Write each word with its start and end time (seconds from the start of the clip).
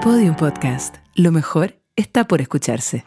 Podium 0.00 0.34
Podcast. 0.34 0.96
Lo 1.14 1.30
mejor 1.30 1.74
está 1.94 2.26
por 2.26 2.40
escucharse. 2.40 3.04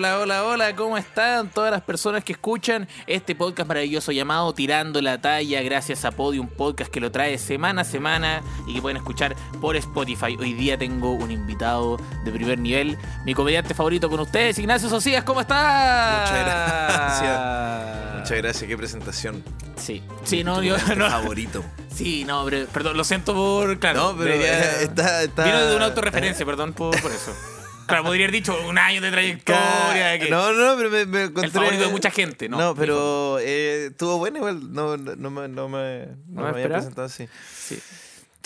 Hola, 0.00 0.18
hola, 0.18 0.44
hola, 0.46 0.76
¿cómo 0.76 0.96
están 0.96 1.50
todas 1.50 1.70
las 1.70 1.82
personas 1.82 2.24
que 2.24 2.32
escuchan 2.32 2.88
este 3.06 3.34
podcast 3.34 3.68
maravilloso 3.68 4.12
llamado 4.12 4.54
Tirando 4.54 5.02
la 5.02 5.20
Talla 5.20 5.60
gracias 5.60 6.06
a 6.06 6.10
Podium 6.10 6.48
Podcast 6.48 6.90
que 6.90 7.00
lo 7.00 7.12
trae 7.12 7.36
semana 7.36 7.82
a 7.82 7.84
semana 7.84 8.40
y 8.66 8.72
que 8.72 8.80
pueden 8.80 8.96
escuchar 8.96 9.36
por 9.60 9.76
Spotify. 9.76 10.38
Hoy 10.40 10.54
día 10.54 10.78
tengo 10.78 11.12
un 11.12 11.30
invitado 11.30 11.98
de 12.24 12.32
primer 12.32 12.58
nivel, 12.58 12.96
mi 13.26 13.34
comediante 13.34 13.74
favorito 13.74 14.08
con 14.08 14.20
ustedes, 14.20 14.58
Ignacio 14.58 14.88
Socias, 14.88 15.22
¿cómo 15.22 15.42
está? 15.42 16.20
Muchas 16.22 16.46
gracias. 16.46 18.14
Muchas 18.20 18.38
gracias, 18.42 18.68
qué 18.70 18.76
presentación. 18.78 19.44
Sí, 19.76 20.02
sí, 20.24 20.42
no, 20.42 20.62
yo 20.62 20.78
no. 20.96 21.10
favorito. 21.10 21.62
Sí, 21.94 22.24
no, 22.24 22.46
pero, 22.46 22.66
perdón, 22.68 22.96
lo 22.96 23.04
siento 23.04 23.34
por. 23.34 23.78
Claro, 23.78 24.12
No, 24.14 24.18
pero 24.18 24.32
está, 24.32 25.24
está- 25.24 25.44
Vino 25.44 25.58
de 25.66 25.76
una 25.76 25.84
autorreferencia, 25.84 26.46
perdón 26.46 26.72
por, 26.72 26.98
por 27.02 27.12
eso. 27.12 27.34
Claro, 27.90 28.04
podría 28.04 28.24
haber 28.26 28.32
dicho 28.32 28.56
un 28.66 28.78
año 28.78 29.00
de 29.00 29.10
trayectoria. 29.10 30.18
que- 30.18 30.30
No, 30.30 30.52
no, 30.52 30.76
pero 30.76 30.90
me, 30.90 31.04
me 31.06 31.22
encontré... 31.24 31.44
El 31.46 31.50
favorito 31.52 31.82
de 31.84 31.90
mucha 31.90 32.10
gente, 32.10 32.48
¿no? 32.48 32.56
No, 32.58 32.74
pero 32.74 33.38
eh, 33.40 33.88
estuvo 33.90 34.18
bueno 34.18 34.38
igual. 34.38 34.72
No, 34.72 34.96
no, 34.96 35.14
no 35.16 35.30
me, 35.30 35.48
no 35.48 35.68
me, 35.68 36.06
no 36.06 36.16
¿No 36.28 36.42
me 36.42 36.48
había 36.48 36.68
presentado 36.68 37.06
así. 37.06 37.28
Sí. 37.56 37.78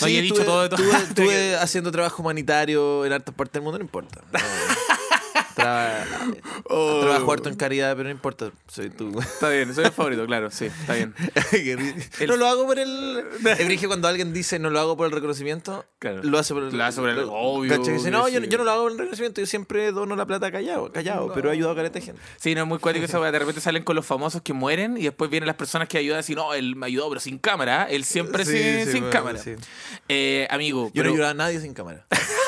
No, 0.00 0.06
Sí, 0.08 0.12
y 0.12 0.16
he 0.18 0.22
dicho 0.22 0.34
estuve- 0.34 0.44
todo 0.46 0.62
de 0.62 0.68
todo. 0.70 0.78
Estuve, 0.82 1.02
estuve 1.08 1.56
haciendo 1.56 1.92
trabajo 1.92 2.20
humanitario 2.22 3.04
en 3.06 3.12
hartas 3.12 3.34
partes 3.34 3.52
del 3.54 3.62
mundo, 3.62 3.78
no 3.78 3.84
importa. 3.84 4.20
No. 4.32 4.38
Oh. 6.68 7.00
Trabajo 7.02 7.32
harto 7.32 7.48
en 7.48 7.56
caridad, 7.56 7.92
pero 7.96 8.04
no 8.04 8.10
importa. 8.10 8.50
Soy 8.68 8.90
tú. 8.90 9.18
Está 9.20 9.48
bien, 9.50 9.74
soy 9.74 9.84
el 9.84 9.92
favorito, 9.92 10.26
claro, 10.26 10.50
sí, 10.50 10.66
está 10.66 10.94
bien. 10.94 11.14
No 12.26 12.36
lo 12.36 12.46
hago 12.46 12.66
por 12.66 12.78
el. 12.78 13.24
Que 13.78 13.86
cuando 13.86 14.08
alguien 14.08 14.32
dice 14.32 14.58
no 14.58 14.70
lo 14.70 14.80
hago 14.80 14.96
por 14.96 15.06
el 15.06 15.12
reconocimiento, 15.12 15.84
Claro. 15.98 16.22
lo 16.22 16.38
hace 16.38 16.54
por 16.54 16.62
el. 16.64 16.76
Lo 16.76 16.84
hace 16.84 17.00
por 17.00 17.10
el- 17.10 17.26
obvio, 17.28 17.76
¿cachai? 17.76 17.94
Dice, 17.94 18.10
no, 18.10 18.28
yo, 18.28 18.40
sí. 18.40 18.48
yo 18.48 18.58
no 18.58 18.64
lo 18.64 18.70
hago 18.70 18.82
por 18.84 18.92
el 18.92 18.98
reconocimiento, 18.98 19.40
yo 19.40 19.46
siempre 19.46 19.90
dono 19.92 20.16
la 20.16 20.26
plata 20.26 20.50
callado, 20.50 20.90
callado, 20.92 21.32
pero 21.34 21.48
he 21.50 21.52
ayudado 21.52 21.72
a 21.72 21.76
caleta 21.76 21.98
de 21.98 22.04
gente. 22.04 22.20
Sí, 22.38 22.54
no 22.54 22.62
es 22.62 22.66
muy 22.68 22.78
cuático 22.78 23.04
eso, 23.04 23.22
de 23.22 23.38
repente 23.38 23.60
salen 23.60 23.82
con 23.84 23.96
los 23.96 24.06
famosos 24.06 24.42
que 24.42 24.52
mueren 24.52 24.96
y 24.96 25.02
después 25.04 25.30
vienen 25.30 25.46
las 25.46 25.56
personas 25.56 25.88
que 25.88 25.98
ayudan 25.98 26.20
así, 26.20 26.34
no, 26.34 26.54
él 26.54 26.76
me 26.76 26.86
ayudó, 26.86 27.08
pero 27.08 27.20
sin 27.20 27.38
cámara, 27.38 27.86
él 27.90 28.04
siempre 28.04 28.44
Sí, 28.44 28.52
sin, 28.52 28.84
sí, 28.86 28.92
sin 28.92 29.00
bueno, 29.04 29.10
cámara. 29.10 29.40
Eh, 30.08 30.46
amigo, 30.50 30.86
Yo 30.88 31.02
pero 31.02 31.08
no 31.10 31.14
ayudo 31.14 31.28
a 31.28 31.34
nadie 31.34 31.60
sin 31.60 31.74
cámara. 31.74 32.06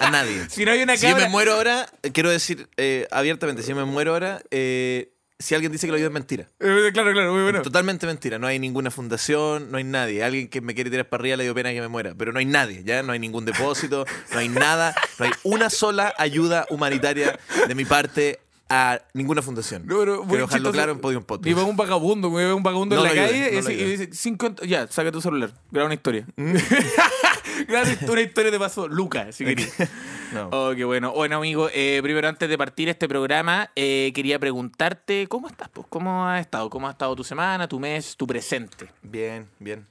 a 0.00 0.10
nadie. 0.10 0.46
si 0.50 0.64
no 0.64 0.72
hay 0.72 0.82
una 0.82 0.96
Si 0.96 1.08
yo 1.08 1.16
me 1.16 1.28
muero 1.28 1.54
ahora, 1.54 1.88
quiero 2.12 2.30
decir 2.30 2.68
eh, 2.76 3.06
abiertamente, 3.10 3.62
si 3.62 3.70
yo 3.70 3.76
me 3.76 3.84
muero 3.84 4.12
ahora, 4.12 4.42
eh, 4.50 5.12
si 5.40 5.54
alguien 5.54 5.70
dice 5.70 5.86
que 5.86 5.92
lo 5.92 5.96
ayudo 5.96 6.08
es 6.08 6.12
mentira. 6.14 6.48
Eh, 6.58 6.90
Claro, 6.92 7.12
claro, 7.12 7.32
muy 7.32 7.42
bueno. 7.42 7.62
Totalmente 7.62 8.06
mentira. 8.06 8.38
No 8.38 8.46
hay 8.48 8.58
ninguna 8.58 8.90
fundación, 8.90 9.70
no 9.70 9.78
hay 9.78 9.84
nadie. 9.84 10.24
Alguien 10.24 10.48
que 10.48 10.60
me 10.60 10.74
quiere 10.74 10.90
tirar 10.90 11.08
para 11.08 11.22
arriba 11.22 11.36
le 11.36 11.44
dio 11.44 11.54
pena 11.54 11.70
que 11.72 11.80
me 11.80 11.86
muera. 11.88 12.14
Pero 12.16 12.32
no 12.32 12.40
hay 12.40 12.44
nadie, 12.44 12.82
¿ya? 12.84 13.02
No 13.04 13.12
hay 13.12 13.20
ningún 13.20 13.44
depósito, 13.44 14.04
no 14.32 14.38
hay 14.38 14.48
nada. 14.48 14.96
No 15.18 15.26
hay 15.26 15.30
una 15.44 15.70
sola 15.70 16.12
ayuda 16.18 16.66
humanitaria 16.70 17.38
de 17.68 17.74
mi 17.76 17.84
parte 17.84 18.40
a 18.70 19.00
ninguna 19.14 19.40
fundación. 19.42 19.86
No, 19.86 19.98
pero 20.00 20.22
Quiero 20.24 20.46
dejarlo 20.46 20.72
claro 20.72 20.92
en 20.92 21.00
Podium 21.00 21.24
Podcast. 21.24 21.44
Vivo 21.46 21.64
un 21.64 21.76
vagabundo, 21.76 22.30
me 22.30 22.44
ve 22.44 22.52
un 22.52 22.62
vagabundo 22.62 22.96
No 22.96 23.02
en 23.06 23.08
la 23.08 23.14
lo 23.14 23.20
calle 23.28 23.34
ayudes, 23.44 23.52
y, 23.52 23.54
lo 23.54 23.60
dice- 23.60 23.72
y 23.72 23.76
ayudes. 23.82 23.98
dice, 24.00 24.12
cinco, 24.14 24.54
ya, 24.66 24.86
saca 24.88 25.10
tu 25.12 25.20
celular, 25.20 25.50
graba 25.70 25.86
una 25.86 25.94
historia. 25.94 26.26
Mm. 26.36 26.54
graba 27.68 27.88
una 28.08 28.20
historia 28.22 28.50
de 28.50 28.58
paso, 28.58 28.88
Lucas, 28.88 29.34
si 29.34 29.44
querés. 29.44 29.72
No. 30.28 30.50
Oh, 30.52 30.74
qué 30.76 30.84
bueno. 30.84 31.12
Bueno, 31.12 31.36
amigo, 31.38 31.70
eh, 31.72 32.00
primero 32.02 32.28
antes 32.28 32.46
de 32.50 32.58
partir 32.58 32.90
este 32.90 33.08
programa, 33.08 33.70
eh, 33.74 34.12
quería 34.14 34.38
preguntarte, 34.38 35.26
¿cómo 35.26 35.48
estás? 35.48 35.70
Pues? 35.70 35.86
¿Cómo 35.88 36.26
has 36.28 36.42
estado? 36.42 36.68
¿Cómo 36.68 36.86
ha 36.86 36.90
estado 36.90 37.16
tu 37.16 37.24
semana, 37.24 37.66
tu 37.66 37.80
mes, 37.80 38.14
tu 38.14 38.26
presente? 38.26 38.88
Bien, 39.00 39.48
bien. 39.58 39.86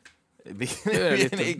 Es 0.59 1.29
que, 1.31 1.59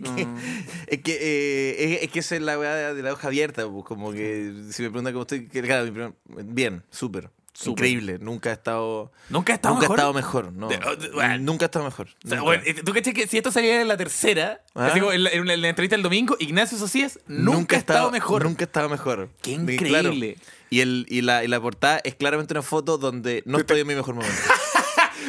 es, 0.86 0.98
que, 1.02 1.18
eh, 1.20 1.94
es, 1.96 2.02
es 2.04 2.10
que 2.10 2.18
esa 2.20 2.36
es 2.36 2.42
la 2.42 2.58
weá 2.58 2.94
de 2.94 3.02
la 3.02 3.12
hoja 3.12 3.28
abierta. 3.28 3.68
pues, 3.68 3.84
como 3.84 4.12
que 4.12 4.52
si 4.70 4.82
me 4.82 4.90
preguntan 4.90 5.12
cómo 5.12 5.22
estoy, 5.22 5.46
que, 5.48 5.62
claro, 5.62 6.14
bien, 6.26 6.82
súper. 6.90 7.30
Increíble. 7.66 8.18
Nunca 8.20 8.50
he 8.50 8.52
estado. 8.52 9.10
¿Nunca 9.30 9.52
has 9.52 9.56
estado 9.58 9.74
nunca 9.74 9.88
mejor? 9.88 9.96
he 9.96 9.98
estado 9.98 10.14
mejor. 10.14 10.52
No. 10.52 10.68
De- 10.68 10.76
de- 10.78 11.10
bueno. 11.12 11.38
Nunca 11.38 11.64
he 11.64 11.66
estado 11.66 11.84
mejor. 11.84 12.06
O 12.06 12.28
sea, 12.28 12.36
nunca. 12.38 12.42
bueno, 12.44 12.62
eh, 12.64 12.74
¿Tú 12.84 12.92
caché 12.92 13.12
que 13.12 13.26
si 13.26 13.36
esto 13.36 13.50
salía 13.50 13.80
en 13.80 13.88
la 13.88 13.96
tercera, 13.96 14.62
Ah. 14.76 14.86
así 14.86 15.00
como 15.00 15.10
en, 15.12 15.24
la, 15.24 15.30
en 15.30 15.44
la- 15.44 15.54
en 15.54 15.62
la 15.62 15.68
entrevista 15.68 15.96
del 15.96 16.04
domingo, 16.04 16.36
Ignacio 16.38 16.78
Socias 16.78 17.18
nunca, 17.26 17.74
ha 17.74 17.78
he 17.78 17.80
estado 17.80 18.12
mejor? 18.12 18.44
Nunca 18.44 18.62
he 18.62 18.66
estado 18.66 18.88
mejor. 18.88 19.30
Qué 19.42 19.50
increíble. 19.52 20.36
Y, 20.70 20.80
el, 20.82 21.04
y, 21.08 21.22
la, 21.22 21.42
y 21.42 21.48
la 21.48 21.60
portada 21.60 22.00
es 22.04 22.14
claramente 22.14 22.54
una 22.54 22.62
foto 22.62 22.96
donde 22.96 23.42
no 23.44 23.58
estoy 23.58 23.80
en 23.80 23.88
mi 23.88 23.96
mejor 23.96 24.14
momento. 24.14 24.36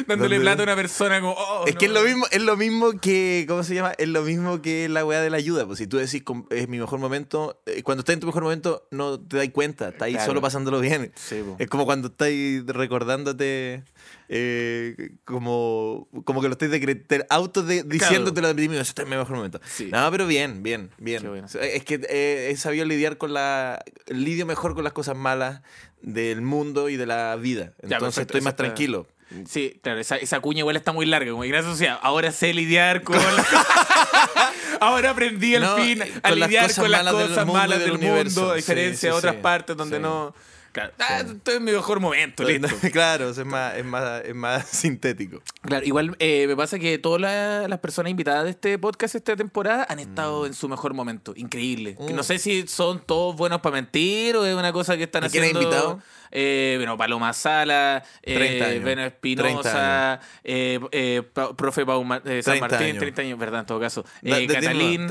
Dándole 0.06 0.36
¿Dónde? 0.36 0.40
plata 0.40 0.62
a 0.62 0.64
una 0.64 0.76
persona 0.76 1.20
como... 1.20 1.32
oh, 1.32 1.64
es 1.66 1.76
que 1.76 1.86
es 1.86 1.92
no. 1.92 2.00
lo 2.00 2.06
mismo, 2.06 2.26
es 2.30 2.42
lo 2.42 2.56
mismo 2.56 2.92
que, 3.00 3.44
¿cómo 3.48 3.62
se 3.62 3.74
llama? 3.74 3.92
Es 3.98 4.08
lo 4.08 4.22
mismo 4.22 4.62
que 4.62 4.88
la 4.88 5.04
weá 5.04 5.20
de 5.20 5.30
la 5.30 5.36
ayuda. 5.36 5.66
Pues 5.66 5.78
si 5.78 5.86
tú 5.86 5.96
decís 5.98 6.22
es 6.50 6.68
mi 6.68 6.78
mejor 6.78 6.98
momento, 6.98 7.60
eh, 7.66 7.82
cuando 7.82 8.00
estás 8.00 8.14
en 8.14 8.20
tu 8.20 8.26
mejor 8.26 8.42
momento 8.42 8.86
no 8.90 9.20
te 9.20 9.36
das 9.38 9.48
cuenta, 9.50 9.88
estás 9.88 10.02
ahí 10.02 10.12
Claro. 10.12 10.26
solo 10.30 10.40
pasándolo 10.40 10.80
bien. 10.80 11.12
Sí. 11.16 11.42
Es 11.58 11.68
como 11.68 11.84
cuando 11.84 12.08
estás 12.08 12.28
recordándote 12.66 13.84
eh, 14.28 15.10
como, 15.24 16.08
como 16.24 16.40
que 16.40 16.48
lo 16.48 16.52
estás 16.52 16.70
decre- 16.70 17.26
auto 17.30 17.62
de, 17.62 17.82
diciéndote 17.82 18.40
lo 18.40 18.52
de 18.54 18.68
mí, 18.68 18.76
estoy 18.76 19.04
en 19.04 19.10
mi 19.10 19.16
mejor 19.16 19.36
momento. 19.36 19.60
Sí. 19.64 19.88
No, 19.92 20.10
pero 20.10 20.26
bien, 20.26 20.62
bien, 20.62 20.90
bien. 20.98 21.26
Bueno. 21.28 21.46
Es 21.60 21.84
que 21.84 22.00
eh, 22.08 22.48
he 22.50 22.56
sabido 22.56 22.84
lidiar 22.84 23.16
con 23.18 23.32
la. 23.32 23.82
Lidio 24.06 24.46
mejor 24.46 24.74
con 24.74 24.84
las 24.84 24.92
cosas 24.92 25.16
malas 25.16 25.62
del 26.02 26.40
mundo 26.42 26.88
y 26.88 26.96
de 26.96 27.06
la 27.06 27.36
vida. 27.36 27.74
Ya, 27.82 27.96
Entonces 27.96 28.00
perfecto, 28.16 28.20
estoy 28.38 28.40
más 28.42 28.52
está- 28.52 28.64
tranquilo. 28.64 29.06
Sí, 29.48 29.78
claro, 29.82 30.00
esa, 30.00 30.16
esa 30.16 30.40
cuña 30.40 30.60
igual 30.60 30.76
está 30.76 30.92
muy 30.92 31.06
larga, 31.06 31.30
como 31.30 31.44
Ignacio 31.44 31.70
Socias. 31.70 31.98
Ahora 32.02 32.32
sé 32.32 32.52
lidiar 32.52 33.02
con... 33.02 33.16
la- 33.16 33.46
ahora 34.80 35.10
aprendí 35.10 35.54
al 35.54 35.62
No, 35.62 35.76
fin 35.76 36.02
a 36.02 36.06
con 36.30 36.40
las 36.40 36.48
lidiar 36.48 36.66
cosas 36.66 36.78
con 36.82 36.90
las 36.90 37.04
malas 37.04 37.18
del 37.18 37.28
cosas 37.28 37.46
malas 37.46 37.78
del 37.80 37.98
mundo, 37.98 38.50
a 38.50 38.54
diferencia 38.56 38.98
sí, 38.98 39.06
de 39.06 39.12
otras 39.12 39.34
sí. 39.36 39.40
partes 39.42 39.76
donde 39.76 40.00
no... 40.00 40.34
Claro, 40.72 40.92
ah, 41.00 41.22
estoy 41.26 41.56
en 41.56 41.64
mi 41.64 41.72
mejor 41.72 41.98
momento, 41.98 42.44
listo. 42.44 42.68
claro, 42.92 43.30
es 43.30 43.44
más, 43.44 43.76
es 43.76 43.84
más, 43.84 44.22
es 44.24 44.34
más 44.34 44.66
sintético. 44.70 45.42
Claro, 45.62 45.84
igual 45.84 46.14
eh, 46.20 46.46
me 46.46 46.54
pasa 46.56 46.78
que 46.78 46.96
todas 46.98 47.20
la- 47.20 47.66
las 47.66 47.78
personas 47.80 48.10
invitadas 48.10 48.44
de 48.44 48.50
este 48.50 48.78
podcast 48.78 49.14
esta 49.16 49.34
temporada 49.34 49.84
han 49.88 49.96
Mm. 49.98 50.00
estado 50.00 50.46
en 50.46 50.54
su 50.54 50.68
mejor 50.68 50.94
momento. 50.94 51.32
Increíble. 51.36 51.96
Que 52.06 52.12
no 52.12 52.22
sé 52.22 52.38
si 52.38 52.66
son 52.68 53.00
todos 53.04 53.34
buenos 53.36 53.60
para 53.60 53.74
mentir 53.74 54.36
o 54.36 54.46
es 54.46 54.54
una 54.54 54.72
cosa 54.72 54.96
que 54.96 55.02
están 55.04 55.24
¿Y 55.24 55.28
quién 55.30 55.42
haciendo. 55.44 55.62
invitado? 55.62 56.00
Eh, 56.30 56.74
bueno, 56.78 56.96
Paloma 56.96 57.32
Sala, 57.32 58.04
30 58.22 58.42
eh, 58.42 58.62
años. 58.70 58.84
Beno 58.84 59.02
30 59.02 59.06
Espinosa, 59.06 60.20
eh, 60.44 61.22
profe 61.56 61.84
Pau 61.84 62.04
Ma- 62.04 62.22
eh, 62.24 62.42
San 62.42 62.54
30 62.58 62.60
Martín, 62.68 62.86
años. 62.90 62.98
30 63.00 63.22
años, 63.22 63.38
¿verdad? 63.38 63.60
En 63.60 63.66
todo 63.66 63.80
caso. 63.80 64.04
Catalín, 64.22 65.08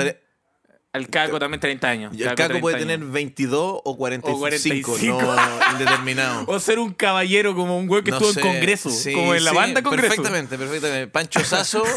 el 0.94 1.08
Caco 1.10 1.38
también 1.40 1.60
30 1.60 1.88
años. 1.88 2.14
el 2.14 2.24
Caco 2.24 2.36
30 2.36 2.60
puede 2.62 2.76
años. 2.78 2.88
tener 2.88 3.06
22 3.08 3.82
o 3.84 3.98
45, 3.98 4.40
45. 4.40 5.22
no 5.22 5.72
indeterminado. 5.74 6.44
O 6.48 6.60
ser 6.60 6.80
un 6.80 6.94
caballero 6.94 7.56
como 7.56 7.78
un 7.78 7.88
güey 7.88 8.04
que 8.04 8.12
No 8.12 8.18
estuvo 8.18 8.34
sé. 8.34 8.40
en 8.42 8.48
Congreso, 8.48 8.90
Sí, 8.90 9.14
como 9.14 9.34
en 9.36 9.44
la 9.44 9.52
sí, 9.52 9.56
banda 9.58 9.82
Congreso. 9.84 10.08
Perfectamente, 10.08 10.58
perfectamente. 10.58 11.08
Pancho 11.08 11.44
Sasso 11.44 11.84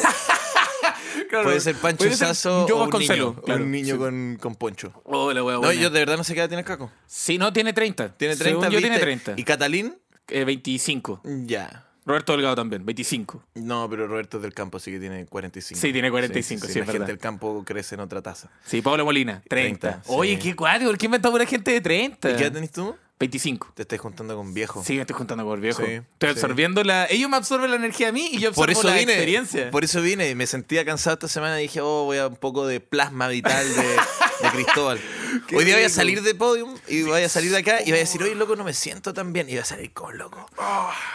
Claro, 1.29 1.45
puede 1.45 1.61
ser 1.61 1.75
Pancho 1.77 1.99
puede 2.05 2.11
ser 2.17 2.29
Sasso 2.29 2.67
yo 2.69 2.79
o 2.79 2.85
un 2.85 2.91
niño, 2.99 3.35
claro. 3.43 3.65
un 3.65 3.71
niño 3.71 3.95
Sí. 3.95 3.99
con, 3.99 4.39
con 4.41 4.55
poncho. 4.57 4.93
Oh, 5.05 5.33
la 5.33 5.43
wea 5.43 5.57
No, 5.59 5.73
yo 5.73 5.89
de 5.89 5.99
verdad 6.01 6.17
no 6.19 6.25
sé 6.25 6.35
qué 6.35 6.41
edad 6.41 6.49
tiene 6.49 6.61
el 6.61 6.67
Caco. 6.67 6.91
Sí, 7.07 7.39
no, 7.39 7.53
tiene 7.53 7.73
30. 7.73 8.17
Tiene 8.17 8.37
30, 8.37 8.45
Según 8.61 8.65
yo 8.73 8.79
tiene 8.81 8.97
¿viste? 8.97 9.03
30. 9.23 9.35
¿Y 9.37 9.45
Catalín? 9.45 9.97
Eh, 10.29 10.45
25. 10.45 11.23
Ya. 11.25 11.87
Roberto 12.05 12.33
Delgado 12.33 12.57
también, 12.57 12.85
25. 12.85 13.43
No, 13.55 13.89
pero 13.89 14.07
Roberto 14.09 14.39
es 14.39 14.43
del 14.43 14.55
campo, 14.55 14.79
así 14.79 14.91
que 14.91 14.99
tiene 14.99 15.25
45. 15.27 15.81
Sí, 15.81 15.93
tiene 15.93 16.11
45, 16.11 16.67
sí, 16.67 16.67
la 16.67 16.69
es 16.69 16.75
gente 16.75 16.93
verdad. 16.93 17.07
del 17.07 17.19
campo 17.19 17.63
crece 17.65 17.95
en 17.95 18.01
otra 18.01 18.21
taza. 18.23 18.51
Sí, 18.65 18.83
Pablo 18.83 19.05
Molina, 19.05 19.43
30. 19.49 20.01
30, 20.01 20.13
Oye, 20.13 20.35
sí. 20.37 20.43
qué 20.43 20.57
cuadro, 20.57 20.89
¿por 20.89 20.99
qué 20.99 21.07
inventó 21.07 21.31
pura 21.31 21.47
gente 21.47 21.71
de 21.71 21.81
30? 21.81 22.31
¿Y 22.31 22.37
qué 22.37 22.43
edad 22.45 22.53
tenés 22.53 22.73
tú? 22.73 22.95
25. 23.21 23.71
Te 23.77 23.83
estás 23.83 24.01
juntando 24.01 24.35
con 24.37 24.53
viejo. 24.53 24.83
Sí, 24.83 24.95
me 24.95 25.03
estoy 25.03 25.15
juntando 25.15 25.45
con 25.45 25.55
el 25.55 25.61
viejo. 25.61 25.81
Sí, 25.87 25.93
estoy 25.93 26.31
sí. 26.31 26.35
absorbiendo 26.35 26.83
la... 26.83 27.07
Ellos 27.07 27.31
me 27.31 27.37
absorben 27.37 27.71
la 27.71 27.77
energía 27.77 28.09
a 28.09 28.13
mí 28.13 28.31
y 28.33 28.41
yo 28.41 28.49
absorbo 28.49 28.63
Por 28.65 28.71
eso 28.73 28.83
la 28.89 28.95
vine. 28.95 29.13
experiencia. 29.13 29.71
Por 29.71 29.85
eso 29.85 30.03
vine 30.03 30.29
y 30.29 30.35
me 30.35 30.49
sentía 30.49 30.85
cansado 30.85 31.15
esta 31.15 31.29
semana 31.29 31.61
y 31.61 31.63
dije, 31.63 31.81
oh, 31.81 32.03
voy 32.05 32.19
a 32.19 32.27
un 32.27 32.35
poco 32.35 32.67
de 32.67 32.81
plasma 32.81 33.29
vital 33.29 33.65
de, 33.77 33.97
de 34.43 34.51
Cristóbal. 34.51 35.01
Qué 35.47 35.57
Hoy 35.57 35.65
día 35.65 35.77
voy 35.77 35.85
a 35.85 35.89
salir 35.89 36.23
de 36.23 36.35
podium 36.35 36.75
y 36.89 37.03
voy 37.03 37.23
a 37.23 37.29
salir 37.29 37.51
de 37.51 37.59
acá 37.59 37.81
y 37.81 37.87
voy 37.87 37.95
a 37.97 38.03
decir, 38.03 38.23
oye, 38.23 38.35
loco, 38.35 38.55
no 38.55 38.65
me 38.65 38.75
siento 38.75 39.15
tan 39.15 39.33
bien. 39.33 39.49
Y 39.49 39.53
voy 39.53 39.61
a 39.61 39.65
salir 39.65 39.93
como 39.93 40.13
loco. 40.13 40.47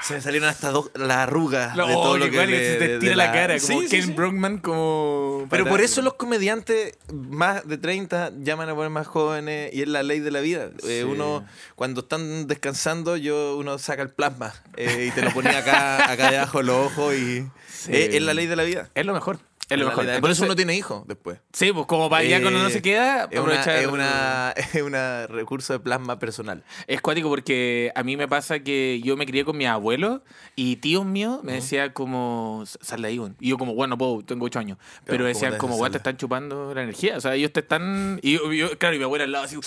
Se 0.04 0.16
me 0.16 0.22
salieron 0.22 0.50
hasta 0.50 0.72
dos, 0.72 0.90
las 0.96 1.18
arrugas 1.18 1.76
de 1.76 1.84
todo 1.94 2.18
lo 2.18 2.26
qué 2.26 2.32
que 2.32 2.48
le- 2.48 2.58
se 2.58 2.64
de- 2.72 2.78
te 2.80 2.88
de 2.88 2.94
estira 2.96 3.16
la, 3.16 3.32
cara, 3.32 3.60
como 3.60 3.82
Sí, 3.82 3.88
Ken 3.88 4.06
sí. 4.06 4.12
Brockman, 4.14 4.58
como... 4.58 5.46
Pero 5.50 5.66
por 5.68 5.82
eso 5.82 6.02
los 6.02 6.16
comediantes 6.16 6.98
más 7.14 7.68
de 7.68 7.78
30 7.78 8.32
llaman 8.40 8.70
a 8.70 8.76
poner 8.76 8.90
más 8.90 9.06
jóvenes 9.08 9.72
y 9.74 9.84
es 9.84 9.88
la 9.88 10.02
ley 10.04 10.20
de 10.20 10.32
la 10.32 10.40
vida. 10.40 10.70
Eh, 10.84 11.02
Sí. 11.02 11.04
uno, 11.04 11.46
cuando 11.76 12.02
están 12.02 12.48
descansando, 12.48 13.18
yo 13.18 13.56
uno 13.58 13.78
saca 13.78 14.02
el 14.02 14.10
plasma 14.10 14.54
eh, 14.78 15.06
y 15.10 15.12
te 15.12 15.22
lo 15.22 15.32
ponía 15.32 15.60
acá, 15.60 16.12
acá 16.12 16.32
debajo 16.32 16.58
de 16.60 16.64
los 16.64 16.88
ojos 16.92 17.14
y 17.14 17.46
Sí. 17.70 17.92
es, 17.96 18.16
es 18.16 18.22
la 18.24 18.34
ley 18.34 18.48
de 18.48 18.56
la 18.56 18.64
vida. 18.64 18.90
Es 18.96 19.06
lo 19.06 19.14
mejor. 19.14 19.38
Es 19.70 19.78
lo 19.78 19.86
mejor. 19.88 20.06
Por 20.22 20.32
eso 20.32 20.46
uno 20.46 20.56
tiene 20.56 20.76
hijos 20.78 21.06
después. 21.08 21.40
Sí, 21.52 21.74
pues 21.74 21.86
como 21.88 22.10
para 22.10 22.24
ya 22.24 22.42
cuando 22.42 22.60
no 22.62 22.68
Eh, 22.68 22.72
se 22.72 22.82
queda, 22.82 23.24
Es 23.30 23.40
una, 23.40 23.62
aprovechar. 23.62 23.76
es 23.80 23.88
una, 23.88 24.54
es 24.74 24.82
una 24.82 25.28
recurso 25.28 25.74
de 25.74 25.80
plasma 25.80 26.20
personal. 26.20 26.64
Es 26.88 27.02
cuático 27.02 27.28
porque 27.28 27.92
a 27.94 28.04
mí 28.04 28.16
me 28.16 28.28
pasa 28.30 28.60
que 28.60 29.02
yo 29.04 29.18
me 29.18 29.26
crié 29.26 29.44
con 29.44 29.58
mis 29.58 29.68
abuelos 29.68 30.22
y 30.56 30.78
tíos 30.78 31.06
míos 31.06 31.40
me 31.44 31.52
decían 31.54 31.92
como, 31.92 32.64
sal 32.66 33.02
de 33.02 33.10
ahí, 33.10 33.20
weón". 33.20 33.36
Y 33.42 33.50
yo 33.50 33.58
como, 33.58 33.74
bueno, 33.76 33.96
no 33.96 33.98
puedo, 33.98 34.24
tengo 34.24 34.46
ocho 34.46 34.60
años. 34.60 34.78
Pero 35.04 35.18
¿cómo 35.20 35.28
decían 35.28 35.58
como, 35.58 35.76
weón, 35.76 35.92
te 35.92 35.98
están 35.98 36.16
chupando 36.16 36.74
la 36.74 36.84
energía. 36.84 37.18
O 37.18 37.22
sea, 37.22 37.36
ellos 37.36 37.52
te 37.52 37.60
están... 37.60 38.20
Y 38.22 38.34
yo, 38.38 38.54
yo- 38.54 38.78
claro, 38.78 38.96
y 38.96 39.00
mi 39.00 39.04
abuela 39.04 39.26
al 39.26 39.32
lado 39.34 39.46
así... 39.46 39.58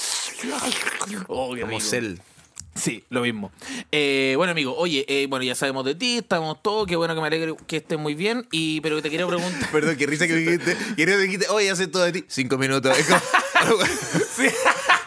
Oh, 1.29 1.55
qué 1.55 1.61
Como 1.61 1.73
rico. 1.79 1.81
cel. 1.81 2.21
Sí, 2.81 3.05
lo 3.11 3.21
mismo. 3.21 3.53
Eh, 3.93 4.35
bueno, 4.39 4.53
amigo, 4.53 4.75
oye, 4.77 5.05
eh, 5.07 5.27
bueno, 5.29 5.45
ya 5.45 5.55
sabemos 5.55 5.85
de 5.85 5.95
ti, 5.95 6.19
estamos 6.19 6.63
todos, 6.63 6.87
qué 6.87 6.97
bueno 6.97 7.15
que 7.15 7.21
me 7.21 7.27
alegre 7.27 7.55
que 7.67 7.77
estés 7.77 7.99
muy 7.99 8.15
bien, 8.15 8.47
y 8.51 8.81
pero 8.81 9.03
te 9.03 9.11
quiero 9.11 9.29
preguntar... 9.29 9.69
Perdón, 9.73 9.97
qué 9.97 10.07
risa 10.07 10.27
que 10.27 10.33
me 10.33 10.39
dijiste. 10.41 10.77
Quiero 10.97 11.13
que 11.13 11.19
dijiste, 11.19 11.47
oye, 11.51 11.71
hace 11.71 11.87
todo 11.89 12.05
de 12.05 12.13
ti. 12.13 12.25
Cinco 12.29 12.57
minutos. 12.57 12.97
Es 12.99 13.07
como- 13.07 13.21
Sí. 14.37 14.47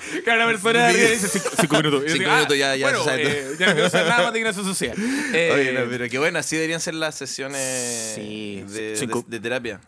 Cada 0.26 0.46
persona 0.46 0.80
de 0.80 0.86
arriba 0.86 1.10
dice 1.10 1.28
cinco, 1.28 1.50
cinco 1.60 1.76
minutos. 1.78 2.04
Cinco 2.08 2.18
digo, 2.20 2.32
minutos 2.32 2.58
ya- 2.58 2.76
ya 2.76 2.86
bueno, 2.88 3.00
se 3.04 3.10
sabe 3.10 3.24
eh, 3.24 3.56
ya 3.60 3.68
no 3.68 3.74
quiero 3.74 3.90
saber 3.90 4.08
nada 4.08 4.24
más 4.24 4.34
de 4.34 4.40
Ignacio 4.40 4.64
Social. 4.64 4.96
Eh, 5.34 5.52
Oye, 5.56 5.74
no, 5.74 5.90
pero 5.90 6.10
qué 6.10 6.20
bueno, 6.20 6.40
así 6.40 6.56
deberían 6.56 6.80
ser 6.82 6.94
las 6.96 7.16
sesiones 7.16 8.14
Sí, 8.16 8.64
de, 8.68 8.96
cinco- 8.98 9.24
de- 9.28 9.38
de 9.38 9.44
terapia. 9.44 9.82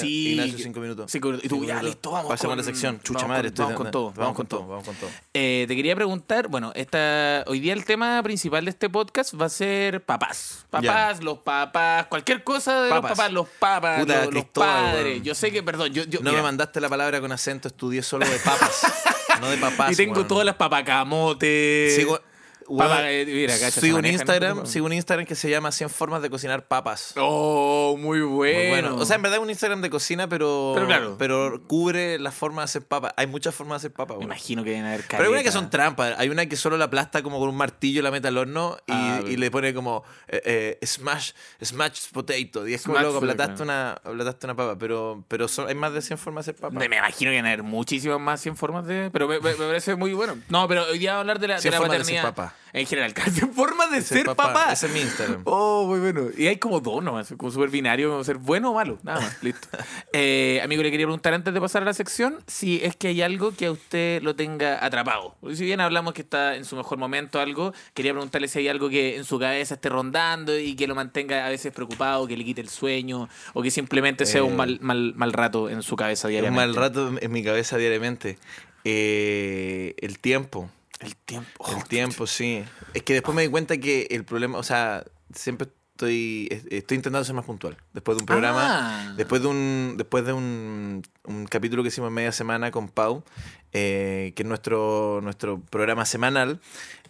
Sí. 0.00 0.32
Ignacio, 0.32 0.58
cinco 0.58 0.80
minutos. 0.80 1.10
Cinco 1.10 1.28
minutos. 1.28 1.44
Y 1.44 1.48
tú, 1.48 1.64
ya, 1.64 1.82
listo, 1.82 2.10
vamos 2.10 2.28
Pasemos 2.30 2.54
a 2.54 2.56
la 2.56 2.62
sección. 2.64 3.00
Chucha 3.02 3.20
vamos 3.20 3.28
madre, 3.28 3.42
con- 3.42 3.48
estoy 3.48 3.64
vamos 3.64 3.76
con 3.78 3.90
todo, 3.90 4.12
Vamos 4.16 4.36
con 4.36 4.46
todo, 4.46 4.66
vamos 4.66 4.84
con 4.84 4.94
todo. 4.96 5.10
Eh, 5.34 5.64
te 5.68 5.76
quería 5.76 5.94
preguntar, 5.96 6.48
bueno, 6.48 6.72
esta, 6.74 7.44
hoy 7.46 7.60
día 7.60 7.72
el 7.72 7.84
tema 7.84 8.22
principal 8.22 8.64
de 8.64 8.70
este 8.70 8.88
podcast 8.90 9.34
va 9.40 9.46
a 9.46 9.48
ser 9.48 10.02
papás. 10.04 10.64
Papás, 10.70 11.22
los 11.22 11.38
papás, 11.38 12.06
cualquier 12.06 12.42
cosa 12.44 12.82
de 12.82 12.90
Papas. 12.90 13.10
los 13.10 13.16
papás, 13.18 13.32
los 13.32 13.48
papas, 13.48 14.00
Puta, 14.00 14.24
los, 14.24 14.34
los 14.34 14.44
padres. 14.46 15.04
weón. 15.04 15.22
Yo 15.24 15.34
sé 15.34 15.50
que, 15.52 15.62
perdón, 15.62 15.92
yo, 15.92 16.04
yo 16.04 16.20
No 16.20 16.30
mira, 16.30 16.36
me 16.36 16.42
mandaste 16.42 16.80
la 16.80 16.88
palabra 16.88 17.20
con 17.20 17.30
acento, 17.32 17.68
estudié 17.68 18.02
solo 18.02 18.26
de 18.28 18.36
papas. 18.38 18.82
no 19.40 19.50
de 19.50 19.56
papás. 19.58 19.92
y 19.92 19.96
tengo 19.96 20.26
todas 20.26 20.44
las 20.44 20.56
papacamotes. 20.56 21.94
Sigo, 21.96 22.20
Mira, 22.68 23.52
cacha, 23.54 23.70
se 23.70 23.80
sigo 23.80 23.98
un 23.98 24.06
Instagram, 24.06 24.66
sigo 24.66 24.86
un 24.86 24.92
Instagram 24.92 25.26
que 25.26 25.34
se 25.34 25.48
llama 25.50 25.72
100 25.72 25.90
formas 25.90 26.22
de 26.22 26.30
cocinar 26.30 26.66
papas. 26.66 27.14
Oh, 27.16 27.96
muy 27.98 28.20
bueno. 28.20 28.58
Muy 28.58 28.68
bueno. 28.68 28.96
O 28.96 29.04
sea, 29.04 29.16
en 29.16 29.22
verdad 29.22 29.38
es 29.38 29.42
un 29.42 29.50
Instagram 29.50 29.80
de 29.82 29.90
cocina, 29.90 30.28
pero, 30.28 30.72
Pero 30.74 30.86
claro. 30.86 31.16
pero 31.18 31.62
cubre 31.66 32.18
la 32.18 32.30
forma 32.32 32.62
de 32.62 32.64
hacer 32.64 32.82
papas. 32.86 33.12
Hay 33.16 33.26
muchas 33.26 33.54
formas 33.54 33.82
de 33.82 33.86
hacer 33.88 33.92
papas. 33.96 34.18
me 34.18 34.24
imagino 34.24 34.64
que 34.64 34.70
deben 34.70 34.86
haber 34.86 35.04
Pero 35.08 35.24
hay 35.24 35.30
una 35.32 35.42
que 35.42 35.52
son 35.52 35.70
trampas. 35.70 36.14
Hay 36.18 36.28
una 36.28 36.46
que 36.46 36.56
solo 36.56 36.76
la 36.76 36.86
aplasta 36.86 37.22
como 37.22 37.38
con 37.38 37.48
un 37.48 37.56
martillo 37.56 38.00
y 38.00 38.02
la 38.02 38.10
mete 38.10 38.28
al 38.28 38.38
horno 38.38 38.76
y, 38.86 38.92
Ah, 38.94 39.20
y 39.26 39.36
le 39.36 39.50
pone 39.50 39.74
como 39.74 40.04
eh, 40.28 40.78
eh, 40.80 40.86
smash, 40.86 41.32
smash 41.62 42.10
potato. 42.12 42.66
Y 42.68 42.74
es 42.74 42.82
como 42.82 42.96
potato, 42.98 43.18
aplataste 43.18 43.62
una, 43.62 43.92
aplataste 43.92 44.46
una 44.46 44.54
papa. 44.56 44.76
Pero, 44.78 45.24
pero 45.28 45.48
son- 45.48 45.68
hay 45.68 45.74
más 45.74 45.92
de 45.92 46.02
100 46.02 46.18
formas 46.18 46.46
de 46.46 46.52
hacer 46.52 46.60
papas. 46.60 46.78
Me 46.88 46.96
imagino 46.96 47.30
que 47.30 47.36
van 47.36 47.46
a 47.46 47.48
haber 47.48 47.62
muchísimas 47.62 48.20
más 48.20 48.40
100 48.40 48.56
formas 48.56 48.86
de. 48.86 49.10
Pero 49.12 49.28
me, 49.28 49.40
me- 49.40 49.50
me 49.54 49.66
parece 49.66 49.94
muy 49.96 50.12
bueno. 50.12 50.36
No, 50.48 50.66
pero 50.68 50.84
hoy 50.90 50.98
día 50.98 51.12
vamos 51.12 51.18
a 51.18 51.22
hablar 51.22 51.38
de 51.40 51.48
la, 51.48 51.54
de 51.56 51.60
100 51.62 51.72
la 51.72 51.78
formas 51.78 51.92
de 51.98 51.98
paternidad. 52.02 52.51
Papá. 52.52 52.58
En 52.74 52.86
general, 52.86 53.12
100 53.30 53.52
formas 53.52 53.90
de 53.90 54.00
ser, 54.00 54.24
papá. 54.26 54.52
papá. 54.54 54.72
Ese 54.72 54.86
es 54.86 54.92
mi 54.92 55.00
Instagram. 55.00 55.42
Oh, 55.46 55.86
muy 55.86 56.00
bueno. 56.00 56.28
Y 56.36 56.46
hay 56.46 56.56
como 56.56 56.80
dos 56.80 57.02
nomás, 57.04 57.34
como 57.36 57.50
súper 57.52 57.68
binario, 57.68 58.10
como 58.10 58.24
ser 58.24 58.38
bueno 58.38 58.70
o 58.70 58.74
malo. 58.74 58.98
Nada 59.02 59.20
más, 59.20 59.38
listo. 59.42 59.68
Eh, 60.12 60.60
amigo, 60.64 60.82
le 60.82 60.90
quería 60.90 61.04
preguntar 61.06 61.34
antes 61.34 61.52
de 61.52 61.60
pasar 61.60 61.82
a 61.82 61.84
la 61.84 61.92
sección 61.94 62.38
si 62.46 62.80
es 62.82 62.96
que 62.96 63.08
hay 63.08 63.20
algo 63.22 63.52
que 63.54 63.66
a 63.66 63.72
usted 63.72 64.22
lo 64.22 64.34
tenga 64.36 64.84
atrapado. 64.84 65.36
Porque 65.40 65.56
Si 65.56 65.64
bien 65.64 65.80
hablamos 65.80 66.14
que 66.14 66.22
está 66.22 66.56
en 66.56 66.64
su 66.64 66.76
mejor 66.76 66.96
momento 66.98 67.40
algo, 67.40 67.74
quería 67.94 68.12
preguntarle 68.12 68.48
si 68.48 68.60
hay 68.60 68.68
algo 68.68 68.88
que 68.88 69.16
en 69.16 69.24
su 69.24 69.38
cabeza 69.38 69.74
esté 69.74 69.88
rondando 69.90 70.58
y 70.58 70.74
que 70.74 70.86
lo 70.86 70.94
mantenga 70.94 71.46
a 71.46 71.50
veces 71.50 71.72
preocupado, 71.74 72.26
que 72.26 72.36
le 72.38 72.44
quite 72.44 72.60
el 72.62 72.68
sueño 72.70 73.28
o 73.52 73.62
que 73.62 73.70
simplemente 73.70 74.24
sea 74.24 74.44
un 74.44 74.52
Eh, 74.52 74.56
mal, 74.56 74.78
mal, 74.80 75.12
mal 75.16 75.32
rato 75.34 75.68
en 75.68 75.82
su 75.82 75.94
cabeza 75.96 76.28
Es 76.28 76.30
un 76.30 76.30
diariamente. 76.32 76.66
mal 76.66 76.74
rato 76.74 77.12
en 77.20 77.32
mi 77.32 77.42
cabeza 77.44 77.76
diariamente. 77.76 78.38
Eh, 78.84 79.94
el 79.98 80.18
tiempo. 80.18 80.70
El 81.02 81.16
tiempo. 81.16 81.64
El 81.76 81.84
tiempo, 81.84 82.26
sí. 82.26 82.64
Es 82.94 83.02
que 83.02 83.14
después 83.14 83.34
me 83.34 83.42
di 83.42 83.48
cuenta 83.48 83.76
que 83.78 84.06
el 84.10 84.24
problema, 84.24 84.58
o 84.58 84.62
sea, 84.62 85.04
siempre 85.34 85.68
estoy, 85.92 86.48
es- 86.50 86.64
estoy 86.70 86.96
intentando 86.96 87.24
ser 87.24 87.34
más 87.34 87.44
puntual. 87.44 87.76
Después 87.92 88.16
de 88.16 88.22
un 88.22 88.26
programa, 88.26 88.62
Ah. 89.10 89.14
después 89.16 89.42
de 89.42 89.48
un, 89.48 89.94
después 89.96 90.24
de 90.24 90.32
un, 90.32 91.02
un 91.24 91.46
capítulo 91.46 91.82
que 91.82 91.88
hicimos 91.88 92.08
en 92.08 92.14
media 92.14 92.32
semana 92.32 92.70
con 92.70 92.88
Pau, 92.88 93.24
eh, 93.72 94.32
que 94.36 94.42
es 94.42 94.48
nuestro, 94.48 95.20
nuestro 95.22 95.60
programa 95.60 96.04
semanal, 96.06 96.60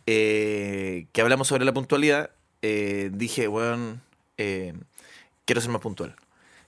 eh, 0.06 1.06
que 1.12 1.20
hablamos 1.20 1.48
sobre 1.48 1.64
la 1.64 1.72
puntualidad, 1.72 2.30
eh, 2.62 3.10
dije, 3.12 3.46
bueno, 3.46 4.00
quiero 4.36 5.60
ser 5.60 5.70
más 5.70 5.80
puntual. 5.82 6.16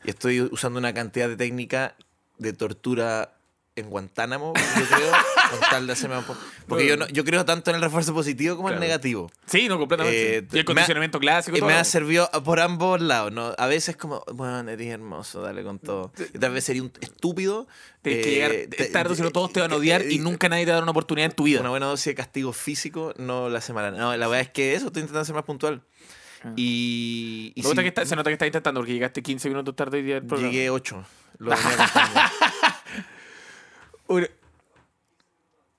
Y 0.05 0.11
estoy 0.11 0.41
usando 0.41 0.79
una 0.79 0.93
cantidad 0.95 1.29
de 1.29 1.37
técnica 1.37 1.97
de 2.39 2.53
tortura 2.53 3.34
en 3.77 3.91
Guantánamo, 3.91 4.53
yo 4.55 4.87
creo, 4.97 5.11
con 5.51 5.61
tal 5.69 5.87
de 5.89 5.95
hacerme 5.95 6.15
más 6.17 6.27
pu- 6.27 6.37
Porque 6.69 6.87
yo, 6.87 6.97
no, 6.97 7.09
yo 7.09 7.25
creo 7.25 7.45
tanto 7.45 7.71
en 7.71 7.77
el 7.77 7.83
refuerzo 7.83 8.15
positivo 8.15 8.55
como 8.57 8.69
en 8.69 8.75
el 8.77 8.81
negativo. 8.81 9.31
Sí, 9.47 9.69
no, 9.69 9.79
completamente. 9.79 10.39
Eh, 10.39 10.47
y 10.53 10.59
el 10.59 10.65
condicionamiento 10.65 11.19
clásico. 11.19 11.57
Y 11.57 11.61
todo. 11.61 11.69
me 11.69 11.75
ha 11.75 11.83
servido 11.85 12.31
por 12.45 12.61
ambos 12.61 13.01
lados, 13.01 13.33
¿no? 13.33 13.53
A 13.59 13.67
veces 13.67 13.97
como, 13.97 14.23
bueno, 14.33 14.71
eres 14.71 14.87
hermoso, 14.89 15.43
dale 15.43 15.65
con 15.65 15.81
todo. 15.81 16.13
Y 16.33 16.39
tal 16.39 16.53
vez 16.53 16.63
sería 16.65 16.83
un 16.83 16.93
estúpido. 17.01 17.67
Tienes 18.03 18.25
que 18.25 18.31
eh, 18.31 18.35
llegar 18.35 18.51
te- 18.77 18.85
tarde, 18.91 19.17
si 19.17 19.23
no 19.23 19.31
todos 19.33 19.53
te 19.53 19.61
van 19.61 19.73
a 19.73 19.75
eh, 19.75 19.79
odiar 19.79 20.03
eh, 20.03 20.13
y 20.13 20.19
nunca 20.19 20.49
nadie 20.49 20.65
te 20.67 20.71
va 20.71 20.75
a 20.75 20.77
dar 20.77 20.83
una 20.85 20.93
oportunidad 20.93 21.31
en 21.31 21.37
tu 21.37 21.43
vida. 21.43 21.59
Una 21.61 21.71
buena 21.71 21.87
dosis 21.87 22.07
de 22.07 22.15
castigo 22.15 22.53
físico 22.53 23.13
no 23.17 23.49
la 23.49 23.59
hace 23.59 23.73
mala. 23.73 23.91
No, 23.91 24.17
la 24.17 24.29
verdad 24.29 24.43
es 24.43 24.51
que 24.51 24.75
eso, 24.75 24.87
estoy 24.87 25.01
intentando 25.01 25.25
ser 25.25 25.35
más 25.35 25.45
puntual. 25.45 25.83
Y, 26.57 27.53
y 27.55 27.63
gusta 27.63 27.81
sí, 27.81 27.83
que 27.85 27.89
está- 27.89 28.05
se 28.07 28.15
nota 28.17 28.29
que 28.31 28.35
estás 28.35 28.47
intentando 28.47 28.81
porque 28.81 28.93
llegaste 28.93 29.23
15 29.23 29.49
minutos 29.49 29.75
tarde 29.75 29.97
hoy 29.99 30.05
día 30.05 30.15
del 30.17 30.27
programa. 30.27 30.53
llegué 30.53 30.71
8. 30.71 31.05
Lo 31.39 31.51
venía 31.51 31.77
contando. 31.77 32.21
Un, 34.07 34.29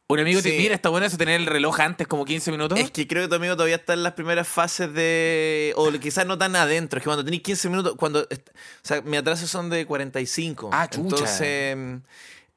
un 0.07 0.19
amigo 0.19 0.41
te 0.41 0.51
Sí. 0.51 0.57
mira, 0.57 0.75
está 0.75 0.89
bueno 0.89 1.07
eso 1.07 1.17
tener 1.17 1.39
el 1.41 1.47
reloj 1.47 1.79
antes, 1.79 2.07
como 2.07 2.25
15 2.25 2.51
minutos. 2.51 2.79
Es 2.79 2.91
que 2.91 3.07
creo 3.07 3.23
que 3.23 3.29
tu 3.29 3.35
amigo 3.35 3.55
todavía 3.55 3.77
está 3.77 3.93
en 3.93 4.03
las 4.03 4.13
primeras 4.13 4.47
fases 4.47 4.93
de. 4.93 5.73
O 5.77 5.91
quizás 5.93 6.25
no 6.27 6.37
tan 6.37 6.55
adentro. 6.55 6.99
Es 6.99 7.03
que 7.03 7.07
cuando 7.07 7.23
tenéis 7.25 7.41
15 7.43 7.69
minutos. 7.69 7.95
cuando 7.97 8.21
O 8.21 8.27
sea, 8.83 9.01
mi 9.01 9.17
atraso 9.17 9.47
son 9.47 9.69
de 9.69 9.85
45. 9.85 10.69
Ah, 10.71 10.87
chucha. 10.89 11.15
Entonces. 11.15 12.01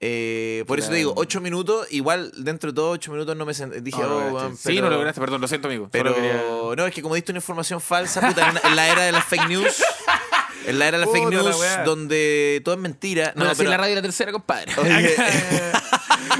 eh, 0.00 0.62
por 0.68 0.78
eso 0.78 0.90
te 0.90 0.96
digo, 0.96 1.14
8 1.16 1.40
minutos. 1.40 1.86
Igual 1.90 2.30
dentro 2.36 2.70
de 2.70 2.76
todos 2.76 2.94
8 2.94 3.12
minutos 3.12 3.34
no 3.34 3.46
me 3.46 3.54
senté. 3.54 3.80
Dije, 3.80 4.00
No, 4.00 4.08
no 4.08 4.16
oh, 4.16 4.32
weón, 4.34 4.56
sí, 4.56 4.62
pero- 4.64 4.82
no 4.82 4.90
lo 4.90 4.96
lograste, 4.96 5.20
perdón, 5.20 5.40
lo 5.40 5.48
siento, 5.48 5.68
amigo. 5.68 5.88
Pero 5.90 6.14
quería- 6.14 6.42
no, 6.76 6.86
es 6.86 6.94
que 6.94 7.00
como 7.02 7.14
diste 7.14 7.32
una 7.32 7.38
información 7.38 7.80
falsa, 7.80 8.20
puta, 8.20 8.52
en 8.62 8.76
la 8.76 8.88
era 8.88 9.02
de 9.04 9.12
las 9.12 9.24
fake 9.24 9.48
news. 9.48 9.82
En 10.68 10.78
la 10.78 10.88
era 10.88 10.98
de 10.98 11.04
las 11.06 11.12
fake 11.12 11.24
la 11.32 11.42
news, 11.42 11.58
weá. 11.58 11.84
donde 11.84 12.60
todo 12.64 12.74
es 12.74 12.80
mentira. 12.80 13.32
No, 13.36 13.44
así 13.44 13.58
pero- 13.58 13.68
en 13.68 13.70
la 13.70 13.76
radio 13.76 13.90
de 13.94 13.96
la 13.96 14.02
tercera, 14.02 14.32
compadre. 14.32 14.72
Oye. 14.76 15.14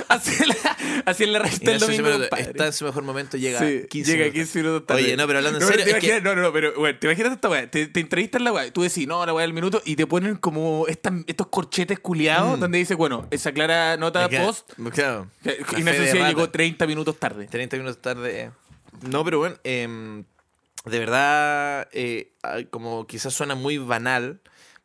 así, 0.09 0.43
en 0.43 0.49
la, 0.49 0.57
así 1.07 1.25
en 1.25 1.33
la 1.33 1.39
radio 1.41 1.59
del 1.59 1.75
Ignacio 1.77 1.87
domingo, 2.03 2.19
compadre. 2.29 2.43
está 2.51 2.67
en 2.67 2.73
su 2.73 2.85
mejor 2.85 3.03
momento, 3.03 3.37
llega 3.37 3.59
Sí, 3.61 3.83
15 3.89 4.11
llega 4.11 4.25
minutos. 4.25 4.35
15 4.53 4.59
minutos 4.59 4.87
tarde. 4.87 5.03
Oye, 5.05 5.17
no, 5.17 5.27
pero 5.27 5.39
hablando 5.39 5.59
en 5.59 5.65
No, 5.65 5.69
serio, 5.71 5.85
te 5.85 5.91
es 5.93 5.97
que- 5.99 6.07
imaginas- 6.09 6.23
no, 6.23 6.35
no, 6.37 6.43
no, 6.43 6.53
pero 6.53 6.75
bueno, 6.77 6.99
te 6.99 7.07
imaginas 7.07 7.33
esta 7.33 7.49
weá, 7.49 7.71
te, 7.71 7.87
te 7.87 8.01
entrevistas 8.01 8.43
la 8.43 8.53
weá, 8.53 8.73
tú 8.73 8.83
decís, 8.83 9.07
no, 9.07 9.25
la 9.25 9.33
weá 9.35 9.43
del 9.43 9.53
minuto, 9.55 9.83
y 9.85 9.97
te 9.97 10.07
ponen 10.07 10.37
como 10.37 10.87
estas- 10.89 11.15
estos 11.27 11.47
corchetes 11.49 11.99
culiados 11.99 12.59
donde 12.61 12.79
dice, 12.79 12.95
bueno, 12.95 13.27
esa 13.31 13.53
clara 13.53 13.97
nota 13.97 14.27
Mm. 14.27 14.31
Queda- 14.31 14.45
post, 14.47 14.71
Claro. 14.93 15.29
que 15.43 15.57
La 15.73 15.79
Ignacio 15.79 16.27
llegó 16.27 16.51
30 16.51 16.87
minutos 16.87 17.19
tarde. 17.19 17.47
30 17.47 17.77
minutos 17.77 18.01
tarde. 18.03 18.41
eh. 18.43 18.51
No, 19.09 19.25
pero 19.25 19.39
bueno, 19.39 19.57
em, 19.65 20.25
de 20.89 20.99
verdad, 20.99 21.89
eh, 21.93 22.33
como 22.71 23.07
quizás 23.07 23.35
suena 23.35 23.55
muy 23.55 23.79
banal, 23.79 24.41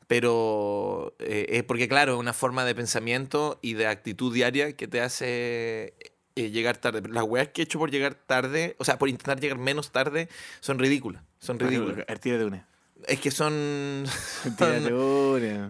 pero 0.08 1.16
eh, 1.20 1.48
es 1.50 1.64
porque, 1.64 1.88
claro, 1.88 2.14
es 2.14 2.20
una 2.20 2.34
forma 2.34 2.66
de 2.66 2.76
pensamiento 2.76 3.60
y 3.62 3.74
de 3.74 3.88
actitud 3.88 4.34
diaria 4.34 4.76
que 4.76 4.88
te 4.88 5.02
hace 5.02 5.96
eh, 6.36 6.50
llegar 6.52 6.78
tarde. 6.78 7.02
Pero 7.02 7.14
las 7.14 7.24
weas 7.24 7.50
que 7.50 7.62
he 7.62 7.66
hecho 7.66 7.80
por 7.80 7.92
llegar 7.92 8.16
tarde, 8.16 8.76
o 8.80 8.86
sea, 8.86 8.98
por 8.98 9.10
intentar 9.10 9.40
llegar 9.40 9.58
menos 9.58 9.92
tarde, 9.92 10.30
son 10.60 10.80
ridículas. 10.80 11.24
Son 11.40 11.60
ridículas. 11.60 12.06
Tírate 12.22 12.46
una. 12.46 12.68
Es 13.08 13.20
que 13.20 13.32
son... 13.32 14.06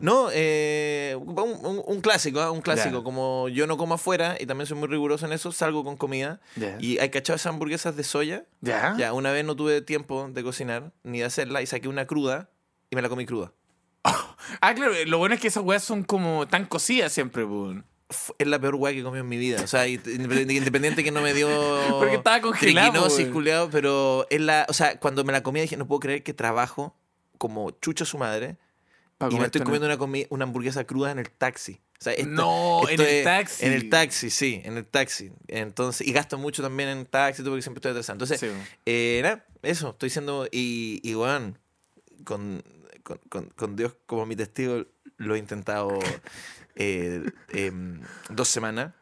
No, 0.01 0.27
eh, 0.31 1.17
un, 1.19 1.81
un- 1.85 2.01
clásico, 2.01 2.39
¿ah? 2.41 2.51
un 2.51 2.61
clásico. 2.61 2.97
Ya. 2.97 3.03
Como 3.03 3.49
yo 3.49 3.67
no 3.67 3.77
como 3.77 3.95
afuera 3.95 4.35
y 4.39 4.45
también 4.45 4.67
soy 4.67 4.77
muy 4.77 4.87
riguroso 4.87 5.25
en 5.25 5.33
eso, 5.33 5.51
salgo 5.51 5.83
con 5.83 5.97
comida. 5.97 6.39
Y 6.79 6.99
hay 6.99 7.09
cachado 7.09 7.35
esas 7.35 7.47
hamburguesas 7.53 7.95
de 7.95 8.03
soya. 8.03 8.45
¿Ya? 8.61 8.95
Ya, 8.97 9.13
una 9.13 9.31
vez 9.31 9.45
no 9.45 9.55
tuve 9.55 9.81
tiempo 9.81 10.29
de 10.31 10.43
cocinar 10.43 10.91
ni 11.03 11.19
de 11.19 11.25
hacerla 11.25 11.61
y 11.61 11.65
saqué 11.65 11.87
una 11.87 12.05
cruda 12.07 12.49
y 12.89 12.95
me 12.95 13.01
la 13.01 13.09
comí 13.09 13.25
cruda. 13.25 13.51
Ah, 14.61 14.73
claro, 14.75 14.93
lo 15.05 15.17
bueno 15.17 15.35
es 15.35 15.41
que 15.41 15.47
esas 15.47 15.63
weas 15.63 15.83
son 15.83 16.03
como 16.03 16.47
tan 16.47 16.65
cocidas 16.65 17.11
siempre. 17.13 17.45
Fu- 17.45 18.35
Es 18.37 18.45
la 18.47 18.59
peor 18.59 18.75
weá 18.75 18.91
que 18.93 18.99
he 18.99 19.03
comido 19.03 19.23
en 19.23 19.29
mi 19.29 19.37
vida. 19.37 19.61
O 19.63 19.67
sea, 19.67 19.87
independiente 19.87 21.03
que 21.03 21.11
no 21.11 21.21
me 21.21 21.33
dio. 21.33 21.47
Porque 21.99 22.15
estaba 22.15 22.41
congelado, 22.41 22.91
triquinosis, 22.91 23.19
weón. 23.21 23.31
culiao, 23.33 23.69
pero 23.69 24.27
es 24.29 24.41
la. 24.41 24.65
O 24.67 24.73
sea, 24.73 24.99
cuando 24.99 25.23
me 25.23 25.31
la 25.31 25.41
comí 25.41 25.61
dije, 25.61 25.77
no 25.77 25.87
puedo 25.87 26.01
creer 26.01 26.21
que 26.23 26.33
trabajo 26.33 26.95
como 27.43 27.71
chucha 27.81 28.05
su 28.05 28.17
madre 28.17 28.55
Pa' 29.17 29.27
y 29.29 29.35
me 29.37 29.45
estoy 29.47 29.59
comiendo 29.61 29.85
una, 29.93 30.25
una 30.29 30.43
hamburguesa 30.45 30.85
cruda 30.85 31.11
en 31.11 31.19
el 31.19 31.29
taxi. 31.29 31.81
O 31.99 32.03
sea, 32.03 32.13
esto- 32.13 32.29
No, 32.29 32.81
en 32.89 33.01
el 33.01 33.23
taxi. 33.25 33.65
En 33.65 33.73
el 33.73 33.89
taxi, 33.89 34.29
sí, 34.29 34.61
en 34.63 34.77
el 34.77 34.85
taxi. 34.85 35.29
Entonces, 35.49 36.07
y 36.07 36.13
gasto 36.13 36.37
mucho 36.37 36.61
también 36.63 36.87
en 36.89 37.05
taxi, 37.05 37.43
porque 37.43 37.61
siempre 37.61 37.79
estoy 37.79 37.91
atrasado. 37.91 38.15
Entonces, 38.15 38.39
Sí, 38.39 38.47
eh, 38.85 39.19
nada, 39.23 39.45
eso, 39.61 39.89
estoy 39.89 40.09
siendo. 40.09 40.47
Y, 40.51 41.01
y 41.03 41.13
con, 42.23 42.63
con, 43.03 43.19
con- 43.29 43.49
con 43.55 43.75
Dios 43.75 43.93
como 44.05 44.25
mi 44.25 44.35
testigo, 44.37 44.85
lo 45.17 45.35
he 45.35 45.39
intentado 45.39 45.99
eh, 46.75 47.23
em, 47.49 48.01
dos 48.29 48.47
semanas 48.47 48.93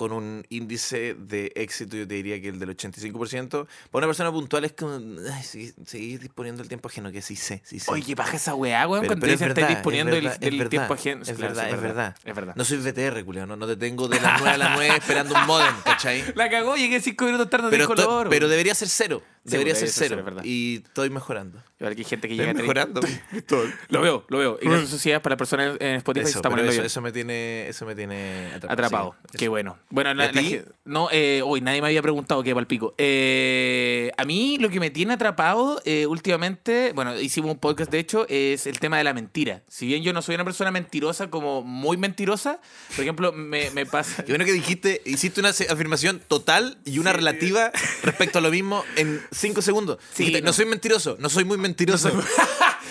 con 0.00 0.12
un 0.12 0.46
índice 0.48 1.12
de 1.12 1.52
éxito, 1.56 1.94
yo 1.94 2.08
te 2.08 2.14
diría 2.14 2.40
que 2.40 2.48
el 2.48 2.58
del 2.58 2.74
85%. 2.74 3.66
Para 3.90 3.98
una 3.98 4.06
persona 4.06 4.32
puntual 4.32 4.64
es 4.64 4.72
como, 4.72 4.94
ay, 5.30 5.42
seguir, 5.42 5.74
seguir 5.84 6.20
disponiendo 6.20 6.62
el 6.62 6.68
tiempo 6.68 6.88
ajeno, 6.88 7.12
que 7.12 7.20
sí 7.20 7.36
sé, 7.36 7.60
sí 7.66 7.80
sé. 7.80 7.90
Oye, 7.90 8.02
¿qué 8.02 8.14
baja 8.14 8.36
esa 8.36 8.54
weá, 8.54 8.88
weón? 8.88 9.04
Cuando 9.04 9.26
te 9.26 9.32
dicen 9.32 9.48
estáis 9.48 9.66
es 9.68 9.74
disponiendo 9.74 10.12
verdad, 10.14 10.38
el, 10.40 10.56
verdad, 10.56 10.70
tiempo 10.70 10.94
ajeno. 10.94 11.20
Es 11.22 11.28
Claro, 11.32 11.54
verdad, 11.54 11.68
es 11.70 11.82
verdad. 11.82 12.16
Es 12.24 12.34
verdad. 12.34 12.54
No 12.56 12.64
soy 12.64 12.78
VTR, 12.78 13.22
culiao, 13.26 13.46
no, 13.46 13.56
no 13.56 13.66
te 13.66 13.76
tengo 13.76 14.08
de 14.08 14.18
las 14.20 14.40
9 14.40 14.54
a 14.54 14.56
las 14.56 14.70
9 14.74 14.96
esperando 14.96 15.34
un 15.34 15.46
modem, 15.46 15.74
¿cachai? 15.84 16.24
La 16.34 16.48
cagó, 16.48 16.76
llegué 16.76 16.98
cinco 17.02 17.26
minutos 17.26 17.50
tarde 17.50 17.66
de 17.66 17.70
Pero, 17.72 17.86
color. 17.86 18.30
pero 18.30 18.48
debería 18.48 18.74
ser 18.74 18.88
cero. 18.88 19.22
Debería 19.44 19.74
pues, 19.74 19.90
ser 19.92 20.10
cero. 20.10 20.24
y 20.44 20.82
estoy 20.84 21.08
mejorando. 21.08 21.62
Igual 21.78 21.94
que 21.94 22.02
hay 22.02 22.04
gente 22.04 22.28
que 22.28 22.36
llega 22.36 22.52
mejorando. 22.52 23.00
Lo 23.88 24.02
veo, 24.02 24.24
lo 24.28 24.38
veo. 24.38 24.58
Y 24.60 24.66
gracias 24.66 24.90
sociedad 24.90 25.22
para 25.22 25.32
las 25.32 25.38
personas 25.38 25.76
en 25.80 25.96
Spotify 25.96 26.26
se 26.26 26.30
Eso, 26.30 26.38
está 26.38 26.50
poniendo 26.50 26.72
eso, 26.72 26.82
eso 26.82 27.00
me 27.00 27.10
tiene, 27.10 27.68
eso 27.68 27.86
me 27.86 27.94
tiene 27.94 28.48
atrapado. 28.48 28.72
Atrapado. 28.72 29.16
sí, 29.30 29.38
Qué 29.38 29.44
eso. 29.46 29.50
bueno. 29.50 29.78
Bueno, 29.88 30.12
¿Y 30.12 30.14
la, 30.14 30.30
no, 30.84 31.08
eh, 31.10 31.40
hoy 31.42 31.62
nadie 31.62 31.80
me 31.80 31.88
había 31.88 32.02
preguntado 32.02 32.42
qué 32.42 32.54
palpico. 32.54 32.94
Eh, 32.98 34.12
a 34.18 34.24
mí 34.26 34.58
lo 34.58 34.68
que 34.68 34.78
me 34.78 34.90
tiene 34.90 35.14
atrapado 35.14 35.80
eh, 35.86 36.06
últimamente, 36.06 36.92
bueno, 36.94 37.18
hicimos 37.18 37.50
un 37.50 37.58
podcast 37.58 37.90
de 37.90 37.98
hecho, 37.98 38.26
es 38.28 38.66
el 38.66 38.78
tema 38.78 38.98
de 38.98 39.04
la 39.04 39.14
mentira. 39.14 39.62
Si 39.66 39.86
bien 39.86 40.02
yo 40.02 40.12
no 40.12 40.20
soy 40.20 40.34
una 40.34 40.44
persona 40.44 40.70
mentirosa, 40.70 41.30
como 41.30 41.62
muy 41.62 41.96
mentirosa, 41.96 42.60
por 42.94 43.02
ejemplo, 43.02 43.32
me, 43.32 43.70
me 43.70 43.86
pasa. 43.86 44.22
Qué 44.26 44.32
bueno 44.32 44.44
que 44.44 44.52
dijiste, 44.52 45.00
hiciste 45.06 45.40
una 45.40 45.48
afirmación 45.48 46.20
total 46.28 46.78
y 46.84 46.98
una 46.98 47.14
relativa 47.14 47.72
respecto 48.02 48.38
a 48.38 48.42
lo 48.42 48.50
mismo 48.50 48.84
en 48.96 49.20
cinco 49.32 49.62
segundos. 49.62 49.98
Sí, 50.14 50.24
Dijiste, 50.24 50.40
no. 50.42 50.46
no. 50.46 50.52
soy 50.52 50.66
mentiroso, 50.66 51.16
no 51.18 51.28
soy 51.28 51.44
muy 51.44 51.58
mentiroso. 51.58 52.10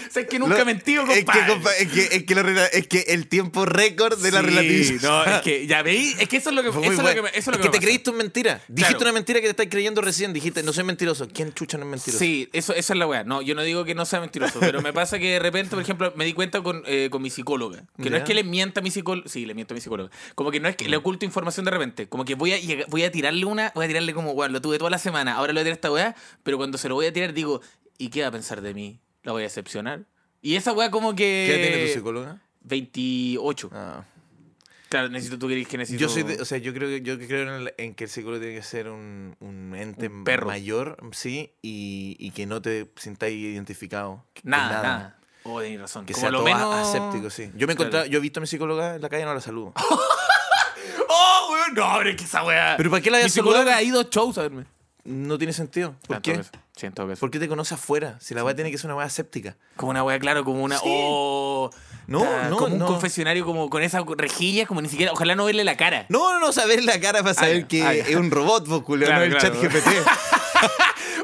sé 0.10 0.28
que 0.28 0.40
nunca 0.40 0.62
he 0.62 0.66
mentido, 0.66 1.04
es 1.04 1.10
que, 1.20 1.26
compadre. 1.26 1.54
compa- 1.54 1.72
es 1.80 1.88
que, 1.92 2.16
es 2.18 2.24
que 2.24 2.36
la 2.36 2.44
rela- 2.44 2.70
es 2.72 2.88
que 2.88 3.00
el 3.10 3.28
tiempo 3.28 3.66
récord 3.66 4.18
de 4.22 4.32
la 4.32 4.40
Sí, 4.42 4.46
relativización. 4.46 5.02
No, 5.12 5.24
es 5.26 5.42
que 5.42 5.68
ya 5.68 5.82
veí, 5.82 6.16
es 6.20 6.28
que 6.30 6.38
eso 6.38 6.50
es 6.50 6.56
lo 6.56 6.64
que, 6.64 6.70
eso 6.70 6.80
es 6.82 6.98
lo 6.98 7.04
que, 7.24 7.30
eso 7.30 7.38
es 7.38 7.48
lo 7.48 7.52
que 7.54 7.58
me 7.60 7.64
te 7.64 7.70
pasa. 7.70 7.82
creíste 7.82 8.10
una 8.10 8.18
mentira. 8.20 8.62
Dijiste 8.68 8.96
Claro. 8.96 9.06
una 9.06 9.14
mentira 9.14 9.40
que 9.40 9.46
te 9.48 9.52
estás 9.52 9.68
creyendo 9.70 10.02
recién. 10.02 10.34
Dijiste, 10.34 10.64
no 10.64 10.74
soy 10.74 10.84
mentiroso. 10.84 11.28
¿Quién 11.34 11.54
chucha 11.54 11.78
no 11.78 11.84
es 11.86 11.90
mentiroso? 11.92 12.20
Sí, 12.20 12.50
eso, 12.54 12.74
eso 12.74 12.94
es 12.94 13.00
la 13.00 13.08
weá. 13.08 13.24
No, 13.24 13.42
yo 13.42 13.56
no 13.56 13.64
digo 13.64 13.86
que 13.86 13.96
no 13.96 14.06
sea 14.06 14.20
mentiroso, 14.20 14.60
pero 14.60 14.82
me 14.82 14.94
pasa 14.94 15.20
que 15.20 15.32
de 15.32 15.40
repente, 15.40 15.72
por 15.72 15.82
ejemplo, 15.82 16.14
me 16.16 16.26
di 16.26 16.34
cuenta 16.34 16.62
con, 16.62 16.84
eh, 16.86 17.10
con 17.12 17.22
mi 17.22 17.30
psicóloga. 17.30 17.84
Que 18.02 18.10
no 18.10 18.18
es 18.18 18.24
que 18.24 18.34
le 18.34 18.44
mienta 18.44 18.80
a 18.80 18.84
mi 18.84 18.92
psicóloga. 18.92 19.28
Sí, 19.30 19.46
le 19.46 19.54
miento 19.54 19.74
a 19.74 19.76
mi 19.76 19.82
psicóloga. 19.82 20.10
Como 20.36 20.52
que 20.52 20.60
no 20.60 20.68
es 20.70 20.76
que 20.76 20.88
le 20.90 20.98
oculto 20.98 21.26
información 21.26 21.66
de 21.66 21.72
repente. 21.72 22.08
Como 22.08 22.26
que 22.26 22.36
voy 22.36 22.54
a, 22.54 22.58
voy 22.88 23.04
a 23.04 23.12
tirarle 23.12 23.46
una, 23.46 23.72
voy 23.76 23.86
a 23.86 23.88
tirarle 23.88 24.14
como, 24.14 24.32
weón, 24.32 24.54
lo 24.54 24.62
tuve 24.62 24.78
toda 24.78 24.90
la 24.90 24.98
semana, 25.00 25.34
ahora 25.36 25.54
lo 25.54 25.58
voy 25.58 25.62
a 25.62 25.64
tirar 25.66 25.74
a 25.74 25.76
esta 25.76 25.92
weá, 25.92 26.16
pero 26.44 26.58
cuando 26.58 26.78
se 26.78 26.90
lo 26.90 26.96
voy 26.96 27.06
a 27.08 27.14
tirar 27.14 27.34
digo, 27.34 27.62
¿y 27.98 28.10
qué 28.10 28.22
va 28.22 28.28
a 28.28 28.32
pensar 28.32 28.62
de 28.62 28.74
mí? 28.74 29.00
¿La 29.24 29.32
voy 29.32 29.42
a 29.42 29.46
decepcionar? 29.46 30.06
Y 30.42 30.56
esa 30.56 30.72
weá 30.74 30.90
como 30.92 31.16
que... 31.16 31.46
¿Qué 31.50 31.68
tiene 31.68 31.88
tu 31.88 31.94
psicóloga? 31.94 32.42
28. 32.62 33.70
Ah. 33.74 34.06
Claro, 34.88 35.10
necesito, 35.10 35.38
tú 35.38 35.48
querés 35.48 35.68
que 35.68 35.78
necesito... 35.78 36.02
Yo 36.02 36.10
soy 36.10 36.24
de- 36.24 36.42
o 36.42 36.46
sea, 36.46 36.58
yo 36.58 36.74
creo 36.74 36.98
yo 36.98 37.20
creo 37.20 37.42
en, 37.44 37.62
el- 37.68 37.74
en 37.78 37.94
que 37.94 38.06
el 38.06 38.10
psicólogo 38.10 38.42
tiene 38.42 38.56
que 38.56 38.64
ser 38.64 38.90
un, 38.90 39.36
un 39.40 39.76
ente 39.76 40.08
Un 40.08 40.24
perro. 40.24 40.48
mayor, 40.48 40.98
sí, 41.12 41.54
y, 41.62 42.16
y 42.18 42.32
que 42.32 42.46
no 42.48 42.62
te 42.62 42.90
sintáis 42.96 43.36
identificado. 43.38 44.26
con 44.42 44.50
Nada, 44.52 44.82
nada. 44.82 45.20
Oh, 45.44 45.62
tenés 45.62 45.80
razón. 45.82 46.06
Que 46.06 46.14
Como 46.14 46.22
sea 46.22 46.32
lo 46.32 46.38
todo 46.40 46.46
menos... 46.46 46.76
aséptico, 46.88 47.30
sí. 47.30 47.52
Yo 47.56 47.68
me 47.68 47.76
Claro. 47.76 48.06
yo 48.06 48.18
he 48.18 48.22
visto 48.22 48.40
a 48.40 48.42
mi 48.42 48.48
psicóloga 48.48 48.96
en 48.96 49.02
la 49.02 49.10
calle 49.10 49.24
y 49.24 49.26
no 49.26 49.34
la 49.34 49.42
saludo. 49.42 49.74
¡Oh, 51.10 51.50
weón! 51.52 51.74
No, 51.76 51.96
pero 51.98 52.10
es 52.10 52.16
que 52.16 52.24
esa 52.24 52.44
weá... 52.44 52.76
¿Pero 52.78 52.90
para 52.90 53.02
qué 53.02 53.12
la 53.12 53.20
Mi 53.24 53.30
psicóloga 53.30 53.76
ha 53.76 53.82
ido 53.84 54.00
a 54.00 54.04
shows 54.10 54.38
a 54.38 54.42
verme. 54.44 54.66
No 55.10 55.38
tiene 55.38 55.54
sentido. 55.54 55.96
¿Por 56.08 56.18
Ah, 56.18 56.22
qué? 56.22 56.36
Sí, 56.76 56.88
caso. 56.96 57.16
¿Por 57.20 57.32
qué 57.32 57.40
te 57.40 57.48
conoce 57.48 57.74
afuera? 57.74 58.18
Si 58.22 58.34
la 58.34 58.44
weá 58.44 58.56
tiene 58.56 58.70
que 58.72 58.78
ser 58.78 58.86
una 58.88 58.96
weá 58.96 59.10
séptica. 59.10 59.58
Como 59.76 59.90
una 59.90 60.04
wea, 60.04 60.20
claro, 60.20 60.44
como 60.46 60.64
una. 60.64 60.78
Sí. 60.78 60.84
Oh, 60.88 61.70
No, 62.08 62.22
ta- 62.24 62.50
no, 62.50 62.58
Como 62.58 62.74
un 62.74 62.80
no. 62.80 62.86
confesionario, 62.86 63.44
como 63.46 63.70
con 63.70 63.82
esas 63.84 64.04
rejillas, 64.18 64.68
como 64.68 64.82
ni 64.82 64.90
siquiera. 64.90 65.12
Ojalá 65.12 65.36
no 65.36 65.46
verle 65.46 65.64
la 65.64 65.78
cara. 65.78 66.06
No, 66.10 66.32
no, 66.34 66.40
no, 66.40 66.52
saber 66.52 66.84
la 66.84 67.00
cara 67.00 67.22
para 67.22 67.34
saber 67.34 67.62
ya, 67.62 67.68
que 67.68 67.84
ah, 67.84 67.94
es 67.94 68.16
un 68.16 68.32
robot, 68.32 68.68
pues, 68.68 68.82
culo, 68.84 69.06
Claro, 69.06 69.20
no 69.22 69.26
el 69.26 69.38
claro. 69.38 69.56
chat 69.62 69.64
GPT. 69.64 69.88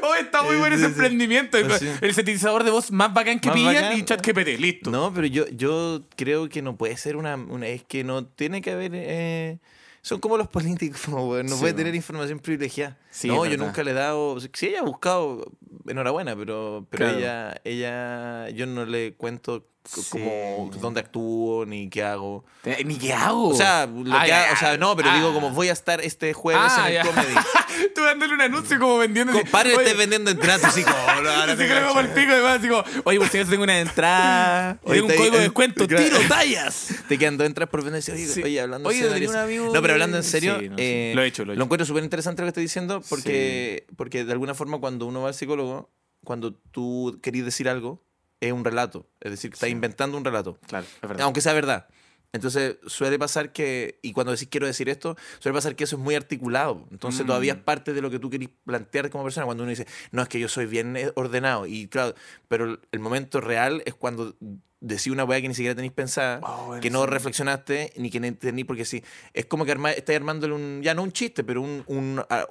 Oh, 0.02 0.14
está 0.14 0.42
muy 0.42 0.56
bueno 0.56 0.76
ese 0.76 0.84
emprendimiento. 0.86 1.58
El, 1.58 1.70
Sí. 1.72 1.88
el 2.00 2.14
sintetizador 2.14 2.62
de 2.64 2.70
voz 2.70 2.90
más 2.92 3.12
bacán 3.12 3.40
que 3.40 3.48
Más 3.48 3.56
pillan 3.56 3.74
bacán. 3.74 3.98
y 3.98 4.04
chat 4.04 4.24
GPT. 4.24 4.58
Listo. 4.58 4.90
No, 4.90 5.12
pero 5.12 5.26
yo, 5.26 5.46
yo 5.48 6.02
creo 6.16 6.48
que 6.48 6.62
no 6.62 6.76
puede 6.76 6.96
ser 6.96 7.16
una, 7.16 7.34
una- 7.34 7.66
Es 7.66 7.82
que 7.82 8.04
no 8.04 8.24
tiene 8.24 8.60
que 8.62 8.70
haber. 8.72 8.92
eh, 8.94 9.58
son 10.06 10.20
como 10.20 10.36
los 10.36 10.46
políticos, 10.46 11.08
no 11.08 11.42
Sí, 11.42 11.54
puede 11.58 11.72
tener 11.74 11.92
información 11.96 12.38
privilegiada. 12.38 12.96
Sí, 13.10 13.26
no, 13.26 13.44
yo 13.44 13.56
nunca 13.56 13.82
le 13.82 13.90
he 13.90 13.94
dado. 13.94 14.38
Si 14.38 14.66
ella 14.66 14.78
ha 14.78 14.84
buscado, 14.84 15.50
enhorabuena, 15.88 16.36
pero, 16.36 16.86
pero 16.88 17.06
Claro. 17.06 17.18
ella, 17.18 17.60
ella. 17.64 18.48
Yo 18.50 18.66
no 18.66 18.84
le 18.84 19.14
cuento 19.14 19.66
c- 19.88 20.02
Sí. 20.02 20.10
como 20.10 20.70
dónde 20.80 21.00
actúo 21.00 21.64
ni 21.66 21.88
qué 21.88 22.02
hago. 22.02 22.44
Te- 22.62 22.84
Ni 22.84 22.96
qué 22.96 23.12
hago. 23.12 23.48
O 23.48 23.54
sea, 23.54 23.86
lo 23.86 24.14
Ah, 24.14 24.24
que 24.24 24.32
hago- 24.32 24.52
o 24.54 24.56
sea, 24.56 24.76
no, 24.76 24.94
pero 24.96 25.10
ah. 25.10 25.16
digo 25.16 25.32
como 25.32 25.50
voy 25.50 25.68
a 25.68 25.72
estar 25.72 26.00
este 26.00 26.32
jueves 26.32 26.62
Ah, 26.74 26.90
en 26.90 26.96
el 26.96 27.02
ya. 27.02 27.02
comedy. 27.10 27.34
Tú 27.94 28.02
dándole 28.02 28.34
un 28.34 28.40
anuncio 28.40 28.78
como 28.78 28.98
vendiendo. 28.98 29.32
Compadre, 29.32 29.74
oye, 29.74 29.82
estés 29.84 29.98
vendiendo 29.98 30.30
entradas 30.30 30.64
así 30.64 30.82
como. 30.82 30.96
"Oh, 30.96 31.22
no, 31.22 31.30
ahora 31.30 31.56
te 31.56 31.62
que 31.66 31.68
luego 31.72 31.82
cacho". 31.82 31.94
por 31.94 32.04
el 32.04 32.10
pico 32.10 32.32
además, 32.32 32.58
así 32.58 32.68
como, 32.68 32.84
oye, 33.04 33.18
por 33.18 33.28
si 33.28 33.38
acaso 33.38 33.50
tengo 33.50 33.64
una 33.64 33.78
entrada, 33.80 34.78
Oye, 34.84 34.94
tengo 35.00 35.06
un 35.12 35.16
código 35.16 35.32
de 35.36 35.40
eh, 35.40 35.42
descuento, 35.44 35.86
tiro 35.86 36.00
tallas. 36.28 36.88
Te 37.08 37.18
quedan 37.18 37.36
dos 37.36 37.46
entradas 37.46 37.70
por 37.70 37.82
vender. 37.84 38.02
Oye, 38.12 38.26
Sí. 38.26 38.42
oye, 38.42 38.60
hablando 38.60 38.88
Oye, 38.88 39.00
en 39.06 39.10
serio. 39.12 39.70
No, 39.72 39.80
pero 39.82 39.92
hablando 39.94 40.16
en 40.16 40.22
serio, 40.22 40.58
Sí, 40.60 40.68
no, 40.68 40.76
eh, 40.78 41.12
Lo 41.14 41.22
he 41.22 41.26
hecho, 41.26 41.44
lo 41.44 41.52
he 41.52 41.54
hecho. 41.54 41.62
encuentro 41.64 41.86
súper 41.86 42.02
interesante 42.04 42.42
lo 42.42 42.46
que 42.46 42.50
estoy 42.50 42.62
diciendo 42.64 43.02
porque, 43.08 43.86
porque 43.96 44.24
de 44.24 44.32
alguna 44.32 44.54
forma 44.54 44.78
cuando 44.78 45.06
uno 45.06 45.22
va 45.22 45.28
al 45.28 45.34
psicólogo, 45.34 45.90
cuando 46.24 46.54
tú 46.54 47.18
querís 47.22 47.44
decir 47.44 47.68
algo, 47.68 48.02
es 48.40 48.52
un 48.52 48.64
relato. 48.64 49.06
Es 49.20 49.30
decir, 49.30 49.54
Sí. 49.56 49.66
inventando 49.68 50.16
un 50.18 50.24
relato. 50.24 50.58
Claro, 50.66 50.86
es 50.86 51.08
verdad. 51.08 51.20
Aunque 51.24 51.40
sea 51.40 51.52
verdad. 51.52 51.86
Entonces 52.32 52.76
suele 52.86 53.18
pasar 53.18 53.52
que, 53.52 53.98
y 54.02 54.12
cuando 54.12 54.32
decís 54.32 54.48
quiero 54.50 54.66
decir 54.66 54.88
esto, 54.90 55.16
suele 55.38 55.54
pasar 55.56 55.74
que 55.74 55.84
eso 55.84 55.96
es 55.96 56.02
muy 56.02 56.14
articulado. 56.16 56.86
Entonces 56.90 57.22
Mm. 57.24 57.26
todavía 57.28 57.52
es 57.54 57.58
parte 57.60 57.94
de 57.94 58.02
lo 58.02 58.10
que 58.10 58.18
tú 58.18 58.28
querís 58.28 58.50
plantear 58.64 59.08
como 59.10 59.24
persona. 59.24 59.46
Cuando 59.46 59.62
uno 59.62 59.70
dice, 59.70 59.86
no, 60.10 60.20
es 60.22 60.28
que 60.28 60.38
yo 60.38 60.48
soy 60.48 60.66
bien 60.66 60.96
eh, 60.98 61.12
ordenado. 61.14 61.66
Y 61.66 61.88
claro, 61.88 62.14
pero 62.48 62.78
el 62.92 62.98
momento 63.00 63.40
real 63.40 63.82
es 63.86 63.94
cuando 63.94 64.36
decís 64.80 65.06
una 65.08 65.24
weá 65.24 65.40
que 65.40 65.48
ni 65.48 65.54
siquiera 65.54 65.74
tenéis 65.74 65.92
pensada, 65.92 66.40
Oh, 66.42 66.78
que 66.80 66.90
no 66.90 67.04
sí. 67.04 67.10
reflexionaste 67.10 67.92
ni 67.96 68.10
que 68.10 68.20
no 68.20 68.26
entendí, 68.26 68.64
porque 68.64 68.84
sí, 68.84 69.02
es 69.32 69.46
como 69.46 69.64
que 69.64 69.72
arma, 69.72 69.90
estáis 69.92 70.16
armándole 70.18 70.52
un, 70.54 70.82
ya 70.82 70.94
no 70.94 71.02
un 71.02 71.12
chiste, 71.12 71.42
pero 71.44 71.62
un, 71.62 71.82
un 71.86 72.22
a- 72.28 72.46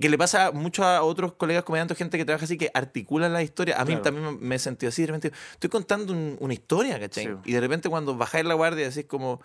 que 0.00 0.08
le 0.08 0.16
pasa 0.16 0.52
mucho 0.52 0.84
a 0.84 1.02
otros 1.02 1.34
colegas 1.34 1.64
comediantes, 1.64 1.98
gente 1.98 2.16
que 2.16 2.24
trabaja 2.24 2.44
así, 2.44 2.56
que 2.56 2.70
articulan 2.72 3.32
la 3.32 3.42
historia. 3.42 3.80
A 3.80 3.84
mí 3.84 3.96
también 3.96 4.38
me 4.40 4.54
he 4.54 4.58
sentido 4.58 4.88
así, 4.88 5.02
de 5.02 5.06
repente, 5.08 5.32
estoy 5.52 5.68
contando 5.70 6.12
un- 6.12 6.36
una 6.40 6.54
historia, 6.54 6.98
¿cachai? 7.00 7.24
Sí. 7.26 7.32
Y 7.44 7.52
de 7.52 7.60
repente 7.60 7.88
cuando 7.88 8.16
bajáis 8.16 8.44
la 8.44 8.54
guardia 8.54 8.88
decís 8.88 9.06
como, 9.06 9.40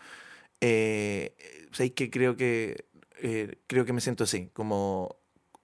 eh, 0.62 1.36
¿sabéis 1.72 1.94
que 1.94 2.10
creo 2.10 2.36
que 2.36 2.86
eh, 3.22 3.56
creo 3.68 3.86
que 3.86 3.94
me 3.94 4.02
siento 4.02 4.24
así? 4.24 4.50
Como 4.54 5.18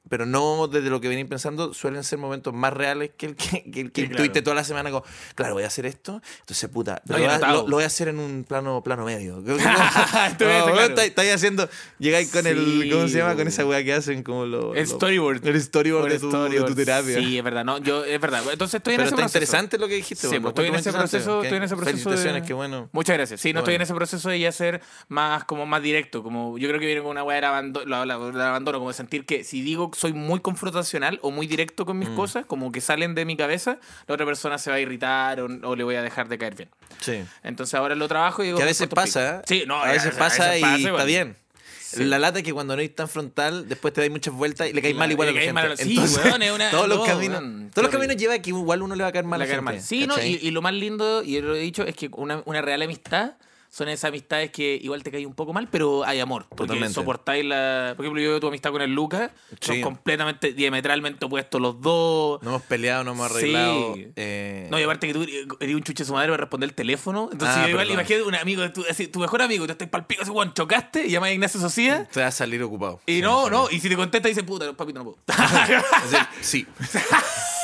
pero 0.10 0.26
no 0.26 0.68
desde 0.68 0.90
lo 0.90 1.02
que 1.02 1.08
venís 1.08 1.26
pensando, 1.26 1.74
suelen 1.74 2.04
ser 2.04 2.20
momentos 2.20 2.54
más 2.54 2.72
reales 2.74 3.12
que 3.18 3.26
el 3.28 3.36
que, 3.36 3.64
que, 3.72 3.82
el 3.82 3.92
que 3.92 4.02
Sí, 4.02 4.08
claro. 4.08 4.18
tuviste 4.18 4.42
toda 4.42 4.56
la 4.56 4.64
semana. 4.64 4.92
Como, 4.92 5.04
claro, 5.36 5.54
voy 5.56 5.64
a 5.64 5.68
hacer 5.68 5.86
esto, 5.86 6.22
entonces 6.42 6.70
puta, 6.70 7.02
No, 7.06 7.18
lo, 7.18 7.24
voy 7.26 7.34
a- 7.34 7.40
lo- 7.40 7.68
lo 7.68 7.76
voy 7.78 7.84
a 7.84 7.88
hacer 7.88 8.08
en 8.10 8.20
un 8.20 8.44
plano 8.44 8.82
plano 8.84 9.06
medio. 9.06 9.42
Ser 9.46 10.38
claro. 10.38 10.82
estáis, 10.82 11.10
estáis 11.10 11.34
haciendo, 11.34 11.70
llegáis 12.00 12.30
con 12.32 12.46
el, 12.48 12.82
Sí, 12.84 12.90
¿cómo 12.92 13.08
se 13.08 13.18
llama? 13.18 13.36
Con 13.36 13.48
esa 13.48 13.66
weá 13.66 13.84
que 13.84 13.94
hacen 13.94 14.24
como 14.24 14.46
lo, 14.46 14.76
El 14.76 14.88
storyboard. 14.88 15.46
El 15.46 15.62
storyboard, 15.62 16.10
de 16.12 16.20
tu, 16.20 16.26
de 16.28 16.32
tu 16.32 16.38
Storyboard. 16.38 16.76
terapia. 16.76 17.18
Sí, 17.20 17.38
es 17.38 17.44
verdad. 17.44 17.66
No, 17.66 17.78
yo, 17.80 18.04
es 18.06 18.20
verdad. 18.20 18.44
Entonces 18.52 18.76
estoy 18.76 18.94
en 18.94 18.98
Pero 18.98 19.08
ese 19.08 19.16
proceso. 19.16 19.38
interesante 19.38 19.78
lo 19.78 19.88
que 19.88 19.96
dijiste. 19.96 20.22
Sí, 20.28 20.38
bueno, 20.38 20.44
pues, 20.44 20.52
estoy 20.54 20.68
en 20.68 20.76
ese 20.76 20.92
proceso, 20.94 21.42
estoy 21.44 21.58
en 21.58 21.64
ese 21.64 21.76
proceso 21.76 21.98
Felicitaciones, 21.98 22.42
de- 22.44 22.48
qué 22.48 22.54
bueno. 22.54 22.90
Muchas 22.92 23.16
gracias. 23.18 23.42
Sí, 23.42 23.54
no 23.54 23.60
estoy 23.60 23.76
en 23.76 23.82
ese 23.82 23.94
proceso 23.94 24.30
de 24.30 24.40
ya 24.40 24.52
ser 24.52 24.82
más 25.08 25.44
como 25.46 25.66
más 25.66 25.82
directo. 25.82 26.24
Como 26.24 26.58
yo 26.58 26.68
creo 26.68 26.80
que 26.80 26.86
viene 26.86 27.02
con 27.02 27.12
una 27.12 27.24
weá 27.24 27.36
del 27.36 27.46
abandono, 27.46 27.86
la, 27.86 28.06
la- 28.06 28.18
la 28.32 28.50
abandono, 28.50 28.78
como 28.80 28.90
de 28.92 28.96
sentir 28.96 29.26
que 29.26 29.44
si 29.44 29.62
digo 29.62 29.92
soy 29.96 30.14
muy 30.14 30.40
confrontacional 30.42 31.20
o 31.22 31.32
muy 31.32 31.48
directo 31.48 31.86
con 31.86 31.98
mis 31.98 32.10
Mm. 32.10 32.16
cosas, 32.16 32.46
como 32.46 32.72
que 32.72 32.82
salen 32.82 33.16
de 33.16 33.26
mi 33.26 33.38
cabeza, 33.38 33.80
la 34.08 34.14
otra 34.16 34.26
persona 34.26 34.58
se 34.58 34.70
va 34.70 34.76
a 34.76 34.80
irritar 34.80 35.40
o, 35.42 35.46
o 35.64 35.76
le 35.76 35.84
voy 35.84 35.96
a 35.96 36.02
dejar 36.02 36.28
de 36.28 36.38
caer 36.38 36.56
bien. 36.56 36.70
Sí. 37.00 37.24
Entonces 37.44 37.74
ahora 37.76 37.96
lo 37.96 38.08
trabajo 38.08 38.44
y 38.44 38.48
digo. 38.48 38.58
Que 38.58 38.64
a 38.64 38.68
veces 38.68 38.88
pasa, 38.88 39.42
pico. 39.48 39.62
Sí, 39.62 39.64
no, 39.68 39.82
a 39.82 39.92
veces 39.92 40.14
pasa 40.16 40.58
y 40.58 40.62
pasa, 40.62 40.76
está 40.76 40.88
igual. 40.90 41.06
bien. 41.08 41.36
Sí. 41.82 42.04
La 42.04 42.20
lata 42.20 42.40
es 42.40 42.44
que 42.44 42.52
cuando 42.52 42.76
no 42.76 42.82
eres 42.82 42.94
tan 42.94 43.08
frontal, 43.08 43.70
después 43.70 43.94
te 43.94 44.02
dais 44.02 44.12
muchas 44.12 44.34
vueltas 44.34 44.68
y 44.70 44.74
le 44.74 44.82
caes 44.82 44.96
mal 44.96 45.10
igual 45.12 45.30
a 45.30 45.32
la 45.32 45.38
gente. 45.40 45.54
mal 45.54 45.72
a 45.72 45.78
sí, 45.78 45.92
Entonces, 45.92 46.26
weón, 46.26 46.42
es 46.42 46.52
una- 46.52 46.70
todos 46.72 46.90
los 46.90 46.98
no, 46.98 47.04
caminos, 47.06 47.40
weón, 47.42 47.70
todos 47.74 47.84
los 47.84 47.92
caminos 47.92 48.18
lleva 48.18 48.34
a 48.34 48.40
que 48.40 48.50
igual 48.50 48.82
uno 48.82 48.96
le 48.96 49.04
va 49.04 49.10
a 49.10 49.12
caer 49.14 49.24
mal 49.24 49.40
a 49.42 49.46
La 49.46 49.50
caer 49.50 49.62
mal. 49.62 49.76
gente. 49.76 49.88
Sí, 49.88 50.06
¿no? 50.08 50.22
Y, 50.22 50.40
y 50.42 50.52
lo 50.52 50.62
más 50.62 50.74
lindo, 50.74 51.24
y 51.24 51.40
lo 51.40 51.56
he 51.56 51.60
dicho, 51.60 51.84
es 51.84 51.96
que 51.96 52.10
una, 52.14 52.42
una 52.46 52.62
real 52.62 52.82
amistad 52.82 53.34
son 53.76 53.90
esas 53.90 54.06
amistades 54.08 54.52
que 54.52 54.80
igual 54.82 55.04
te 55.04 55.12
caen 55.12 55.26
un 55.26 55.34
poco 55.34 55.52
mal, 55.52 55.68
pero 55.70 56.06
hay 56.06 56.22
amor. 56.22 56.46
Porque 56.48 56.68
Totalmente. 56.68 56.94
soportáis 56.94 57.44
la. 57.44 57.92
Por 57.98 58.06
ejemplo, 58.06 58.22
yo 58.22 58.30
veo 58.30 58.40
tu 58.40 58.48
amistad 58.48 58.72
con 58.72 58.82
el 58.82 58.94
Lucas, 58.94 59.32
son 59.60 59.76
Sí. 59.76 59.82
completamente 59.82 60.54
diametralmente 60.54 61.26
opuestos 61.26 61.60
los 61.60 61.82
dos. 61.82 62.42
No 62.42 62.52
hemos 62.52 62.62
peleado, 62.62 63.04
no 63.04 63.12
hemos 63.12 63.28
Sí. 63.34 63.34
arreglado. 63.38 63.96
eh, 64.16 64.68
No, 64.72 64.80
y 64.80 64.84
aparte 64.84 65.08
que 65.08 65.14
tú 65.14 65.24
eres 65.60 65.76
un 65.76 65.84
chuche 65.84 66.04
de 66.04 66.08
su 66.08 66.14
madre 66.14 66.30
para 66.30 66.38
responder 66.44 66.70
el 66.70 66.74
teléfono. 66.76 67.28
Entonces, 67.32 67.58
Ah, 67.58 67.64
yo 67.64 67.70
igual 67.72 67.92
imagínate 67.92 68.24
un 68.24 68.36
amigo, 68.36 68.72
tu, 68.72 68.86
así, 68.90 69.08
tu 69.08 69.20
mejor 69.20 69.42
amigo, 69.42 69.66
tú 69.66 69.74
estás 69.74 69.90
pal 69.90 70.06
pico, 70.06 70.22
así, 70.22 70.32
weón, 70.32 70.54
chocaste 70.54 71.06
y 71.08 71.10
llamas 71.12 71.32
a 71.32 71.34
Ignacio 71.34 71.60
Socia. 71.60 72.08
Te 72.12 72.22
va 72.22 72.28
a 72.28 72.32
salir 72.32 72.64
ocupado. 72.64 73.02
Y 73.06 73.16
Sí, 73.16 73.22
no, 73.22 73.46
sí. 73.46 73.52
no, 73.52 73.68
y 73.70 73.80
si 73.82 73.90
te 73.90 73.98
contesta, 73.98 74.30
dice, 74.30 74.44
puta, 74.44 74.72
papito, 74.72 75.00
no 75.00 75.04
puedo. 75.04 75.18
Es 76.42 76.66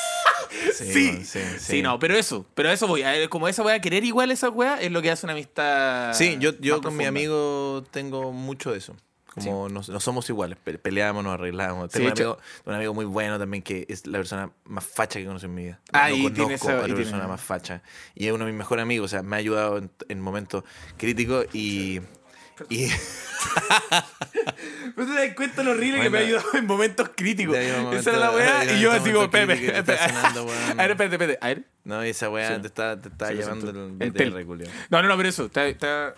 sí. 0.73 0.93
Sí, 0.93 1.25
sí, 1.25 1.39
sí. 1.59 1.81
no, 1.81 1.97
pero 1.99 2.15
eso, 2.15 2.45
pero 2.53 2.69
eso 2.71 2.87
voy. 2.87 3.03
A 3.03 3.27
como 3.29 3.47
esa 3.47 3.63
voy 3.63 3.73
a 3.73 3.81
querer 3.81 4.03
igual 4.03 4.31
esa 4.31 4.49
weá, 4.49 4.79
es 4.81 4.91
lo 4.91 5.01
que 5.01 5.11
hace 5.11 5.25
una 5.25 5.33
amistad. 5.33 6.13
Sí, 6.13 6.37
yo, 6.39 6.51
yo 6.59 6.81
con 6.81 6.93
mi 6.95 7.03
profunda. 7.03 7.07
amigo 7.09 7.83
tengo 7.91 8.31
mucho 8.31 8.71
de 8.71 8.77
eso. 8.79 8.95
Como 9.33 9.69
no, 9.69 9.79
no 9.87 9.99
somos 10.01 10.29
iguales, 10.29 10.57
pe- 10.61 10.77
peleamos, 10.77 11.23
nos 11.23 11.35
arreglamos. 11.35 11.89
Sí, 11.93 11.99
Tengo 11.99 12.09
un, 12.09 12.11
amigo, 12.11 12.37
un 12.65 12.73
amigo 12.73 12.93
muy 12.93 13.05
bueno 13.05 13.39
también 13.39 13.63
que 13.63 13.85
es 13.87 14.05
la 14.05 14.17
persona 14.17 14.51
más 14.65 14.83
facha 14.83 15.19
que 15.19 15.25
conocí 15.25 15.45
en 15.45 15.53
mi 15.55 15.63
vida. 15.63 15.79
Ah, 15.93 16.09
no 16.09 16.15
y 16.15 16.19
tiene 16.31 16.57
conozco 16.57 16.67
esa- 16.67 16.71
a 16.71 16.73
y 16.73 16.77
otra 16.79 16.85
tiene- 16.87 17.01
persona 17.03 17.27
más 17.29 17.39
facha. 17.41 17.81
Y 18.13 18.27
es 18.27 18.33
uno 18.33 18.43
de 18.45 18.51
mis 18.51 18.57
mejores 18.59 18.83
amigos, 18.83 19.05
o 19.05 19.07
sea, 19.07 19.23
me 19.23 19.37
ha 19.37 19.39
ayudado 19.39 19.77
en, 19.77 19.89
en 20.09 20.19
momentos 20.19 20.65
críticos 20.97 21.45
y... 21.53 22.01
y 22.69 22.87
¿No 24.95 25.05
te 25.05 25.13
das 25.13 25.35
cuenta 25.35 25.63
lo 25.63 25.71
horrible 25.71 26.01
que 26.01 26.09
me 26.09 26.19
ha 26.19 26.21
ayudado 26.21 26.47
en 26.53 26.65
momentos 26.65 27.09
críticos? 27.15 27.55
Esa 27.57 28.09
era 28.11 28.19
la 28.19 28.31
weá 28.31 28.65
y 28.73 28.79
yo 28.79 28.91
así 28.91 29.11
como, 29.11 29.29
Pepe. 29.29 29.53
A 29.77 29.81
ver, 29.81 30.91
espérate, 30.91 31.03
espérate. 31.15 31.37
A 31.41 31.47
ver. 31.47 31.63
no, 31.83 32.01
esa 32.03 32.29
weá 32.29 32.55
Sí. 32.55 32.61
te 32.61 32.67
está, 32.67 32.99
te 32.99 33.09
está 33.09 33.27
Sí, 33.29 33.33
llevando 33.35 33.69
el, 33.99 34.13
El 34.15 34.45
culiao. 34.45 34.71
No, 34.89 35.01
no, 35.01 35.07
no, 35.09 35.17
pero 35.17 35.29
eso. 35.29 35.45
Está, 35.45 35.67
está... 35.67 36.13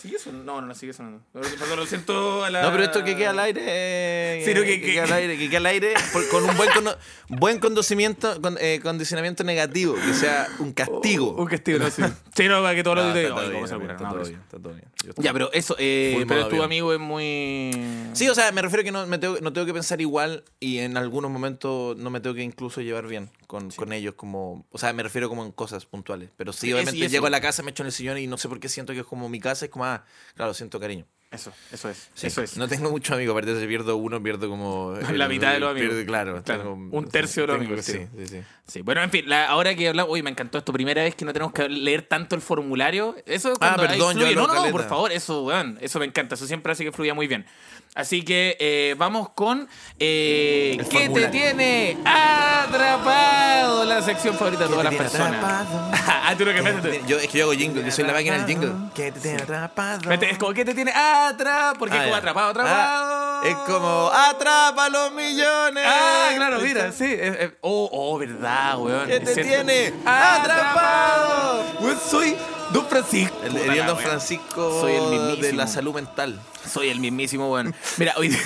¿Sigue 0.00 0.18
sonando? 0.18 0.44
No, 0.54 0.60
no, 0.62 0.66
no 0.68 0.74
sigue 0.74 0.92
sonando. 0.94 1.22
Lo, 1.34 1.84
siento 1.86 2.42
a 2.44 2.48
la... 2.50 2.62
No, 2.62 2.72
pero 2.72 2.84
esto 2.84 3.04
que 3.04 3.16
queda 3.16 3.30
al 3.30 3.38
aire. 3.40 3.60
eh, 3.66 4.42
Sí, 4.46 4.54
que- 4.54 4.64
que, 4.64 4.80
que- 4.80 4.92
queda 4.94 5.04
al 5.04 5.12
aire, 5.12 5.36
que 5.36 5.48
queda 5.48 5.58
al 5.58 5.66
aire 5.66 5.94
por- 6.12 6.26
con 6.30 6.44
un 6.48 6.56
buen, 6.56 6.70
cono- 6.70 6.96
buen 7.28 7.58
condicionamiento, 7.58 8.40
con, 8.40 8.56
eh, 8.60 8.80
condicionamiento 8.82 9.44
negativo, 9.44 9.94
que 9.96 10.14
sea 10.14 10.48
un 10.58 10.72
castigo. 10.72 11.32
Un 11.32 11.46
castigo, 11.46 11.78
no, 11.78 11.90
sí. 11.90 12.02
Sí, 12.34 12.48
no, 12.48 12.62
para 12.62 12.74
que 12.74 12.82
todos 12.82 12.96
los 12.96 13.14
días... 13.14 13.30
a 13.30 13.36
está 13.36 14.58
todo 14.58 14.72
bien, 14.74 14.84
Ya, 15.18 15.32
pero 15.34 15.52
eso, 15.52 15.76
eh, 15.78 16.24
pero 16.26 16.48
tu 16.48 16.62
amigo 16.62 16.92
es 16.94 16.98
muy... 16.98 17.70
Sí, 18.14 18.28
o 18.28 18.34
sea, 18.34 18.52
me 18.52 18.62
refiero 18.62 18.82
que 18.84 18.92
no, 18.92 19.06
me 19.06 19.18
tengo, 19.18 19.38
no 19.40 19.52
tengo 19.52 19.66
que 19.66 19.74
pensar 19.74 20.00
igual 20.00 20.44
y 20.60 20.78
en 20.78 20.96
algunos 20.96 21.30
momentos 21.30 21.96
no 21.98 22.08
me 22.10 22.20
tengo 22.20 22.34
que 22.36 22.42
incluso 22.42 22.80
llevar 22.80 23.06
bien 23.06 23.28
con, 23.50 23.68
con 23.72 23.92
ellos, 23.92 24.14
como, 24.14 24.64
o 24.70 24.78
sea, 24.78 24.92
me 24.92 25.02
refiero 25.02 25.28
como 25.28 25.44
en 25.44 25.50
cosas 25.50 25.84
puntuales. 25.84 26.30
Pero 26.36 26.52
sí, 26.52 26.68
Sí, 26.68 26.72
obviamente 26.72 26.98
y 26.98 27.02
eso- 27.02 27.10
llego 27.10 27.26
a 27.26 27.30
la 27.30 27.40
casa, 27.40 27.64
me 27.64 27.72
echo 27.72 27.82
en 27.82 27.88
el 27.88 27.92
sillón 27.92 28.16
y 28.18 28.28
no 28.28 28.38
sé 28.38 28.48
por 28.48 28.60
qué 28.60 28.68
siento 28.68 28.92
que 28.92 29.00
es 29.00 29.06
como 29.06 29.28
mi 29.28 29.40
casa, 29.40 29.64
es 29.64 29.70
como, 29.72 29.84
ah, 29.86 30.04
claro, 30.36 30.54
siento 30.54 30.78
cariño. 30.78 31.04
Eso, 31.32 31.52
eso 31.72 31.88
es. 31.88 32.10
Sí. 32.14 32.26
Eso 32.26 32.42
es. 32.42 32.56
No 32.56 32.66
tengo 32.66 32.90
muchos 32.90 33.14
amigos, 33.14 33.32
aparte 33.36 33.58
si 33.60 33.66
pierdo 33.68 33.96
uno, 33.96 34.20
pierdo 34.22 34.48
como... 34.48 34.94
La 35.14 35.28
mitad 35.28 35.52
de 35.52 35.60
los 35.60 35.70
amigos. 35.72 35.94
pierdo- 35.94 36.06
claro, 36.06 36.42
Claro, 36.44 36.62
tengo- 36.62 36.96
un 36.96 37.08
tercio 37.08 37.42
de 37.42 37.46
los 37.48 37.56
amigos, 37.56 37.84
Sí, 37.84 37.92
sí. 37.92 38.06
sí, 38.18 38.26
sí. 38.26 38.40
Sí, 38.66 38.82
bueno, 38.82 39.00
en 39.02 39.10
fin, 39.10 39.24
la- 39.28 39.46
ahora 39.46 39.74
que 39.74 39.88
hablamos, 39.88 40.12
uy, 40.12 40.22
me 40.22 40.30
encantó 40.30 40.58
esto, 40.58 40.72
primera 40.72 41.02
vez 41.02 41.14
que 41.16 41.24
no 41.24 41.32
tenemos 41.32 41.52
que 41.52 41.68
leer 41.68 42.02
tanto 42.02 42.34
el 42.36 42.40
formulario. 42.42 43.16
Eso 43.26 43.50
Ah, 43.54 43.74
cuando 43.76 43.82
ahí 43.82 43.88
perdón, 43.90 44.16
yo 44.18 44.32
No, 44.34 44.46
no, 44.48 44.52
caleta. 44.54 44.70
por 44.72 44.88
favor, 44.88 45.12
eso, 45.12 45.42
weón, 45.44 45.78
eso 45.80 45.98
me 46.00 46.04
encanta, 46.06 46.34
eso 46.36 46.46
siempre 46.46 46.72
hace 46.72 46.84
que 46.84 46.92
fluya 46.92 47.14
muy 47.14 47.26
bien. 47.28 47.46
Así 47.94 48.22
que 48.22 48.56
eh, 48.60 48.94
vamos 48.96 49.30
con 49.30 49.68
eh, 49.98 50.78
¿Qué 50.90 51.08
te 51.08 51.26
tiene 51.28 51.96
atrapado? 52.04 53.84
La 53.84 54.00
sección 54.00 54.36
favorita 54.36 54.64
de 54.64 54.70
todas 54.70 54.84
las 54.84 54.94
personas. 54.94 55.34
atrapado? 55.34 55.90
ah, 55.92 56.34
tú 56.38 56.44
lo 56.44 56.54
que 56.54 56.62
metes. 56.62 57.06
Yo, 57.06 57.18
es 57.18 57.26
que 57.28 57.38
yo 57.38 57.44
hago 57.46 57.52
jingle, 57.54 57.84
yo 57.84 57.90
soy 57.90 58.04
la 58.04 58.12
máquina 58.12 58.38
del 58.38 58.46
jingle. 58.46 58.72
¿Qué 58.94 59.10
te 59.12 59.20
tiene 59.20 59.42
atrapado? 59.42 60.10
Es 60.12 60.38
como 60.38 60.52
¿qué 60.52 60.64
te 60.64 60.74
tiene 60.74 60.92
atrapado? 60.92 61.74
Porque 61.78 61.96
es 61.96 62.00
Ah, 62.00 62.04
como 62.04 62.16
atrapado, 62.16 62.50
atrapado. 62.50 62.76
Ah, 62.76 63.42
es 63.44 63.54
como 63.66 64.10
atrapa 64.12 64.88
los 64.88 65.12
millones. 65.12 65.84
Ah, 65.86 66.28
claro, 66.36 66.60
mira, 66.60 66.92
sí. 66.92 67.06
es- 67.06 67.38
es- 67.40 67.52
oh, 67.60 67.88
oh, 67.92 68.18
verdad, 68.18 68.78
weón. 68.78 69.06
¿Qué 69.08 69.20
te 69.20 69.34
cierto. 69.34 69.50
tiene 69.64 69.92
¡Atrapado! 70.06 70.42
atrapado? 70.42 71.64
Weón, 71.80 71.98
soy 72.08 72.36
Don 72.72 72.86
Francisco. 72.86 73.36
El 73.44 73.86
Don. 73.86 73.98
Francisco 73.98 74.80
Soy 74.80 74.92
el 74.92 75.02
mismísimo. 75.10 75.42
de 75.42 75.52
la 75.54 75.66
salud 75.66 75.94
mental. 75.94 76.40
Soy 76.68 76.88
el 76.88 77.00
mismísimo, 77.00 77.50
weón. 77.52 77.74
Mira, 77.96 78.14
hoy. 78.16 78.36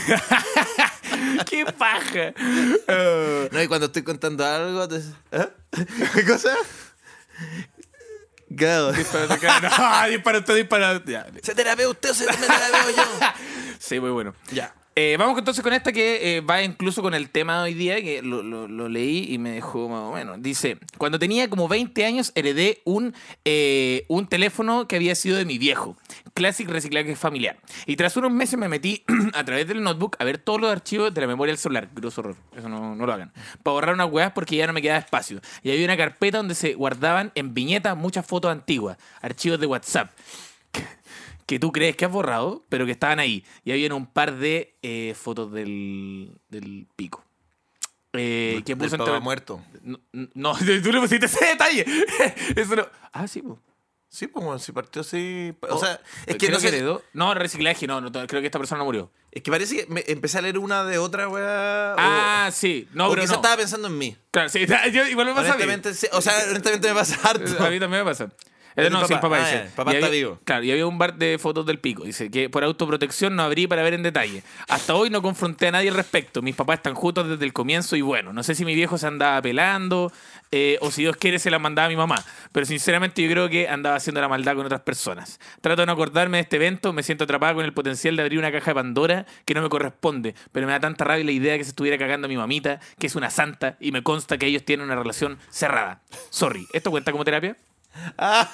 ¡Qué 1.51 1.67
paja! 1.67 2.33
Eh, 2.89 3.49
No, 3.53 3.63
y 3.63 3.69
cuando 3.69 3.87
estoy 3.87 4.03
contando 4.03 4.45
algo, 4.45 4.89
te... 4.89 5.01
¿Ah? 5.33 5.49
¿qué 6.15 6.25
cosa? 6.25 6.55
Claro. 8.57 8.93
dispara, 8.93 9.39
cara. 9.39 10.05
No, 10.07 10.11
dispara 10.11 10.39
usted, 10.39 10.57
dispara. 10.57 11.03
Ya. 11.05 11.27
¿Se 11.43 11.55
terapea 11.55 11.89
usted 11.89 12.11
o 12.11 12.15
se 12.15 12.27
me 12.27 12.33
terapeo 12.33 12.91
yo? 12.97 13.03
Sí, 13.79 14.01
muy 14.01 14.11
bueno. 14.11 14.35
Ya. 14.53 14.75
Eh, 14.97 15.17
vamos 15.19 15.37
entonces 15.37 15.65
con 15.65 15.73
esta 15.73 15.91
que 15.91 16.37
eh, 16.37 16.41
va 16.41 16.63
incluso 16.63 17.03
con 17.03 17.15
el 17.15 17.29
tema 17.29 17.57
de 17.57 17.63
hoy 17.65 17.75
día, 17.75 17.97
que 17.97 18.23
lo, 18.23 18.89
leí 18.89 19.27
y 19.29 19.39
me 19.39 19.51
dejó 19.51 19.89
más 19.89 20.03
o 20.03 20.13
menos. 20.13 20.41
Dice, 20.41 20.79
cuando 20.99 21.19
tenía 21.19 21.51
como 21.51 21.67
20 21.67 22.05
años 22.05 22.31
heredé 22.37 22.81
un, 22.85 23.13
eh, 23.45 24.05
un 24.07 24.29
teléfono 24.29 24.87
que 24.87 24.95
había 24.95 25.17
sido 25.17 25.37
de 25.37 25.45
mi 25.45 25.59
viejo, 25.59 25.97
Classic 26.33 26.69
Reciclaje 26.69 27.17
Familiar. 27.17 27.57
Y 27.87 27.97
tras 27.97 28.17
unos 28.17 28.31
meses 28.31 28.57
me 28.57 28.69
metí 28.69 29.03
a 29.35 29.45
través 29.45 29.67
del 29.67 29.83
notebook 29.83 30.17
a 30.21 30.25
ver 30.25 30.39
todos 30.39 30.61
los 30.61 30.71
archivos 30.71 31.13
de 31.13 31.21
la 31.21 31.27
memoria 31.27 31.51
del 31.51 31.59
celular. 31.59 31.89
Grosso 31.93 32.21
horror, 32.21 32.37
eso 32.57 32.69
no, 32.69 32.95
no 32.95 33.05
lo 33.05 33.13
hagan. 33.13 33.33
Para 33.65 33.75
borrar 33.75 33.95
unas 33.95 34.13
weas 34.13 34.33
porque 34.33 34.55
ya 34.55 34.69
no 34.69 34.73
me 34.73 34.81
quedaba 34.81 35.01
espacio. 35.01 35.41
Y 35.65 35.73
había 35.73 35.85
una 35.87 35.97
carpeta 35.97 36.37
donde 36.37 36.55
se 36.55 36.75
guardaban 36.75 37.33
en 37.35 37.53
viñetas 37.53 37.97
muchas 37.97 38.25
fotos 38.25 38.53
antiguas, 38.53 38.97
archivos 39.21 39.59
de 39.59 39.67
WhatsApp 39.67 40.11
que 41.47 41.59
tú 41.59 41.73
crees 41.73 41.97
que 41.97 42.05
has 42.05 42.11
borrado, 42.11 42.65
pero 42.69 42.87
que 42.87 42.93
estaban 42.93 43.19
ahí. 43.21 43.45
Y 43.65 43.73
habían 43.73 43.93
un 43.93 44.07
par 44.07 44.37
de 44.37 44.75
eh, 44.83 45.15
fotos 45.17 45.53
del, 45.53 46.33
del 46.49 46.87
pico. 46.97 47.25
Eh, 48.13 48.63
que 48.65 48.75
Del 48.77 48.79
puso 48.91 48.97
entre- 48.97 49.21
muerto. 49.21 49.61
No, 49.83 49.99
no, 50.35 50.55
tú 50.83 50.93
le 50.93 51.01
pusiste 51.01 51.27
ese 51.27 51.45
detalle. 51.45 51.85
Eso 52.57 52.77
no. 52.77 52.87
Ah, 53.13 53.27
sí, 53.27 53.43
po. 53.43 53.59
Sí, 54.09 54.29
pues 54.29 54.45
bueno, 54.45 54.61
si 54.61 54.71
partió 54.71 55.01
así. 55.03 55.53
O 55.63 55.75
Oh, 55.75 55.79
sea, 55.81 56.01
es 56.27 56.37
que 56.37 56.49
no 56.49 56.61
sé. 56.61 56.69
heredó. 56.69 57.03
No, 57.15 57.35
reciclaje, 57.35 57.89
no, 57.89 58.01
no, 58.01 58.13
creo 58.13 58.41
que 58.41 58.47
esta 58.47 58.61
persona 58.61 58.79
no 58.79 58.85
murió. 58.85 59.11
Es 59.33 59.43
que 59.43 59.51
parece 59.51 59.75
que 59.75 59.87
me 59.93 60.05
empecé 60.07 60.39
a 60.39 60.43
leer 60.43 60.59
una 60.61 60.85
de 60.85 60.99
otra 60.99 61.29
weá. 61.29 61.97
Ah, 61.99 62.49
sí. 62.53 62.87
No, 62.93 63.07
o, 63.07 63.09
o 63.09 63.11
pero 63.11 63.23
quizá 63.23 63.33
no. 63.33 63.39
estaba 63.41 63.57
pensando 63.57 63.89
en 63.89 63.99
mí. 63.99 64.17
Claro, 64.31 64.49
sí, 64.51 64.65
yo, 64.93 65.05
igual 65.09 65.27
me 65.27 65.35
pasa 65.35 65.55
a 65.55 65.57
mí. 65.57 65.65
Sí, 65.95 66.07
o 66.13 66.21
sea, 66.23 66.33
honestamente 66.49 66.87
me 66.87 66.95
pasa 66.95 67.19
harto. 67.29 67.65
A 67.65 67.71
mí 67.71 67.81
también 67.81 68.05
me 68.05 68.05
pasa. 68.05 68.31
Eh, 68.77 68.87
¿Es 68.87 68.91
no, 68.91 69.01
mi 69.01 69.07
sí, 69.07 69.13
el 69.15 69.21
papá? 69.21 69.37
papá 69.37 69.45
Ah, 69.49 69.51
dice. 69.53 69.71
papá 69.77 69.93
Y 69.93 69.95
está 69.97 70.07
había- 70.09 70.19
vivo. 70.19 70.39
Claro, 70.45 70.65
y 70.65 70.71
había 70.73 70.87
un 70.87 70.99
bar 70.99 71.15
de 71.15 71.39
fotos 71.39 71.65
del 71.67 71.79
pico. 71.79 72.05
Dice 72.05 72.31
que 72.31 72.49
por 72.51 72.65
autoprotección 72.65 73.37
no 73.37 73.43
abrí 73.45 73.67
para 73.67 73.83
ver 73.83 73.95
en 73.95 74.03
detalle. 74.03 74.43
Hasta 74.69 74.95
hoy 74.95 75.11
no 75.11 75.23
confronté 75.23 75.69
a 75.69 75.71
nadie 75.73 75.91
al 75.91 75.95
respecto. 75.97 76.43
Mis 76.43 76.57
papás 76.57 76.79
están 76.79 76.95
juntos 76.95 77.29
desde 77.29 77.45
el 77.45 77.53
comienzo 77.53 77.95
y 77.97 78.01
bueno, 78.01 78.33
no 78.33 78.43
sé 78.43 78.55
si 78.55 78.65
mi 78.65 78.75
viejo 78.75 78.99
se 78.99 79.07
andaba 79.07 79.41
pelando 79.43 80.11
eh, 80.51 80.79
o 80.81 80.91
si 80.91 81.03
Dios 81.03 81.17
quiere 81.17 81.39
se 81.39 81.51
la 81.51 81.59
mandaba 81.59 81.87
a 81.87 81.89
mi 81.89 81.97
mamá. 81.97 82.17
Pero 82.53 82.67
sinceramente 82.67 83.23
yo 83.23 83.31
creo 83.31 83.49
que 83.49 83.69
andaba 83.69 83.97
haciendo 83.97 84.21
la 84.21 84.29
maldad 84.29 84.55
con 84.57 84.67
otras 84.67 84.83
personas. 84.83 85.41
Trato 85.61 85.83
de 85.83 85.87
no 85.87 85.93
acordarme 85.93 86.39
de 86.39 86.43
este 86.43 86.57
evento, 86.57 86.93
me 86.93 87.03
siento 87.03 87.25
atrapada 87.25 87.55
con 87.55 87.65
el 87.65 87.73
potencial 87.73 88.17
de 88.17 88.23
abrir 88.23 88.39
una 88.39 88.53
caja 88.53 88.71
de 88.71 88.75
Pandora 88.75 89.27
que 89.45 89.55
no 89.55 89.63
me 89.63 89.69
corresponde. 89.69 90.35
Pero 90.53 90.67
me 90.67 90.73
da 90.73 90.81
tanta 90.81 91.05
rabia 91.05 91.25
la 91.25 91.33
idea 91.33 91.53
de 91.53 91.59
que 91.59 91.65
se 91.65 91.71
estuviera 91.71 91.99
cagando 91.99 92.27
a 92.27 92.29
mi 92.29 92.37
mamita, 92.37 92.81
que 92.99 93.07
es 93.07 93.15
una 93.17 93.31
santa, 93.31 93.77
y 93.81 93.93
me 93.93 94.03
consta 94.03 94.39
que 94.39 94.47
ellos 94.47 94.65
tienen 94.65 94.87
una 94.87 94.95
relación 94.97 95.39
cerrada. 95.51 96.01
Sorry, 96.31 96.67
¿esto 96.73 96.91
cuenta 96.91 97.11
como 97.13 97.25
terapia? 97.25 97.57
Ah, 98.19 98.51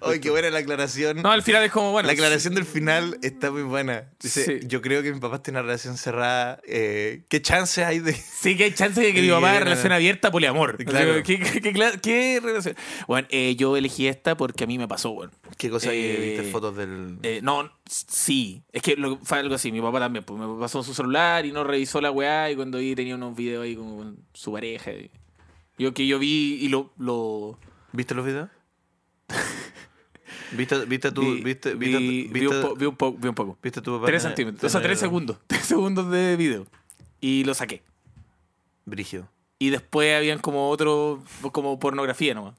Ay, 0.00 0.20
qué 0.20 0.30
buena 0.30 0.50
la 0.50 0.58
aclaración. 0.58 1.22
No, 1.22 1.30
al 1.30 1.42
final 1.42 1.62
es 1.64 1.70
como, 1.72 1.92
bueno. 1.92 2.06
la 2.06 2.12
aclaración 2.12 2.54
del 2.54 2.64
final 2.64 3.18
está 3.22 3.50
muy 3.50 3.62
buena. 3.62 4.10
Dice, 4.20 4.44
Sí. 4.60 4.66
yo 4.66 4.80
creo 4.82 5.02
que 5.02 5.12
mi 5.12 5.20
papá 5.20 5.42
tiene 5.42 5.58
una 5.58 5.66
relación 5.66 5.96
cerrada. 5.96 6.60
eh, 6.66 7.24
¿Qué 7.28 7.40
chance 7.42 7.84
hay 7.84 7.98
de...? 8.00 8.12
Sí, 8.40 8.56
que 8.56 8.64
hay 8.64 8.72
chance 8.74 9.00
de 9.00 9.12
que 9.12 9.20
mi 9.22 9.28
papá 9.30 9.52
de 9.52 9.60
relación 9.60 9.92
abierta 9.92 10.30
poliamor. 10.30 10.76
Claro. 10.84 11.22
¿Qué, 11.22 11.38
qué- 11.38 11.98
qué 12.00 12.40
relación? 12.42 12.76
Bueno, 13.06 13.28
eh, 13.30 13.54
yo 13.56 13.76
elegí 13.76 14.06
esta 14.08 14.36
porque 14.36 14.64
a 14.64 14.66
mí 14.66 14.78
me 14.78 14.88
pasó, 14.88 15.10
bueno. 15.12 15.32
¿Qué 15.56 15.70
cosa 15.70 15.90
hay? 15.90 15.98
Eh, 16.00 16.34
¿Viste 16.36 16.50
fotos 16.52 16.76
del...? 16.76 17.18
Eh, 17.22 17.40
no, 17.42 17.70
sí. 17.86 18.62
Es 18.72 18.82
que 18.82 18.96
lo- 18.96 19.18
fue 19.22 19.38
algo 19.38 19.54
así. 19.54 19.70
Mi 19.72 19.80
papá 19.80 19.98
también. 20.00 20.24
Pues 20.24 20.38
me 20.40 20.58
pasó 20.58 20.82
su 20.82 20.94
celular 20.94 21.44
y 21.46 21.52
no 21.52 21.64
revisó 21.64 22.00
la 22.00 22.10
weá. 22.10 22.50
Y 22.50 22.56
cuando 22.56 22.78
vi 22.78 22.94
tenía 22.94 23.14
unos 23.16 23.36
videos 23.36 23.64
ahí 23.64 23.76
con 23.76 24.18
su 24.32 24.52
pareja. 24.52 24.92
y- 24.92 25.10
Yo 25.78 25.92
que 25.94 26.06
yo 26.06 26.18
vi 26.18 26.58
y 26.60 26.68
lo. 26.68 26.92
lo 26.98 27.58
¿Viste 27.92 28.14
los 28.14 28.24
videos? 28.24 28.48
¿Viste, 30.52 30.84
viste 30.86 31.12
tu... 31.12 31.20
vi, 31.20 31.42
viste, 31.42 31.74
vi- 31.74 31.86
viste, 31.88 31.98
vi 31.98 32.28
viste, 32.40 32.56
un 32.56 32.62
po- 32.62 32.76
vi 32.76 32.86
un 32.86 32.96
poco. 32.96 33.18
Vi 33.18 33.28
un 33.28 33.34
poco. 33.34 33.58
viste 33.62 33.80
tu 33.82 33.92
papá? 33.96 34.06
Tres 34.06 34.22
centímetros. 34.22 34.64
O 34.64 34.68
sea, 34.68 34.80
tres 34.82 34.98
segundos. 34.98 35.36
Tres 35.46 35.66
segundos 35.66 36.10
de 36.10 36.36
video. 36.36 36.66
Y 37.20 37.44
lo 37.44 37.54
saqué. 37.54 37.82
Brígido. 38.86 39.28
Y 39.58 39.70
después 39.70 40.16
habían 40.16 40.38
como 40.38 40.70
otro. 40.70 41.22
como 41.52 41.78
pornografía 41.78 42.32
nomás. 42.34 42.54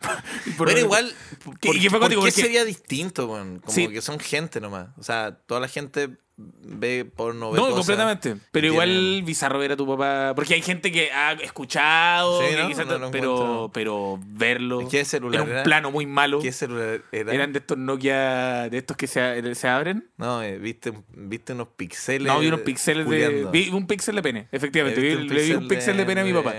Pero 0.58 0.78
igual, 0.78 1.14
¿Qué- 1.60 1.68
¿por, 1.68 1.76
y 1.76 1.80
qué 1.80 1.90
por 1.90 2.08
qué 2.08 2.14
Porque- 2.16 2.30
sería 2.30 2.64
distinto, 2.64 3.26
weón? 3.26 3.58
Como 3.60 3.72
Sí. 3.74 3.88
que 3.88 4.00
son 4.02 4.18
gente 4.20 4.60
nomás. 4.60 4.88
O 4.98 5.02
sea, 5.02 5.36
toda 5.46 5.60
la 5.60 5.68
gente 5.68 6.10
ve 6.36 7.04
porno, 7.04 7.52
ve 7.52 7.58
No, 7.58 7.66
cosas 7.66 7.76
completamente. 7.76 8.36
Pero 8.50 8.66
igual 8.66 8.88
tienen- 8.88 9.24
bizarro 9.24 9.56
ver 9.60 9.70
a 9.70 9.76
tu 9.76 9.86
papá. 9.86 10.32
Porque 10.34 10.54
hay 10.54 10.62
gente 10.62 10.90
que 10.90 11.12
ha 11.12 11.32
escuchado, 11.34 12.40
Sí, 12.40 12.56
¿no? 12.58 12.66
quizás- 12.66 12.86
No 12.88 12.98
lo 12.98 13.10
pero, 13.12 13.70
pero 13.72 14.18
verlo 14.26 14.88
¿Qué 14.90 15.04
celular 15.04 15.42
en 15.42 15.46
un 15.46 15.52
era? 15.52 15.62
plano 15.62 15.92
muy 15.92 16.06
malo. 16.06 16.40
¿Qué 16.40 16.50
celular 16.50 17.02
era? 17.12 17.32
Eran 17.32 17.52
de 17.52 17.60
estos 17.60 17.78
Nokia, 17.78 18.68
de 18.68 18.78
estos 18.78 18.96
que 18.96 19.06
se, 19.06 19.54
se 19.54 19.68
abren. 19.68 20.08
No, 20.16 20.42
eh, 20.42 20.58
viste, 20.58 20.92
viste 21.12 21.52
unos 21.52 21.68
pixeles. 21.76 22.26
No, 22.26 22.40
vi 22.40 22.48
unos 22.48 22.60
pixeles 22.62 23.08
de. 23.08 23.46
Vi 23.52 23.68
un 23.70 23.86
pixel 23.86 24.16
de 24.16 24.22
pene, 24.22 24.48
efectivamente. 24.50 25.00
Eh, 25.00 25.14
Vi, 25.16 25.22
un 25.22 25.28
le 25.28 25.42
vi 25.42 25.52
un 25.54 25.68
pixel 25.68 25.96
de 25.96 26.04
pene 26.04 26.22
a 26.22 26.24
mi 26.24 26.32
de- 26.32 26.42
papá. 26.42 26.54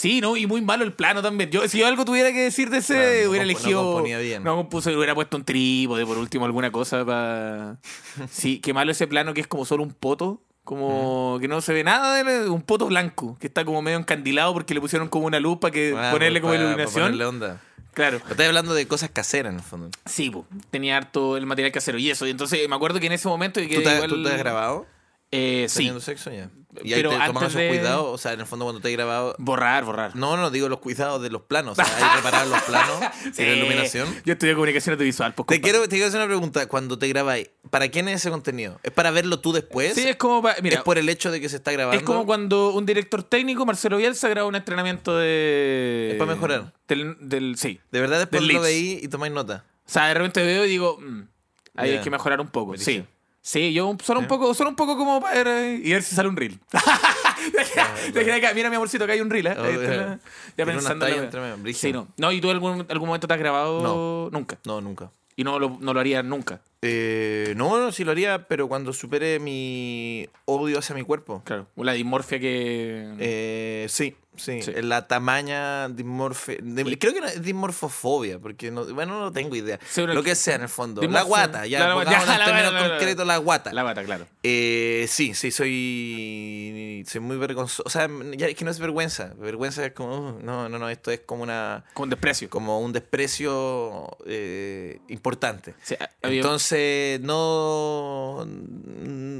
Sí, 0.00 0.20
¿no? 0.20 0.36
Y 0.36 0.46
muy 0.46 0.60
malo 0.62 0.84
el 0.84 0.92
plano 0.92 1.22
también. 1.22 1.50
Yo, 1.50 1.66
si 1.68 1.78
yo 1.78 1.86
algo 1.88 2.04
tuviera 2.04 2.30
que 2.32 2.40
decir 2.42 2.70
de 2.70 2.78
ese, 2.78 2.94
Claro, 2.94 3.08
no 3.24 3.30
hubiera 3.30 3.44
no 3.44 3.50
elegido. 3.50 3.82
componía 3.82 4.18
bien. 4.18 4.44
No 4.44 4.54
compuso, 4.54 4.90
hubiera 4.90 5.12
puesto 5.14 5.36
un 5.36 5.44
trípode, 5.44 6.06
por 6.06 6.18
último, 6.18 6.44
alguna 6.44 6.70
cosa 6.70 7.04
para. 7.04 7.78
Sí, 8.30 8.60
qué 8.60 8.72
malo 8.72 8.92
ese 8.92 9.08
plano 9.08 9.34
que 9.34 9.40
es 9.40 9.46
como 9.48 9.64
solo 9.64 9.82
un 9.82 9.92
poto. 9.92 10.40
Como 10.62 11.38
que 11.40 11.48
no 11.48 11.60
se 11.62 11.72
ve 11.72 11.82
nada 11.82 12.22
de 12.22 12.48
un 12.50 12.60
poto 12.62 12.86
blanco, 12.86 13.36
que 13.40 13.46
está 13.46 13.64
como 13.64 13.80
medio 13.82 13.96
encandilado 13.98 14.52
porque 14.52 14.74
le 14.74 14.80
pusieron 14.82 15.08
como 15.08 15.26
una 15.26 15.40
luz 15.40 15.58
para 15.58 15.72
que 15.72 15.96
ponerle 16.12 16.40
como 16.42 16.52
pa- 16.52 16.58
pa 16.58 16.62
iluminación. 16.64 17.02
ponerle 17.04 17.24
onda. 17.24 17.60
Claro. 17.94 18.18
Pero 18.18 18.30
Estás 18.32 18.46
hablando 18.48 18.74
de 18.74 18.86
cosas 18.86 19.10
caseras 19.10 19.50
en 19.52 19.58
el 19.58 19.64
fondo. 19.64 19.90
Sí, 20.04 20.30
po, 20.30 20.46
tenía 20.70 20.96
harto 20.98 21.36
el 21.38 21.46
material 21.46 21.72
casero 21.72 21.98
y 21.98 22.10
eso. 22.10 22.26
Y 22.26 22.30
entonces 22.30 22.68
me 22.68 22.76
acuerdo 22.76 23.00
que 23.00 23.06
en 23.06 23.12
ese 23.12 23.26
momento... 23.28 23.60
Que 23.62 23.66
¿Tú 23.76 23.82
te, 23.82 23.94
igual- 23.94 24.10
tú 24.10 24.22
te 24.22 24.30
has 24.30 24.38
grabado 24.38 24.86
Eh, 25.32 25.66
sí. 25.68 25.90
sexo 26.00 26.30
ya? 26.30 26.50
Y 26.84 26.92
ahí 26.92 27.00
Pero 27.02 27.10
te 27.10 27.26
tomas 27.26 27.42
esos 27.44 27.54
de- 27.54 27.68
cuidados. 27.68 28.06
O 28.06 28.18
sea, 28.18 28.32
en 28.32 28.40
el 28.40 28.46
fondo 28.46 28.64
cuando 28.64 28.80
te 28.80 28.88
he 28.88 28.92
grabado. 28.92 29.34
Borrar, 29.38 29.84
borrar. 29.84 30.14
No, 30.16 30.36
no, 30.36 30.50
digo 30.50 30.68
los 30.68 30.78
cuidados 30.80 31.20
de 31.22 31.30
los 31.30 31.42
planos. 31.42 31.78
O 31.78 31.84
sea, 31.84 31.84
hay 31.96 32.10
que 32.10 32.16
reparar 32.16 32.46
los 32.46 32.62
planos 32.62 33.02
y 33.26 33.32
Sí. 33.34 33.42
la 33.44 33.52
iluminación. 33.54 34.08
Yo 34.24 34.32
estudié 34.34 34.54
comunicación 34.54 34.94
audiovisual. 34.94 35.34
pues, 35.34 35.46
Te 35.46 35.60
quiero, 35.60 35.82
te 35.82 35.88
quiero 35.90 36.06
hacer 36.06 36.18
una 36.20 36.26
pregunta. 36.28 36.66
Cuando 36.68 36.98
te 36.98 37.08
grabáis, 37.08 37.50
¿para 37.70 37.88
quién 37.88 38.08
es 38.08 38.16
ese 38.16 38.30
contenido? 38.30 38.78
¿Es 38.82 38.92
para 38.92 39.10
verlo 39.10 39.40
tú 39.40 39.52
después? 39.52 39.94
Sí, 39.94 40.08
es 40.08 40.16
como... 40.16 40.42
pa- 40.42 40.56
Mira, 40.62 40.76
¿Es 40.78 40.82
por 40.82 40.98
el 40.98 41.08
hecho 41.08 41.30
de 41.30 41.40
que 41.40 41.48
se 41.48 41.56
está 41.56 41.72
grabando? 41.72 41.96
Es 41.98 42.04
como 42.04 42.26
cuando 42.26 42.70
un 42.70 42.86
director 42.86 43.22
técnico, 43.22 43.64
Marcelo 43.66 43.96
Bielsa, 43.96 44.28
graba 44.28 44.48
un 44.48 44.54
entrenamiento 44.56 45.16
de. 45.16 46.10
Es 46.12 46.18
para 46.18 46.34
mejorar. 46.34 46.72
Del, 46.88 47.16
del- 47.20 47.56
sí. 47.58 47.80
De 47.90 48.00
verdad 48.00 48.18
después 48.18 48.42
Del 48.42 48.54
lo 48.54 48.60
veí 48.62 49.00
y 49.02 49.08
tomáis 49.08 49.32
nota. 49.32 49.64
O 49.86 49.90
sea, 49.90 50.06
de 50.08 50.14
repente 50.14 50.42
veo 50.44 50.64
y 50.64 50.68
digo, 50.68 50.98
mm, 51.00 51.22
ahí 51.76 51.90
Ya. 51.92 51.98
hay 51.98 52.04
que 52.04 52.10
mejorar 52.10 52.40
un 52.40 52.48
poco. 52.48 52.76
Sí. 52.76 53.04
Sí, 53.48 53.72
yo 53.72 53.96
solo 54.04 54.20
un 54.20 54.24
Ya. 54.26 54.28
poco, 54.28 54.52
solo 54.52 54.68
un 54.68 54.76
poco 54.76 54.94
como 54.98 55.22
para 55.22 55.42
ver 55.42 55.48
eh, 55.48 55.80
y 55.82 55.90
ver 55.90 56.02
si 56.02 56.14
sale 56.14 56.28
un 56.28 56.36
reel. 56.36 56.60
Deja 58.12 58.34
acá, 58.36 58.52
Mira, 58.54 58.68
mi 58.68 58.76
amorcito, 58.76 59.04
acá 59.04 59.14
hay 59.14 59.22
un 59.22 59.30
reel. 59.30 59.46
¿eh? 59.46 59.56
Oh, 59.58 59.64
está 59.64 60.18
ya. 60.54 60.66
pensando. 60.66 61.06
entre. 61.06 61.72
Sí, 61.72 61.90
no. 61.90 62.08
No, 62.18 62.30
¿y 62.30 62.42
tú 62.42 62.50
algún, 62.50 62.84
algún 62.90 63.06
momento 63.06 63.26
te 63.26 63.32
has 63.32 63.40
grabado? 63.40 63.80
No. 63.80 64.28
Nunca. 64.38 64.58
No, 64.66 64.82
nunca. 64.82 65.12
Y 65.34 65.44
no 65.44 65.58
lo, 65.58 65.78
no 65.80 65.94
lo 65.94 66.00
harías 66.00 66.22
nunca. 66.26 66.60
Eh, 66.82 67.54
no, 67.56 67.78
no, 67.78 67.90
sí 67.90 68.04
lo 68.04 68.10
haría, 68.10 68.46
pero 68.48 68.68
cuando 68.68 68.92
supere 68.92 69.38
mi 69.40 70.28
odio 70.44 70.78
hacia 70.80 70.94
mi 70.94 71.02
cuerpo. 71.02 71.40
Claro. 71.46 71.68
La 71.76 71.92
dismorfia 71.94 72.38
que. 72.38 73.14
Eh, 73.18 73.86
sí, 73.88 74.14
sí, 74.38 74.62
Sí. 74.62 74.72
La 74.82 75.06
tamaña 75.06 75.88
dimorfe... 75.88 76.58
dim- 76.62 76.96
creo 76.98 77.12
que 77.12 77.18
es 77.20 77.42
dimorfofobia, 77.42 78.38
porque 78.38 78.70
no, 78.70 78.84
bueno, 78.94 79.20
no 79.20 79.32
tengo 79.32 79.54
idea. 79.56 79.78
Lo 79.96 80.22
que 80.22 80.34
sea 80.34 80.54
en 80.56 80.62
el 80.62 80.68
fondo. 80.68 81.00
Dimorfo- 81.02 81.12
La 81.12 81.22
guata, 81.22 81.66
ya, 81.66 81.80
la- 81.88 81.94
pongámoslo 81.94 82.26
ya, 82.26 82.32
en 82.34 82.38
la- 82.38 82.44
términos 82.44 82.72
la- 82.72 82.88
concretos, 82.88 83.26
la 83.26 83.36
guata. 83.38 83.72
La 83.72 83.82
bata, 83.82 84.04
claro. 84.04 84.26
Eh, 84.42 85.06
sí, 85.08 85.34
sí, 85.34 85.50
soy, 85.50 87.04
soy 87.06 87.20
muy 87.20 87.36
vergonzoso. 87.36 87.82
O 87.86 87.90
sea, 87.90 88.08
ya 88.36 88.46
es 88.46 88.54
que 88.54 88.64
no 88.64 88.70
es 88.70 88.78
vergüenza. 88.78 89.34
Vergüenza 89.38 89.84
es 89.84 89.92
como, 89.92 90.30
uh, 90.30 90.40
no, 90.42 90.68
no, 90.68 90.78
no, 90.78 90.88
esto 90.88 91.10
es 91.10 91.20
como 91.20 91.42
una, 91.42 91.84
Con 91.94 92.08
desprecio. 92.10 92.48
como 92.50 92.80
un 92.80 92.92
desprecio 92.92 94.16
eh, 94.26 95.00
importante. 95.08 95.74
Sí, 95.82 95.96
había- 96.22 96.38
Entonces, 96.40 97.20
no, 97.20 98.46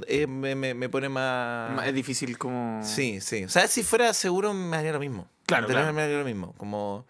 eh, 0.06 0.26
me, 0.26 0.54
me- 0.54 0.74
me 0.74 0.88
pone 0.88 1.08
más... 1.08 1.86
es 1.86 1.94
difícil 1.94 2.36
como. 2.38 2.80
Sí, 2.84 3.20
sí. 3.20 3.44
O 3.44 3.48
sea, 3.48 3.66
si 3.68 3.82
fuera 3.82 4.12
seguro 4.14 4.52
me 4.54 4.76
haría 4.88 4.92
lo 4.94 5.00
mismo. 5.00 5.28
Claro, 5.46 5.66
haría 5.68 6.18
lo 6.18 6.24
mismo. 6.24 6.54
Como, 6.56 7.06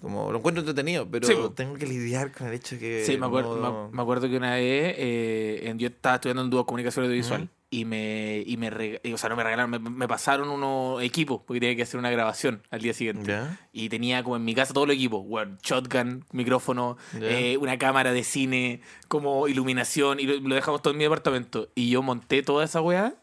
como 0.00 0.30
lo 0.32 0.38
encuentro 0.38 0.60
entretenido, 0.60 1.08
pero 1.10 1.26
Sí, 1.26 1.34
tengo 1.54 1.74
que 1.74 1.86
lidiar 1.86 2.32
con 2.32 2.46
el 2.48 2.54
hecho 2.54 2.78
que... 2.78 3.04
Sí, 3.06 3.16
me 3.18 3.26
acuerdo, 3.26 3.56
no- 3.56 3.88
me, 3.88 3.96
me 3.96 4.02
acuerdo 4.02 4.28
que 4.28 4.36
una 4.36 4.54
vez 4.54 4.94
eh, 4.98 5.74
yo 5.76 5.88
estaba 5.88 6.16
estudiando 6.16 6.42
en 6.42 6.50
dúo 6.50 6.64
comunicación 6.66 7.04
audiovisual 7.04 7.48
y 7.72 7.84
me, 7.84 8.42
y 8.46 8.56
me 8.56 8.68
o 9.12 9.16
sea, 9.18 9.28
no 9.28 9.36
me 9.36 9.44
regalaron, 9.44 9.70
me, 9.70 9.78
me 9.78 10.08
pasaron 10.08 10.48
unos 10.48 11.00
equipos 11.04 11.42
porque 11.46 11.60
tenía 11.60 11.76
que 11.76 11.82
hacer 11.82 12.00
una 12.00 12.10
grabación 12.10 12.62
al 12.70 12.80
día 12.80 12.92
siguiente. 12.94 13.30
¿Ya? 13.30 13.60
Y 13.72 13.88
tenía 13.88 14.24
como 14.24 14.34
en 14.36 14.44
mi 14.44 14.54
casa 14.56 14.72
todos 14.74 14.88
los 14.88 14.96
equipos, 14.96 15.24
bueno, 15.24 15.56
shotgun, 15.62 16.24
micrófono, 16.32 16.96
eh, 17.20 17.56
una 17.58 17.78
cámara 17.78 18.12
de 18.12 18.24
cine, 18.24 18.80
como 19.06 19.46
iluminación, 19.46 20.18
y 20.18 20.24
lo, 20.24 20.40
lo 20.40 20.54
dejamos 20.56 20.82
todo 20.82 20.92
en 20.92 20.98
mi 20.98 21.04
departamento. 21.04 21.68
Y 21.76 21.90
yo 21.90 22.02
monté 22.02 22.42
toda 22.42 22.64
esa 22.64 22.80
weá 22.80 23.14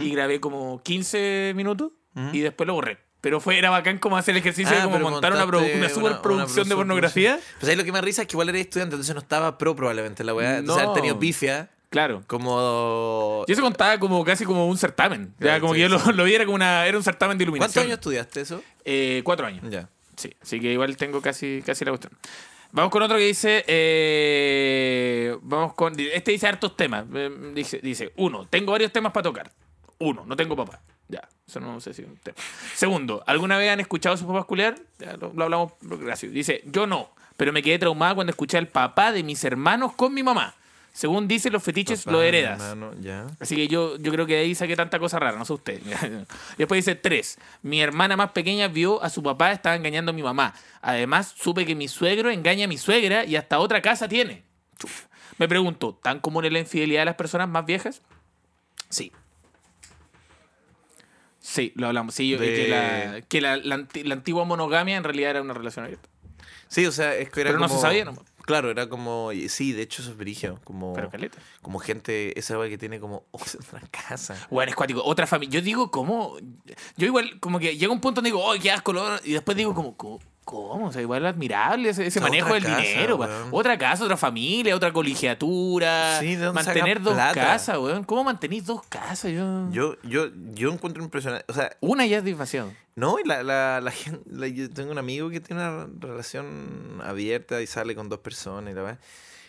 y 0.00 0.10
grabé 0.10 0.40
como 0.40 0.82
15 0.82 1.52
minutos 1.56 1.92
y 2.32 2.40
después 2.40 2.66
lo 2.66 2.74
borré. 2.74 2.98
Pero 3.20 3.38
fue, 3.40 3.58
era 3.58 3.68
bacán 3.70 3.98
como 3.98 4.16
hacer 4.16 4.32
el 4.34 4.38
ejercicio 4.40 4.74
de 4.74 4.80
Ah, 4.80 4.84
como 4.84 4.98
montar 4.98 5.32
una, 5.32 5.44
una 5.44 5.88
superproducción 5.90 6.68
de 6.68 6.74
pornografía. 6.74 7.38
Pues 7.58 7.68
ahí 7.70 7.76
lo 7.76 7.84
que 7.84 7.92
me 7.92 8.00
risa 8.00 8.22
es 8.22 8.28
que 8.28 8.32
igual 8.34 8.48
eres 8.48 8.62
estudiante, 8.62 8.94
entonces 8.94 9.14
no 9.14 9.20
estaba 9.20 9.58
pro 9.58 9.76
probablemente 9.76 10.24
la 10.24 10.32
weá. 10.34 10.58
Entonces 10.58 10.82
No. 10.84 10.90
haber 10.90 11.02
tenido 11.02 11.18
pifia 11.18 11.68
Claro. 11.90 12.22
como... 12.26 13.44
Yo 13.48 13.54
se 13.54 13.60
contaba 13.60 13.98
como 13.98 14.24
casi 14.24 14.44
como 14.44 14.66
un 14.68 14.78
certamen. 14.78 15.34
Ya, 15.38 15.60
como 15.60 15.74
sí, 15.74 15.80
que 15.80 15.88
yo 15.88 15.88
lo, 15.90 16.12
lo 16.12 16.24
viera 16.24 16.44
como 16.46 16.54
una. 16.54 16.86
Era 16.86 16.96
un 16.96 17.02
certamen 17.04 17.36
de 17.36 17.44
¿Cuántos 17.44 17.54
iluminación. 17.76 17.84
años 17.84 17.94
estudiaste 17.98 18.40
eso? 18.40 18.62
Eh, 18.84 19.20
cuatro 19.24 19.46
años. 19.46 19.64
Ya. 19.68 19.88
Sí. 20.16 20.32
Así 20.40 20.58
que 20.60 20.72
igual 20.72 20.96
tengo 20.96 21.20
casi, 21.20 21.62
casi 21.66 21.84
la 21.84 21.90
cuestión. 21.90 22.12
Vamos 22.72 22.90
con 22.92 23.02
otro 23.02 23.16
que 23.18 23.24
dice. 23.24 23.64
eh, 23.66 25.36
vamos 25.42 25.74
con. 25.74 25.94
Este 25.98 26.30
dice 26.32 26.46
hartos 26.46 26.76
temas. 26.76 27.04
Eh, 27.14 27.30
Dice, 27.54 27.80
dice: 27.82 28.12
uno, 28.16 28.46
tengo 28.48 28.72
varios 28.72 28.92
temas 28.92 29.12
para 29.12 29.24
tocar. 29.24 29.50
Uno, 29.98 30.24
no 30.26 30.36
tengo 30.36 30.56
papá. 30.56 30.80
Ya, 31.10 31.28
eso 31.46 31.60
no 31.60 31.80
sé 31.80 31.92
si 31.94 32.02
es 32.02 32.08
un 32.08 32.16
tema. 32.16 32.36
Segundo, 32.74 33.22
¿alguna 33.26 33.56
vez 33.58 33.70
han 33.70 33.80
escuchado 33.80 34.14
a 34.14 34.18
sus 34.18 34.26
papás 34.26 34.44
culiar? 34.44 34.76
Ya, 34.98 35.16
lo, 35.16 35.32
lo 35.34 35.44
hablamos. 35.44 35.72
Gracias. 35.80 36.32
Dice: 36.32 36.62
Yo 36.66 36.86
no, 36.86 37.10
pero 37.36 37.52
me 37.52 37.62
quedé 37.62 37.78
traumada 37.78 38.14
cuando 38.14 38.30
escuché 38.30 38.58
al 38.58 38.68
papá 38.68 39.12
de 39.12 39.22
mis 39.22 39.42
hermanos 39.44 39.92
con 39.94 40.14
mi 40.14 40.22
mamá. 40.22 40.54
Según 40.92 41.28
dice, 41.28 41.50
los 41.50 41.62
fetiches 41.62 42.02
Papá, 42.02 42.12
lo 42.12 42.22
heredas. 42.22 42.60
hermano, 42.60 42.92
ya. 43.00 43.26
Así 43.38 43.54
que 43.54 43.68
yo, 43.68 43.96
yo 43.98 44.10
creo 44.10 44.26
que 44.26 44.34
de 44.34 44.40
ahí 44.40 44.54
saqué 44.56 44.74
tanta 44.74 44.98
cosa 44.98 45.20
rara, 45.20 45.38
no 45.38 45.44
sé 45.44 45.52
usted. 45.52 45.80
Después 46.58 46.84
dice 46.84 46.96
tres. 46.96 47.38
Mi 47.62 47.80
hermana 47.80 48.16
más 48.16 48.32
pequeña 48.32 48.66
vio 48.66 49.00
a 49.02 49.08
su 49.08 49.22
papá 49.22 49.52
estaba 49.52 49.76
engañando 49.76 50.10
a 50.10 50.12
mi 50.12 50.22
mamá. 50.22 50.52
Además, 50.82 51.32
supe 51.38 51.64
que 51.64 51.76
mi 51.76 51.86
suegro 51.86 52.28
engaña 52.30 52.64
a 52.64 52.68
mi 52.68 52.76
suegra 52.76 53.24
y 53.24 53.36
hasta 53.36 53.60
otra 53.60 53.80
casa 53.80 54.08
tiene. 54.08 54.42
Chuf. 54.78 55.04
Me 55.38 55.48
pregunto, 55.48 55.98
¿tan 56.02 56.18
común 56.18 56.44
es 56.44 56.52
la 56.52 56.58
infidelidad 56.58 57.02
de 57.02 57.06
las 57.06 57.14
personas 57.14 57.48
más 57.48 57.64
viejas? 57.64 58.02
Sí. 58.88 59.12
Sí, 61.50 61.72
lo 61.74 61.88
hablamos. 61.88 62.14
Sí, 62.14 62.28
yo- 62.28 62.38
De- 62.38 62.54
que, 62.54 62.68
la, 62.68 63.20
que 63.22 63.40
la- 63.40 63.56
la 63.56 63.74
anti- 63.74 64.04
la 64.04 64.14
antigua 64.14 64.44
monogamia 64.44 64.96
en 64.96 65.02
realidad 65.04 65.30
era 65.30 65.42
una 65.42 65.52
relación 65.54 65.84
abierta. 65.84 66.08
Sí, 66.68 66.86
o 66.86 66.92
sea, 66.92 67.16
es 67.16 67.28
que 67.30 67.40
era 67.40 67.48
Pero 67.50 67.58
no 67.58 67.66
como... 67.66 67.76
se 67.80 67.82
sabía 67.82 68.04
nomás. 68.04 68.22
Claro, 68.46 68.70
era 68.70 68.88
como... 68.88 69.30
Sí, 69.48 69.72
de 69.72 69.82
hecho 69.82 70.02
eso 70.02 70.12
es 70.12 70.16
brigio. 70.16 70.60
Como, 70.62 70.92
Pero 70.92 71.10
caleta. 71.10 71.38
como 71.62 71.80
gente, 71.80 72.38
esa 72.38 72.56
weá 72.58 72.68
que 72.68 72.78
tiene 72.78 73.00
como 73.00 73.24
otra 73.32 73.80
casa. 73.90 74.46
Bueno, 74.50 74.70
es 74.70 74.76
cuático. 74.76 75.02
Otra 75.04 75.26
familia. 75.26 75.58
Yo 75.58 75.64
digo, 75.64 75.90
¿cómo? 75.90 76.36
Yo 76.96 77.06
igual, 77.06 77.38
como 77.40 77.58
que 77.58 77.76
llega 77.76 77.92
un 77.92 78.00
punto 78.00 78.20
donde 78.20 78.28
digo, 78.30 78.44
oh, 78.44 78.54
qué 78.60 78.70
asco. 78.70 78.92
lo- 78.92 79.18
Y 79.24 79.32
después 79.32 79.56
digo, 79.56 79.74
como, 79.74 79.96
¿cómo? 80.50 80.88
O 80.88 80.92
sea, 80.92 81.00
igual 81.02 81.24
admirable 81.26 81.90
ese, 81.90 82.06
ese 82.06 82.20
manejo 82.20 82.52
del 82.54 82.64
casa, 82.64 82.76
dinero. 82.80 83.16
weón. 83.16 83.48
Otra 83.52 83.78
casa, 83.78 84.04
otra 84.04 84.16
familia, 84.16 84.74
otra 84.74 84.92
colegiatura. 84.92 86.18
Sí, 86.20 86.34
¿de 86.36 86.44
dónde 86.46 86.62
Mantener 86.62 87.00
dos 87.00 87.14
plata? 87.14 87.34
casas, 87.40 87.78
weón. 87.78 88.04
¿Cómo 88.04 88.24
mantenís 88.24 88.66
dos 88.66 88.82
casas? 88.88 89.32
Yo... 89.32 89.70
Yo, 89.70 89.96
yo, 90.02 90.26
yo 90.54 90.72
encuentro 90.72 91.02
impresionante. 91.02 91.44
O 91.48 91.54
sea, 91.54 91.70
Una 91.80 92.06
ya 92.06 92.18
es 92.18 92.24
demasiado. 92.24 92.72
no, 92.94 93.18
y 93.18 93.26
la, 93.26 93.42
la, 93.42 93.80
la 93.80 93.90
gente. 93.90 94.22
la- 94.30 94.48
yo 94.48 94.68
tengo 94.70 94.90
un 94.90 94.98
amigo 94.98 95.30
que 95.30 95.40
tiene 95.40 95.62
una 95.62 95.86
relación 96.00 97.00
abierta 97.04 97.60
y 97.62 97.66
sale 97.66 97.94
con 97.94 98.08
dos 98.08 98.18
personas 98.20 98.72
y 98.72 98.74
la 98.74 98.82
verdad. 98.82 98.98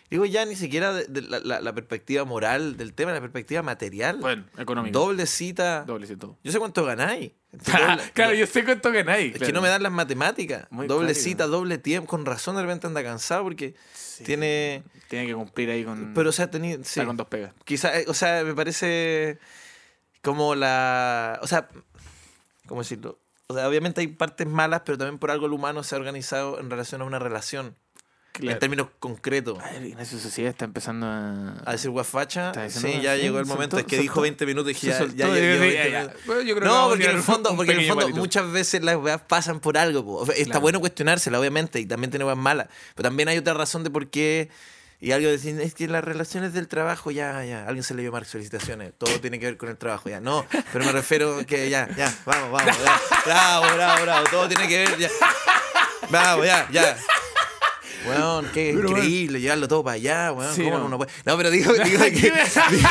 Digo, 0.10 0.26
ya 0.26 0.44
ni 0.46 0.56
siquiera 0.58 0.92
de, 0.94 1.06
de 1.06 1.22
la, 1.22 1.40
la- 1.40 1.62
la 1.62 1.74
perspectiva 1.74 2.26
moral 2.26 2.76
del 2.76 2.94
tema, 2.94 3.14
la 3.14 3.22
perspectiva 3.22 3.62
material. 3.62 4.18
Bueno, 4.20 4.44
económico. 4.58 5.00
Doble 5.00 5.26
cita. 5.26 5.84
Doble 5.86 6.06
todo. 6.18 6.38
Yo 6.44 6.52
sé 6.52 6.60
cuánto 6.60 6.84
ganáis. 6.84 7.32
Doble- 7.52 8.12
claro, 8.14 8.34
yo 8.34 8.48
sé 8.48 8.64
cuánto 8.64 8.92
ganáis. 8.92 9.36
Es 9.36 9.42
que 9.42 9.52
no 9.52 9.62
me 9.62 9.68
dan 9.68 9.84
las 9.84 9.92
matemáticas. 9.92 10.68
Muy 10.70 10.88
doble 10.88 11.14
cita, 11.14 11.48
doble 11.48 11.78
tiempo. 11.78 12.08
Con 12.10 12.26
razón 12.26 12.56
de 12.56 12.62
repente 12.62 12.88
anda 12.88 13.04
cansado 13.04 13.44
porque 13.44 13.76
tiene. 14.24 14.84
Tiene 15.10 15.28
que 15.28 15.34
cumplir 15.34 15.70
ahí 15.70 15.84
con. 15.84 16.14
Pero, 16.14 16.30
o 16.30 16.34
sea, 16.34 16.50
tenía. 16.50 16.78
Sí. 16.84 17.04
con 17.04 17.18
dos 17.18 17.28
pegas. 17.28 17.54
Quizá, 17.66 18.00
eh, 18.00 18.06
o 18.08 18.14
sea, 18.14 18.44
me 18.44 18.54
parece 18.56 19.38
como 20.22 20.56
la. 20.56 21.40
O 21.42 21.48
sea, 21.48 21.68
¿cómo 22.68 22.82
decirlo? 22.82 23.20
O 23.48 23.54
sea, 23.54 23.68
obviamente 23.68 24.00
hay 24.00 24.08
partes 24.08 24.48
malas, 24.48 24.84
pero 24.86 24.98
también 24.98 25.20
por 25.20 25.30
algo 25.30 25.46
el 25.46 25.52
humano 25.52 25.84
se 25.84 25.96
ha 25.96 25.98
organizado 25.98 26.60
en 26.60 26.70
relación 26.70 27.02
a 27.02 27.06
una 27.06 27.20
relación. 27.20 27.76
En 28.39 28.60
términos 28.60 28.88
concretos. 29.00 29.58
Ay, 29.62 29.89
Ignacio 29.89 30.17
Sociedad 30.17 30.50
está 30.52 30.65
empezando 30.65 31.06
a. 31.06 31.62
A 31.65 31.74
decir 31.74 31.89
guafacha, 31.89 32.54
sí, 32.70 33.00
ya 33.02 33.15
llegó 33.15 33.39
el 33.39 33.46
momento. 33.46 33.78
es 33.78 33.86
que 33.86 33.98
dijo 33.98 34.22
20 34.22 34.46
minutos 34.46 34.72
y 34.72 34.74
dije, 34.74 34.88
ya, 34.88 35.28
ya, 35.28 35.34
que 35.34 36.56
No, 36.62 36.89
porque 36.89 37.06
en 37.06 37.12
el 37.17 37.22
fondo, 37.24 37.56
porque 37.56 37.74
en 37.74 37.80
el 37.82 37.88
fondo 37.88 38.10
muchas 38.10 38.50
veces 38.52 38.82
las 38.84 38.96
weas 38.96 39.22
pasan 39.22 39.60
por 39.60 39.78
algo. 39.78 40.04
po. 40.06 40.24
Está 40.32 40.44
Claro. 40.46 40.62
bueno 40.62 40.80
cuestionársela, 40.80 41.39
obviamente, 41.39 41.80
y 41.80 41.86
también 41.86 42.10
tiene 42.10 42.26
weas 42.26 42.38
malas. 42.38 42.67
Pero 42.96 43.10
también 43.10 43.28
hay 43.30 43.38
otra 43.38 43.54
razón 43.54 43.84
de 43.84 43.89
por 43.89 44.10
qué. 44.10 44.50
Y 45.04 45.13
algo 45.13 45.30
decir, 45.30 45.60
es 45.60 45.74
que 45.74 45.88
las 45.88 46.04
relaciones 46.04 46.54
del 46.54 46.67
trabajo, 46.67 47.10
ya, 47.10 47.44
ya. 47.44 47.65
Alguien 47.65 47.84
se 47.84 47.96
le 47.96 48.04
dio 48.04 48.12
Marx, 48.12 48.30
felicitaciones. 48.30 48.94
Todo 48.98 49.20
tiene 49.20 49.39
que 49.39 49.48
ver 49.48 49.58
con 49.58 49.67
el 49.70 49.76
trabajo, 49.78 50.10
ya. 50.10 50.20
No, 50.22 50.46
pero 50.72 50.86
me 50.86 50.91
refiero 50.91 51.44
que 51.48 51.70
ya, 51.72 51.89
ya, 51.98 52.13
vamos, 52.26 52.52
vamos. 52.52 52.78
ya. 52.78 53.02
Bravo, 53.26 53.65
bravo, 53.76 54.02
bravo. 54.04 54.28
Todo 54.30 54.48
tiene 54.48 54.67
que 54.67 54.78
ver, 54.78 54.98
ya. 55.00 55.10
Bravo, 56.10 56.46
ya, 56.46 56.67
ya. 56.72 56.96
Weón, 58.08 58.48
qué 58.54 58.74
Pero, 58.76 58.90
increíble 58.90 59.40
llevarlo 59.40 59.68
todo 59.68 59.84
para 59.84 59.96
allá, 59.96 60.32
weón. 60.32 60.56
Sí, 60.56 60.64
¿Cómo 60.64 60.80
no. 60.80 60.86
uno 60.86 60.98
puede? 60.98 61.12
No, 61.26 61.38
pero 61.38 61.50
digo, 61.52 61.74
digo 61.84 62.04
que. 62.04 62.12
digo, 62.72 62.90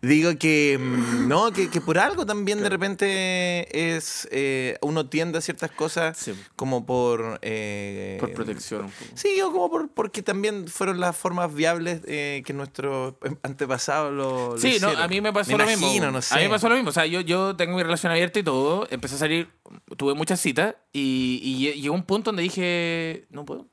Digo 0.00 0.30
que 0.38 0.78
mm, 0.78 1.26
no, 1.28 1.50
que, 1.52 1.68
que 1.70 1.80
por 1.80 1.98
algo 1.98 2.24
también 2.24 2.60
de 2.62 2.68
repente 2.68 3.94
es 3.94 4.28
eh, 4.30 4.78
uno 4.80 5.08
tiende 5.08 5.38
a 5.38 5.40
ciertas 5.40 5.70
cosas 5.72 6.16
Sí. 6.18 6.34
como 6.54 6.86
por 6.86 7.38
eh, 7.42 8.16
Por 8.20 8.32
protección 8.32 8.84
un 8.84 8.90
poco. 8.92 9.10
Sí, 9.14 9.40
o 9.40 9.50
como 9.50 9.68
por, 9.70 9.88
porque 9.90 10.22
también 10.22 10.68
fueron 10.68 11.00
las 11.00 11.16
formas 11.16 11.52
viables 11.52 12.00
eh, 12.06 12.42
que 12.46 12.52
nuestros 12.52 13.14
antepasados 13.42 14.12
lo, 14.12 14.50
lo 14.52 14.58
Sí, 14.58 14.78
no, 14.80 14.88
a 14.90 15.08
mí 15.08 15.20
me 15.20 15.32
pasó 15.32 15.56
lo 15.58 15.64
imagino, 15.64 15.88
mismo. 15.88 16.10
no 16.12 16.22
sé. 16.22 16.34
A 16.34 16.36
mí 16.38 16.44
me 16.44 16.50
pasó 16.50 16.68
lo 16.68 16.76
mismo. 16.76 16.90
O 16.90 16.92
sea, 16.92 17.06
yo, 17.06 17.20
yo 17.20 17.56
tengo 17.56 17.76
mi 17.76 17.82
relación 17.82 18.12
abierta 18.12 18.38
y 18.38 18.42
todo. 18.44 18.86
Empecé 18.90 19.16
a 19.16 19.18
salir, 19.18 19.48
tuve 19.96 20.14
muchas 20.14 20.40
citas 20.40 20.76
y, 20.92 21.40
y 21.42 21.64
lle- 21.64 21.80
llegó 21.80 21.94
un 21.96 22.04
punto 22.04 22.28
donde 22.30 22.44
dije, 22.44 23.26
no 23.30 23.44
puedo. 23.44 23.66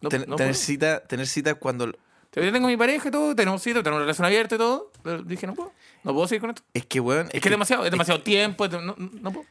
No, 0.00 0.08
Ten- 0.08 0.24
no 0.28 0.36
tener, 0.36 0.52
puedo. 0.52 0.54
cita, 0.54 1.00
tener 1.00 1.26
cita 1.26 1.56
cuando... 1.56 1.92
Yo 2.30 2.52
tengo 2.52 2.68
mi 2.68 2.76
pareja 2.76 3.08
y 3.08 3.10
todo, 3.10 3.34
tenemos 3.34 3.60
citas, 3.62 3.82
tenemos 3.82 4.02
relación 4.02 4.24
abierta 4.26 4.54
y 4.54 4.58
todo. 4.58 4.92
Dije, 5.24 5.46
no 5.46 5.54
puedo. 5.54 5.72
No 6.04 6.12
puedo 6.12 6.28
seguir 6.28 6.40
con 6.42 6.50
esto. 6.50 6.62
Es 6.74 6.86
que, 6.86 7.00
weón, 7.00 7.26
Es, 7.32 7.40
que 7.40 7.48
es 7.48 7.50
demasiado, 7.50 7.84
es 7.84 7.90
demasiado 7.90 8.20
tiempo. 8.22 8.64
es 8.66 8.70
de- 8.70 8.82
no, 8.82 8.94
no 8.96 9.32
puedo. 9.32 9.46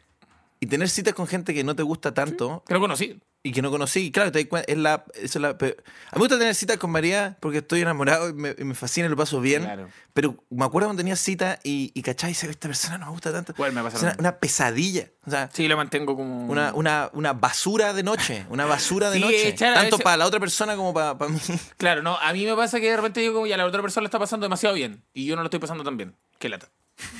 Y 0.60 0.65
tener 0.67 0.89
citas 0.89 1.13
con 1.13 1.28
gente 1.28 1.54
que 1.54 1.63
no 1.63 1.76
te 1.76 1.84
gusta 1.84 2.13
tanto 2.13 2.63
Que 2.67 2.74
lo 2.74 2.80
conocí. 2.80 3.20
Y 3.47 3.51
que 3.51 3.62
no 3.62 3.69
conocí. 3.71 4.12
Claro, 4.12 4.31
te 4.31 4.39
das 4.43 4.49
cuen- 4.49 4.65
es 4.67 4.77
la, 4.77 5.05
eso 5.15 5.38
es 5.39 5.41
la- 5.41 5.49
a 5.49 5.53
mí 5.53 5.73
me 6.13 6.19
gusta 6.19 6.38
tener 6.38 6.53
citas 6.55 6.77
con 6.77 6.91
María 6.91 7.38
porque 7.39 7.60
estoy 7.60 7.81
enamorado 7.81 8.29
y 8.29 8.33
me, 8.33 8.55
y 8.57 8.63
me 8.63 8.75
fascina 8.75 9.07
y 9.07 9.10
lo 9.10 9.15
paso 9.17 9.39
bien. 9.41 9.63
Claro. 9.63 9.89
Pero 10.13 10.43
me 10.49 10.65
acuerdo 10.65 10.88
cuando 10.88 10.99
tenía 11.01 11.15
cita 11.15 11.60
y, 11.63 11.91
y 11.93 12.01
cachai, 12.01 12.29
dice, 12.29 12.49
esta 12.49 12.67
persona 12.67 12.97
no 12.97 13.05
me 13.07 13.12
gusta 13.12 13.31
tanto. 13.31 13.53
Bueno, 13.57 13.83
me 13.83 13.89
pasa 13.89 14.10
es 14.12 14.17
una, 14.17 14.38
pesadilla. 14.38 15.07
O 15.25 15.29
sea, 15.31 15.49
Sí, 15.53 15.67
lo 15.67 15.77
mantengo 15.77 16.15
como. 16.15 16.45
una, 16.47 16.73
una, 16.73 17.10
una 17.13 17.33
basura 17.33 17.93
de 17.93 18.03
noche. 18.03 18.45
Una 18.49 18.65
basura 18.65 19.10
de 19.10 19.17
Sí, 19.17 19.21
noche. 19.23 19.53
Tanto 19.53 19.81
veces- 19.97 20.01
para 20.03 20.17
la 20.17 20.25
otra 20.25 20.39
persona 20.39 20.75
como 20.75 20.93
para, 20.93 21.17
para 21.17 21.31
mí. 21.31 21.39
Claro, 21.77 22.01
no, 22.01 22.17
a 22.17 22.33
mí 22.33 22.45
me 22.45 22.55
pasa 22.55 22.79
que 22.79 22.89
de 22.89 22.95
repente 22.95 23.19
digo, 23.21 23.33
como 23.36 23.47
ya 23.47 23.57
la 23.57 23.65
otra 23.65 23.81
persona 23.81 24.01
lo 24.03 24.07
está 24.07 24.19
pasando 24.19 24.45
demasiado 24.45 24.75
bien 24.75 25.03
y 25.13 25.25
yo 25.25 25.36
no 25.36 25.41
lo 25.43 25.47
estoy 25.47 25.60
pasando 25.60 25.83
tan 25.83 25.97
bien. 25.97 26.15
Qué 26.39 26.49
lata. 26.49 26.67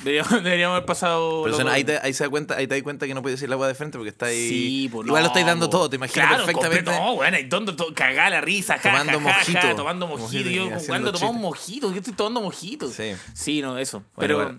Deberíamos, 0.02 0.30
deberíamos 0.42 0.76
haber 0.76 0.86
pasado. 0.86 1.42
Pero 1.44 1.68
ahí, 1.68 1.84
te, 1.84 1.98
ahí 1.98 2.12
se 2.12 2.24
da 2.24 2.30
cuenta, 2.30 2.56
ahí 2.56 2.66
te 2.66 2.74
das 2.74 2.82
cuenta 2.82 3.06
que 3.06 3.14
no 3.14 3.22
puedes 3.22 3.38
decir 3.38 3.48
la 3.48 3.54
agua 3.54 3.68
de 3.68 3.74
frente 3.74 3.96
porque 3.98 4.10
está 4.10 4.26
ahí. 4.26 4.48
Sí, 4.48 4.88
pues 4.90 5.06
Igual 5.06 5.22
no, 5.22 5.26
lo 5.26 5.26
estáis 5.28 5.46
dando 5.46 5.66
po. 5.66 5.70
todo, 5.70 5.90
te 5.90 5.96
imagino 5.96 6.26
Claro, 6.26 6.44
perfectamente. 6.44 6.84
completo, 6.84 7.04
No, 7.04 7.14
bueno, 7.16 7.36
ahí 7.36 7.44
dando 7.44 7.76
todo, 7.76 7.94
cagá 7.94 8.28
la 8.30 8.40
risa, 8.40 8.74
ja, 8.78 8.82
Tomando 8.82 9.12
ja, 9.12 9.18
mojito. 9.18 9.58
ja, 9.60 9.76
tomando 9.76 10.06
mojito. 10.06 10.48
Y 10.48 10.52
y 10.52 10.56
yo, 10.56 10.68
¿cuándo 10.86 11.12
tomamos 11.12 11.36
mojito? 11.40 11.92
¿Qué 11.92 11.98
estoy 11.98 12.14
tomando 12.14 12.40
mojito? 12.40 12.88
Sí. 12.90 13.12
Sí, 13.34 13.62
no, 13.62 13.78
eso. 13.78 14.02
Bueno, 14.16 14.36
Pero. 14.38 14.58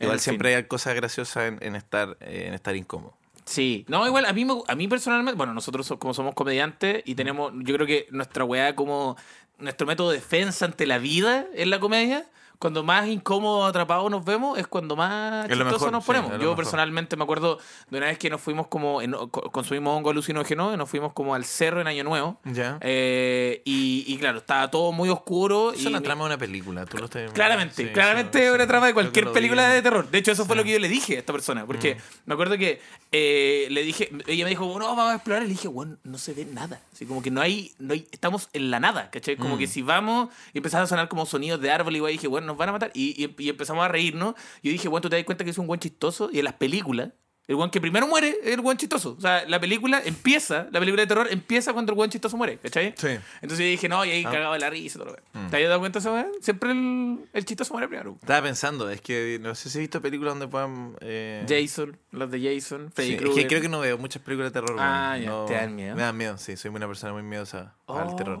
igual, 0.00 0.20
siempre 0.20 0.50
fin. 0.50 0.56
hay 0.58 0.64
cosas 0.64 0.94
graciosas 0.94 1.44
en, 1.48 1.58
en 1.60 1.74
estar, 1.76 2.16
eh, 2.20 2.44
en 2.48 2.54
estar 2.54 2.76
incómodo. 2.76 3.14
Sí, 3.44 3.84
no, 3.88 4.06
igual 4.06 4.24
a 4.26 4.32
mí, 4.32 4.44
me- 4.44 4.62
a 4.68 4.74
mí 4.76 4.86
personalmente, 4.86 5.36
bueno, 5.36 5.52
nosotros 5.52 5.84
so- 5.86 5.98
como 5.98 6.14
somos 6.14 6.34
comediantes 6.34 7.02
y 7.04 7.16
tenemos, 7.16 7.52
yo 7.56 7.74
creo 7.74 7.86
que 7.88 8.06
nuestra 8.10 8.44
weá 8.44 8.76
como 8.76 9.16
nuestro 9.58 9.86
método 9.88 10.10
de 10.10 10.18
defensa 10.18 10.64
ante 10.66 10.86
la 10.86 10.98
vida 10.98 11.46
en 11.54 11.70
la 11.70 11.80
comedia, 11.80 12.24
cuando 12.62 12.84
más 12.84 13.08
incómodos 13.08 13.68
atrapados 13.68 14.08
nos 14.08 14.24
vemos, 14.24 14.56
es 14.56 14.68
cuando 14.68 14.94
más 14.94 15.48
chistosos 15.48 15.90
nos 15.90 16.04
sí, 16.04 16.06
ponemos. 16.06 16.30
lo 16.30 16.36
yo 16.36 16.40
mejor. 16.42 16.56
personalmente 16.56 17.16
me 17.16 17.24
acuerdo 17.24 17.58
de 17.90 17.98
una 17.98 18.06
vez 18.06 18.18
que 18.18 18.30
nos 18.30 18.40
fuimos 18.40 18.68
como, 18.68 19.02
en- 19.02 19.10
co- 19.12 19.50
consumimos 19.50 19.96
hongo 19.96 20.10
alucinógeno 20.10 20.72
y 20.72 20.76
nos 20.76 20.88
fuimos 20.88 21.12
como 21.12 21.34
al 21.34 21.44
cerro 21.44 21.80
en 21.80 21.88
Año 21.88 22.04
Nuevo. 22.04 22.38
Ya. 22.44 22.78
Eh, 22.80 23.62
y, 23.64 24.04
y 24.06 24.16
claro, 24.18 24.38
estaba 24.38 24.70
todo 24.70 24.92
muy 24.92 25.08
oscuro. 25.08 25.72
Es 25.72 25.82
y 25.82 25.88
una 25.88 25.98
mi- 25.98 26.04
trama 26.04 26.20
de 26.22 26.26
una 26.26 26.38
película. 26.38 26.86
Tú 26.86 26.98
lo 26.98 27.06
estás... 27.06 27.32
Claramente, 27.32 27.74
sí, 27.74 27.88
claramente 27.92 28.38
sí, 28.38 28.44
es 28.44 28.52
una 28.52 28.62
sí. 28.64 28.68
trama 28.68 28.86
de 28.86 28.94
cualquier 28.94 29.32
película 29.32 29.66
vi. 29.68 29.74
de 29.74 29.82
terror. 29.82 30.08
De 30.08 30.18
hecho, 30.18 30.30
eso 30.30 30.46
fue 30.46 30.54
Sí. 30.54 30.58
lo 30.58 30.64
que 30.64 30.72
yo 30.72 30.78
le 30.78 30.88
dije 30.88 31.16
a 31.16 31.18
esta 31.18 31.32
persona. 31.32 31.66
Porque 31.66 31.96
me 32.26 32.34
acuerdo 32.34 32.56
que 32.56 32.80
eh, 33.10 33.66
le 33.70 33.82
dije, 33.82 34.08
ella 34.28 34.44
me 34.44 34.50
dijo, 34.50 34.64
no, 34.78 34.86
vamos 34.86 35.10
a 35.10 35.14
explorar. 35.16 35.42
Y 35.42 35.46
le 35.46 35.52
dije, 35.52 35.66
bueno, 35.66 35.96
no 36.04 36.16
se 36.16 36.32
ve 36.32 36.44
nada. 36.44 36.80
Así 36.92 37.06
como 37.06 37.22
que 37.22 37.30
no 37.32 37.40
hay, 37.40 37.72
no 37.80 37.92
hay 37.94 38.06
estamos 38.12 38.48
en 38.52 38.70
la 38.70 38.78
nada, 38.78 39.10
¿cachai? 39.10 39.36
Como 39.36 39.56
Mm. 39.56 39.58
que 39.58 39.66
si 39.66 39.82
vamos 39.82 40.28
y 40.54 40.58
empezaron 40.58 40.84
a 40.84 40.86
sonar 40.86 41.08
como 41.08 41.26
sonidos 41.26 41.60
de 41.60 41.70
árbol 41.72 41.96
y 41.96 42.00
dije, 42.12 42.28
bueno, 42.28 42.51
nos 42.52 42.58
van 42.58 42.68
a 42.68 42.72
matar. 42.72 42.90
Y, 42.94 43.24
y- 43.24 43.34
y 43.44 43.48
empezamos 43.48 43.84
a 43.84 43.88
reírnos. 43.88 44.34
Y 44.62 44.68
yo 44.68 44.72
dije, 44.72 44.88
bueno, 44.88 45.02
tú 45.02 45.08
te 45.10 45.16
das 45.16 45.24
cuenta 45.24 45.44
que 45.44 45.50
es 45.50 45.58
un 45.58 45.66
buen 45.66 45.80
chistoso. 45.80 46.30
Y 46.32 46.38
en 46.38 46.44
las 46.44 46.54
películas, 46.54 47.10
el 47.48 47.56
buen 47.56 47.70
que 47.70 47.80
primero 47.80 48.06
muere 48.06 48.36
es 48.44 48.52
el 48.54 48.60
buen 48.60 48.78
chistoso. 48.78 49.16
O 49.18 49.20
sea, 49.20 49.44
la 49.48 49.58
película 49.60 50.00
empieza, 50.04 50.68
la 50.70 50.78
película 50.78 51.02
de 51.02 51.06
terror 51.08 51.26
empieza 51.28 51.72
cuando 51.72 51.90
el 51.90 51.96
buen 51.96 52.08
chistoso 52.08 52.36
muere, 52.36 52.56
¿cachai? 52.58 52.94
Sí. 52.96 53.08
Entonces 53.42 53.58
yo 53.58 53.64
dije, 53.70 53.88
no, 53.88 54.04
y 54.04 54.10
ahí 54.10 54.24
Ah. 54.24 54.30
cagaba 54.30 54.58
la 54.60 54.70
risa 54.70 54.96
y 54.96 55.00
todo 55.02 55.10
lo 55.10 55.16
que. 55.16 55.22
Mm. 55.38 55.50
¿Te 55.50 55.56
has 55.56 55.68
dado 55.68 55.80
cuenta 55.80 55.98
de 55.98 56.08
eso? 56.20 56.28
Siempre 56.40 56.70
el, 56.70 57.18
el 57.32 57.44
chistoso 57.44 57.74
muere 57.74 57.88
primero. 57.88 58.16
Estaba 58.20 58.42
pensando, 58.42 58.88
es 58.88 59.00
que 59.00 59.38
no 59.42 59.54
sé 59.56 59.70
si 59.70 59.78
he 59.78 59.80
visto 59.80 60.00
películas 60.00 60.34
donde 60.34 60.46
puedan... 60.46 60.96
eh, 61.00 61.44
Jason, 61.48 61.98
los 62.12 62.30
de 62.30 62.40
Jason, 62.40 62.92
sí, 62.96 63.14
es 63.14 63.20
que 63.34 63.46
creo 63.48 63.60
que 63.60 63.68
no 63.68 63.80
veo 63.80 63.98
muchas 63.98 64.22
películas 64.22 64.52
de 64.52 64.60
terror. 64.60 64.76
Ah, 64.80 65.14
weón. 65.18 65.22
ya, 65.24 65.30
No- 65.30 65.44
¿te 65.46 65.54
dan 65.54 65.74
miedo? 65.74 65.96
Me 65.96 66.02
dan 66.02 66.16
miedo, 66.16 66.38
sí. 66.38 66.56
Soy 66.56 66.70
una 66.70 66.86
persona 66.86 67.12
muy 67.12 67.22
miedosa 67.24 67.74
al 67.88 68.06
Oh. 68.08 68.16
terror. 68.16 68.40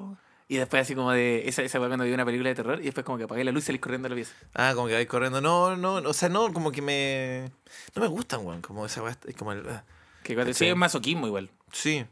Y 0.52 0.58
después 0.58 0.82
así 0.82 0.94
como 0.94 1.12
de 1.12 1.48
esa, 1.48 1.62
esa 1.62 1.78
cuando 1.78 2.04
vi 2.04 2.12
una 2.12 2.26
película 2.26 2.50
de 2.50 2.54
terror 2.54 2.78
y 2.78 2.84
después 2.84 3.06
como 3.06 3.16
que 3.16 3.24
apagué 3.24 3.42
la 3.42 3.52
luz 3.52 3.62
y 3.64 3.66
salí 3.68 3.78
corriendo 3.78 4.04
a 4.06 4.10
la 4.10 4.16
pieza. 4.16 4.34
Ah, 4.52 4.72
como 4.74 4.86
que 4.86 4.92
vais 4.92 5.06
corriendo. 5.08 5.40
No, 5.40 5.76
no, 5.76 5.94
o 5.94 6.12
sea, 6.12 6.28
no, 6.28 6.52
como 6.52 6.70
que 6.70 6.82
me... 6.82 7.50
No 7.94 8.02
me 8.02 8.08
gustan, 8.08 8.44
weón. 8.44 8.60
Como 8.60 8.84
esa 8.84 9.02
weá, 9.02 9.16
como 9.38 9.52
el... 9.52 9.66
ah. 9.66 9.82
Que 10.22 10.34
cuando 10.34 10.52
Sí. 10.52 10.66
es 10.66 10.76
masoquismo 10.76 11.26
igual. 11.26 11.48
Sí. 11.72 12.04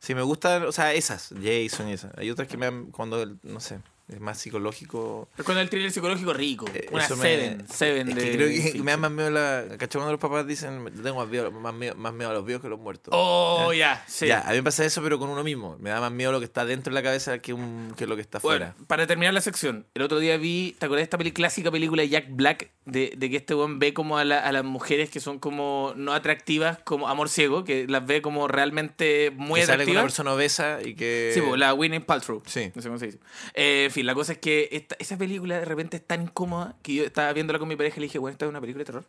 Sí, 0.00 0.14
me 0.14 0.20
gustan, 0.20 0.64
o 0.64 0.72
sea, 0.72 0.92
esas, 0.92 1.30
Jason 1.42 1.88
y 1.88 1.94
esas. 1.94 2.12
Hay 2.18 2.30
otras 2.30 2.46
que 2.46 2.58
me 2.58 2.66
dan, 2.66 2.90
cuando, 2.90 3.24
no 3.42 3.60
sé, 3.60 3.78
es 4.08 4.20
más 4.20 4.38
psicológico. 4.38 5.28
Es 5.36 5.44
cuando 5.44 5.60
el 5.60 5.68
thriller 5.70 5.90
psicológico 5.90 6.32
rico. 6.32 6.66
eh, 6.74 6.86
una 6.92 7.08
me- 7.08 7.16
Seven, 7.16 7.68
Seven 7.68 8.08
es 8.10 8.14
de... 8.14 8.22
que 8.22 8.32
creo 8.36 8.48
que 8.48 8.54
Fincher. 8.60 8.82
me 8.82 8.90
da 8.92 8.96
más 8.96 9.10
miedo 9.10 9.30
la... 9.30 9.64
¿Cachai? 9.78 9.98
Cuando 10.00 10.12
los 10.12 10.20
papás 10.20 10.46
dicen, 10.46 10.84
"Le 10.84 10.90
tengo 11.02 11.16
más 11.16 11.28
miedo, 11.28 11.50
más 11.50 11.74
miedo, 11.74 11.94
más 11.96 12.12
miedo 12.14 12.30
a 12.30 12.34
los 12.34 12.44
vivos 12.44 12.60
que 12.60 12.68
a 12.68 12.70
los 12.70 12.78
muertos. 12.78 13.12
Oh, 13.16 13.72
ya, 13.72 14.04
sí. 14.06 14.26
Ya, 14.26 14.40
a 14.42 14.50
mí 14.50 14.56
me 14.56 14.62
pasa 14.62 14.84
eso, 14.84 15.02
pero 15.02 15.18
con 15.18 15.28
uno 15.28 15.42
mismo. 15.42 15.76
Me 15.80 15.90
da 15.90 16.00
más 16.00 16.12
miedo 16.12 16.30
lo 16.32 16.38
que 16.38 16.44
está 16.44 16.64
dentro 16.64 16.90
de 16.92 16.94
la 16.94 17.02
cabeza 17.02 17.38
que, 17.40 17.52
un, 17.52 17.94
que 17.96 18.06
lo 18.06 18.14
que 18.16 18.22
está 18.22 18.38
Bueno, 18.38 18.66
afuera. 18.66 18.86
para 18.86 19.06
terminar 19.06 19.34
la 19.34 19.40
sección, 19.40 19.86
el 19.94 20.02
otro 20.02 20.18
día 20.18 20.36
vi, 20.36 20.76
¿te 20.78 20.86
acuerdas 20.86 21.00
de 21.00 21.04
esta 21.04 21.18
peli- 21.18 21.32
clásica 21.32 21.70
película 21.70 22.02
de 22.02 22.08
Jack 22.08 22.26
Black? 22.30 22.70
De, 22.84 23.12
de 23.16 23.30
que 23.30 23.36
este 23.36 23.52
weón 23.56 23.80
ve 23.80 23.92
como 23.92 24.16
a, 24.18 24.24
la- 24.24 24.38
a 24.38 24.52
las 24.52 24.62
mujeres 24.64 25.10
que 25.10 25.18
son 25.18 25.40
como 25.40 25.92
no 25.96 26.12
atractivas, 26.12 26.78
como 26.84 27.08
amor 27.08 27.28
ciego, 27.28 27.64
que 27.64 27.86
las 27.88 28.06
ve 28.06 28.22
como 28.22 28.46
realmente 28.46 29.32
muy 29.34 29.58
que 29.60 29.66
sale 29.66 29.84
con 29.84 29.92
una 29.92 30.02
persona 30.02 30.32
obesa 30.32 30.78
y 30.84 30.94
que... 30.94 31.32
Sí, 31.34 31.40
pues, 31.40 31.58
la 31.58 31.74
Winnie 31.74 32.00
Paltrow. 32.00 32.42
Sí. 32.46 32.70
No 32.76 32.82
sé 32.82 32.88
cómo 32.88 32.98
se 33.00 33.06
dice. 33.06 33.18
Eh, 33.54 33.90
la 34.02 34.14
cosa 34.14 34.32
es 34.32 34.38
que 34.38 34.68
esta- 34.72 34.96
esa 34.98 35.16
película 35.16 35.58
de 35.58 35.64
repente 35.64 35.96
es 35.98 36.06
tan 36.06 36.22
incómoda 36.22 36.76
que 36.82 36.94
yo 36.94 37.04
estaba 37.04 37.32
viéndola 37.32 37.58
con 37.58 37.68
mi 37.68 37.76
pareja 37.76 37.96
y 37.98 38.00
le 38.00 38.06
dije, 38.06 38.18
bueno, 38.18 38.32
esta 38.32 38.44
es 38.46 38.50
una 38.50 38.60
película 38.60 38.80
de 38.82 38.86
terror. 38.86 39.04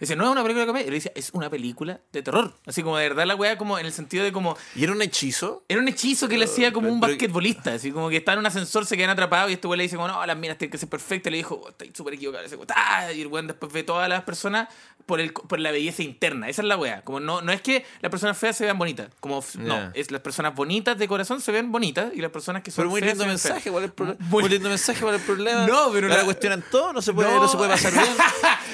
Dice, 0.00 0.16
no 0.16 0.24
es 0.24 0.30
una 0.30 0.42
película 0.42 0.62
de 0.62 0.66
comedia. 0.66 0.86
Y 0.86 0.90
le 0.90 0.96
decía, 0.96 1.12
es 1.14 1.30
una 1.32 1.50
película 1.50 2.00
de 2.12 2.22
terror. 2.22 2.54
Así 2.66 2.82
como 2.82 2.96
de 2.98 3.08
verdad 3.08 3.26
la 3.26 3.34
weá, 3.36 3.56
como 3.58 3.78
en 3.78 3.86
el 3.86 3.92
sentido 3.92 4.24
de 4.24 4.32
como. 4.32 4.56
¿Y 4.74 4.84
era 4.84 4.92
un 4.92 5.02
hechizo? 5.02 5.64
Era 5.68 5.80
un 5.80 5.88
hechizo 5.88 6.28
que 6.28 6.36
le 6.38 6.44
hacía 6.46 6.72
como 6.72 6.88
un 6.88 7.00
basquetbolista, 7.00 7.74
así 7.74 7.90
como 7.92 8.08
que 8.08 8.16
está 8.18 8.32
en 8.32 8.40
un 8.40 8.46
ascensor, 8.46 8.86
se 8.86 8.96
quedan 8.96 9.10
atrapados 9.10 9.50
y 9.50 9.54
este 9.54 9.66
weón 9.66 9.78
le 9.78 9.84
dice 9.84 9.96
como, 9.96 10.08
no, 10.08 10.24
las 10.26 10.36
minas 10.36 10.58
tienen 10.58 10.70
que 10.72 10.78
ser 10.78 10.88
perfectas. 10.88 11.30
Le 11.30 11.38
dijo, 11.38 11.60
"Oh, 11.64 11.68
estoy 11.68 11.92
súper 11.94 12.14
equivocado. 12.14 12.44
Dice, 12.44 12.58
"Ah", 12.74 13.12
Y 13.12 13.20
el 13.22 13.28
weón 13.28 13.46
después 13.46 13.72
ve 13.72 13.82
todas 13.82 14.08
las 14.08 14.22
personas 14.24 14.68
por, 15.06 15.20
el, 15.20 15.32
por 15.32 15.60
la 15.60 15.70
belleza 15.70 16.02
interna. 16.02 16.48
Esa 16.48 16.62
es 16.62 16.68
la 16.68 16.76
weá. 16.76 17.02
Como 17.02 17.20
no, 17.20 17.42
no 17.42 17.52
es 17.52 17.60
que 17.60 17.84
las 18.00 18.10
personas 18.10 18.36
feas 18.38 18.56
se 18.56 18.64
vean 18.64 18.78
bonitas. 18.78 19.08
Como, 19.20 19.44
no, 19.58 19.90
es 19.94 20.10
las 20.10 20.20
personas 20.22 20.54
bonitas 20.54 20.96
de 20.98 21.06
corazón 21.08 21.40
se 21.40 21.52
ven 21.52 21.70
bonitas 21.70 22.12
y 22.14 22.20
las 22.20 22.30
personas 22.30 22.62
que 22.62 22.70
son 22.70 22.82
Pero 22.84 22.90
muy 22.90 23.00
feas 23.00 23.12
lindo 23.12 23.26
mensaje, 23.26 23.70
¿cuál 23.70 23.84
es 23.84 23.88
el 23.90 23.94
problema? 23.94 24.18
Muy- 24.28 24.42
Muy 24.42 24.50
lindo 24.50 24.68
mensaje, 24.68 25.00
¿cuál 25.00 25.14
es 25.16 25.20
el 25.20 25.26
problema? 25.26 25.66
No, 25.66 25.90
pero 25.92 26.06
Ahora 26.06 26.18
la- 26.20 26.24
cuestionan 26.24 26.64
todo, 26.70 26.92
no 26.92 27.02
se 27.02 27.12
puede, 27.12 27.30
No. 27.30 27.40
no. 27.42 27.48
se 27.48 27.56
puede 27.56 27.70
pasar 27.72 27.92
bien. 27.92 28.06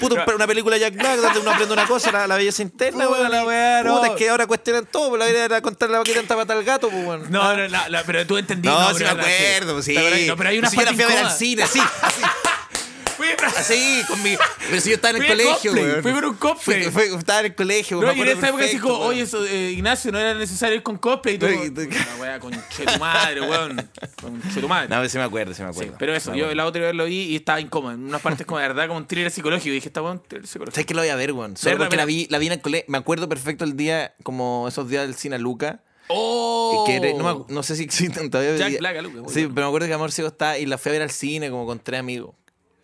Puto, 0.00 0.16
No. 0.26 0.34
una 0.36 0.46
película 0.46 0.76
Jack 0.78 0.94
Black 1.00 1.16
donde 1.20 1.40
uno 1.40 1.50
aprende 1.50 1.72
una 1.74 1.86
cosa, 1.86 2.12
la, 2.12 2.26
la 2.26 2.36
belleza 2.36 2.62
interna, 2.62 3.08
weón. 3.08 3.30
la 3.30 3.42
y- 3.42 3.46
weá, 3.46 3.82
no. 3.82 3.96
Puta, 3.96 4.06
es 4.08 4.12
que 4.16 4.28
ahora 4.30 4.46
cuestionan 4.46 4.86
todo, 4.86 5.08
pues 5.10 5.18
la 5.18 5.26
vida 5.26 5.44
era 5.44 5.60
contar 5.60 5.90
la 5.90 5.98
vaquita 5.98 6.20
en 6.20 6.26
tapata 6.26 6.52
al 6.52 6.62
gato, 6.64 6.88
pues, 6.90 7.04
weón. 7.04 7.30
No, 7.30 7.56
no, 7.56 7.68
no, 7.68 7.98
pero 8.06 8.26
tú 8.26 8.38
entendí. 8.38 8.68
No, 8.68 8.88
sí 8.94 9.00
me 9.02 9.04
la- 9.04 9.10
acuerdo, 9.12 9.82
sí. 9.82 9.94
No, 10.28 10.36
pero 10.36 10.48
hay 10.50 10.58
una 10.58 10.70
si 10.70 10.76
yo 10.76 10.82
la 10.82 10.92
fui 10.94 11.02
a 11.02 11.06
ver 11.08 11.18
al 11.18 11.30
cine, 11.32 11.66
sí, 11.66 11.80
así, 12.02 12.20
Fui 13.26 13.48
así, 13.56 14.02
con 14.08 14.22
mi... 14.22 14.36
Pero 14.68 14.80
si 14.80 14.88
yo 14.90 14.94
estaba 14.96 15.16
en 15.16 15.22
el 15.22 15.28
colegio, 15.28 15.72
weón. 15.72 16.02
fui 16.02 16.12
ver 16.12 16.24
un 16.24 16.34
cosplay. 16.36 16.82
Fui- 16.84 16.92
fui- 17.08 17.18
estaba 17.18 17.40
en 17.40 17.46
el 17.46 17.54
colegio, 17.54 18.00
No, 18.00 18.06
me 18.08 18.14
y 18.16 18.20
en 18.22 18.28
esa 18.28 18.48
época 18.48 18.64
así 18.64 18.78
como, 18.78 18.94
weón. 18.98 19.08
oye, 19.10 19.22
eso, 19.22 19.44
eh, 19.46 19.70
Ignacio, 19.72 20.10
no 20.12 20.18
era 20.18 20.34
necesario 20.34 20.76
ir 20.76 20.82
con 20.82 20.96
cosplay 20.98 21.34
y 21.34 21.38
todo. 21.38 21.50
Una 21.50 22.16
wea 22.20 22.40
con 22.40 22.52
tu 22.52 22.98
madre, 22.98 23.40
weón. 23.40 23.90
Con 24.20 24.40
tu 24.40 24.68
madre. 24.68 24.88
No, 24.88 25.08
sí 25.08 25.18
me 25.18 25.24
acuerdo, 25.24 25.54
sí 25.54 25.62
me 25.62 25.72
Sí, 25.72 25.78
acuerdo. 25.80 25.96
pero 25.98 26.14
eso, 26.14 26.30
Me 26.32 26.38
yo 26.38 26.44
acuerdo. 26.44 26.56
la 26.56 26.66
otra 26.66 26.82
vez 26.82 26.94
lo 26.94 27.04
vi 27.04 27.20
y 27.22 27.36
estaba 27.36 27.60
incómodo. 27.60 27.92
En 27.94 28.04
unas 28.04 28.20
partes 28.22 28.46
como 28.46 28.58
de 28.60 28.68
verdad, 28.68 28.86
como 28.86 28.98
un 28.98 29.06
thriller 29.06 29.30
psicológico. 29.30 29.68
Y 29.68 29.72
dije, 29.72 29.88
está 29.88 30.02
un 30.02 30.20
thriller 30.22 30.46
psicológico. 30.46 30.74
¿Sabes 30.74 30.86
que 30.86 30.94
lo 30.94 31.00
voy 31.02 31.10
a 31.10 31.16
ver, 31.16 31.32
weón? 31.32 31.56
Solo 31.56 31.78
porque 31.78 31.96
la 31.96 32.04
vi, 32.04 32.26
la 32.30 32.38
vi 32.38 32.46
en 32.46 32.52
el 32.54 32.60
colegio. 32.60 32.86
Me 32.88 32.98
acuerdo 32.98 33.28
perfecto 33.28 33.64
el 33.64 33.76
día, 33.76 34.14
como 34.22 34.66
esos 34.68 34.88
días 34.88 35.02
del 35.06 35.14
cine 35.14 35.36
a 35.36 35.38
Luca. 35.38 35.80
¡Oh! 36.12 36.82
Que 36.86 36.96
era- 36.96 37.16
no, 37.16 37.44
me- 37.46 37.54
no 37.54 37.62
sé 37.62 37.76
si 37.76 37.84
existen 37.84 38.30
todavía. 38.30 38.56
Jack 38.56 38.78
Black, 38.80 39.02
muy 39.12 39.32
Sí, 39.32 39.46
pero 39.54 39.66
me 39.66 39.68
acuerdo 39.68 39.86
que 39.86 39.94
Amor 39.94 40.10
Ciego 40.10 40.26
está 40.28 40.58
y 40.58 40.66
la 40.66 40.76
fui 40.76 40.90
a 40.90 40.92
ver 40.94 41.02
al 41.02 41.10
cine 41.12 41.50
como 41.50 41.66
con 41.66 41.78
tres 41.78 42.00
amigos. 42.00 42.34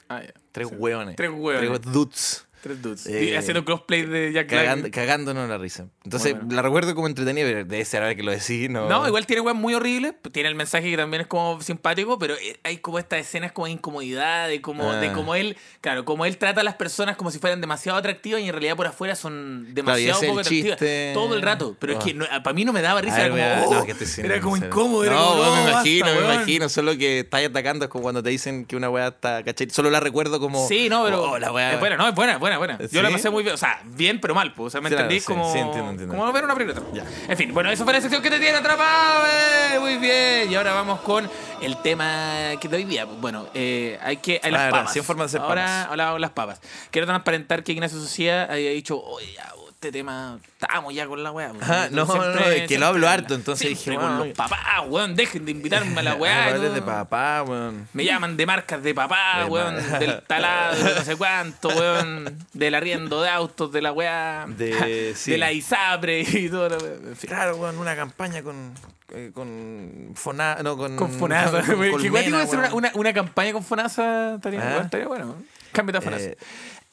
Ah, 0.09 0.23
ya. 0.23 0.33
Tres 0.53 0.69
hueones. 0.73 1.17
Tres 1.17 1.31
hueones. 1.31 1.81
Tres 1.83 1.93
dudes. 1.93 2.46
Tres 2.67 2.83
dudes. 2.83 3.07
Eh, 3.07 3.37
haciendo 3.37 3.65
cosplay 3.65 4.03
de 4.05 4.33
Jack. 4.33 4.49
Cagando, 4.49 4.91
cagándonos 4.91 5.49
la 5.49 5.59
risa. 5.59 5.87
Entonces, 6.05 6.35
bueno. 6.35 6.55
la 6.55 6.63
recuerdo 6.63 6.95
como 6.95 7.07
entretenida, 7.07 7.47
pero 7.47 7.65
debe 7.65 7.85
ser 7.85 8.03
ahora 8.03 8.15
que 8.15 8.23
lo 8.23 8.33
decís, 8.33 8.69
no. 8.71 8.89
No, 8.89 9.07
igual 9.07 9.27
tiene 9.27 9.43
weas 9.43 9.57
muy 9.57 9.75
horribles. 9.75 10.15
Tiene 10.33 10.49
el 10.49 10.55
mensaje 10.55 10.91
que 10.91 10.97
también 10.97 11.21
es 11.23 11.27
como 11.27 11.61
simpático, 11.61 12.19
pero 12.19 12.35
eh, 12.35 12.59
hay 12.65 12.79
como 12.79 12.99
estas 12.99 13.21
escenas 13.21 13.53
como 13.53 13.67
de 13.67 13.73
incomodidad, 13.73 14.49
de 14.49 14.61
como, 14.61 14.91
Ah. 14.91 14.97
de 14.97 15.13
como 15.13 15.35
él, 15.35 15.57
claro, 15.81 16.05
como 16.05 16.25
él 16.27 16.37
trata 16.39 16.61
a 16.61 16.65
las 16.65 16.75
personas 16.75 17.17
como 17.17 17.31
si 17.31 17.39
fueran 17.39 17.61
demasiado 17.61 17.99
atractivas 17.99 18.41
y 18.41 18.47
en 18.47 18.53
realidad 18.53 18.77
por 18.77 18.87
afuera 18.87 19.15
son 19.15 19.73
demasiado 19.75 20.21
es 20.23 20.27
poco 20.29 20.41
atractivas. 20.41 20.79
chiste. 20.79 21.11
Todo 21.15 21.35
el 21.35 21.43
rato. 21.43 21.77
Pero 21.79 21.93
es 21.95 21.99
Ah. 22.01 22.03
que 22.05 22.15
no- 22.15 22.27
para 22.43 22.53
mí 22.53 22.65
no 22.65 22.73
me 22.73 22.83
daba 22.83 23.01
risa. 23.01 23.17
Era 23.21 23.29
como, 23.29 23.35
wea, 23.37 23.65
oh, 23.67 23.75
no, 23.75 23.85
que 23.87 23.95
era 24.23 24.41
como 24.41 24.57
incómodo. 24.57 25.05
Era 25.05 25.15
no, 25.15 25.27
como, 25.27 25.43
me 25.43 25.63
no, 25.65 25.69
imagino, 25.71 26.07
basta, 26.07 26.21
me 26.21 26.27
weón. 26.27 26.35
imagino. 26.35 26.69
Solo 26.69 26.97
que 26.99 27.21
estáis 27.21 27.49
atacando 27.49 27.85
es 27.85 27.91
como 27.91 28.03
cuando 28.03 28.23
te 28.23 28.31
dicen 28.31 28.65
que 28.67 28.77
una 28.77 28.91
weá 28.91 29.09
está, 29.09 29.43
¿cachai? 29.45 29.71
Solo 29.71 29.91
la 29.91 30.01
recuerdo 30.01 30.41
como. 30.41 30.67
Sí, 30.69 30.89
no, 30.89 31.05
pero 31.05 31.23
Oh, 31.31 31.39
la 31.39 31.53
weá. 31.53 31.75
es 31.75 31.81
buena, 31.81 31.97
no, 31.97 32.09
es 32.09 32.15
buena, 32.15 32.33
es 32.35 32.39
buena, 32.39 32.56
buena. 32.59 32.79
Yo 32.91 33.03
la 33.03 33.11
pasé 33.11 33.31
muy 33.31 33.43
bien, 33.43 33.55
o 33.55 33.59
sea, 33.59 33.81
bien 33.85 34.21
pero 34.21 34.35
mal, 34.35 34.53
pues, 34.55 34.67
o 34.67 34.71
sea, 34.71 34.81
¿me 34.81 34.89
Claro, 34.89 35.05
entendís? 35.05 35.25
sí, 35.25 35.33
como, 35.33 35.53
sí, 35.53 35.59
entiendo, 35.59 35.91
entiendo. 35.91 36.15
como 36.17 36.33
ver 36.33 36.45
una 36.45 36.55
película. 36.55 36.83
Ya. 36.93 37.05
En 37.29 37.37
fin, 37.37 37.53
bueno, 37.55 37.71
eso 37.71 37.85
fue 37.85 37.93
la 37.93 38.01
sección 38.01 38.23
que 38.23 38.31
te 38.31 38.39
tiene 38.39 38.57
atrapado, 38.59 39.25
eh, 39.27 39.79
muy 39.81 39.97
bien. 39.97 40.51
Y 40.51 40.55
ahora 40.55 40.73
vamos 40.75 41.01
con 41.01 41.29
el 41.61 41.77
tema 41.83 42.53
que 42.61 42.69
de 42.69 42.77
hoy 42.77 42.85
día. 42.85 43.05
Bueno, 43.05 43.47
eh, 43.55 43.99
hay 44.03 44.19
que, 44.19 44.41
hay 44.43 44.51
las 44.51 44.61
Ah, 44.61 44.65
ahora, 44.67 44.79
papas. 44.85 45.35
ahora 45.35 45.63
papas. 45.65 45.87
hablamos 45.91 46.15
de 46.15 46.21
las 46.21 46.31
papas. 46.31 46.61
Quiero 46.91 47.07
transparentar 47.07 47.63
que 47.65 47.73
Ignacio 47.73 47.99
Sociedad 47.99 48.51
había 48.51 48.71
dicho, 48.71 49.01
oye, 49.03 49.35
este 49.77 49.93
tema, 49.93 50.39
estamos 50.59 50.95
ya 50.95 51.07
con 51.07 51.23
la 51.23 51.31
weá. 51.33 51.51
pues". 51.51 51.63
Ajá, 51.63 51.89
no, 51.91 52.07
no, 52.07 52.15
no, 52.35 52.41
es 52.49 52.67
que 52.67 52.79
lo 52.79 52.87
hablo 52.87 53.09
harto, 53.09 53.35
entonces 53.35 53.69
dije, 53.69 53.95
con 53.95 54.03
bueno, 54.05 54.25
los 54.25 54.35
papás, 54.35 54.59
weón, 54.89 55.15
dejen 55.15 55.45
de 55.45 55.51
invitarme 55.53 56.01
a 56.01 56.03
la 56.03 56.11
Ah, 56.17 56.17
weá. 56.17 56.45
hables 56.47 56.71
¿no? 56.71 56.75
de 56.75 56.83
papá, 56.83 57.43
weón. 57.47 57.87
Me 57.93 58.05
llaman 58.05 58.37
de 58.39 58.47
marcas 58.47 58.83
de 58.83 58.95
papá, 58.95 59.41
De 59.41 59.45
weón, 59.45 59.77
del 59.99 60.23
talado, 60.27 60.83
de 60.83 60.95
no 60.95 61.03
sé 61.03 61.17
cuánto, 61.17 61.69
weón, 61.69 62.39
del 62.55 62.75
arriendo 62.75 63.21
de 63.21 63.29
autos, 63.29 63.71
de 63.71 63.83
la 63.83 63.93
weá, 63.93 64.47
De- 64.49 65.13
sí. 65.17 65.33
de 65.33 65.39
la 65.39 65.53
ISAPRE 65.53 66.21
y 66.23 66.49
todo 66.49 66.71
lo 66.71 66.79
en 66.79 67.15
fin. 67.17 67.29
Claro, 67.29 67.57
weón, 67.57 67.77
una 67.79 67.95
campaña 67.95 68.43
con. 68.43 68.73
eh, 69.13 69.31
con 69.35 70.13
Fona, 70.15 70.57
no, 70.65 70.77
con. 70.79 70.97
Con 70.97 71.13
Fonasa. 71.13 71.61
con 71.63 71.91
Colmena, 71.91 72.41
hacer 72.43 72.59
una, 72.59 72.69
weón. 72.69 72.75
una, 72.79 72.91
una 72.95 73.13
campaña 73.13 73.53
con 73.53 73.63
Fonasa, 73.63 74.37
estaría, 74.37 74.61
Ah. 74.61 74.69
bueno, 74.71 74.85
estaría 74.87 75.07
bueno. 75.07 75.35
Cambio 75.73 75.99
a 75.99 76.01
Fonasa. 76.01 76.25
Eh, 76.25 76.39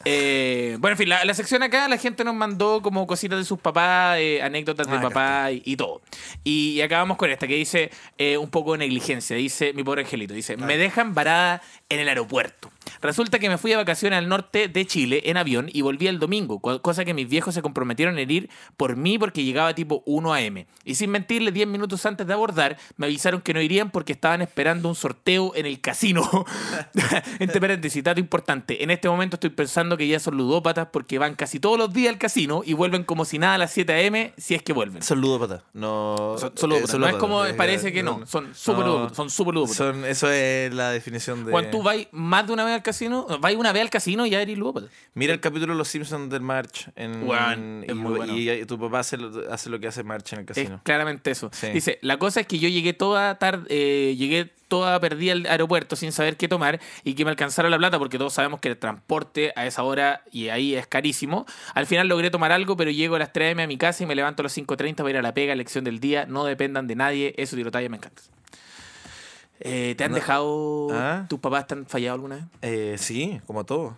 Eh, 0.06 0.76
bueno, 0.80 0.94
en 0.94 0.98
fin, 0.98 1.10
la, 1.10 1.24
la 1.24 1.34
sección 1.34 1.63
acá, 1.63 1.88
la 1.88 1.98
gente 1.98 2.24
nos 2.24 2.36
mandó 2.36 2.82
como 2.82 3.08
cositas 3.08 3.39
de 3.39 3.46
sus 3.46 3.60
papás, 3.60 4.18
eh, 4.20 4.42
anécdotas 4.42 4.88
de 4.89 4.98
Ah, 4.98 5.02
papá 5.02 5.52
y, 5.52 5.62
y 5.66 5.78
todo. 5.78 6.02
Y, 6.44 6.74
y 6.74 6.82
acabamos 6.82 7.18
con 7.18 7.30
esta 7.32 7.48
que 7.48 7.56
dice 7.56 7.89
eh, 8.18 8.38
un 8.38 8.50
poco 8.50 8.74
de 8.74 8.80
negligencia. 8.80 9.36
Dice 9.36 9.72
mi 9.74 9.84
pobre 9.84 10.02
angelito: 10.02 10.34
dice, 10.34 10.58
me 10.58 10.78
dejan 10.78 11.13
varada 11.13 11.62
en 11.89 12.00
el 12.00 12.10
aeropuerto. 12.10 12.70
Resulta 13.02 13.39
que 13.39 13.50
me 13.50 13.58
fui 13.58 13.72
de 13.72 13.78
vacaciones 13.78 14.17
al 14.19 14.28
norte 14.30 14.67
de 14.67 14.86
Chile 14.86 15.22
en 15.26 15.38
avión 15.38 15.69
y 15.72 15.82
volví 15.82 16.08
el 16.08 16.19
domingo, 16.19 16.60
co- 16.60 16.82
cosa 16.82 17.06
que 17.06 17.13
mis 17.13 17.28
viejos 17.30 17.54
se 17.54 17.62
comprometieron 17.62 18.17
en 18.19 18.30
ir 18.32 18.50
por 18.78 18.96
mí 18.96 19.17
porque 19.17 19.43
llegaba 19.43 19.74
tipo 19.76 20.04
1 20.06 20.34
a.m. 20.34 20.67
Y 20.86 20.96
sin 20.96 21.10
mentirle, 21.12 21.52
10 21.52 21.67
minutos 21.67 22.06
antes 22.06 22.26
de 22.28 22.34
abordar, 22.34 22.78
me 22.98 23.06
avisaron 23.06 23.41
que 23.41 23.54
no 23.54 23.62
irían 23.62 23.91
porque 23.91 24.13
estaban 24.13 24.41
esperando 24.41 24.89
un 24.89 24.96
sorteo 24.96 25.54
en 25.56 25.65
el 25.65 25.80
casino. 25.82 26.24
Entre 27.39 27.60
paréntesis, 27.60 28.04
dato 28.04 28.19
importante. 28.19 28.84
En 28.84 28.91
este 28.91 29.10
momento 29.10 29.36
estoy 29.36 29.50
pensando 29.50 29.98
que 29.98 30.08
ya 30.08 30.19
son 30.19 30.38
ludópatas 30.38 30.88
porque 30.91 31.17
van 31.19 31.36
casi 31.36 31.60
todos 31.60 31.78
los 31.78 31.93
días 31.93 32.12
al 32.13 32.19
casino 32.19 32.62
y 32.65 32.74
vuelven 32.74 33.04
como 33.04 33.26
si 33.26 33.39
nada 33.39 33.56
a 33.56 33.58
las 33.58 33.72
7 33.72 33.93
a.m. 33.93 34.34
si 34.38 34.56
es 34.56 34.62
que 34.63 34.74
vuelven. 34.74 35.02
Son 35.02 35.19
ludópatas. 35.22 35.62
No. 35.74 36.36
Son, 36.38 36.52
son 36.56 36.72
eh, 36.74 36.84
no 37.00 37.08
es 37.08 37.15
como 37.15 37.43
parece 37.58 37.91
que 37.91 38.04
no. 38.04 38.26
Son 38.26 38.54
súper 38.54 38.86
ludópatas. 38.86 39.17
Son 39.17 39.30
súper 39.30 39.54
ludópatas. 39.56 39.78
Son- 39.78 40.06
eso 40.06 40.30
es 40.30 40.74
la 40.74 40.91
definición 40.91 41.46
de. 41.46 41.52
Cuando 41.52 41.69
tú 41.72 41.84
vas 41.84 41.98
más 42.12 42.46
de 42.48 42.54
una 42.54 42.65
vez 42.65 42.73
al 42.74 42.84
casino, 42.84 43.26
vas 43.40 43.54
una 43.56 43.72
vez 43.72 43.82
al 43.84 43.90
casino 43.90 44.26
y 44.26 44.32
ya 44.32 44.42
eres 44.42 44.58
ludópata. 44.58 44.88
Mira 45.14 45.34
el 45.34 45.40
capítulo 45.40 45.74
de 45.74 45.78
Los 45.78 45.88
Simpsons 45.88 46.30
del 46.30 46.42
March. 46.42 46.90
En, 46.96 47.28
Weón, 47.28 47.84
es 47.84 47.92
y, 47.92 47.94
muy 47.94 48.18
bueno. 48.18 48.38
y- 48.38 48.50
y 48.50 48.66
tu 48.66 48.80
papá 48.80 49.00
hace 49.00 49.18
lo, 49.18 49.52
hace 49.52 49.70
lo 49.70 49.80
que 49.80 49.88
hace 49.88 50.04
March 50.04 50.34
en 50.34 50.40
el 50.40 50.46
Es 50.46 50.48
casino. 50.48 50.82
claramente 50.84 51.32
eso. 51.32 51.50
Sí. 51.54 51.68
Dice, 51.70 52.00
la 52.02 52.18
cosa 52.18 52.42
es 52.42 52.48
que 52.48 52.60
yo 52.60 52.68
llegué 52.70 52.94
toda 52.94 53.38
tarde, 53.40 53.66
eh, 53.70 54.16
llegué 54.18 54.52
toda 54.68 55.00
perdida 55.00 55.34
al 55.34 55.46
aeropuerto 55.46 55.96
sin 55.96 56.12
saber 56.12 56.36
qué 56.36 56.48
tomar 56.48 56.80
y 57.04 57.14
que 57.14 57.24
me 57.26 57.30
alcanzara 57.32 57.70
la 57.70 57.78
plata 57.78 58.00
porque 58.00 58.18
todos 58.18 58.34
sabemos 58.34 58.60
que 58.60 58.70
el 58.70 58.78
transporte 58.78 59.54
a 59.56 59.68
esa 59.68 59.84
hora 59.84 60.24
y 60.32 60.50
ahí 60.50 60.74
es 60.74 60.88
carísimo. 60.88 61.46
Al 61.76 61.86
final 61.86 62.08
logré 62.08 62.32
tomar 62.32 62.52
algo, 62.52 62.76
pero 62.76 62.90
llego 62.90 63.16
a 63.16 63.20
las 63.20 63.32
3 63.32 63.52
am 63.54 63.60
a 63.60 63.68
mi 63.68 63.78
casa 63.78 64.04
y 64.04 64.08
me 64.08 64.16
levanto 64.16 64.42
a 64.42 64.46
las 64.46 64.58
5.30 64.58 64.96
para 64.96 65.10
ir 65.12 65.18
a 65.18 65.22
la 65.22 65.34
pega, 65.36 65.54
lección 65.54 65.84
del 65.84 66.00
día. 66.00 66.26
No 66.26 66.46
dependan 66.46 66.88
de 66.88 66.96
nadie, 66.96 67.36
eso 67.38 67.56
tiro 67.56 67.70
talla, 67.70 67.88
me 67.90 67.98
encanta. 67.98 68.24
Eh, 69.60 69.96
¿Te 69.98 70.04
han 70.04 70.12
No. 70.12 70.16
dejado, 70.16 70.88
¿Ah? 70.92 71.26
tus 71.30 71.39
papás 71.39 71.68
te 71.68 71.76
han 71.76 71.86
fallado 71.86 72.16
alguna 72.16 72.36
vez? 72.36 72.46
Eh, 72.62 72.96
sí, 72.98 73.39
como 73.46 73.66
todo. 73.66 73.98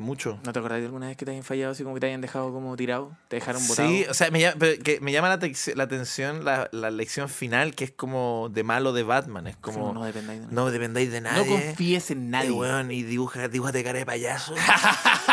Mucho. 0.00 0.38
¿No 0.44 0.52
te 0.52 0.60
acordás 0.60 0.78
de 0.78 0.84
alguna 0.86 1.08
vez 1.08 1.16
que 1.16 1.24
te 1.24 1.32
hayan 1.32 1.42
fallado 1.42 1.72
así 1.72 1.82
como 1.82 1.94
que 1.96 2.00
te 2.00 2.06
hayan 2.06 2.20
dejado 2.20 2.52
como 2.52 2.76
tirado? 2.76 3.16
¿Te 3.26 3.34
dejaron 3.34 3.66
botado? 3.66 3.88
Sí, 3.88 4.04
o 4.08 4.14
sea, 4.14 4.30
me 4.30 4.38
llama, 4.38 4.54
que 4.84 5.00
me 5.00 5.10
llama 5.10 5.28
la, 5.28 5.40
la 5.74 5.82
atención 5.82 6.44
la, 6.44 6.68
la 6.70 6.92
lección 6.92 7.28
final, 7.28 7.74
que 7.74 7.82
es 7.82 7.90
como 7.90 8.48
de 8.48 8.62
malo 8.62 8.92
de 8.92 9.02
Batman. 9.02 9.48
Es 9.48 9.56
como. 9.56 9.88
no, 9.88 9.94
no 9.94 10.04
dependáis 10.04 10.38
de 10.40 10.46
nadie. 10.46 10.54
No 10.54 10.70
dependáis 10.70 11.10
de 11.10 11.20
nadie. 11.20 11.44
No 11.44 11.50
confíes 11.50 12.12
en 12.12 12.30
nadie. 12.30 12.50
Eh, 12.50 12.52
weón, 12.52 12.92
y 12.92 13.02
dibuja, 13.02 13.48
dibújate 13.48 13.82
cara 13.82 13.98
de 13.98 14.06
payaso. 14.06 14.54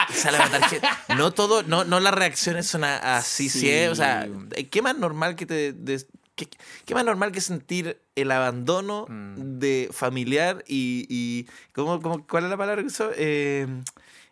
y 0.10 0.14
sale 0.16 0.38
a 0.38 0.40
matar 0.50 0.64
gente. 0.68 0.88
No 1.16 1.32
todo, 1.32 1.62
no, 1.62 1.84
no 1.84 2.00
las 2.00 2.16
reacciones 2.16 2.66
son 2.66 2.86
así, 2.86 3.50
sí. 3.50 3.72
O 3.86 3.94
sea, 3.94 4.28
¿qué 4.72 4.82
más 4.82 4.98
normal 4.98 5.36
que 5.36 5.46
te. 5.46 5.74
de- 5.74 6.08
qué, 6.36 6.48
qué 6.86 6.94
más 6.94 7.06
normal 7.06 7.32
que 7.32 7.42
sentir 7.42 8.00
el 8.16 8.32
abandono 8.32 9.06
Mm. 9.10 9.60
de 9.60 9.90
familiar 9.92 10.64
y. 10.68 11.06
y 11.10 11.48
¿cómo, 11.74 12.02
cómo- 12.02 12.26
¿Cuál 12.28 12.46
es 12.46 12.50
la 12.50 12.58
palabra 12.58 12.82
que 12.82 12.88
usó? 12.88 13.12
Eh, 13.16 13.68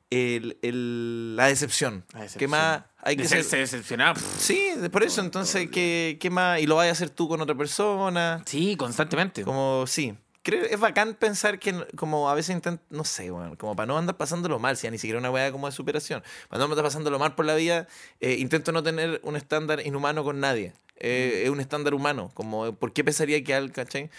el, 0.10 0.58
el- 0.62 1.36
la 1.36 1.48
decepción. 1.48 2.06
La 2.13 2.20
¿Qué 2.20 2.24
decepción. 2.26 2.52
más 2.52 2.84
hay 3.02 3.16
que 3.18 3.28
ser, 3.28 3.44
ser? 3.44 3.60
decepcionado. 3.60 4.20
Sí, 4.38 4.70
por 4.92 5.04
eso, 5.04 5.22
entonces, 5.22 5.70
¿qué, 5.72 6.18
qué 6.20 6.30
más? 6.30 6.60
Y 6.62 6.68
lo 6.68 6.76
vayas 6.76 6.92
a 6.92 7.04
hacer 7.04 7.10
tú 7.10 7.28
con 7.28 7.42
otra 7.42 7.56
persona. 7.56 8.44
Sí, 8.46 8.76
constantemente. 8.78 9.44
Como, 9.44 9.86
sí. 9.88 10.13
Creo, 10.44 10.66
es 10.66 10.78
bacán 10.78 11.13
pensar 11.16 11.58
que, 11.58 11.74
como 11.96 12.30
a 12.30 12.36
veces 12.36 12.54
intento, 12.54 12.84
no 12.89 13.06
sé, 13.06 13.32
bueno, 13.32 13.58
como 13.58 13.78
para 13.78 13.88
no 13.88 13.98
andar 13.98 14.18
pasándolo 14.18 14.60
mal, 14.60 14.76
si 14.76 14.84
ya 14.84 14.92
ni 14.92 14.98
siquiera 14.98 15.18
una 15.18 15.32
weá 15.32 15.52
como 15.54 15.68
de 15.68 15.72
superación. 15.72 16.22
Cuando 16.50 16.68
no 16.68 16.74
está 16.74 16.84
pasándolo 16.84 17.18
mal 17.18 17.34
por 17.34 17.46
la 17.46 17.56
vida, 17.56 17.88
eh, 18.20 18.36
intento 18.39 18.74
no 18.74 18.84
tener 18.84 19.22
un 19.24 19.38
estándar 19.38 19.80
inhumano 19.88 20.24
con 20.26 20.42
nadie. 20.42 20.74
Eh. 21.04 21.42
Es 21.44 21.50
un 21.50 21.60
estándar 21.60 21.94
humano, 21.94 22.32
como, 22.34 22.74
¿por 22.76 22.94
qué 22.94 23.04
pensaría 23.04 23.44
que 23.44 23.54
al, 23.54 23.72
cachai? 23.72 24.10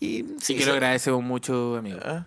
Y 0.00 0.24
Sí, 0.40 0.56
que 0.56 0.64
lo 0.66 0.72
agradecemos 0.72 1.22
mucho, 1.22 1.76
amigo. 1.76 1.98
ah, 2.04 2.26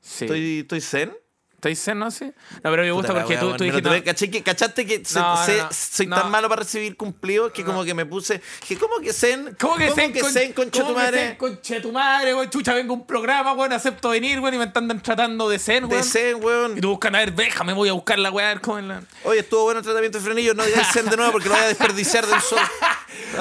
Sí. 0.00 0.24
estoy, 0.26 0.60
estoy 0.60 0.80
zen. 0.80 1.12
¿Estáis 1.56 1.82
zen, 1.82 1.98
no? 1.98 2.10
Sí. 2.10 2.26
No, 2.26 2.70
pero 2.70 2.82
me 2.82 2.92
gusta 2.92 3.08
Puta 3.08 3.22
porque 3.22 3.36
tú, 3.38 3.46
weón. 3.46 3.56
tú 3.56 3.64
dijiste... 3.64 4.30
que- 4.30 4.42
¿Cachaste 4.42 4.86
que 4.86 5.02
se- 5.04 5.18
No, 5.18 5.34
no, 5.36 5.44
se- 5.46 5.56
no. 5.62 5.68
soy 5.72 6.06
tan 6.06 6.30
malo 6.30 6.48
para 6.50 6.62
recibir 6.62 6.96
cumplidos 6.98 7.50
que 7.50 7.64
como 7.64 7.82
que 7.82 7.94
me 7.94 8.04
puse. 8.06 8.40
Que, 8.68 8.76
¿Cómo 8.76 9.00
que 9.00 9.12
zen? 9.12 9.56
¿Cómo 9.58 9.74
que 9.76 9.90
zen, 9.90 10.12
que 10.12 10.20
con- 10.20 10.30
zen, 10.32 10.52
concha 10.52 10.82
¿cómo 10.82 10.92
tu 10.92 10.98
que 10.98 11.02
madre? 11.02 11.18
zen, 11.28 11.36
concha 11.36 11.80
tu 11.82 11.90
madre, 11.92 12.34
güey? 12.34 12.50
Chucha, 12.50 12.74
vengo 12.74 12.92
a 12.92 12.96
un 12.98 13.06
programa, 13.06 13.54
güey, 13.54 13.72
acepto 13.72 14.10
venir, 14.10 14.38
güey, 14.38 14.54
y 14.54 14.58
me 14.58 14.64
están 14.64 14.86
tratando 15.02 15.48
de 15.48 15.58
zen, 15.58 15.86
güey. 15.86 15.96
De 16.02 16.04
zen, 16.04 16.44
weón. 16.44 16.76
Y 16.76 16.80
tú 16.82 16.90
buscan, 16.90 17.16
a 17.16 17.20
ver, 17.20 17.34
déjame, 17.34 17.72
voy 17.72 17.88
a 17.88 17.94
buscar 17.94 18.18
la 18.18 18.30
weá, 18.30 18.50
a 18.50 18.54
ver 18.54 18.60
cómo 18.60 18.78
es 18.78 18.84
la... 18.84 19.02
Oye, 19.24 19.40
estuvo 19.40 19.64
bueno 19.64 19.80
el 19.80 19.84
tratamiento 19.84 20.18
de 20.18 20.24
frenillo, 20.24 20.54
no 20.54 20.62
digáis 20.64 20.86
zen 20.92 21.06
de 21.08 21.16
nuevo 21.16 21.32
porque 21.32 21.48
lo 21.48 21.54
voy 21.54 21.64
a 21.64 21.68
desperdiciar 21.68 22.26
del 22.26 22.40
sol. 22.42 22.58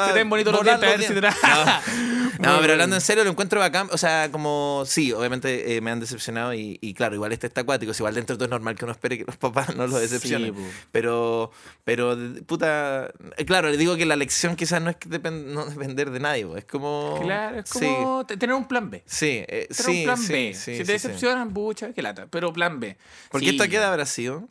Se 0.05 0.13
ven 0.13 0.29
bonitos 0.29 0.53
los 0.53 0.63
dientes, 0.63 1.11
No, 2.39 2.51
Muy 2.51 2.61
pero 2.61 2.73
hablando 2.73 2.97
en 2.97 3.01
serio, 3.01 3.23
lo 3.23 3.29
encuentro 3.29 3.61
bacán. 3.61 3.87
O 3.91 3.97
sea, 3.97 4.29
como, 4.29 4.83
sí, 4.85 5.13
obviamente 5.13 5.77
eh, 5.77 5.81
me 5.81 5.91
han 5.91 6.01
decepcionado 6.01 6.53
y, 6.53 6.77
y 6.81 6.93
claro, 6.93 7.15
igual 7.15 7.31
este 7.31 7.47
está 7.47 7.61
acuático. 7.61 7.93
si 7.93 8.01
Igual 8.01 8.13
dentro 8.15 8.35
de 8.35 8.39
todo 8.39 8.45
es 8.45 8.51
normal 8.51 8.75
que 8.75 8.83
uno 8.83 8.91
espere 8.91 9.17
que 9.17 9.23
los 9.23 9.37
papás 9.37 9.73
no 9.75 9.87
lo 9.87 9.97
decepcionen. 9.97 10.53
po. 10.53 10.61
pero, 10.91 11.51
pero, 11.85 12.17
puta, 12.45 13.09
eh, 13.37 13.45
claro, 13.45 13.69
le 13.69 13.77
digo 13.77 13.95
que 13.95 14.05
la 14.05 14.17
lección 14.17 14.55
quizás 14.57 14.81
no 14.81 14.89
es 14.89 14.97
que 14.97 15.07
depen- 15.09 15.45
no 15.45 15.65
depender 15.65 16.11
de 16.11 16.19
nadie, 16.19 16.45
po, 16.45 16.57
es 16.57 16.65
como... 16.65 17.19
Claro, 17.21 17.59
es 17.59 17.69
Sí, 17.69 17.79
como 17.79 18.25
te- 18.25 18.35
tener 18.35 18.53
un 18.55 18.67
plan 18.67 18.89
B. 18.89 19.01
sí, 19.05 19.43
eh, 19.47 19.67
Tener 19.69 19.91
sí, 19.93 19.97
un 19.99 20.03
plan 20.03 20.17
sí, 20.17 20.33
B. 20.33 20.53
sí, 20.53 20.59
si 20.59 20.71
sí, 20.73 20.77
te 20.79 20.85
sí. 20.85 20.91
decepcionan, 20.91 21.53
bucha, 21.53 21.93
qué 21.93 22.01
lata. 22.01 22.27
Pero 22.29 22.51
plan 22.51 22.79
B. 22.81 22.97
¿Por 23.31 23.39
qué 23.39 23.47
Sí. 23.47 23.51
esto 23.55 23.63
a 23.63 23.67
qué 23.69 23.77
edad 23.77 23.91
habrá 23.91 24.05
sido? 24.05 24.47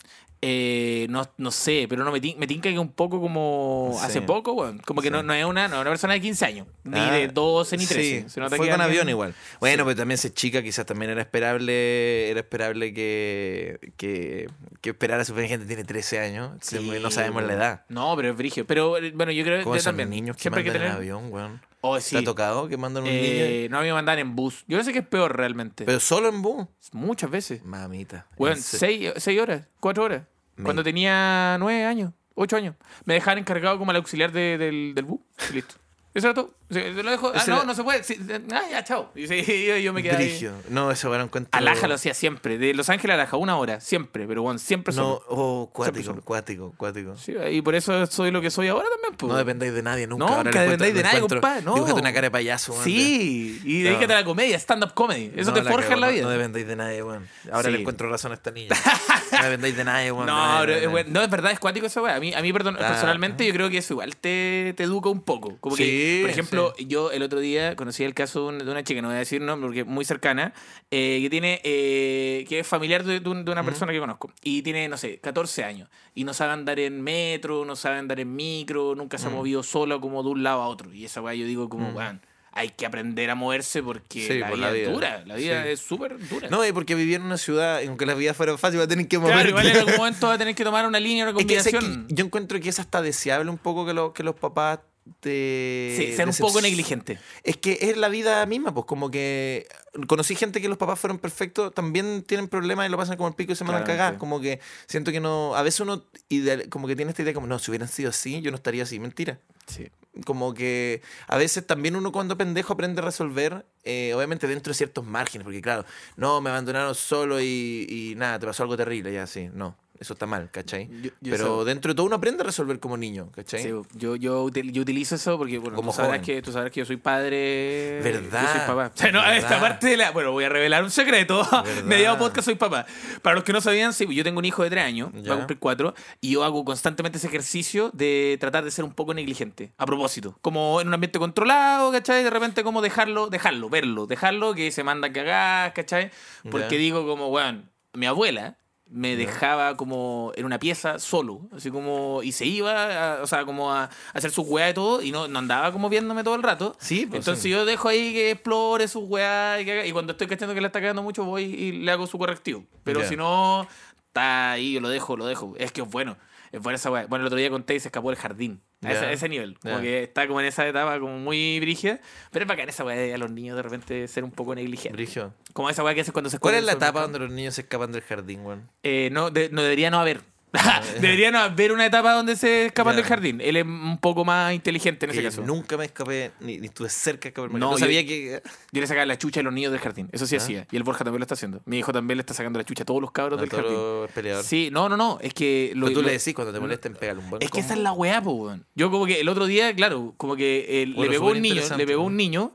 Eh, 0.46 1.06
no, 1.08 1.26
no 1.38 1.50
sé, 1.50 1.86
pero 1.88 2.04
no 2.04 2.12
me, 2.12 2.20
tin- 2.20 2.36
me 2.38 2.46
tinca 2.46 2.68
que 2.70 2.78
un 2.78 2.92
poco 2.92 3.20
como 3.20 3.96
Sí. 3.98 4.06
hace 4.06 4.20
poco, 4.22 4.52
weón. 4.52 4.78
Como 4.78 5.00
que 5.00 5.08
Sí. 5.08 5.12
no, 5.12 5.22
no 5.22 5.32
es 5.32 5.44
una, 5.44 5.68
no 5.68 5.80
una 5.80 5.90
persona 5.90 6.12
de 6.14 6.20
15 6.20 6.44
años, 6.44 6.66
ni 6.84 6.98
Ah, 6.98 7.10
de 7.12 7.28
12 7.28 7.76
ni 7.76 7.86
13. 7.86 8.22
Sí, 8.22 8.28
Se 8.28 8.40
nota 8.40 8.56
fue 8.56 8.66
que 8.66 8.72
con 8.72 8.80
alguien- 8.80 9.00
avión 9.00 9.08
igual. 9.08 9.34
Bueno, 9.60 9.84
pero 9.84 9.96
también 9.96 10.18
se 10.18 10.32
chica, 10.34 10.62
quizás 10.62 10.84
también 10.86 11.10
era 11.12 11.22
esperable, 11.22 12.28
era 12.30 12.40
esperable 12.40 12.92
que, 12.92 13.78
que, 13.96 14.48
que 14.80 14.90
esperara 14.90 15.22
a 15.22 15.24
su 15.24 15.34
gente 15.34 15.66
tiene 15.66 15.84
13 15.84 16.18
años. 16.20 16.52
No 17.00 17.10
sabemos 17.10 17.42
la 17.44 17.52
edad. 17.54 17.84
No, 17.88 18.14
pero 18.16 18.30
es 18.30 18.36
brigio. 18.36 18.66
Pero 18.66 18.98
eh, 18.98 19.12
bueno, 19.14 19.32
yo 19.32 19.44
creo 19.44 19.62
¿Cómo 19.64 19.74
que 19.76 19.82
también. 19.82 20.10
niños 20.10 20.36
que 20.36 20.42
siempre 20.42 20.62
que 20.62 20.68
en 20.70 20.74
tener. 20.74 20.88
avión, 20.90 21.32
weón? 21.32 21.60
Oh, 21.86 21.96
¿Te 21.96 22.02
sí. 22.02 22.16
ha 22.16 22.24
tocado 22.24 22.66
que 22.66 22.78
mandan 22.78 23.02
un 23.02 23.10
Eh, 23.10 23.58
niño? 23.58 23.70
no 23.70 23.78
a 23.78 23.80
mí 23.82 23.88
me 23.88 23.92
mandan 23.92 24.18
en 24.18 24.34
bus. 24.34 24.64
Yo 24.66 24.78
no 24.78 24.84
sé 24.84 24.92
qué 24.94 25.00
es 25.00 25.06
peor 25.06 25.36
realmente. 25.36 25.84
Pero 25.84 26.00
solo 26.00 26.28
en 26.30 26.40
bus. 26.40 26.66
Muchas 26.92 27.30
veces. 27.30 27.62
Mamita. 27.62 28.26
Weón, 28.38 28.56
En 28.56 28.62
se- 28.62 28.78
seis, 28.78 29.12
seis 29.18 29.38
horas, 29.40 29.66
cuatro 29.80 30.04
horas. 30.04 30.22
Me- 30.56 30.64
Cuando 30.64 30.82
tenía 30.84 31.56
nueve 31.58 31.84
años, 31.84 32.12
ocho 32.34 32.56
años. 32.56 32.74
Me 33.04 33.14
dejaban 33.14 33.38
encargado 33.38 33.78
como 33.78 33.90
el 33.90 33.96
auxiliar 33.96 34.32
de- 34.32 34.58
del, 34.58 34.92
del 34.94 35.04
bus. 35.04 35.20
Y 35.50 35.54
listo. 35.54 35.74
Eso 36.14 36.28
era 36.28 36.34
todo. 36.34 36.54
Sí, 36.70 36.80
lo 36.80 37.10
dejo. 37.10 37.30
Ah, 37.34 37.42
no, 37.46 37.64
no 37.64 37.74
se 37.74 37.84
puede. 37.84 38.02
Sí, 38.04 38.18
ah, 38.52 38.62
ya, 38.70 38.82
chao. 38.84 39.10
Y 39.14 39.26
sí, 39.28 39.44
yo, 39.68 39.76
yo 39.76 39.92
me 39.92 40.02
quedé 40.02 40.16
ahí. 40.16 40.50
No, 40.70 40.90
eso 40.90 41.14
era 41.14 41.22
un 41.22 41.28
cuento. 41.28 41.50
Alaja 41.52 41.86
lo 41.86 41.94
hacía 41.94 42.14
siempre. 42.14 42.56
De 42.58 42.72
Los 42.74 42.88
Ángeles 42.88 43.12
a 43.12 43.14
Alaja, 43.20 43.36
una 43.36 43.56
hora. 43.58 43.80
Siempre. 43.80 44.26
Pero 44.26 44.42
bueno, 44.42 44.58
siempre 44.58 44.94
No, 44.94 45.02
solo. 45.02 45.24
oh, 45.28 45.70
cuático, 45.72 46.04
solo. 46.06 46.22
cuático, 46.22 46.72
cuático. 46.76 47.16
Sí, 47.16 47.34
y 47.50 47.60
por 47.60 47.74
eso 47.74 48.06
soy 48.06 48.30
lo 48.30 48.40
que 48.40 48.50
soy 48.50 48.68
ahora 48.68 48.88
también. 48.90 49.14
pues. 49.16 49.30
No 49.30 49.36
dependáis 49.38 49.74
de 49.74 49.82
nadie 49.82 50.06
nunca. 50.06 50.24
Nunca 50.24 50.42
le 50.42 50.50
encuentro- 50.50 50.60
dependáis 50.62 50.94
de 50.94 51.02
nadie, 51.02 51.20
compadre, 51.20 51.62
no. 51.62 51.74
Dibújate 51.74 52.00
una 52.00 52.12
cara 52.12 52.26
de 52.26 52.30
payaso, 52.30 52.72
weón. 52.72 52.84
Sí, 52.84 53.60
y 53.62 53.82
No. 53.82 53.90
dedícate 53.90 54.12
a 54.14 54.16
la 54.20 54.24
comedia, 54.24 54.56
stand-up 54.58 54.94
comedy. 54.94 55.32
Eso 55.36 55.50
No, 55.50 55.62
te 55.62 55.70
forja 55.70 55.92
en 55.94 56.00
la 56.00 56.06
no- 56.06 56.12
vida. 56.12 56.22
No, 56.22 56.30
dependáis 56.30 56.66
de 56.66 56.76
nadie, 56.76 57.02
weón. 57.02 57.28
Ahora 57.52 57.70
le 57.70 57.80
encuentro 57.80 58.08
razón 58.08 58.32
a 58.32 58.36
esta 58.36 58.50
niña. 58.50 58.70
no 59.32 59.44
dependáis 59.44 59.76
de 59.76 59.84
nadie, 59.84 60.12
weón. 60.12 60.26
No, 60.26 60.64
no, 60.66 61.22
es 61.22 61.30
verdad, 61.30 61.52
es 61.52 61.60
cuático 61.60 61.86
eso, 61.86 62.02
weón. 62.02 62.16
A 62.16 62.20
mí, 62.20 62.32
a 62.32 62.40
mí 62.40 62.52
personalmente, 62.54 63.46
yo 63.46 63.52
creo 63.52 63.68
que 63.68 63.78
eso 63.78 63.92
igual 63.92 64.16
te, 64.16 64.72
te 64.76 64.82
educa 64.84 65.10
un 65.10 65.20
poco. 65.20 65.56
Como 65.60 65.76
que, 65.76 66.20
por 66.22 66.30
ejemplo, 66.30 66.63
yo 66.78 67.10
el 67.10 67.22
otro 67.22 67.40
día 67.40 67.76
conocí 67.76 68.04
el 68.04 68.14
caso 68.14 68.40
de 68.42 68.46
un- 68.48 68.58
de 68.58 68.70
una 68.70 68.82
chica, 68.84 69.02
no 69.02 69.08
voy 69.08 69.16
a 69.16 69.20
decir 69.20 69.40
nombre 69.40 69.66
porque 69.68 69.80
es 69.80 69.86
muy 69.86 70.04
cercana, 70.04 70.52
eh, 70.90 71.18
que 71.22 71.30
tiene, 71.30 71.60
eh, 71.64 72.44
que 72.48 72.60
es 72.60 72.66
familiar 72.66 73.04
de, 73.04 73.20
de 73.20 73.28
un- 73.28 73.44
de 73.44 73.50
una 73.52 73.62
persona 73.64 73.92
que 73.92 73.98
conozco. 74.00 74.32
Y 74.42 74.62
tiene, 74.62 74.88
no 74.88 74.96
sé, 74.96 75.18
14 75.18 75.64
años. 75.64 75.88
Y 76.14 76.24
no 76.24 76.34
sabe 76.34 76.52
andar 76.52 76.78
en 76.80 77.00
metro, 77.02 77.64
no 77.64 77.76
sabe 77.76 77.98
andar 77.98 78.20
en 78.20 78.34
micro, 78.34 78.94
nunca 78.94 79.18
se 79.18 79.26
ha 79.26 79.30
movido 79.30 79.62
sola 79.62 79.98
como 79.98 80.22
de 80.22 80.28
un 80.30 80.42
lado 80.42 80.62
a 80.62 80.68
otro. 80.68 80.92
Y 80.92 81.04
esa 81.04 81.20
weá 81.20 81.34
yo 81.34 81.46
digo 81.46 81.68
como, 81.68 81.90
weón, 81.90 82.20
hay 82.56 82.68
que 82.68 82.86
aprender 82.86 83.30
a 83.30 83.34
moverse 83.34 83.82
porque 83.82 84.28
Sí, 84.28 84.38
la, 84.38 84.46
por 84.48 84.56
vida 84.58 84.66
la 84.68 84.72
vida. 84.72 84.86
es 84.86 84.92
dura. 84.92 85.22
La 85.26 85.34
vida 85.34 85.62
Sí. 85.64 85.68
es 85.70 85.80
súper 85.80 86.28
dura. 86.28 86.48
No, 86.50 86.64
y 86.64 86.70
porque 86.70 86.94
vivía 86.94 87.16
en 87.16 87.22
una 87.22 87.36
ciudad, 87.36 87.80
aunque 87.84 88.06
la 88.06 88.14
vida 88.14 88.32
fuera 88.32 88.56
fácil, 88.56 88.78
va 88.78 88.84
a 88.84 88.86
tener 88.86 89.08
que 89.08 89.16
Claro, 89.18 89.32
moverte. 89.32 89.48
igual 89.50 89.66
en 89.66 89.76
algún 89.76 89.96
momento 89.96 90.28
va 90.28 90.34
a 90.34 90.38
tener 90.38 90.54
que 90.54 90.62
tomar 90.62 90.86
una 90.86 91.00
línea, 91.00 91.28
una 91.28 91.36
Es 91.40 91.46
que, 91.46 91.60
sé 91.60 91.70
que 91.72 91.78
combinación. 91.78 92.16
yo 92.16 92.24
encuentro 92.24 92.60
que 92.60 92.68
es 92.68 92.78
hasta 92.78 93.02
deseable 93.02 93.50
un 93.50 93.58
poco 93.58 93.84
que, 93.84 93.92
lo- 93.92 94.12
que 94.12 94.22
los 94.22 94.36
papás 94.36 94.78
Sí, 95.22 96.12
sean 96.16 96.28
un 96.30 96.36
poco 96.36 96.60
negligentes. 96.60 97.18
Es 97.42 97.56
que 97.56 97.78
es 97.80 97.96
la 97.96 98.08
vida 98.08 98.44
misma, 98.46 98.72
pues 98.72 98.86
como 98.86 99.10
que 99.10 99.66
conocí 100.06 100.34
gente 100.34 100.60
que 100.60 100.68
los 100.68 100.78
papás 100.78 100.98
fueron 100.98 101.18
perfectos, 101.18 101.74
también 101.74 102.22
tienen 102.22 102.48
problemas 102.48 102.86
y 102.86 102.90
lo 102.90 102.96
pasan 102.96 103.16
como 103.16 103.28
el 103.28 103.34
pico 103.34 103.52
y 103.52 103.56
se 103.56 103.64
mandan 103.64 103.84
cagadas. 103.84 104.18
Como 104.18 104.40
que 104.40 104.60
siento 104.86 105.12
que 105.12 105.20
no, 105.20 105.54
a 105.56 105.62
veces 105.62 105.80
uno 105.80 106.04
ideal- 106.28 106.68
como 106.68 106.86
que 106.86 106.96
tiene 106.96 107.10
esta 107.10 107.22
idea 107.22 107.34
como, 107.34 107.46
no, 107.46 107.58
si 107.58 107.70
hubieran 107.70 107.88
sido 107.88 108.10
así, 108.10 108.40
yo 108.40 108.50
no 108.50 108.56
estaría 108.56 108.82
así. 108.82 108.98
Mentira. 108.98 109.38
Sí. 109.66 109.88
Como 110.24 110.54
que 110.54 111.02
a 111.26 111.36
veces 111.36 111.66
también 111.66 111.96
uno 111.96 112.12
cuando 112.12 112.36
pendejo 112.38 112.72
aprende 112.74 113.00
a 113.02 113.04
resolver, 113.04 113.66
eh, 113.82 114.12
obviamente 114.14 114.46
dentro 114.46 114.70
de 114.70 114.76
ciertos 114.76 115.04
márgenes, 115.04 115.44
porque 115.44 115.60
claro, 115.60 115.84
no, 116.16 116.40
me 116.40 116.50
abandonaron 116.50 116.94
solo 116.94 117.40
y, 117.40 117.86
y 117.88 118.14
nada, 118.16 118.38
te 118.38 118.46
pasó 118.46 118.62
algo 118.62 118.76
terrible, 118.76 119.12
ya 119.12 119.26
sí, 119.26 119.50
no, 119.52 119.76
eso 119.98 120.12
está 120.14 120.26
mal, 120.26 120.50
¿cachai? 120.50 120.88
Yo- 120.88 121.10
yo 121.20 121.30
Pero 121.32 121.34
eso- 121.36 121.64
dentro 121.64 121.92
de 121.92 121.94
todo 121.96 122.06
uno 122.06 122.16
aprende 122.16 122.42
a 122.42 122.46
resolver 122.46 122.78
como 122.80 122.96
niño, 122.96 123.30
¿cachai? 123.32 123.62
Sí, 123.62 123.68
yo, 123.94 124.16
yo, 124.16 124.48
yo 124.50 124.82
utilizo 124.82 125.14
eso 125.14 125.38
porque, 125.38 125.58
bueno, 125.58 125.76
Como 125.76 125.92
tú, 125.92 125.96
sabrás 125.98 126.20
que, 126.20 126.42
tú 126.42 126.52
sabrás 126.52 126.70
que 126.72 126.80
yo 126.80 126.86
soy 126.86 126.96
padre. 126.96 128.00
¿Verdad? 128.02 128.42
Yo 128.42 128.48
soy 128.58 128.66
papá. 128.66 128.92
O 128.94 128.98
sea, 128.98 129.12
no, 129.12 129.20
¿Verdad? 129.20 129.36
esta 129.36 129.60
parte 129.60 129.86
de 129.88 129.96
la. 129.96 130.10
Bueno, 130.10 130.32
voy 130.32 130.44
a 130.44 130.48
revelar 130.48 130.82
un 130.84 130.90
secreto. 130.90 131.42
Mediado 131.84 132.18
podcast 132.18 132.44
soy 132.46 132.54
papá. 132.56 132.86
Para 133.22 133.34
los 133.36 133.44
que 133.44 133.52
no 133.52 133.60
sabían, 133.60 133.92
sí, 133.92 134.06
yo 134.14 134.24
tengo 134.24 134.38
un 134.38 134.44
hijo 134.44 134.62
de 134.62 134.70
tres 134.70 134.84
años, 134.84 135.10
va 135.14 135.20
Ya. 135.20 135.32
a 135.34 135.36
cumplir 135.36 135.58
cuatro, 135.58 135.94
y 136.20 136.30
yo 136.32 136.44
hago 136.44 136.64
constantemente 136.64 137.18
ese 137.18 137.28
ejercicio 137.28 137.90
de 137.92 138.36
tratar 138.40 138.64
de 138.64 138.70
ser 138.70 138.84
un 138.84 138.92
poco 138.92 139.14
negligente, 139.14 139.72
a 139.78 139.86
propósito. 139.86 140.36
Como 140.42 140.80
en 140.80 140.88
un 140.88 140.94
ambiente 140.94 141.18
controlado, 141.18 141.92
¿cachai? 141.92 142.22
De 142.24 142.30
repente, 142.30 142.62
como 142.64 142.82
dejarlo, 142.82 143.28
dejarlo, 143.28 143.68
verlo, 143.70 144.06
dejarlo 144.06 144.54
que 144.54 144.70
se 144.72 144.82
manda 144.84 145.08
a 145.08 145.12
cagar, 145.12 145.72
¿cachai? 145.72 146.10
Porque 146.50 146.74
Ya. 146.74 146.78
digo, 146.78 147.06
como, 147.06 147.28
weón, 147.28 147.70
mi 147.92 148.06
abuela 148.06 148.56
me 148.86 149.16
dejaba 149.16 149.76
como 149.76 150.32
en 150.36 150.44
una 150.44 150.58
pieza 150.58 150.98
solo, 150.98 151.40
así 151.56 151.70
como, 151.70 152.22
y 152.22 152.32
se 152.32 152.44
iba, 152.46 153.16
a- 153.18 153.22
o 153.22 153.26
sea, 153.26 153.44
como 153.44 153.72
a, 153.72 153.84
a 153.84 153.90
hacer 154.12 154.30
su 154.30 154.42
weá 154.42 154.70
y 154.70 154.74
todo, 154.74 155.02
y 155.02 155.10
no, 155.10 155.26
no 155.26 155.38
andaba 155.38 155.72
como 155.72 155.88
viéndome 155.88 156.22
todo 156.22 156.34
el 156.36 156.42
rato. 156.42 156.76
Sí, 156.78 157.06
pues, 157.06 157.20
Entonces 157.20 157.42
sí. 157.42 157.50
yo 157.50 157.64
dejo 157.64 157.88
ahí 157.88 158.12
que 158.12 158.30
explore 158.32 158.86
su 158.86 159.00
weá 159.00 159.60
y, 159.60 159.64
que 159.64 159.72
haga- 159.72 159.86
y 159.86 159.92
cuando 159.92 160.12
estoy 160.12 160.26
cachando 160.26 160.54
que 160.54 160.60
le 160.60 160.66
está 160.68 160.80
quedando 160.80 161.02
mucho, 161.02 161.24
voy 161.24 161.44
y 161.44 161.72
le 161.72 161.90
hago 161.90 162.06
su 162.06 162.18
correctivo. 162.18 162.64
Pero 162.84 163.02
si 163.08 163.16
no, 163.16 163.66
está 164.08 164.52
ahí, 164.52 164.74
yo 164.74 164.80
lo 164.80 164.88
dejo, 164.90 165.16
lo 165.16 165.26
dejo. 165.26 165.54
Es 165.58 165.72
que 165.72 165.80
es 165.80 165.88
bueno, 165.90 166.16
es 166.56 166.60
buena 166.62 166.76
esa 166.76 166.90
weá. 166.90 167.06
Bueno, 167.06 167.22
el 167.22 167.26
otro 167.26 167.38
día 167.38 167.50
conté 167.50 167.74
y 167.74 167.80
se 167.80 167.88
escapó 167.88 168.10
del 168.10 168.18
jardín. 168.18 168.60
A 168.82 169.12
ese, 169.12 169.28
nivel. 169.30 169.58
Como 169.60 169.80
que 169.80 170.02
está 170.02 170.26
como 170.26 170.40
en 170.40 170.46
esa 170.46 170.68
etapa 170.68 171.00
como 171.00 171.18
muy 171.18 171.58
brígida. 171.58 172.00
Pero 172.30 172.44
es 172.44 172.48
bacán 172.48 172.68
esa 172.68 172.84
weá 172.84 172.96
de 172.96 173.14
a 173.14 173.18
los 173.18 173.30
niños 173.30 173.56
de 173.56 173.62
repente 173.62 174.06
ser 174.08 174.24
un 174.24 174.30
poco 174.30 174.54
negligentes. 174.54 174.92
Brigio. 174.92 175.32
Como 175.54 175.70
esa 175.70 175.82
weá 175.82 175.94
que 175.94 176.02
haces 176.02 176.12
cuando 176.12 176.28
se 176.28 176.38
¿Cuál 176.38 176.54
esconden 176.54 176.74
es 176.76 176.80
la 176.80 176.86
etapa 176.86 177.00
donde 177.00 177.18
los 177.18 177.30
niños 177.30 177.54
se 177.54 177.62
escapan 177.62 177.92
del 177.92 178.02
jardín, 178.02 178.44
weón? 178.44 178.68
Eh, 178.82 179.08
no, 179.10 179.30
de- 179.30 179.48
no 179.50 179.62
debería 179.62 179.90
no 179.90 180.00
haber. 180.00 180.20
debería 181.00 181.30
no 181.30 181.38
haber 181.38 181.72
una 181.72 181.86
etapa 181.86 182.12
donde 182.12 182.36
se 182.36 182.66
escapan 182.66 182.96
del 182.96 183.04
jardín. 183.04 183.40
Él 183.40 183.56
es 183.56 183.64
un 183.64 183.98
poco 183.98 184.24
más 184.24 184.54
inteligente 184.54 185.06
en 185.06 185.10
ese 185.10 185.20
Que 185.20 185.26
caso. 185.26 185.42
Nunca 185.42 185.76
me 185.76 185.84
escapé, 185.86 186.32
ni, 186.40 186.58
ni 186.58 186.66
estuve 186.66 186.88
cerca 186.88 187.22
de 187.24 187.28
escaparme. 187.28 187.58
No, 187.58 187.72
yo- 187.72 187.78
sabía 187.78 188.04
que... 188.06 188.42
Yo 188.72 188.80
le 188.80 188.86
sacaba 188.86 189.06
la 189.06 189.18
chucha 189.18 189.40
a 189.40 189.42
los 189.42 189.52
niños 189.52 189.72
del 189.72 189.80
jardín. 189.80 190.08
Eso 190.12 190.26
sí 190.26 190.34
Ah. 190.36 190.38
hacía. 190.38 190.66
Y 190.70 190.76
el 190.76 190.82
Borja 190.82 191.04
también 191.04 191.20
lo 191.20 191.24
está 191.24 191.34
haciendo. 191.34 191.60
Mi 191.66 191.78
hijo 191.78 191.92
también 191.92 192.16
le 192.18 192.22
está 192.22 192.34
sacando 192.34 192.58
la 192.58 192.64
chucha 192.64 192.82
a 192.82 192.86
todos 192.86 193.00
los 193.00 193.10
cabros 193.10 193.40
del 193.40 193.50
jardín. 193.50 194.42
Sí, 194.42 194.68
no, 194.72 194.88
no, 194.88 194.96
no. 194.96 195.18
Es 195.20 195.34
que 195.34 195.72
lo, 195.74 195.90
tú 195.92 196.02
le 196.02 196.12
decís 196.12 196.34
cuando 196.34 196.52
te 196.52 196.60
molesten, 196.60 196.94
pégale 196.94 197.20
un 197.20 197.30
buen 197.30 197.42
Es 197.42 197.50
que 197.50 197.60
esa 197.60 197.74
es 197.74 197.80
la 197.80 197.92
weá, 197.92 198.22
po. 198.22 198.56
Yo 198.74 198.90
como 198.90 199.06
que 199.06 199.20
el 199.20 199.28
otro 199.28 199.46
día, 199.46 199.74
claro, 199.74 200.14
como 200.16 200.36
que 200.36 200.82
eh, 200.82 200.86
le 200.86 201.08
pegó 201.08 201.28
un 201.30 201.40
niño, 201.42 201.62
le 201.76 201.86
pegó 201.86 202.02
un 202.02 202.16
niño 202.16 202.52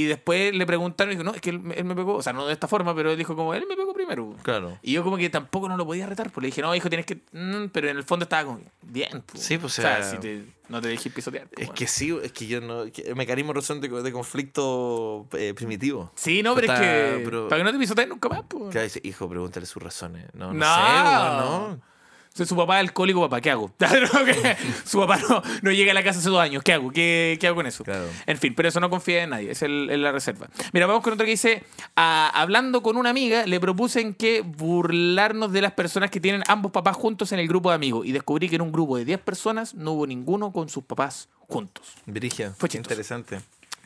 y 0.00 0.04
después 0.04 0.54
le 0.54 0.64
preguntaron 0.66 1.12
y 1.12 1.16
dijo, 1.16 1.24
no, 1.24 1.34
es 1.34 1.40
que 1.40 1.50
él, 1.50 1.60
él 1.74 1.84
me 1.84 1.94
pegó, 1.94 2.14
o 2.14 2.22
sea, 2.22 2.32
no 2.32 2.46
de 2.46 2.52
esta 2.52 2.68
forma, 2.68 2.94
pero 2.94 3.10
él 3.10 3.18
dijo 3.18 3.34
como, 3.36 3.52
él 3.54 3.64
me 3.68 3.76
pegó 3.76 3.92
primero. 3.92 4.34
Claro. 4.42 4.78
Y 4.82 4.92
yo 4.92 5.02
como 5.04 5.16
que 5.16 5.28
tampoco 5.30 5.68
no 5.68 5.76
lo 5.76 5.84
podía 5.84 6.06
retar, 6.06 6.30
pues 6.30 6.42
le 6.42 6.46
dije, 6.46 6.62
no, 6.62 6.74
hijo, 6.74 6.88
tienes 6.88 7.06
que... 7.06 7.16
mm", 7.32 7.66
pero 7.72 7.88
en 7.88 7.96
el 7.96 8.04
fondo 8.04 8.22
estaba 8.24 8.44
como, 8.44 8.60
bien, 8.82 9.22
pues. 9.26 9.42
Sí, 9.42 9.58
pues, 9.58 9.78
o 9.78 9.82
sea, 9.82 10.02
sea, 10.02 10.10
si 10.12 10.18
te- 10.18 10.44
no 10.68 10.80
te 10.80 10.88
dejes 10.88 11.12
pisotear. 11.12 11.48
pues, 11.48 11.68
Es 11.68 11.74
que 11.74 11.86
sí, 11.86 12.16
es 12.22 12.32
que 12.32 12.46
yo 12.46 12.60
no... 12.60 12.84
que 12.90 13.14
mecanismo 13.14 13.52
razón 13.52 13.80
de, 13.80 13.88
de 13.88 14.12
conflicto 14.12 15.26
eh, 15.32 15.52
primitivo. 15.54 16.10
Sí, 16.14 16.42
no, 16.42 16.54
pero 16.54 16.66
Está- 16.72 16.82
es 17.06 17.18
que... 17.18 17.24
pero- 17.24 17.48
Para 17.48 17.60
que 17.60 17.64
no 17.64 17.72
te 17.72 17.78
pisotees 17.78 18.08
nunca 18.08 18.28
más, 18.28 18.42
pues. 18.48 18.72
Que 18.72 18.82
dice, 18.82 19.00
hijo, 19.04 19.28
pregúntale 19.28 19.66
sus 19.66 19.82
razones. 19.82 20.26
No, 20.34 20.52
no, 20.52 20.54
No. 20.54 20.74
sé, 20.74 20.80
weón, 20.80 21.36
no. 21.76 21.91
Soy 22.34 22.46
su 22.46 22.56
papá 22.56 22.78
alcohólico, 22.78 23.20
papá, 23.20 23.40
¿qué 23.42 23.50
hago? 23.50 23.70
Su 24.86 24.98
papá 25.00 25.18
no, 25.28 25.42
no 25.60 25.70
llega 25.70 25.90
a 25.90 25.94
la 25.94 26.02
casa 26.02 26.18
hace 26.18 26.30
dos 26.30 26.40
años, 26.40 26.62
¿qué 26.62 26.72
hago? 26.72 26.90
¿Qué, 26.90 27.36
qué 27.38 27.46
hago 27.46 27.56
con 27.56 27.66
eso? 27.66 27.84
Claro. 27.84 28.06
En 28.26 28.38
fin, 28.38 28.54
pero 28.54 28.68
eso 28.70 28.80
no 28.80 28.88
confía 28.88 29.22
en 29.24 29.30
nadie, 29.30 29.50
es 29.50 29.60
el- 29.62 30.00
la 30.02 30.12
reserva. 30.12 30.48
Mira, 30.72 30.86
vamos 30.86 31.02
con 31.02 31.12
otro 31.12 31.26
que 31.26 31.32
dice, 31.32 31.62
"Ah, 31.94 32.30
hablando 32.34 32.82
con 32.82 32.96
una 32.96 33.10
amiga, 33.10 33.44
le 33.46 33.60
propuse 33.60 34.00
en 34.00 34.14
que 34.14 34.40
burlarnos 34.40 35.52
de 35.52 35.60
las 35.60 35.72
personas 35.72 36.10
que 36.10 36.20
tienen 36.20 36.42
ambos 36.48 36.72
papás 36.72 36.96
juntos 36.96 37.32
en 37.32 37.38
el 37.38 37.48
grupo 37.48 37.68
de 37.68 37.74
amigos 37.74 38.06
y 38.06 38.12
descubrí 38.12 38.48
que 38.48 38.56
en 38.56 38.62
un 38.62 38.72
grupo 38.72 38.96
de 38.96 39.04
10 39.04 39.20
personas 39.20 39.74
no 39.74 39.92
hubo 39.92 40.06
ninguno 40.06 40.52
con 40.52 40.68
sus 40.70 40.84
papás 40.84 41.28
juntos. 41.48 41.84
Brigia, 42.06 42.54
Fue 42.56 42.68
chistoso. 42.68 42.78
interesante. 42.94 43.40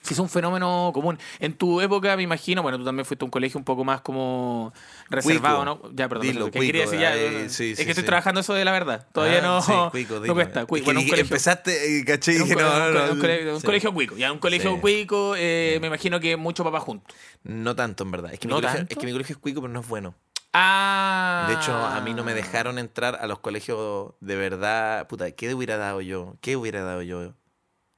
Sí, 0.07 0.15
es 0.15 0.21
un 0.21 0.29
fenómeno 0.29 0.91
común. 0.95 1.19
En 1.41 1.53
tu 1.55 1.81
época, 1.81 2.17
me 2.17 2.23
imagino, 2.23 2.63
bueno, 2.63 2.79
tú 2.79 2.85
también 2.85 3.05
fuiste 3.05 3.25
a 3.25 3.27
un 3.27 3.31
colegio 3.31 3.59
un 3.59 3.65
poco 3.65 3.85
más 3.85 4.01
como 4.03 4.73
reservado, 5.11 5.59
Cuico. 5.65 5.89
¿no? 5.89 5.93
Ya, 5.95 6.09
perdón. 6.09 6.27
Dilo, 6.29 6.45
¿qué 6.51 6.61
quería 6.61 6.85
cuico, 6.85 6.91
decir 6.93 7.01
ya? 7.01 7.13
ay, 7.13 7.31
no, 7.35 7.43
no. 7.45 7.49
sí, 7.51 7.71
es 7.73 7.79
sí, 7.79 7.85
que 7.85 7.91
estoy 7.91 8.03
sí. 8.03 8.07
trabajando 8.07 8.41
eso 8.41 8.55
de 8.55 8.65
la 8.65 8.73
verdad. 8.73 9.07
Todavía 9.13 9.39
Ah, 9.39 9.43
no, 9.43 9.61
sí, 9.63 9.73
cuico, 9.91 10.21
no 10.21 10.35
cuesta. 10.35 10.65
Cuico. 10.67 10.85
Bueno, 10.85 11.01
un 11.01 11.07
colegio, 11.09 11.25
Empezaste, 11.25 11.99
eh, 11.99 12.05
caché, 12.05 12.41
un, 12.41 12.49
no, 12.49 12.55
no, 12.93 13.07
co- 13.07 13.13
un 13.15 13.21
cole- 13.21 13.53
un 13.55 13.61
colegio 13.61 13.93
cuico. 13.93 14.17
Ya, 14.17 14.33
un 14.33 14.39
colegio 14.39 14.81
cuico, 14.81 15.35
eh, 15.37 15.79
me 15.81 15.89
imagino 15.89 16.21
que 16.21 16.37
muchos 16.37 16.65
papás 16.65 16.83
juntos. 16.85 17.15
No 17.43 17.75
tanto, 17.75 18.05
en 18.05 18.11
verdad. 18.13 18.33
Es 18.33 18.39
que, 18.39 18.47
mi 18.47 18.51
¿No 18.55 18.57
colegio, 18.59 18.79
tanto? 18.79 18.93
es 18.95 18.99
que 18.99 19.07
mi 19.07 19.13
colegio 19.13 19.35
es 19.35 19.39
cuico, 19.41 19.61
pero 19.61 19.73
no 19.73 19.81
es 19.81 19.89
bueno. 19.89 20.15
Ah. 20.53 21.47
De 21.49 21.55
hecho, 21.55 21.75
a 21.77 22.01
mí 22.01 22.15
no 22.15 22.25
me 22.25 22.33
dejaron 22.33 22.79
entrar 22.79 23.19
a 23.21 23.27
los 23.27 23.41
colegios 23.41 24.13
de 24.21 24.37
verdad. 24.37 25.07
Puta, 25.07 25.31
¿qué 25.33 25.53
hubiera 25.55 25.77
dado 25.77 26.01
yo? 26.01 26.37
¿Qué 26.41 26.57
hubiera 26.57 26.83
dado 26.83 27.03
yo, 27.03 27.35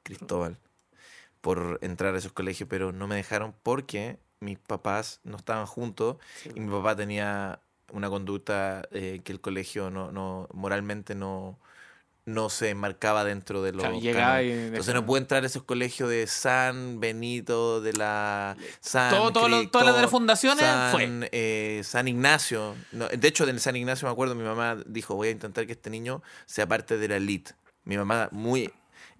Cristóbal, 0.03 0.59
por 1.41 1.79
entrar 1.83 2.15
a 2.15 2.19
esos 2.19 2.33
colegios? 2.33 2.69
Pero 2.69 2.93
no 2.93 3.07
me 3.07 3.17
dejaron 3.17 3.55
porque 3.63 4.19
mis 4.41 4.59
papás 4.59 5.21
no 5.25 5.37
estaban 5.37 5.67
juntos 5.67 6.17
y 6.55 6.61
mi 6.61 6.71
papá 6.71 6.95
tenía 6.97 7.61
una 7.93 8.09
conducta 8.11 8.87
eh, 8.93 9.21
que 9.25 9.33
el 9.33 9.41
colegio 9.41 9.91
no, 9.91 10.13
no 10.13 10.47
moralmente 10.53 11.15
no, 11.15 11.59
no 12.27 12.51
se 12.51 12.69
enmarcaba 12.71 13.25
dentro 13.25 13.63
de 13.63 13.73
los 13.73 13.83
y 14.03 14.51
Entonces 14.67 14.95
no 14.95 15.07
pude 15.07 15.21
entrar 15.21 15.43
a 15.43 15.47
esos 15.47 15.63
colegios 15.63 16.11
de 16.11 16.27
San 16.27 17.01
Benito, 17.01 17.81
de 17.81 17.95
la 17.95 18.57
San 18.81 19.11
Todo- 19.11 19.33
todas 19.71 19.87
las 19.87 19.97
de 19.97 20.03
las 20.03 20.11
fundaciones, 20.11 20.65
San, 20.65 20.93
fue. 20.93 21.29
eh, 21.33 21.81
San 21.85 22.07
Ignacio. 22.07 22.75
No, 22.93 23.09
de 23.09 23.29
hecho, 23.29 23.47
del 23.47 23.61
San 23.61 23.75
Ignacio 23.77 24.07
me 24.07 24.13
acuerdo, 24.13 24.35
mi 24.35 24.45
mamá 24.45 24.77
dijo, 24.87 25.15
voy 25.15 25.29
a 25.29 25.31
intentar 25.31 25.67
que 25.67 25.73
este 25.73 25.89
niño 25.91 26.23
sea 26.47 26.67
parte 26.69 26.99
de 26.99 27.09
la 27.09 27.17
elite. 27.17 27.53
Mi 27.85 27.97
mamá, 27.97 28.29
muy 28.33 28.71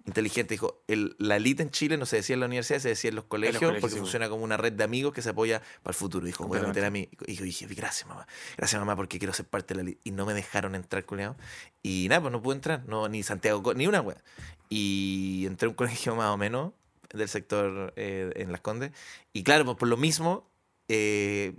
inteligente, 0.05 0.53
dijo, 0.53 0.81
el, 0.87 1.15
la 1.19 1.35
elite 1.35 1.63
en 1.63 1.71
Chile 1.71 1.97
no 1.97 2.05
se 2.05 2.17
decía 2.17 2.33
en 2.33 2.39
la 2.39 2.45
universidad, 2.45 2.79
se 2.79 2.89
decía 2.89 3.09
en 3.09 3.15
los 3.15 3.25
colegios, 3.25 3.59
colegios, 3.59 3.81
porque 3.81 3.95
sí, 3.95 3.99
funciona 3.99 4.29
como 4.29 4.43
una 4.43 4.57
red 4.57 4.73
de 4.73 4.83
amigos 4.83 5.13
que 5.13 5.21
se 5.21 5.29
apoya 5.29 5.61
para 5.83 5.91
el 5.91 5.95
futuro. 5.95 6.25
Dijo, 6.25 6.47
voy 6.47 6.59
a 6.59 6.63
meter 6.63 6.85
a 6.85 6.89
mí. 6.89 7.09
Y 7.27 7.35
yo 7.35 7.43
dije, 7.43 7.67
gracias 7.67 8.07
mamá, 8.07 8.27
gracias 8.57 8.79
mamá, 8.79 8.95
porque 8.95 9.19
quiero 9.19 9.33
ser 9.33 9.45
parte 9.45 9.73
de 9.73 9.75
la 9.75 9.81
elite. 9.81 10.01
Y 10.03 10.11
no 10.11 10.25
me 10.25 10.33
dejaron 10.33 10.75
entrar, 10.75 11.05
culiao. 11.05 11.35
Y 11.83 12.07
nada, 12.09 12.21
pues 12.21 12.31
no 12.31 12.41
pude 12.41 12.55
entrar, 12.55 12.85
no, 12.87 13.07
ni 13.07 13.23
Santiago, 13.23 13.73
ni 13.73 13.87
una 13.87 14.01
wea. 14.01 14.21
Y 14.69 15.45
entré 15.45 15.67
a 15.67 15.69
un 15.69 15.75
colegio 15.75 16.15
más 16.15 16.29
o 16.29 16.37
menos 16.37 16.73
del 17.13 17.27
sector 17.27 17.93
eh, 17.95 18.31
en 18.35 18.51
Las 18.51 18.61
Condes. 18.61 18.91
Y 19.33 19.43
claro, 19.43 19.65
pues 19.65 19.77
por 19.77 19.87
lo 19.87 19.97
mismo, 19.97 20.49
eh, 20.87 21.53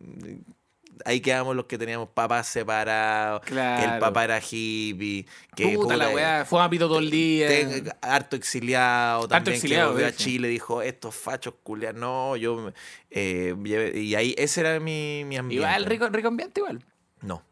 ahí 1.05 1.21
quedamos 1.21 1.57
los 1.57 1.65
que 1.65 1.79
teníamos 1.79 2.09
papás 2.11 2.47
separados, 2.49 3.41
que 3.43 3.49
el 3.49 3.55
Claro. 3.55 4.01
papá 4.01 4.25
era 4.25 4.39
hippie, 4.41 5.27
que 5.57 5.69
Puta 5.71 5.97
la 5.97 6.05
puta, 6.07 6.15
weá, 6.17 6.45
fue 6.45 6.63
a 6.63 6.69
pito 6.69 6.89
todo 6.89 6.99
el 6.99 7.11
día. 7.11 7.49
ten- 7.49 7.93
harto 8.03 8.37
exiliado 8.37 9.27
también 9.29 9.55
exiliado, 9.57 9.89
que 9.91 9.93
volvió 9.95 10.07
a. 10.09 10.13
Chile 10.13 10.49
dijo 10.49 10.83
estos 10.83 11.15
fachos 11.15 11.55
culiados 11.63 11.99
no 12.01 12.37
yo 12.37 12.73
eh, 13.11 13.55
y 13.95 14.15
ahí 14.15 14.35
ese 14.37 14.61
era 14.61 14.79
mi, 14.81 15.25
mi 15.25 15.37
ambiente 15.37 15.65
Igual, 15.67 15.85
rico, 15.87 16.09
rico 16.11 16.29
ambiente 16.29 16.61
igual. 16.61 16.85
no 17.23 17.43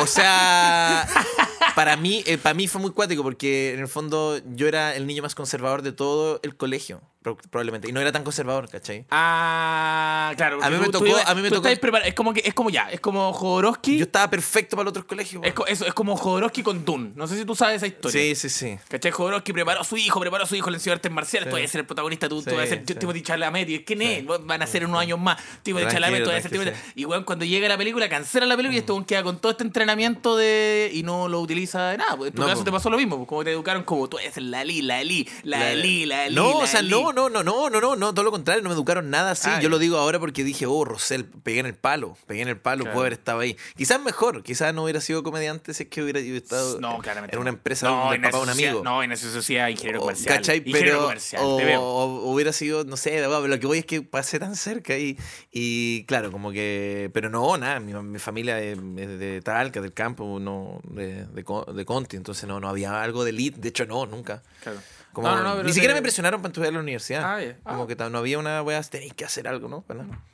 o 0.00 0.06
sea 0.06 1.06
para 1.74 1.96
mí 1.96 2.22
eh, 2.26 2.38
para 2.38 2.54
mí 2.54 2.68
fue 2.68 2.80
muy 2.80 2.90
cuático 2.90 3.22
porque 3.22 3.74
en 3.74 3.80
el 3.80 3.88
fondo 3.88 4.38
yo 4.54 4.66
era 4.68 4.94
el 4.96 5.06
niño 5.06 5.22
más 5.22 5.34
conservador 5.34 5.82
de 5.82 5.92
todo 5.92 6.40
el 6.42 6.56
colegio 6.56 7.00
pro- 7.22 7.36
probablemente 7.50 7.88
y 7.88 7.92
no 7.92 8.00
era 8.00 8.12
tan 8.12 8.22
conservador 8.24 8.68
¿cachai? 8.68 9.04
Ah, 9.10 10.32
claro. 10.36 10.58
A 10.62 10.70
mí 10.70 10.76
me 10.78 10.86
tú- 10.86 10.92
tocó- 10.92 11.04
tú 11.06 11.16
a 11.24 11.34
mí 11.34 11.42
me 11.42 11.48
tú 11.48 11.56
tocó-. 11.56 11.68
Es 11.68 12.14
como 12.14 12.32
que 12.32 12.42
es 12.44 12.54
como 12.54 12.70
ya, 12.70 12.90
es 12.90 13.00
como 13.00 13.32
Jodorowsky. 13.32 13.98
yo 13.98 14.04
estaba 14.04 14.28
perfecto 14.30 14.76
para 14.76 14.84
los 14.84 14.90
otros 14.92 15.04
colegios 15.06 15.42
es, 15.44 15.52
co- 15.54 15.66
eso, 15.66 15.86
es 15.86 15.94
como 15.94 16.16
Jodorowsky 16.16 16.62
con 16.62 16.84
Dune. 16.84 17.12
No 17.14 17.26
sé 17.26 17.36
si 17.36 17.44
tú 17.44 17.54
sabes 17.54 17.76
esa 17.76 17.86
historia. 17.86 18.20
sí 18.20 18.34
sí 18.34 18.48
sí 18.48 18.78
¿Cachai? 18.88 19.10
Jodorowsky 19.12 19.52
preparó 19.52 19.80
a 19.80 19.84
su 19.84 19.96
hijo, 19.96 20.20
preparó 20.20 20.44
a 20.44 20.46
su 20.46 20.56
hijo, 20.56 20.70
le 20.70 20.76
enseñó 20.76 20.94
artes 20.94 21.10
marciales. 21.12 21.46
Sí. 21.46 21.50
Tú 21.50 21.56
vas 21.56 21.64
a 21.64 21.72
ser 21.72 21.80
el 21.80 21.86
protagonista, 21.86 22.28
tú, 22.28 22.42
tú 22.42 22.50
Sí, 22.50 22.56
vas 22.56 22.66
a 22.66 22.68
ser 22.68 22.82
sí. 22.86 22.94
Timothy 22.94 23.22
Chalamet. 23.22 23.68
¿Y 23.70 23.84
quién 23.84 24.02
es? 24.02 24.24
Van 24.26 24.62
a 24.62 24.66
ser 24.66 24.84
unos 24.84 25.00
años 25.00 25.18
más. 25.18 25.38
Timothy 25.62 25.86
Chalamet, 25.88 26.24
tú 26.24 26.30
vas 26.30 26.44
a 26.44 26.48
ser. 26.48 26.74
Y 26.94 27.04
weón, 27.04 27.24
cuando 27.24 27.44
llega 27.44 27.68
la 27.68 27.76
película, 27.78 28.08
cancela 28.08 28.46
la 28.46 28.54
Mm. 28.54 28.56
película 28.58 28.74
y 28.76 28.78
este 28.78 28.92
weón 28.92 29.04
queda 29.04 29.22
con 29.22 29.38
todo 29.38 29.52
este 29.52 29.64
entrenamiento 29.64 30.36
de. 30.36 30.90
y 30.92 31.02
no 31.02 31.28
lo 31.28 31.40
utiliza 31.40 31.53
de 31.60 31.96
nada. 31.98 32.16
Pues 32.16 32.30
en 32.30 32.34
tu 32.36 32.42
No, 32.42 32.48
caso 32.48 32.64
te 32.64 32.70
pasó 32.72 32.90
lo 32.90 32.96
mismo. 32.96 33.16
pues, 33.16 33.28
Como 33.28 33.44
te 33.44 33.52
educaron 33.52 33.84
como 33.84 34.08
tú 34.08 34.18
eres 34.18 34.36
la 34.38 34.62
Eli, 34.62 34.82
la 34.82 35.00
Eli, 35.00 35.28
la 35.42 35.72
Eli, 35.72 36.06
la 36.06 36.26
Eli. 36.26 36.34
No, 36.34 36.50
la 36.50 36.56
o 36.64 36.66
sea, 36.66 36.80
Eli. 36.80 36.90
no, 36.90 37.12
no, 37.12 37.28
no, 37.30 37.42
no, 37.42 37.70
no, 37.70 37.80
no, 37.80 37.96
no, 37.96 38.14
todo 38.14 38.24
lo 38.24 38.30
contrario, 38.30 38.62
no 38.62 38.68
me 38.70 38.74
educaron 38.74 39.10
nada 39.10 39.32
así. 39.32 39.48
Ah, 39.50 39.60
Yo 39.60 39.68
lo 39.68 39.78
digo 39.78 39.96
ahora 39.98 40.18
porque 40.18 40.44
dije, 40.44 40.66
oh, 40.66 40.84
Rosel, 40.84 41.24
pegué 41.24 41.60
en 41.60 41.66
el 41.66 41.74
palo, 41.74 42.16
pegué 42.26 42.42
en 42.42 42.48
el 42.48 42.56
palo, 42.58 42.84
Claro. 42.84 42.94
puedo 42.94 43.02
haber 43.04 43.12
estado 43.14 43.40
ahí. 43.40 43.56
Quizás 43.76 44.00
mejor, 44.02 44.42
quizás 44.42 44.74
no 44.74 44.84
hubiera 44.84 45.00
sido 45.00 45.22
comediante 45.22 45.72
si 45.74 45.84
es 45.84 45.88
que 45.88 46.02
hubiera 46.02 46.20
estado 46.20 46.80
No, 46.80 46.98
claramente. 46.98 47.34
en 47.36 47.40
una 47.40 47.50
empresa 47.50 47.86
no, 47.88 48.12
en 48.12 48.22
papá 48.22 48.36
de 48.38 48.42
un 48.42 48.50
amigo. 48.50 48.82
No, 48.84 49.02
en 49.02 49.12
esa 49.12 49.30
sociedad 49.32 49.68
ingeniero 49.68 50.00
comercial. 50.00 50.36
¿Cachai? 50.36 50.58
Ingeniero 50.58 50.84
Pero 50.86 51.02
comercial, 51.02 51.42
o, 51.44 51.56
te 51.56 51.64
veo. 51.64 51.80
o 51.82 52.30
hubiera 52.32 52.52
sido, 52.52 52.84
no 52.84 52.96
sé, 52.96 53.20
lo 53.22 53.60
que 53.60 53.66
voy 53.66 53.78
es 53.78 53.86
que 53.86 54.02
pasé 54.02 54.38
tan 54.38 54.56
cerca 54.56 54.96
y, 54.98 55.18
y 55.52 56.04
claro, 56.04 56.32
como 56.32 56.50
que, 56.52 57.10
pero 57.12 57.30
no, 57.30 57.56
nada, 57.56 57.80
mi, 57.80 57.92
mi 57.94 58.18
familia 58.18 58.60
es, 58.60 58.78
es 58.78 59.18
de 59.18 59.40
Talca, 59.42 59.80
del 59.80 59.92
campo, 59.92 60.38
no, 60.40 60.80
de, 60.84 61.26
de, 61.26 61.43
De 61.44 61.84
Conti, 61.84 62.16
entonces 62.16 62.48
no, 62.48 62.58
no 62.60 62.68
había 62.68 63.02
algo 63.02 63.24
de 63.24 63.30
elite, 63.30 63.60
de 63.60 63.68
hecho 63.68 63.86
no, 63.86 64.06
nunca. 64.06 64.42
Claro. 64.62 64.78
Como, 65.12 65.28
No, 65.28 65.42
no, 65.44 65.62
ni 65.62 65.72
siquiera 65.72 65.94
te- 65.94 65.98
me 66.00 66.02
presionaron 66.02 66.42
para 66.42 66.50
estudiar 66.50 66.70
en 66.70 66.74
la 66.74 66.80
universidad. 66.80 67.22
Ah. 67.24 67.54
Como 67.62 67.84
Ah. 67.84 67.86
que 67.86 67.94
no 67.94 68.18
había 68.18 68.36
una 68.36 68.60
weá, 68.62 68.82
tenéis 68.82 69.14
que 69.14 69.24
hacer 69.24 69.46
algo, 69.46 69.68
¿no? 69.68 69.84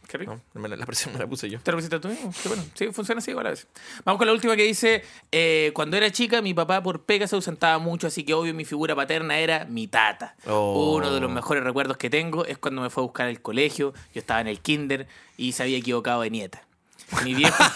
Qué 0.08 0.16
rico. 0.16 0.40
No, 0.54 0.60
me 0.62 0.68
la, 0.70 0.76
la 0.76 0.86
presión 0.86 1.12
me 1.12 1.18
la 1.20 1.26
puse 1.26 1.50
yo. 1.50 1.60
¿Te 1.60 1.70
lo 1.70 1.76
pusiste 1.76 2.00
tú 2.00 2.08
mismo? 2.08 2.32
Qué 2.42 2.48
bueno. 2.48 2.64
Sí, 2.74 2.90
funciona 2.90 3.18
así 3.18 3.30
igual 3.30 3.46
a 3.46 3.50
veces. 3.50 3.66
Vamos 4.06 4.16
con 4.18 4.26
la 4.26 4.32
última 4.32 4.56
que 4.56 4.62
dice: 4.64 5.04
eh, 5.30 5.70
Cuando 5.74 5.98
era 5.98 6.10
chica, 6.10 6.40
mi 6.40 6.54
papá 6.54 6.82
por 6.82 7.02
pega 7.02 7.26
se 7.28 7.36
ausentaba 7.36 7.78
mucho, 7.78 8.06
así 8.06 8.24
que 8.24 8.32
obvio 8.32 8.54
mi 8.54 8.64
figura 8.64 8.96
paterna 8.96 9.38
era 9.38 9.66
mi 9.66 9.86
tata. 9.86 10.34
Oh. 10.46 10.94
Uno 10.96 11.12
de 11.12 11.20
los 11.20 11.30
mejores 11.30 11.62
recuerdos 11.62 11.98
que 11.98 12.08
tengo 12.08 12.46
es 12.46 12.56
cuando 12.56 12.80
me 12.80 12.88
fue 12.88 13.02
a 13.02 13.06
buscar 13.06 13.26
al 13.28 13.42
colegio. 13.42 13.92
Yo 14.14 14.20
estaba 14.20 14.40
en 14.40 14.46
el 14.48 14.60
kinder 14.60 15.06
y 15.36 15.52
se 15.52 15.62
había 15.62 15.76
equivocado 15.76 16.22
de 16.22 16.30
nieta. 16.30 16.62
Mi 17.22 17.34
viejo. 17.34 17.62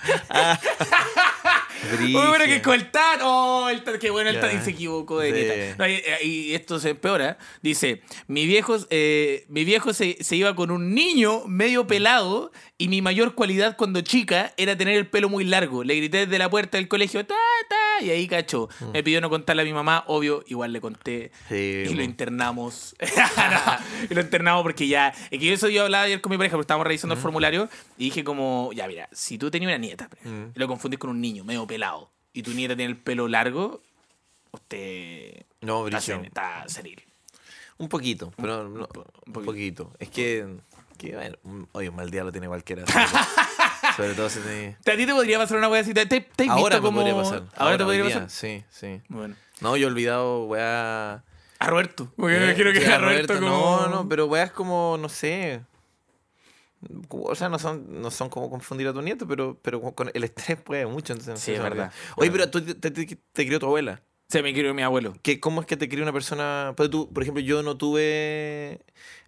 Muy 2.00 2.10
bueno 2.10 2.44
que 2.44 2.62
con 2.62 2.74
el 2.74 2.90
Tat. 2.90 3.20
Oh, 3.22 3.68
el 3.68 3.82
Tat, 3.82 3.98
qué 3.98 4.10
bueno 4.10 4.30
el 4.30 4.36
Ya. 4.36 4.42
Tat. 4.42 4.54
Y 4.54 4.64
se 4.64 4.70
equivocó 4.70 5.20
de. 5.20 5.74
No, 5.78 5.88
y, 5.88 6.02
y 6.22 6.54
esto 6.54 6.78
se 6.78 6.90
empeora. 6.90 7.38
Dice: 7.62 8.02
Mi 8.26 8.46
viejo, 8.46 8.76
eh, 8.90 9.44
mi 9.48 9.64
viejo 9.64 9.92
se, 9.92 10.22
se 10.22 10.36
iba 10.36 10.54
con 10.54 10.70
un 10.70 10.94
niño 10.94 11.46
medio 11.46 11.86
pelado. 11.86 12.52
Y 12.78 12.88
mi 12.88 13.02
mayor 13.02 13.34
cualidad 13.34 13.76
cuando 13.76 14.00
chica 14.00 14.54
era 14.56 14.76
tener 14.76 14.96
el 14.96 15.06
pelo 15.06 15.28
muy 15.28 15.44
largo. 15.44 15.84
Le 15.84 15.96
grité 15.96 16.26
desde 16.26 16.38
la 16.38 16.48
puerta 16.48 16.78
del 16.78 16.88
colegio, 16.88 17.24
ta, 17.26 17.34
ta, 17.68 17.76
y 18.00 18.10
ahí 18.10 18.26
cachó. 18.28 18.68
Me 18.92 19.02
pidió 19.02 19.20
no 19.20 19.30
contarle 19.30 19.62
a 19.62 19.64
mi 19.64 19.72
mamá, 19.72 20.04
obvio, 20.06 20.42
igual 20.46 20.72
le 20.72 20.80
conté. 20.80 21.30
Mm. 21.44 21.48
Sí, 21.48 21.84
y 21.90 21.94
lo 21.94 22.02
internamos. 22.02 22.94
No, 23.36 24.06
y 24.10 24.14
lo 24.14 24.20
internamos 24.20 24.62
porque 24.62 24.86
ya. 24.88 25.08
Es 25.30 25.38
que 25.40 25.52
eso 25.52 25.68
yo 25.68 25.84
hablaba 25.84 26.04
ayer 26.04 26.20
con 26.20 26.30
mi 26.30 26.36
pareja, 26.36 26.52
porque 26.56 26.62
estábamos 26.64 26.86
revisando 26.86 27.14
Mm. 27.14 27.18
el 27.18 27.22
formulario. 27.22 27.68
Y 27.98 28.04
dije, 28.04 28.24
como, 28.24 28.70
ya, 28.74 28.86
mira, 28.88 29.08
si 29.12 29.38
tú 29.38 29.50
tenías 29.50 29.68
una 29.70 29.78
nieta 29.78 30.08
Mm. 30.24 30.52
y 30.54 30.58
lo 30.58 30.68
confundís 30.68 30.98
con 30.98 31.10
un 31.10 31.20
niño 31.20 31.44
medio 31.44 31.66
pelado 31.66 32.10
y 32.32 32.42
tu 32.42 32.52
nieta 32.52 32.76
tiene 32.76 32.90
el 32.92 32.96
pelo 32.98 33.28
largo, 33.28 33.80
usted 34.52 35.44
No, 35.62 35.86
está, 35.86 35.98
sen- 35.98 36.24
está 36.26 36.64
senil. 36.68 37.02
Un 37.78 37.88
poquito, 37.88 38.32
pero 38.36 38.68
no, 38.68 38.86
po- 38.88 39.06
un 39.26 39.38
un 39.38 39.44
poquito. 39.44 39.92
Es 39.98 40.10
que, 40.10 40.46
que 40.98 41.14
bueno, 41.14 41.36
un- 41.44 41.68
oye, 41.72 41.88
un 41.88 41.96
mal 41.96 42.10
día 42.10 42.24
lo 42.24 42.30
tiene 42.32 42.46
cualquiera. 42.48 42.84
Sobre 43.96 44.14
todo 44.14 44.28
si 44.30 44.40
te... 44.84 44.92
¿A 44.92 44.96
ti 44.96 45.06
te 45.06 45.12
podría 45.12 45.38
pasar 45.38 45.58
una 45.58 45.68
wea 45.68 45.80
así? 45.80 45.92
¿Te, 45.94 46.06
te, 46.06 46.20
te 46.20 46.44
Ahora 46.48 46.56
visto 46.76 46.76
me 46.76 46.82
como... 46.88 47.00
podría 47.00 47.16
pasar. 47.16 47.42
Ahora, 47.56 47.78
te 47.78 47.84
podría 47.84 48.04
día, 48.04 48.14
pasar. 48.14 48.30
Sí, 48.30 48.64
sí. 48.70 49.00
Bueno. 49.08 49.34
No, 49.60 49.76
yo 49.76 49.86
he 49.88 49.90
olvidado, 49.90 50.44
weá... 50.44 51.22
A 51.58 51.66
Roberto. 51.66 52.12
Porque 52.16 52.36
Eh, 52.36 52.48
no 52.48 52.54
quiero 52.54 52.72
que 52.72 52.86
a 52.86 52.98
Roberto, 52.98 53.34
Roberto, 53.34 53.46
como... 53.46 53.76
No, 53.82 53.88
no, 53.88 54.08
pero 54.08 54.26
weas 54.26 54.50
como, 54.50 54.96
no 54.98 55.08
sé. 55.08 55.60
O 57.10 57.34
sea, 57.34 57.50
no 57.50 57.58
son, 57.58 58.00
no 58.00 58.10
son 58.10 58.30
como 58.30 58.48
confundir 58.48 58.88
a 58.88 58.92
tu 58.94 59.02
nieto, 59.02 59.28
pero, 59.28 59.58
pero 59.60 59.82
con 59.92 60.10
el 60.14 60.24
estrés 60.24 60.58
puede 60.60 60.86
mucho. 60.86 61.12
Entonces, 61.12 61.34
no 61.34 61.40
Sí, 61.40 61.52
es 61.52 61.62
verdad. 61.62 61.92
Oye, 62.16 62.30
pero 62.30 62.48
tú 62.50 62.62
te, 62.62 62.74
te- 62.90 63.04
te 63.32 63.46
crió 63.46 63.58
tu 63.58 63.66
abuela. 63.66 64.00
Se 64.30 64.42
me 64.42 64.52
crió 64.52 64.72
mi 64.74 64.82
abuelo. 64.82 65.14
¿Qué, 65.22 65.40
¿Cómo 65.40 65.60
es 65.60 65.66
que 65.66 65.76
te 65.76 65.88
crió 65.88 66.02
una 66.04 66.12
persona? 66.12 66.72
Pues 66.76 66.88
tú, 66.88 67.12
por 67.12 67.22
ejemplo, 67.22 67.42
yo 67.42 67.62
no 67.64 67.76
tuve. 67.76 68.80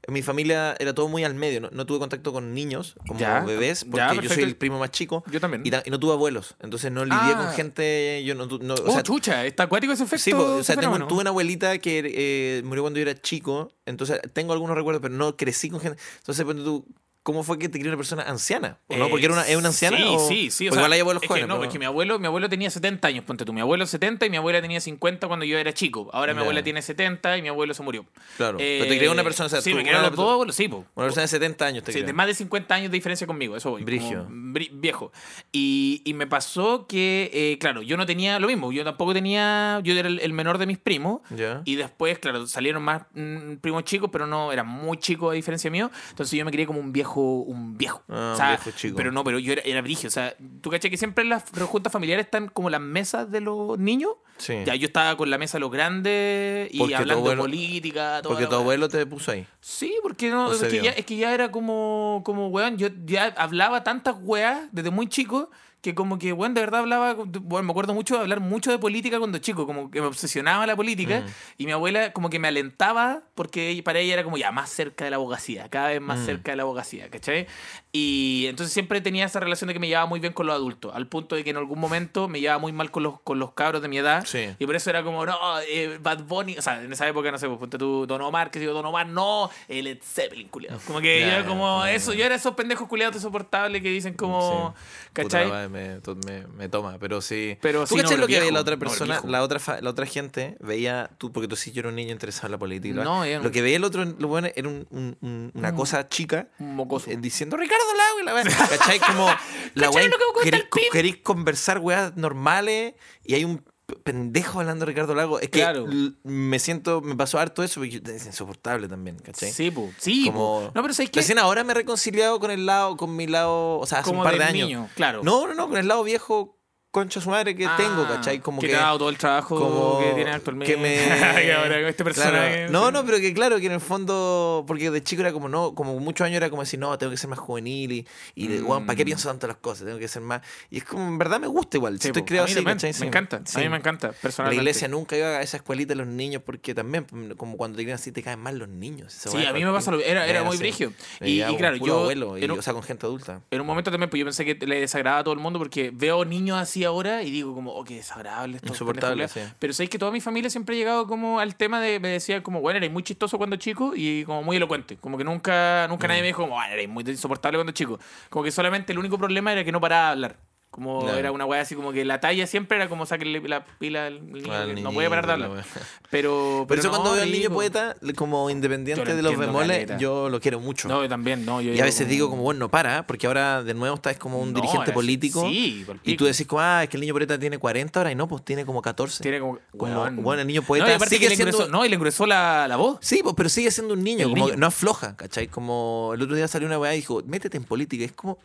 En 0.06 0.14
mi 0.14 0.22
familia 0.22 0.74
era 0.78 0.94
todo 0.94 1.08
muy 1.08 1.24
al 1.24 1.34
medio. 1.34 1.60
No, 1.60 1.70
no 1.72 1.86
tuve 1.86 1.98
contacto 1.98 2.32
con 2.32 2.54
niños, 2.54 2.94
como 3.06 3.18
Ya, 3.20 3.40
bebés, 3.40 3.84
ya, 3.88 4.08
porque 4.08 4.26
yo 4.28 4.34
soy 4.34 4.42
el 4.44 4.56
primo 4.56 4.78
más 4.78 4.90
chico. 4.90 5.24
Yo 5.30 5.40
también. 5.40 5.62
Y, 5.64 5.70
y 5.88 5.90
no 5.90 5.98
tuve 5.98 6.12
abuelos. 6.12 6.54
Entonces 6.60 6.90
no 6.92 7.04
lidié 7.04 7.18
Ah. 7.20 7.44
con 7.44 7.54
gente. 7.54 8.22
Yo 8.24 8.34
no, 8.34 8.46
no- 8.46 8.74
o 8.74 8.90
oh, 8.90 8.92
sea, 8.92 9.02
chucha, 9.02 9.44
está 9.44 9.64
acuático 9.64 9.92
ese 9.92 10.04
efecto. 10.04 10.22
Sí, 10.24 10.32
o 10.32 10.62
sea, 10.62 10.76
tengo- 10.76 11.06
tuve 11.06 11.20
una 11.20 11.30
abuelita 11.30 11.78
que 11.78 12.02
eh, 12.04 12.62
murió 12.64 12.82
cuando 12.82 12.98
yo 13.00 13.08
era 13.08 13.20
chico, 13.20 13.72
entonces 13.86 14.20
tengo 14.32 14.52
algunos 14.52 14.76
recuerdos, 14.76 15.02
pero 15.02 15.14
no 15.14 15.36
crecí 15.36 15.68
con 15.70 15.80
gente. 15.80 15.98
Entonces, 16.18 16.44
ponte 16.44 16.62
tú, 16.62 16.84
¿cómo 17.22 17.42
fue 17.44 17.58
que 17.58 17.68
te 17.68 17.78
crió 17.78 17.90
una 17.90 17.96
persona 17.96 18.22
anciana? 18.22 18.78
¿O 18.88 18.96
no? 18.96 19.06
Eh, 19.06 19.08
Porque 19.10 19.24
era 19.26 19.34
una, 19.34 19.46
es 19.46 19.56
una 19.56 19.68
anciana. 19.68 19.96
Sí, 19.96 20.04
o- 20.06 20.18
sí, 20.28 20.50
sí. 20.50 20.66
O 20.68 20.70
porque 20.70 20.74
sea, 20.74 20.80
igual 20.80 20.92
hay 20.92 21.00
abuelos 21.00 21.22
es 21.22 21.28
jóvenes. 21.28 21.44
Que, 21.44 21.48
no, 21.48 21.54
pero- 21.56 21.66
es 21.68 21.72
que 21.72 21.78
mi 21.78 21.84
abuelo, 21.84 22.18
mi 22.18 22.26
abuelo 22.26 22.48
tenía 22.48 22.70
70 22.70 23.08
años, 23.08 23.24
ponte 23.24 23.44
tú. 23.44 23.52
Mi 23.52 23.60
abuelo 23.60 23.86
70 23.86 24.26
y 24.26 24.30
mi 24.30 24.36
abuela 24.36 24.60
tenía 24.60 24.80
50 24.80 25.28
cuando 25.28 25.44
yo 25.44 25.58
era 25.58 25.72
chico. 25.72 26.10
Ahora 26.12 26.34
mi 26.34 26.40
abuela 26.40 26.62
tiene 26.62 26.82
70 26.82 27.36
y 27.38 27.42
mi 27.42 27.48
abuelo 27.48 27.74
se 27.74 27.82
murió. 27.82 28.04
Claro. 28.36 28.58
pero 28.58 28.86
te 28.86 28.98
crió 28.98 29.12
una 29.12 29.22
persona. 29.24 29.46
O 29.46 29.50
sea, 29.50 29.60
sí, 29.62 29.70
tú- 29.70 29.76
me 29.76 29.82
criaron 29.82 30.02
los 30.02 30.16
dos 30.16 30.32
abuelos, 30.32 30.54
sí, 30.56 30.68
po. 30.68 30.84
una 30.94 31.06
persona 31.06 31.22
de 31.22 31.28
70 31.28 31.66
años 31.66 31.84
te 31.84 31.92
Sí, 31.92 32.02
de 32.02 32.12
más 32.12 32.26
de 32.26 32.34
50 32.34 32.74
años 32.74 32.90
de 32.90 32.96
diferencia 32.96 33.26
conmigo, 33.26 33.56
eso 33.56 33.70
voy. 33.70 33.84
Brigio. 33.84 34.26
bri- 34.28 34.70
viejo. 34.72 35.12
Y, 35.52 36.02
y 36.04 36.14
me 36.14 36.26
pasó 36.26 36.86
que, 36.86 37.30
eh, 37.32 37.58
claro, 37.58 37.82
yo 37.82 37.96
no 37.96 38.06
tenía 38.06 38.38
lo 38.38 38.46
mismo. 38.48 38.72
Yo 38.72 38.84
tampoco 38.84 39.12
tenía. 39.14 39.80
Yo 39.84 39.94
era 39.94 40.08
el, 40.08 40.18
el 40.20 40.32
menor 40.32 40.58
de 40.58 40.66
mis 40.66 40.78
primos. 40.78 41.20
Ya. 41.30 41.62
Y 41.64 41.76
después, 41.76 42.18
claro, 42.18 42.46
salieron 42.46 42.82
más 42.82 43.02
mm, 43.14 43.56
primos 43.60 43.84
chicos, 43.84 44.10
pero 44.12 44.26
no, 44.26 44.52
eran 44.52 44.66
muy 44.66 44.96
chicos 44.98 45.30
a 45.32 45.34
diferencia 45.34 45.70
mío. 45.70 45.90
Entonces 46.10 46.38
yo 46.38 46.44
me 46.44 46.50
crié 46.50 46.66
como 46.66 46.80
un 46.80 46.92
viejo, 46.92 47.11
un 47.20 47.76
viejo. 47.76 48.02
Ah, 48.08 48.32
O 48.34 48.36
sea, 48.36 48.44
un 48.46 48.56
viejo 48.64 48.70
chico. 48.78 48.96
Pero 48.96 49.12
no, 49.12 49.22
pero 49.24 49.38
yo 49.38 49.52
era, 49.52 49.62
era 49.64 49.82
brigio. 49.82 50.08
O 50.08 50.10
sea, 50.10 50.34
tú 50.60 50.70
caché 50.70 50.88
que 50.90 50.96
siempre 50.96 51.22
en 51.24 51.30
las 51.30 51.44
juntas 51.68 51.92
familiares 51.92 52.24
están 52.26 52.48
como 52.48 52.70
las 52.70 52.80
mesas 52.80 53.30
de 53.30 53.40
los 53.40 53.78
niños. 53.78 54.12
Sí. 54.38 54.54
Ya 54.64 54.74
yo 54.74 54.86
estaba 54.86 55.16
con 55.16 55.30
la 55.30 55.38
mesa 55.38 55.58
de 55.58 55.60
los 55.60 55.70
grandes 55.70 56.68
y 56.72 56.78
Porque 56.78 56.96
hablando 56.96 57.24
abuelo- 57.24 57.42
de 57.42 57.48
política, 57.48 58.20
toda 58.22 58.34
Porque 58.34 58.46
tu 58.48 58.54
abuelo 58.56 58.88
te 58.88 59.04
puso 59.06 59.30
ahí. 59.30 59.46
Sí, 59.60 59.94
porque 60.02 60.30
no, 60.30 60.48
¿O 60.48 60.52
es 60.52 60.62
que, 60.62 60.82
ya, 60.82 60.90
es 60.90 61.04
que 61.06 61.16
ya 61.16 61.32
era 61.34 61.50
como, 61.52 62.22
como, 62.24 62.48
weón, 62.48 62.76
yo 62.78 62.88
ya 63.04 63.26
hablaba 63.36 63.84
tantas 63.84 64.16
weas 64.20 64.68
desde 64.72 64.90
muy 64.90 65.06
chico 65.08 65.50
que 65.82 65.94
como 65.94 66.18
que, 66.18 66.32
weón, 66.32 66.54
de 66.54 66.60
verdad 66.60 66.80
hablaba, 66.80 67.14
bueno, 67.14 67.64
me 67.66 67.70
acuerdo 67.72 67.92
mucho 67.92 68.14
de 68.14 68.20
hablar 68.20 68.38
mucho 68.40 68.70
de 68.70 68.78
política 68.78 69.18
cuando 69.18 69.38
chico, 69.38 69.66
como 69.66 69.90
que 69.90 70.00
me 70.00 70.06
obsesionaba 70.06 70.64
la 70.66 70.76
política 70.76 71.20
Mm. 71.20 71.26
y 71.58 71.66
mi 71.66 71.72
abuela 71.72 72.12
como 72.12 72.30
que 72.30 72.38
me 72.38 72.48
alentaba 72.48 73.22
porque 73.34 73.82
para 73.84 73.98
ella 73.98 74.14
era 74.14 74.24
como 74.24 74.36
ya 74.38 74.52
más 74.52 74.70
cerca 74.70 75.04
de 75.04 75.10
la 75.10 75.16
abogacía, 75.16 75.68
cada 75.68 75.88
vez 75.88 76.00
más 76.00 76.20
Mm. 76.20 76.24
cerca 76.24 76.52
de 76.52 76.56
la 76.56 76.62
abogacía, 76.62 77.10
¿cachai? 77.10 77.46
Y 77.90 78.46
entonces 78.48 78.72
siempre 78.72 79.00
tenía 79.00 79.24
esa 79.26 79.40
relación 79.40 79.68
de 79.68 79.74
que 79.74 79.80
me 79.80 79.88
llevaba 79.88 80.06
muy 80.06 80.20
bien 80.20 80.32
con 80.32 80.46
los 80.46 80.54
adultos, 80.54 80.94
al 80.94 81.08
punto 81.08 81.34
de 81.34 81.44
que 81.44 81.50
en 81.50 81.56
algún 81.56 81.78
momento 81.80 82.28
me 82.28 82.40
llevaba 82.40 82.58
muy 82.60 82.72
mal 82.72 82.90
con 82.92 83.02
los, 83.02 83.20
con 83.20 83.38
los 83.40 83.52
cabros 83.52 83.82
de 83.82 83.88
mi 83.88 83.98
edad 83.98 84.24
Sí. 84.24 84.48
y 84.58 84.66
por 84.66 84.76
eso 84.76 84.88
era 84.88 85.02
como, 85.02 85.26
no, 85.26 85.36
eh, 85.68 85.98
Bad 86.00 86.22
Bunny, 86.24 86.56
o 86.58 86.62
sea, 86.62 86.80
en 86.82 86.92
esa 86.92 87.08
época, 87.08 87.30
no 87.32 87.38
sé, 87.38 87.48
pues 87.48 87.58
ponte 87.58 87.76
tú, 87.76 88.06
Don 88.06 88.20
Omar, 88.22 88.52
que 88.52 88.60
digo, 88.60 88.72
Don 88.72 88.86
Omar, 88.86 89.08
no, 89.08 89.50
el 89.68 89.84
Led 89.84 89.98
Zeppelin, 90.00 90.46
culiado. 90.48 90.78
Como 90.86 91.00
que 91.00 91.20
Ya, 91.20 91.26
yo 91.26 91.32
era 91.40 91.46
como 91.46 91.84
ya. 91.84 91.92
eso, 91.92 92.12
yo 92.14 92.24
era 92.24 92.36
esos 92.36 92.54
pendejos 92.54 92.86
culiados 92.88 93.16
insoportables 93.16 93.82
que 93.82 93.88
dicen 93.90 94.14
como, 94.14 94.74
Sí. 94.76 95.10
¿cachai? 95.12 95.71
Me, 95.72 96.00
me, 96.26 96.46
me 96.46 96.68
toma, 96.68 96.98
pero 97.00 97.20
sí. 97.20 97.56
Pero 97.60 97.86
¿Tú 97.86 97.96
sí, 97.96 98.02
no, 98.02 98.16
lo 98.16 98.26
que 98.26 98.38
veía 98.38 98.52
la 98.52 98.60
otra 98.60 98.76
persona? 98.76 99.20
la, 99.24 99.42
otra 99.42 99.58
fa- 99.58 99.80
la 99.80 99.90
otra 99.90 100.06
gente 100.06 100.56
veía, 100.60 101.10
tú, 101.18 101.32
porque 101.32 101.48
tú 101.48 101.56
sí 101.56 101.72
yo 101.72 101.80
era 101.80 101.88
un 101.88 101.96
niño 101.96 102.12
interesado 102.12 102.46
en 102.48 102.52
la 102.52 102.58
política. 102.58 103.02
No, 103.02 103.26
yo 103.26 103.38
no. 103.38 103.44
Lo 103.44 103.50
que 103.50 103.62
veía 103.62 103.76
el 103.76 103.84
otro, 103.84 104.04
lo 104.04 104.28
bueno, 104.28 104.48
era 104.54 104.68
un- 104.68 104.86
un- 104.90 105.16
un- 105.22 105.50
una 105.54 105.74
cosa 105.74 106.08
chica 106.08 106.48
Un 106.58 106.76
mocoso. 106.76 107.10
eh, 107.10 107.16
diciendo 107.18 107.56
Ricardo 107.56 107.84
Lago 107.96 108.20
y 108.20 108.24
la 108.24 108.34
weá. 108.34 108.44
¿Cachai? 108.44 109.00
Como 109.00 109.26
la 109.74 109.86
¿Cachai 109.86 110.08
weá. 110.44 110.68
queréis, 110.92 111.16
conversar 111.18 111.78
weas 111.78 112.16
normales 112.16 112.94
y 113.24 113.34
hay 113.34 113.44
un 113.44 113.64
pendejo 114.02 114.60
hablando 114.60 114.84
de 114.84 114.92
Ricardo 114.92 115.14
Lago. 115.14 115.38
Es 115.40 115.48
que 115.50 115.60
Claro. 115.60 115.86
me 116.24 116.58
siento, 116.58 117.00
me 117.00 117.14
pasó 117.16 117.38
harto 117.38 117.62
eso, 117.62 117.80
porque 117.80 118.02
es 118.14 118.26
insoportable 118.26 118.88
también, 118.88 119.16
¿cachai? 119.18 119.50
Sí, 119.52 119.70
po. 119.70 119.90
Sí, 119.98 120.26
po. 120.26 120.32
Como- 120.32 120.70
No, 120.74 120.82
pero 120.82 120.94
¿sabes 120.94 121.10
qué? 121.10 121.20
Recién 121.20 121.38
ahora 121.38 121.64
me 121.64 121.72
he 121.72 121.74
reconciliado 121.74 122.38
con 122.40 122.50
el 122.50 122.66
lado, 122.66 122.96
con 122.96 123.14
mi 123.16 123.26
lado, 123.26 123.78
o 123.78 123.86
sea, 123.86 123.98
hace 124.00 124.08
Como 124.10 124.20
un 124.20 124.24
par 124.24 124.36
de 124.38 124.44
años. 124.44 124.68
niño, 124.68 124.88
claro. 124.94 125.22
No, 125.22 125.46
no, 125.46 125.54
no, 125.54 125.68
con 125.68 125.76
el 125.78 125.88
lado 125.88 126.02
viejo, 126.04 126.56
concha 126.92 127.20
su 127.20 127.30
madre 127.30 127.56
que 127.56 127.66
Ah, 127.66 127.74
tengo, 127.76 128.06
¿cachai? 128.06 128.38
Como 128.40 128.60
que, 128.60 128.66
que, 128.68 128.72
te 128.74 128.78
ha 128.78 128.82
dado 128.82 128.98
todo 128.98 129.08
el 129.08 129.16
trabajo 129.18 129.58
como 129.58 129.98
que 129.98 130.12
tiene 130.14 130.30
actualmente. 130.30 130.72
que 130.74 130.80
me 130.80 130.94
ahora 131.56 131.80
con 131.80 131.86
este 131.88 132.04
Claro. 132.04 132.14
personaje. 132.14 132.68
no 132.70 132.90
no 132.92 133.04
pero 133.04 133.18
que 133.18 133.32
claro 133.34 133.58
que 133.58 133.66
en 133.66 133.72
el 133.72 133.80
fondo 133.80 134.64
porque 134.66 134.90
de 134.90 135.02
chico 135.02 135.22
era 135.22 135.32
como 135.32 135.48
no 135.48 135.74
como 135.74 135.98
muchos 135.98 136.24
años 136.26 136.36
era 136.36 136.50
como 136.50 136.62
decir 136.62 136.78
no 136.78 136.96
tengo 136.98 137.10
que 137.10 137.16
ser 137.16 137.30
más 137.30 137.38
juvenil 137.38 137.92
y, 137.92 138.06
y 138.34 138.60
"Weón, 138.60 138.84
¿para 138.86 138.96
qué 138.96 139.04
Mm. 139.04 139.06
pienso 139.06 139.28
tanto 139.28 139.46
las 139.46 139.56
cosas? 139.56 139.86
tengo 139.86 139.98
que 139.98 140.06
ser 140.08 140.20
más 140.22 140.42
y 140.70 140.78
es 140.78 140.84
como 140.84 141.06
en 141.08 141.18
verdad 141.18 141.40
me 141.40 141.46
gusta 141.46 141.78
igual 141.78 141.98
Sí, 142.00 142.08
estoy 142.08 142.22
mí 142.28 142.38
así 142.38 142.54
también, 142.56 142.76
¿cachai? 142.76 142.90
Me 142.90 142.94
Sí. 142.98 143.04
encanta. 143.06 143.40
Sí. 143.46 143.58
A 143.58 143.62
mí 143.62 143.68
me 143.70 143.76
encanta, 143.78 144.08
la 144.08 144.12
personalmente. 144.12 144.62
iglesia 144.62 144.88
nunca 144.88 145.16
iba 145.16 145.28
a 145.28 145.40
esa 145.42 145.56
escuelita 145.56 145.90
de 145.90 145.96
los 145.96 146.06
niños 146.06 146.42
porque 146.44 146.74
también 146.74 147.06
como 147.38 147.56
cuando 147.56 147.76
te 147.78 147.84
crían 147.84 147.94
así 147.96 148.12
te 148.12 148.22
caen 148.22 148.38
mal 148.40 148.58
los 148.58 148.68
niños 148.68 149.12
Sí, 149.14 149.44
a 149.46 149.52
mí 149.54 149.64
me 149.64 149.72
pasa 149.72 149.90
lo 149.90 149.98
Era, 150.00 150.26
era 150.26 150.42
muy 150.42 150.56
brigio. 150.58 150.92
Y, 151.20 151.40
claro, 151.56 151.76
yo. 151.76 152.00
abuelo 152.00 152.36
y, 152.36 152.44
un- 152.44 152.58
o 152.58 152.62
sea 152.62 152.74
con 152.74 152.82
gente 152.82 153.06
adulta 153.06 153.40
En 153.50 153.60
un 153.62 153.66
momento 153.66 153.90
también, 153.90 154.10
pues 154.10 154.18
yo 154.20 154.26
pensé 154.26 154.44
que 154.44 154.66
le 154.66 154.80
desagradaba 154.80 155.20
a 155.20 155.24
todo 155.24 155.32
el 155.34 155.40
mundo 155.40 155.58
porque 155.58 155.90
veo 155.94 156.24
niños 156.26 156.58
así 156.58 156.81
ahora 156.84 157.22
y 157.22 157.30
digo 157.30 157.54
como, 157.54 157.72
oh, 157.72 157.84
qué 157.84 157.96
desagradable 157.96 158.56
esto. 158.56 158.68
Insoportable, 158.68 159.28
sí. 159.28 159.40
Pero 159.58 159.72
sabéis 159.72 159.90
que 159.90 159.98
toda 159.98 160.10
mi 160.12 160.20
familia 160.20 160.50
siempre 160.50 160.74
ha 160.74 160.78
llegado 160.78 161.06
como 161.06 161.38
al 161.40 161.54
tema 161.56 161.80
de, 161.80 162.00
me 162.00 162.08
decía 162.08 162.42
como, 162.42 162.60
bueno, 162.60 162.78
eres 162.78 162.90
muy 162.90 163.02
chistoso 163.02 163.38
cuando 163.38 163.56
chico 163.56 163.92
y 163.94 164.24
como 164.24 164.42
muy 164.42 164.56
elocuente. 164.56 164.96
Como 164.96 165.18
que 165.18 165.24
nunca, 165.24 165.86
nunca 165.88 166.06
Mm. 166.06 166.08
nadie 166.08 166.20
me 166.22 166.26
dijo 166.28 166.42
como, 166.42 166.54
bueno, 166.54 166.72
eres 166.72 166.88
muy 166.88 167.04
insoportable 167.06 167.58
cuando 167.58 167.72
chico. 167.72 167.98
Como 168.30 168.44
que 168.44 168.50
solamente 168.50 168.92
el 168.92 168.98
único 168.98 169.18
problema 169.18 169.52
era 169.52 169.64
que 169.64 169.72
no 169.72 169.80
paraba 169.80 170.06
de 170.06 170.12
hablar. 170.12 170.36
Como 170.72 171.06
era 171.10 171.30
una 171.32 171.44
weá 171.44 171.60
así 171.60 171.74
como 171.74 171.92
que 171.92 172.02
la 172.02 172.18
talla 172.18 172.46
siempre 172.46 172.78
era 172.78 172.88
como 172.88 173.04
sacarle 173.04 173.40
la 173.46 173.62
pila 173.62 174.06
al 174.06 174.32
niño, 174.32 174.50
Al 174.54 174.74
que 174.74 174.80
no 174.80 174.90
puede 174.90 175.10
parar 175.10 175.26
de 175.26 175.36
la 175.36 175.44
hablar. 175.44 175.64
Pero, 176.08 176.64
pero 176.66 176.80
eso 176.80 176.88
no, 176.90 176.96
cuando 176.96 177.12
veo 177.12 177.22
al 177.22 177.30
niño 177.30 177.50
poeta, 177.50 177.94
como 178.16 178.48
independiente 178.48 179.04
lo 179.04 179.14
de 179.16 179.20
los 179.22 179.36
bemoles, 179.36 179.90
yo 179.98 180.30
lo 180.30 180.40
quiero 180.40 180.60
mucho. 180.60 180.88
No, 180.88 181.02
yo 181.02 181.10
también, 181.10 181.44
no. 181.44 181.60
Yo 181.60 181.74
y 181.74 181.80
a 181.80 181.84
veces 181.84 182.08
digo 182.08 182.30
como, 182.30 182.42
bueno, 182.42 182.58
no 182.60 182.70
para, 182.70 183.06
porque 183.06 183.26
ahora 183.26 183.62
de 183.62 183.74
nuevo 183.74 183.96
estás 183.96 184.16
como 184.16 184.38
un 184.40 184.54
No, 184.54 184.60
dirigente 184.62 184.92
político. 184.92 185.42
Sí, 185.46 185.84
Y 186.04 186.16
tú 186.16 186.24
decís 186.24 186.46
como, 186.46 186.62
ah, 186.62 186.82
es 186.84 186.88
que 186.88 186.96
el 186.96 187.02
niño 187.02 187.12
poeta 187.12 187.38
tiene 187.38 187.58
40 187.58 188.00
ahora 188.00 188.10
y 188.10 188.14
no, 188.14 188.26
pues 188.26 188.42
tiene 188.42 188.64
como 188.64 188.80
14. 188.80 189.22
Tiene 189.22 189.40
como. 189.40 189.58
Como, 189.76 190.10
bueno, 190.22 190.40
el 190.40 190.46
niño 190.46 190.62
poeta 190.62 190.86
no, 190.86 191.04
y 191.04 191.08
sigue 191.08 191.28
siendo- 191.36 191.54
ingresó- 191.58 191.68
No, 191.70 191.84
y 191.84 191.90
le 191.90 191.96
ingresó 191.96 192.24
la, 192.24 192.66
la 192.66 192.76
voz. 192.76 192.96
Sí, 193.02 193.20
pues, 193.22 193.34
pero 193.36 193.50
sigue 193.50 193.70
siendo 193.70 193.92
un 193.92 194.02
niño, 194.02 194.20
El 194.26 194.30
como 194.30 194.36
niño. 194.36 194.54
que 194.54 194.56
no 194.56 194.66
afloja, 194.68 195.16
¿cachai? 195.16 195.48
Como 195.48 196.12
el 196.14 196.22
otro 196.22 196.34
día 196.34 196.48
salió 196.48 196.66
una 196.66 196.78
weá 196.78 196.94
y 196.94 196.96
dijo, 196.96 197.22
métete 197.26 197.58
en 197.58 197.64
política. 197.64 198.04
Es 198.06 198.12
como, 198.12 198.38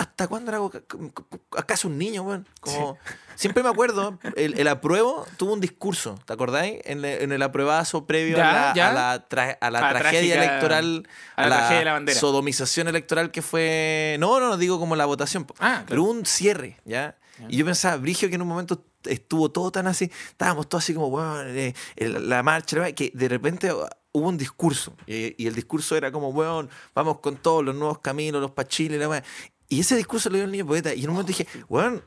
¿hasta 0.00 0.26
cuándo 0.28 0.50
era 0.50 0.60
acaso 1.58 1.88
un 1.88 1.98
niño, 1.98 2.22
weón? 2.22 2.46
Como, 2.60 2.96
siempre 3.34 3.62
me 3.62 3.68
acuerdo, 3.68 4.18
el, 4.34 4.58
el 4.58 4.66
apruebo 4.68 5.26
tuvo 5.36 5.52
un 5.52 5.60
discurso, 5.60 6.18
¿te 6.24 6.32
acordáis? 6.32 6.80
En, 6.84 7.04
el- 7.04 7.22
en 7.22 7.32
el 7.32 7.42
apruebazo 7.42 8.06
previo 8.06 8.38
Ya, 8.38 8.48
a 8.50 8.52
la, 8.68 8.74
ya. 8.74 8.88
a 8.88 8.92
la, 8.92 9.28
tra- 9.28 9.58
a 9.60 9.70
la 9.70 9.88
A 9.88 9.90
tragedia 9.90 10.36
trágica- 10.36 10.44
electoral, 10.52 11.08
a 11.36 11.46
la 11.48 11.56
tragedia 11.56 11.78
de 11.80 11.84
la 11.84 11.92
bandera. 11.92 12.18
sodomización 12.18 12.88
electoral 12.88 13.30
que 13.30 13.42
fue, 13.42 14.16
no, 14.20 14.40
no, 14.40 14.48
no 14.48 14.56
digo 14.56 14.78
como 14.78 14.96
la 14.96 15.04
votación, 15.04 15.46
Ah, 15.58 15.84
claro. 15.84 15.84
pero 15.88 16.02
un 16.04 16.24
cierre, 16.24 16.78
¿ya? 16.86 17.16
Y 17.48 17.56
yo 17.58 17.64
pensaba, 17.64 17.96
Brigio, 17.96 18.28
que 18.28 18.34
en 18.34 18.42
un 18.42 18.48
momento 18.48 18.84
estuvo 19.04 19.50
todo 19.50 19.70
tan 19.70 19.86
así, 19.86 20.10
estábamos 20.28 20.68
todos 20.68 20.84
así 20.84 20.92
como, 20.94 21.08
weón, 21.08 21.46
eh, 21.56 21.74
la 21.96 22.42
marcha, 22.42 22.92
que 22.92 23.10
de 23.14 23.28
repente 23.28 23.72
hubo 23.72 24.28
un 24.28 24.36
discurso. 24.36 24.94
Y, 25.06 25.42
y 25.42 25.46
el 25.46 25.54
discurso 25.54 25.96
era 25.96 26.12
como, 26.12 26.28
weón, 26.30 26.68
vamos 26.94 27.20
con 27.20 27.36
todos 27.36 27.64
los 27.64 27.74
nuevos 27.74 28.00
caminos, 28.00 28.42
los 28.42 28.50
pachiles, 28.50 28.98
la. 28.98 29.22
Y 29.70 29.80
ese 29.80 29.96
discurso 29.96 30.28
lo 30.28 30.36
dio 30.36 30.44
el 30.44 30.50
niño 30.52 30.66
poeta. 30.66 30.92
Y 30.92 31.02
en 31.04 31.08
un 31.08 31.14
momento 31.14 31.28
dije, 31.28 31.46
weón, 31.70 32.04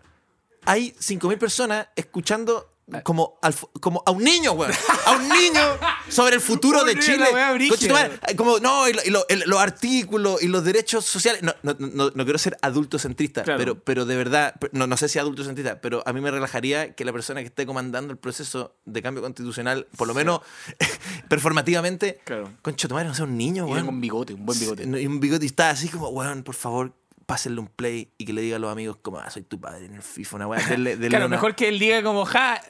hay 0.66 0.92
5.000 1.00 1.38
personas 1.40 1.88
escuchando 1.96 2.70
como, 3.04 3.40
al 3.42 3.56
como 3.80 4.04
a 4.06 4.12
un 4.12 4.24
niño, 4.24 4.52
weón. 4.52 4.74
A 5.08 5.12
un 5.14 5.30
niño 5.30 5.62
sobre 6.10 6.36
el 6.36 6.42
futuro 6.42 6.84
de 6.86 7.00
Chile. 7.00 7.26
Como, 8.36 8.60
no, 8.60 8.88
y, 8.90 8.94
lo- 8.94 9.02
y 9.06 9.10
lo- 9.10 9.26
el- 9.30 9.44
los 9.48 9.60
artículos 9.60 10.44
y 10.44 10.48
los 10.50 10.66
derechos 10.66 11.06
sociales. 11.06 11.42
No, 11.42 11.56
no, 11.64 11.76
no, 11.80 12.12
no 12.14 12.24
quiero 12.26 12.38
ser 12.38 12.58
adultocentrista, 12.62 13.44
Claro. 13.44 13.58
pero, 13.58 13.80
pero 13.80 14.06
de 14.06 14.18
verdad, 14.18 14.56
no, 14.74 14.86
no 14.86 14.98
sé 14.98 15.08
si 15.08 15.18
adultocentrista, 15.18 15.80
pero 15.80 16.04
a 16.06 16.12
mí 16.12 16.20
me 16.20 16.30
relajaría 16.30 16.94
que 16.94 17.06
la 17.06 17.14
persona 17.14 17.40
que 17.40 17.48
esté 17.48 17.66
comandando 17.66 18.12
el 18.12 18.18
proceso 18.18 18.76
de 18.84 19.02
cambio 19.02 19.24
constitucional, 19.24 19.88
por 19.96 20.08
lo 20.10 20.14
menos 20.14 20.42
performativamente, 21.30 22.20
Claro. 22.26 22.52
concha 22.62 22.88
tu 22.88 22.94
madre, 22.96 23.08
no 23.08 23.16
sea 23.16 23.26
un 23.26 23.38
niño, 23.38 23.64
Y 23.64 23.72
weón. 23.72 23.78
tengo 23.78 23.90
un 23.92 24.02
bigote, 24.02 24.34
un 24.34 24.46
buen 24.46 24.60
bigote. 24.60 24.84
Y 24.84 25.08
un 25.08 25.20
bigote 25.20 25.46
y 25.46 25.48
está 25.48 25.70
así 25.70 25.88
como, 25.90 26.10
weón, 26.10 26.44
por 26.44 26.56
favor, 26.56 26.94
pásenle 27.26 27.60
un 27.60 27.68
play 27.68 28.12
y 28.18 28.26
que 28.26 28.34
le 28.34 28.42
diga 28.42 28.58
a 28.58 28.60
los 28.60 28.72
amigos 28.72 28.98
como, 29.02 29.20
ah, 29.20 29.30
soy 29.30 29.44
tu 29.44 29.60
padre 29.60 29.86
en 29.86 29.96
el 29.96 30.02
FIFA, 30.02 30.36
una 30.38 30.48
weá. 30.48 30.62
Claro, 31.10 31.30
mejor 31.30 31.56
que 31.56 31.68
él 31.68 31.80
diga 31.80 32.04
como, 32.04 32.26
ja. 32.26 32.62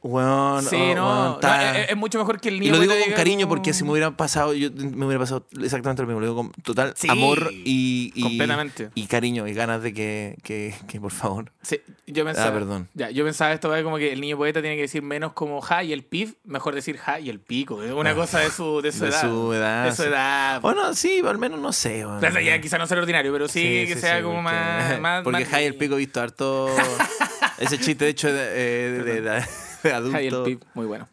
Weón, 0.00 0.62
Sí, 0.62 0.76
oh, 0.76 0.94
no. 0.94 1.06
weón, 1.06 1.24
no, 1.24 1.34
está- 1.34 1.80
es, 1.80 1.90
es 1.90 1.96
mucho 1.96 2.18
mejor 2.20 2.40
que 2.40 2.50
el 2.50 2.56
y 2.56 2.60
niño. 2.60 2.72
lo 2.74 2.80
digo 2.80 2.94
con 3.04 3.12
cariño 3.14 3.46
como- 3.46 3.56
porque 3.56 3.72
si 3.74 3.82
me 3.82 3.90
hubiera 3.90 4.12
pasado, 4.12 4.54
yo 4.54 4.70
me 4.72 5.04
hubiera 5.06 5.18
pasado 5.18 5.44
exactamente 5.60 6.02
lo 6.02 6.06
mismo. 6.08 6.20
Lo 6.20 6.26
digo 6.28 6.36
con 6.36 6.52
total 6.62 6.92
Sí, 6.96 7.08
amor 7.10 7.50
y, 7.52 8.12
y- 8.14 8.22
completamente. 8.22 8.90
y 8.94 9.06
cariño 9.08 9.48
y 9.48 9.54
ganas 9.54 9.82
de 9.82 9.92
que, 9.92 10.36
que, 10.44 10.72
que, 10.86 11.00
por 11.00 11.10
favor. 11.10 11.50
Sí, 11.62 11.80
yo 12.06 12.24
pensaba, 12.24 12.48
Ah, 12.50 12.52
perdón. 12.52 12.88
Ya, 12.94 13.10
yo 13.10 13.24
pensaba 13.24 13.52
esto 13.52 13.72
como 13.82 13.98
que 13.98 14.12
el 14.12 14.20
niño 14.20 14.36
poeta 14.36 14.60
tiene 14.60 14.76
que 14.76 14.82
decir 14.82 15.02
menos 15.02 15.32
como 15.32 15.60
ja 15.60 15.82
y 15.82 15.92
el 15.92 16.04
pif, 16.04 16.34
mejor 16.44 16.76
decir 16.76 16.96
ja 16.96 17.18
y 17.18 17.28
el 17.28 17.40
pico. 17.40 17.82
Es 17.82 17.90
una 17.90 18.10
Ah, 18.10 18.14
cosa 18.14 18.38
de 18.38 18.50
su, 18.50 18.80
de 18.80 18.92
su 18.92 19.02
de 19.02 19.10
edad. 19.10 19.20
su 19.20 19.52
edad, 19.52 19.84
De 19.84 19.92
su 19.96 20.02
edad. 20.04 20.60
Bueno, 20.60 20.94
sí, 20.94 21.20
al 21.26 21.38
menos 21.38 21.58
no 21.58 21.72
sé. 21.72 22.06
weón. 22.06 22.18
O 22.18 22.20
sea, 22.20 22.40
ya 22.40 22.60
quizá 22.60 22.78
no 22.78 22.86
sea 22.86 22.98
ordinario, 22.98 23.32
pero 23.32 23.48
sí, 23.48 23.60
Sí, 23.60 23.86
que 23.88 23.94
sí, 23.96 24.00
sea 24.00 24.22
como 24.22 24.36
porque- 24.42 24.44
más, 24.56 25.00
más. 25.00 25.24
Porque 25.24 25.40
más 25.40 25.48
Jai 25.48 25.64
el. 25.64 25.74
Pico 25.74 25.96
he 25.96 25.98
visto 25.98 26.20
harto. 26.20 26.68
ese 27.58 27.78
chiste, 27.78 28.04
de 28.04 28.10
hecho, 28.12 28.32
de, 28.32 28.42
eh, 28.52 28.90
de, 29.04 29.20
de- 29.22 29.42
de 29.82 29.92
adulto. 29.92 30.12
Ja 30.16 30.22
y 30.22 30.26
el 30.28 30.42
pif, 30.42 30.60
muy 30.74 30.86
bueno. 30.86 31.08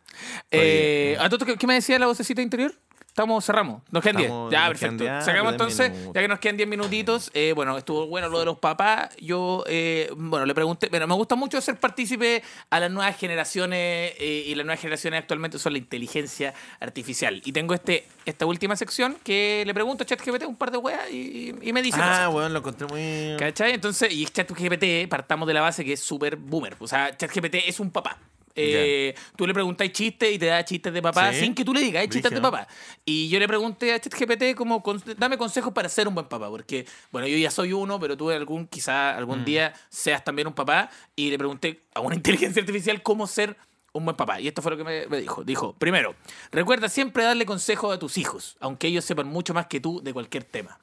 Oye, 0.51 1.13
Eh, 1.13 1.17
¿a 1.19 1.29
todo 1.29 1.45
¿qué, 1.45 1.57
qué 1.57 1.67
me 1.67 1.73
decía 1.75 1.99
la 1.99 2.07
vocecita 2.07 2.41
interior? 2.41 2.73
Estamos, 3.07 3.45
cerramos. 3.45 3.81
Nos 3.91 4.03
quedan 4.03 4.17
10. 4.17 4.25
Estamos- 4.27 4.51
Ya, 4.51 4.67
perfecto. 4.67 5.03
10, 5.05 5.23
Sacamos 5.23 5.53
entonces, 5.53 5.89
minutos. 5.89 6.13
ya 6.15 6.21
que 6.21 6.27
nos 6.27 6.39
quedan 6.39 6.57
10 6.57 6.67
minutitos. 6.67 7.31
eh, 7.33 7.53
bueno, 7.55 7.77
estuvo 7.77 8.07
bueno 8.07 8.27
lo 8.27 8.39
de 8.39 8.45
los 8.45 8.59
papás. 8.59 9.15
Yo, 9.21 9.63
eh, 9.67 10.09
bueno, 10.17 10.45
le 10.45 10.53
pregunté. 10.53 10.89
Bueno, 10.89 11.07
me 11.07 11.13
gusta 11.15 11.35
mucho 11.35 11.61
ser 11.61 11.79
partícipe 11.79 12.43
a 12.69 12.79
las 12.81 12.91
nuevas 12.91 13.15
generaciones. 13.17 14.13
eh, 14.19 14.43
y 14.47 14.53
las 14.55 14.65
nuevas 14.65 14.81
generaciones 14.81 15.21
actualmente 15.21 15.57
son 15.59 15.71
la 15.71 15.79
inteligencia 15.79 16.53
artificial. 16.81 17.41
Y 17.45 17.53
tengo 17.53 17.73
este 17.73 18.05
esta 18.25 18.45
última 18.45 18.75
sección 18.75 19.15
que 19.23 19.63
le 19.65 19.73
pregunto 19.73 20.03
a 20.03 20.05
ChatGPT 20.07 20.43
un 20.45 20.57
par 20.57 20.71
de 20.71 20.77
weas 20.79 21.09
y, 21.09 21.55
y 21.61 21.71
me 21.71 21.81
dice. 21.81 21.99
Ah, 22.01 22.27
weón, 22.29 22.51
lo 22.51 22.59
encontré 22.59 22.85
muy. 22.87 23.37
¿Cachai? 23.39 23.71
Entonces, 23.75 24.11
y 24.11 24.25
ChatGPT, 24.25 25.07
partamos 25.09 25.47
de 25.47 25.53
la 25.53 25.61
base 25.61 25.85
que 25.85 25.93
es 25.93 26.01
súper 26.01 26.35
boomer. 26.35 26.75
O 26.79 26.87
sea, 26.87 27.15
ChatGPT 27.15 27.55
es 27.65 27.79
un 27.79 27.91
papá. 27.91 28.17
Eh, 28.57 29.13
Tú 29.35 29.45
le 29.45 29.53
preguntáis 29.53 29.91
chistes 29.91 30.33
y 30.33 30.39
te 30.39 30.45
da 30.45 30.63
chistes 30.63 30.93
de 30.93 31.01
papá 31.01 31.33
Sí. 31.33 31.41
sin 31.41 31.53
que 31.53 31.65
tú 31.65 31.73
le 31.73 31.81
digas, 31.81 32.07
chistes 32.07 32.31
de 32.31 32.39
papá. 32.41 32.67
Y 33.03 33.27
yo 33.29 33.37
le 33.39 33.47
pregunté 33.47 33.93
a 33.93 33.99
ChatGPT 33.99 34.55
como, 34.55 34.81
dame 35.17 35.37
consejos 35.37 35.73
para 35.73 35.89
ser 35.89 36.07
un 36.07 36.15
buen 36.15 36.27
papá, 36.27 36.49
porque, 36.49 36.85
bueno, 37.11 37.27
yo 37.27 37.37
ya 37.37 37.51
soy 37.51 37.73
uno, 37.73 37.99
pero 37.99 38.15
tú 38.15 38.29
algún, 38.31 38.67
quizá 38.67 39.15
algún 39.17 39.41
Mm. 39.41 39.45
día 39.45 39.73
seas 39.89 40.23
también 40.23 40.47
un 40.47 40.53
papá. 40.53 40.89
Y 41.15 41.29
le 41.29 41.37
pregunté 41.37 41.81
a 41.93 41.99
una 41.99 42.15
inteligencia 42.53 42.61
artificial 42.61 43.01
cómo 43.03 43.27
ser 43.27 43.57
un 43.91 44.05
buen 44.05 44.15
papá. 44.17 44.39
Y 44.39 44.47
esto 44.47 44.61
fue 44.61 44.71
lo 44.71 44.77
que 44.77 44.83
me, 44.83 45.07
me 45.07 45.17
dijo. 45.21 45.43
Dijo, 45.43 45.73
primero, 45.73 46.15
recuerda 46.51 46.87
siempre 46.89 47.23
darle 47.23 47.45
consejos 47.45 47.93
a 47.93 47.99
tus 47.99 48.17
hijos, 48.17 48.57
aunque 48.59 48.87
ellos 48.87 49.03
sepan 49.05 49.27
mucho 49.27 49.53
más 49.53 49.67
que 49.67 49.79
tú 49.79 50.01
de 50.01 50.13
cualquier 50.13 50.43
tema. 50.45 50.79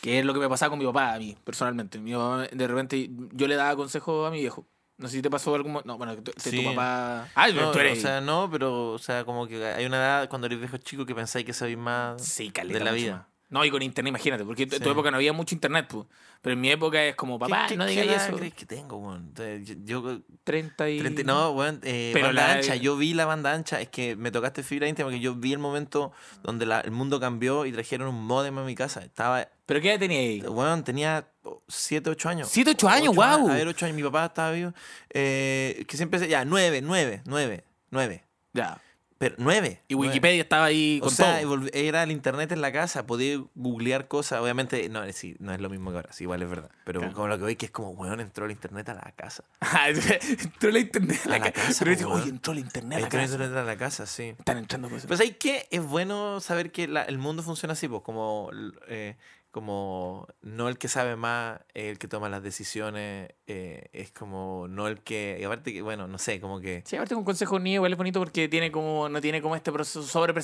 Que 0.00 0.20
es 0.20 0.24
lo 0.24 0.32
que 0.32 0.38
me 0.40 0.48
pasaba 0.48 0.70
con 0.70 0.78
mi 0.78 0.84
papá 0.84 1.14
a 1.14 1.18
mí, 1.18 1.36
personalmente. 1.42 1.98
Mi 1.98 2.12
papá, 2.12 2.46
de 2.52 2.66
repente, 2.68 3.10
yo 3.32 3.48
le 3.48 3.56
daba 3.56 3.74
consejos 3.74 4.26
a 4.28 4.30
mi 4.30 4.38
viejo. 4.40 4.64
No 4.98 5.08
sé 5.08 5.16
si 5.16 5.22
te 5.22 5.30
pasó 5.30 5.54
algún... 5.54 5.80
No, 5.84 5.96
bueno, 5.96 6.16
tu, 6.16 6.32
Sí. 6.36 6.56
tu 6.64 6.70
papá... 6.70 7.28
Ay, 7.34 7.52
No, 7.54 7.70
tú 7.70 7.78
eres... 7.78 7.98
O 7.98 8.00
sea, 8.02 8.20
no, 8.20 8.48
pero, 8.50 8.90
o 8.92 8.98
sea, 8.98 9.24
como 9.24 9.46
que 9.46 9.64
hay 9.64 9.86
una 9.86 9.96
edad 9.96 10.28
cuando 10.28 10.46
eres 10.46 10.58
viejo 10.58 10.76
chico 10.78 11.06
que 11.06 11.14
pensáis 11.14 11.46
que 11.46 11.52
sabéis 11.52 11.78
más 11.78 12.20
sí, 12.24 12.50
caleta, 12.50 12.80
de 12.80 12.84
la 12.84 12.90
vida. 12.92 13.16
más. 13.16 13.26
No, 13.50 13.64
y 13.64 13.70
con 13.70 13.80
internet, 13.80 14.10
imagínate, 14.10 14.44
porque 14.44 14.64
en 14.64 14.68
tu 14.68 14.76
Sí. 14.76 14.88
época 14.90 15.10
no 15.10 15.16
había 15.16 15.32
mucho 15.32 15.54
internet, 15.54 15.86
pues. 15.88 16.04
Pero 16.42 16.52
en 16.52 16.60
mi 16.60 16.70
época 16.70 17.02
es 17.02 17.14
como, 17.16 17.38
papá, 17.38 17.64
¿Qué- 17.66 17.76
no 17.78 17.86
qué- 17.86 17.92
digas 17.92 18.06
qué 18.06 18.14
eso. 18.28 18.36
crees 18.36 18.52
que 18.54 18.66
tengo, 18.66 18.98
weón? 18.98 19.32
Yo, 19.64 19.74
yo 19.84 20.20
30 20.44 20.88
y... 20.90 20.98
30 21.00 21.22
no, 21.22 21.52
weón, 21.52 21.80
eh, 21.82 22.10
Pero 22.12 22.26
banda 22.26 22.46
la- 22.46 22.52
ancha. 22.54 22.76
Yo 22.76 22.96
vi 22.98 23.14
la 23.14 23.24
banda 23.24 23.52
ancha. 23.54 23.80
Es 23.80 23.88
que 23.88 24.16
me 24.16 24.30
tocaste 24.30 24.62
fibra 24.62 24.86
íntima 24.86 25.06
porque 25.06 25.18
yo 25.20 25.34
vi 25.34 25.52
el 25.54 25.58
momento 25.58 26.12
donde 26.42 26.66
la- 26.66 26.80
el 26.80 26.90
mundo 26.90 27.18
cambió 27.18 27.64
y 27.64 27.72
trajeron 27.72 28.08
un 28.14 28.22
modem 28.26 28.58
a 28.58 28.64
mi 28.64 28.74
casa. 28.74 29.00
Estaba, 29.02 29.48
¿Pero 29.64 29.80
qué 29.80 29.92
edad 29.92 29.98
tenía 30.00 30.18
ahí? 30.20 30.40
weón, 30.42 30.84
tenía 30.84 31.26
7, 31.68 32.10
8 32.10 32.28
años. 32.28 32.48
7, 32.50 32.72
8 32.72 32.88
años, 32.88 33.14
guau. 33.14 33.48
A 33.48 33.54
ver, 33.54 33.66
8 33.66 33.86
años. 33.86 33.96
Mi 33.96 34.02
papá 34.02 34.26
estaba 34.26 34.50
vivo. 34.52 34.74
Eh, 35.08 35.84
que 35.88 35.96
siempre 35.96 36.28
ya, 36.28 36.44
9, 36.44 36.82
9, 36.82 37.22
9, 37.24 37.64
9. 37.90 38.24
Ya. 38.52 38.78
Pero 39.18 39.34
9. 39.38 39.82
Y 39.88 39.94
Wikipedia 39.94 40.40
estaba 40.42 40.66
ahí 40.66 41.00
O 41.02 41.06
con 41.06 41.10
sea, 41.14 41.40
todo. 41.40 41.56
volv- 41.56 41.70
era 41.74 42.04
el 42.04 42.12
internet 42.12 42.52
en 42.52 42.60
la 42.60 42.70
casa, 42.70 43.04
podía 43.04 43.42
googlear 43.56 44.06
cosas. 44.06 44.40
Obviamente, 44.40 44.88
no, 44.88 45.02
sí, 45.12 45.34
no 45.40 45.52
es 45.52 45.60
lo 45.60 45.68
mismo 45.68 45.90
que 45.90 45.96
ahora, 45.96 46.12
sí, 46.12 46.22
igual 46.24 46.40
es 46.42 46.48
verdad. 46.48 46.70
Pero 46.84 47.00
Claro. 47.00 47.14
como 47.14 47.26
lo 47.28 47.36
que 47.38 47.44
veis 47.44 47.58
que 47.58 47.66
es 47.66 47.72
como, 47.72 47.90
weón, 47.90 48.20
entró 48.20 48.44
el 48.44 48.52
internet 48.52 48.88
a 48.90 48.94
la 48.94 49.12
casa. 49.16 49.42
Ah, 49.60 49.88
entró 49.88 50.70
la 50.70 50.78
internet 50.78 51.20
a 51.24 51.28
la, 51.30 51.34
A 51.34 51.38
la 51.40 51.50
casa. 51.52 51.66
casa, 51.66 51.78
Pero 51.80 51.90
dice, 51.90 52.06
weón. 52.06 52.20
oye, 52.20 52.30
entró 52.30 52.54
la 52.54 52.60
internet 52.60 52.96
a 52.96 53.00
la 53.00 53.06
Entró 53.06 53.18
el 53.20 53.24
casa. 53.26 53.34
internet 53.34 53.58
a 53.58 53.64
la 53.64 53.76
casa, 53.76 54.06
sí. 54.06 54.22
Están 54.38 54.58
entrando 54.58 54.88
cosas. 54.88 55.06
Pues 55.06 55.18
hay 55.20 55.32
que 55.32 55.66
es 55.70 55.82
bueno 55.84 56.40
saber 56.40 56.70
que 56.70 56.86
la- 56.86 57.02
el 57.02 57.18
mundo 57.18 57.42
funciona 57.42 57.72
así, 57.72 57.88
pues 57.88 58.02
como 58.02 58.50
eh, 58.86 59.16
como 59.50 60.26
no 60.42 60.68
el 60.68 60.78
que 60.78 60.88
sabe 60.88 61.16
más, 61.16 61.60
es 61.74 61.84
el 61.90 61.98
que 61.98 62.06
toma 62.08 62.28
las 62.28 62.42
decisiones, 62.42 63.30
eh, 63.46 63.88
es 63.92 64.12
como 64.12 64.66
no 64.68 64.86
el 64.88 65.00
que, 65.00 65.38
y 65.40 65.44
aparte 65.44 65.72
que, 65.72 65.82
bueno, 65.82 66.06
no 66.06 66.18
sé, 66.18 66.40
como 66.40 66.60
que... 66.60 66.82
Sí, 66.86 66.96
aparte 66.96 67.14
un 67.14 67.24
consejo 67.24 67.58
niño 67.58 67.76
igual 67.76 67.92
es 67.92 67.98
bonito 67.98 68.20
porque 68.20 68.48
tiene 68.48 68.70
como, 68.70 69.08
no 69.08 69.20
tiene 69.20 69.40
como 69.42 69.56
este 69.56 69.72
proceso 69.72 70.02
sobre 70.02 70.34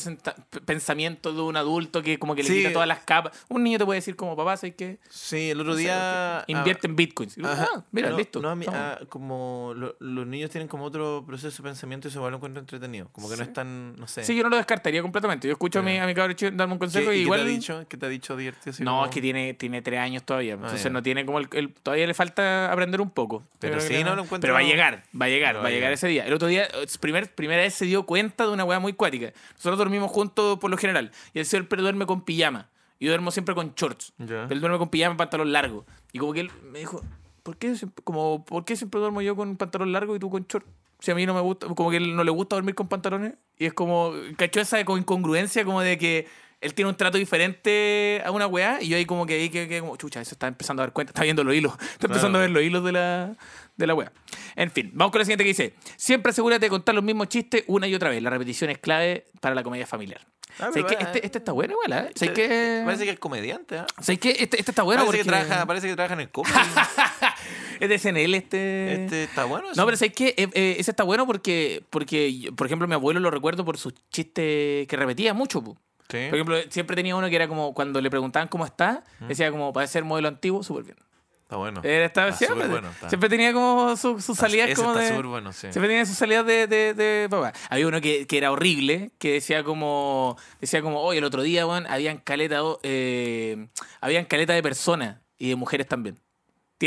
pensamiento 0.64 1.32
de 1.32 1.40
un 1.42 1.56
adulto 1.56 2.02
que 2.02 2.18
como 2.18 2.34
que 2.34 2.42
le 2.42 2.48
Sí. 2.48 2.56
quita 2.58 2.72
todas 2.72 2.88
las 2.88 3.00
capas. 3.00 3.44
Un 3.48 3.62
niño 3.62 3.78
te 3.78 3.84
puede 3.84 3.98
decir 3.98 4.16
como, 4.16 4.36
papá, 4.36 4.56
¿sabes 4.56 4.74
qué? 4.76 4.98
Sí, 5.10 5.50
el 5.50 5.60
otro 5.60 5.72
No 5.72 5.76
sé, 5.78 5.82
día... 5.84 6.44
Invierte 6.46 6.86
en 6.86 6.96
bitcoins. 6.96 7.38
Ajá. 7.38 7.68
ah, 7.74 7.84
mira, 7.92 8.10
No, 8.10 8.16
listo. 8.18 8.40
No, 8.40 8.50
a 8.50 8.56
mí, 8.56 8.66
ah, 8.68 8.98
como 9.08 9.72
lo- 9.76 9.96
los 10.00 10.26
niños 10.26 10.50
tienen 10.50 10.68
como 10.68 10.84
otro 10.84 11.24
proceso 11.26 11.62
de 11.62 11.68
pensamiento 11.68 12.08
y 12.08 12.12
igual 12.12 12.30
lo 12.30 12.36
encuentro 12.36 12.60
entretenido. 12.60 13.08
Como 13.12 13.28
que 13.28 13.36
no 13.36 13.42
Sí. 13.44 13.48
es 13.48 13.52
tan, 13.52 13.96
no 13.96 14.06
sé. 14.08 14.24
Sí, 14.24 14.34
yo 14.36 14.42
no 14.42 14.48
lo 14.50 14.56
descartaría 14.56 15.02
completamente. 15.02 15.46
Yo 15.48 15.52
escucho 15.52 15.80
a 15.80 15.82
mi, 15.82 15.98
a 15.98 16.06
mi 16.06 16.14
cabrón 16.14 16.36
darme 16.56 16.72
un 16.74 16.78
¿Qué, 16.78 16.84
consejo 16.86 17.12
y 17.12 17.16
qué 17.16 17.20
igual... 17.22 17.40
te 17.40 17.46
ha 17.46 17.48
dicho? 17.48 17.86
¿Qué 17.88 17.96
te 17.96 18.06
ha 18.06 18.08
dicho 18.08 18.36
divertido? 18.36 18.70
así 18.72 18.82
No, 19.00 19.04
es 19.06 19.10
que 19.10 19.20
tiene, 19.20 19.54
tiene 19.54 19.82
tres 19.82 20.00
años 20.00 20.22
todavía. 20.22 20.54
Entonces 20.54 20.82
ya. 20.82 20.90
no 20.90 21.02
tiene 21.02 21.24
como 21.26 21.38
el, 21.38 21.48
el- 21.52 21.72
Todavía 21.74 22.06
le 22.06 22.14
falta 22.14 22.72
aprender 22.72 23.00
un 23.00 23.10
poco. 23.10 23.42
Pero 23.58 23.74
sí, 23.80 24.04
no 24.04 24.14
lo 24.16 24.22
encuentro- 24.22 24.40
Pero 24.46 24.54
va 24.54 24.60
a 24.60 24.62
llegar, 24.62 25.02
va 25.20 25.26
a 25.26 25.28
llegar, 25.28 25.56
va 25.56 25.66
a 25.66 25.70
llegar 25.70 25.92
ese 25.92 26.08
día. 26.08 26.26
El 26.26 26.32
otro 26.32 26.48
día, 26.48 26.64
eh, 26.64 26.86
primer, 27.00 27.34
primera 27.34 27.62
vez 27.62 27.74
se 27.74 27.84
dio 27.84 28.04
cuenta 28.06 28.46
de 28.46 28.52
una 28.52 28.64
weá 28.64 28.78
muy 28.78 28.92
cuática. 28.92 29.32
Nosotros 29.54 29.78
dormimos 29.78 30.10
juntos 30.10 30.58
por 30.58 30.70
lo 30.70 30.76
general. 30.76 31.10
Y 31.32 31.38
el 31.40 31.46
siempre 31.46 31.80
duerme 31.82 32.06
con 32.06 32.22
pijama. 32.24 32.68
Yo 33.00 33.08
duermo 33.10 33.30
siempre 33.30 33.54
con 33.54 33.74
shorts. 33.74 34.12
Él 34.50 34.60
duerme 34.60 34.78
con 34.78 34.88
pijama 34.88 35.14
y 35.14 35.18
pantalón 35.18 35.52
largo. 35.52 35.84
Y 36.12 36.18
como 36.18 36.32
que 36.32 36.40
él 36.40 36.50
me 36.70 36.78
dijo, 36.78 37.02
¿por 37.42 37.56
qué, 37.58 37.74
siempre, 37.76 38.02
como, 38.04 38.44
¿por 38.44 38.64
qué 38.64 38.76
siempre 38.76 39.00
duermo 39.00 39.20
yo 39.20 39.36
con 39.36 39.56
pantalón 39.56 39.92
largo 39.92 40.14
y 40.16 40.18
tú 40.18 40.30
con 40.30 40.46
shorts? 40.48 40.66
Si 41.00 41.10
a 41.10 41.14
mí 41.14 41.26
no 41.26 41.34
me 41.34 41.40
gusta, 41.40 41.66
como 41.66 41.90
que 41.90 41.98
él 41.98 42.16
no 42.16 42.24
le 42.24 42.30
gusta 42.30 42.56
dormir 42.56 42.74
con 42.74 42.88
pantalones. 42.88 43.34
Y 43.58 43.66
es 43.66 43.74
como, 43.74 44.12
cachó 44.36 44.60
esa 44.60 44.82
como 44.86 44.96
incongruencia 44.96 45.64
como 45.64 45.82
de 45.82 45.98
que 45.98 46.26
él 46.64 46.74
tiene 46.74 46.88
un 46.88 46.96
trato 46.96 47.18
diferente 47.18 48.22
a 48.24 48.30
una 48.30 48.46
weá. 48.46 48.78
Y 48.82 48.88
yo 48.88 48.96
ahí 48.96 49.04
como 49.06 49.26
que 49.26 49.34
ahí 49.34 49.50
que, 49.50 49.68
que 49.68 49.80
como, 49.80 49.96
chucha, 49.96 50.20
eso 50.20 50.34
está 50.34 50.46
empezando 50.48 50.82
a 50.82 50.86
dar 50.86 50.92
cuenta, 50.92 51.10
está 51.10 51.22
viendo 51.22 51.44
los 51.44 51.54
hilos. 51.54 51.74
Está 51.92 52.06
empezando 52.06 52.38
a 52.38 52.40
ver 52.42 52.50
los 52.50 52.62
hilos 52.62 52.84
de 52.84 52.92
la, 52.92 53.36
de 53.76 53.86
la 53.86 53.94
weá. 53.94 54.12
En 54.56 54.70
fin, 54.70 54.90
vamos 54.94 55.12
con 55.12 55.20
la 55.20 55.24
siguiente 55.24 55.44
que 55.44 55.48
dice, 55.48 55.74
siempre 55.96 56.30
asegúrate 56.30 56.66
de 56.66 56.70
contar 56.70 56.94
los 56.94 57.04
mismos 57.04 57.28
chistes 57.28 57.64
una 57.66 57.86
y 57.86 57.94
otra 57.94 58.10
vez. 58.10 58.22
La 58.22 58.30
repetición 58.30 58.70
es 58.70 58.78
clave 58.78 59.26
para 59.40 59.54
la 59.54 59.62
comedia 59.62 59.86
familiar. 59.86 60.20
Ah, 60.60 60.70
Este, 60.72 61.26
este 61.26 61.38
está 61.38 61.50
bueno, 61.50 61.72
igual, 61.72 61.92
¿eh? 62.06 62.12
¿Sabes 62.14 62.22
Este- 62.30 62.32
qué? 62.34 62.82
Parece 62.84 63.04
que 63.04 63.10
es 63.10 63.18
comediante. 63.18 63.76
¿Sabes 64.00 64.20
qué? 64.20 64.30
Este, 64.38 64.60
este 64.60 64.70
está 64.70 64.84
bueno 64.84 65.04
parece, 65.04 65.24
que 65.24 65.28
trabaja, 65.28 65.66
parece 65.66 65.88
que 65.88 65.94
trabaja 65.94 66.14
en 66.14 66.20
el 66.20 66.30
comedy. 66.30 66.54
Es 67.80 67.88
de 67.88 67.98
SNL 67.98 68.34
este... 68.36 69.02
este 69.04 69.24
está 69.24 69.44
bueno. 69.46 69.66
No, 69.74 69.84
pero 69.84 69.96
¿sabes 69.96 70.14
qué? 70.14 70.28
Eh, 70.36 70.48
eh, 70.54 70.76
ese 70.78 70.92
está 70.92 71.02
bueno 71.02 71.26
porque, 71.26 71.82
porque, 71.90 72.52
por 72.56 72.68
ejemplo, 72.68 72.86
mi 72.86 72.94
abuelo 72.94 73.18
lo 73.18 73.32
recuerdo 73.32 73.64
por 73.64 73.78
sus 73.78 73.94
chistes 74.10 74.86
que 74.86 74.96
repetía 74.96 75.34
mucho. 75.34 75.60
po. 75.62 75.76
Sí. 76.08 76.26
Por 76.28 76.34
ejemplo, 76.34 76.56
siempre 76.68 76.94
tenía 76.96 77.16
uno 77.16 77.28
que 77.28 77.36
era 77.36 77.48
como 77.48 77.72
cuando 77.74 78.00
le 78.00 78.10
preguntaban 78.10 78.48
cómo 78.48 78.64
está, 78.66 79.02
decía 79.26 79.50
como 79.50 79.72
para 79.72 79.86
ser 79.86 80.04
modelo 80.04 80.28
antiguo, 80.28 80.62
súper 80.62 80.84
bien. 80.84 80.96
Está 81.42 81.56
bueno. 81.56 81.80
Era- 81.84 82.06
estaba- 82.06 82.28
Está 82.28 82.38
siempre, 82.46 82.68
bueno, 82.68 82.88
está. 82.90 83.08
siempre 83.10 83.28
tenía 83.28 83.52
como 83.52 83.96
su- 83.96 84.20
sus 84.20 84.36
salidas 84.38 84.68
Ese 84.70 84.76
como 84.80 84.92
está 84.92 85.02
de... 85.02 85.08
súper 85.10 85.26
bueno, 85.26 85.52
sí. 85.52 85.60
Siempre 85.72 85.88
tenía 85.88 86.06
sus 86.06 86.16
salidas 86.16 86.46
de, 86.46 86.66
de, 86.66 86.94
de 86.94 87.28
papá. 87.28 87.52
Había 87.68 87.86
uno 87.86 88.00
que, 88.00 88.26
que 88.26 88.38
era 88.38 88.50
horrible, 88.50 89.10
que 89.18 89.32
decía 89.34 89.62
como, 89.62 90.36
decía 90.60 90.80
como, 90.82 91.00
hoy 91.00 91.18
el 91.18 91.24
otro 91.24 91.42
día, 91.42 91.66
weón, 91.66 91.86
habían 91.86 92.16
caleta, 92.18 92.60
eh, 92.82 93.68
habían 94.00 94.24
caleta 94.24 94.52
de 94.54 94.62
personas 94.62 95.18
y 95.38 95.48
de 95.50 95.56
mujeres 95.56 95.86
también. 95.86 96.18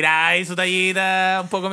Ahí 0.05 0.45
su 0.45 0.55
tallita 0.55 1.39
un 1.43 1.49
poco 1.49 1.69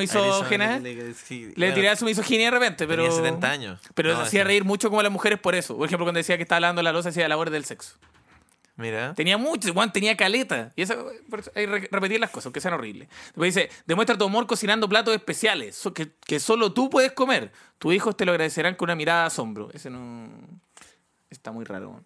le- 0.82 1.14
sí, 1.14 1.52
Le 1.56 1.72
tiraba 1.72 1.96
su 1.96 2.04
misoginia 2.04 2.46
de 2.46 2.50
repente, 2.52 2.86
pero. 2.86 3.02
Tenía 3.02 3.16
70 3.16 3.50
años. 3.50 3.80
Pero 3.94 4.12
No, 4.14 4.20
hacía 4.20 4.42
sí. 4.42 4.46
reír 4.46 4.64
mucho 4.64 4.88
como 4.88 5.00
a 5.00 5.02
las 5.02 5.12
mujeres 5.12 5.38
por 5.38 5.54
eso. 5.54 5.76
Por 5.76 5.86
ejemplo, 5.86 6.04
cuando 6.06 6.18
decía 6.18 6.36
que 6.36 6.42
estaba 6.42 6.56
hablando 6.58 6.82
la 6.82 6.92
losa, 6.92 7.08
hacía 7.10 7.28
labores 7.28 7.52
del 7.52 7.64
sexo. 7.64 7.96
Mira. 8.76 9.14
Tenía 9.14 9.38
mucho, 9.38 9.72
Juan 9.72 9.92
tenía 9.92 10.16
caleta. 10.16 10.72
Y 10.74 10.82
eso, 10.82 11.06
por 11.30 11.38
eso 11.40 11.52
hay 11.54 11.66
re- 11.66 11.88
repetir 11.92 12.18
las 12.18 12.30
cosas, 12.30 12.46
aunque 12.46 12.60
sean 12.60 12.74
horribles. 12.74 13.08
Después 13.26 13.54
dice, 13.54 13.70
demuestra 13.86 14.18
tu 14.18 14.24
amor 14.24 14.48
cocinando 14.48 14.88
platos 14.88 15.14
especiales 15.14 15.76
so- 15.76 15.94
que, 15.94 16.08
que 16.26 16.40
solo 16.40 16.72
tú 16.72 16.90
puedes 16.90 17.12
comer. 17.12 17.52
Tus 17.78 17.94
hijos 17.94 18.16
te 18.16 18.24
lo 18.24 18.32
agradecerán 18.32 18.74
con 18.74 18.86
una 18.86 18.96
mirada 18.96 19.20
de 19.22 19.26
asombro. 19.28 19.70
Ese 19.72 19.90
no... 19.90 20.28
Está 21.30 21.52
muy 21.52 21.64
raro. 21.64 22.00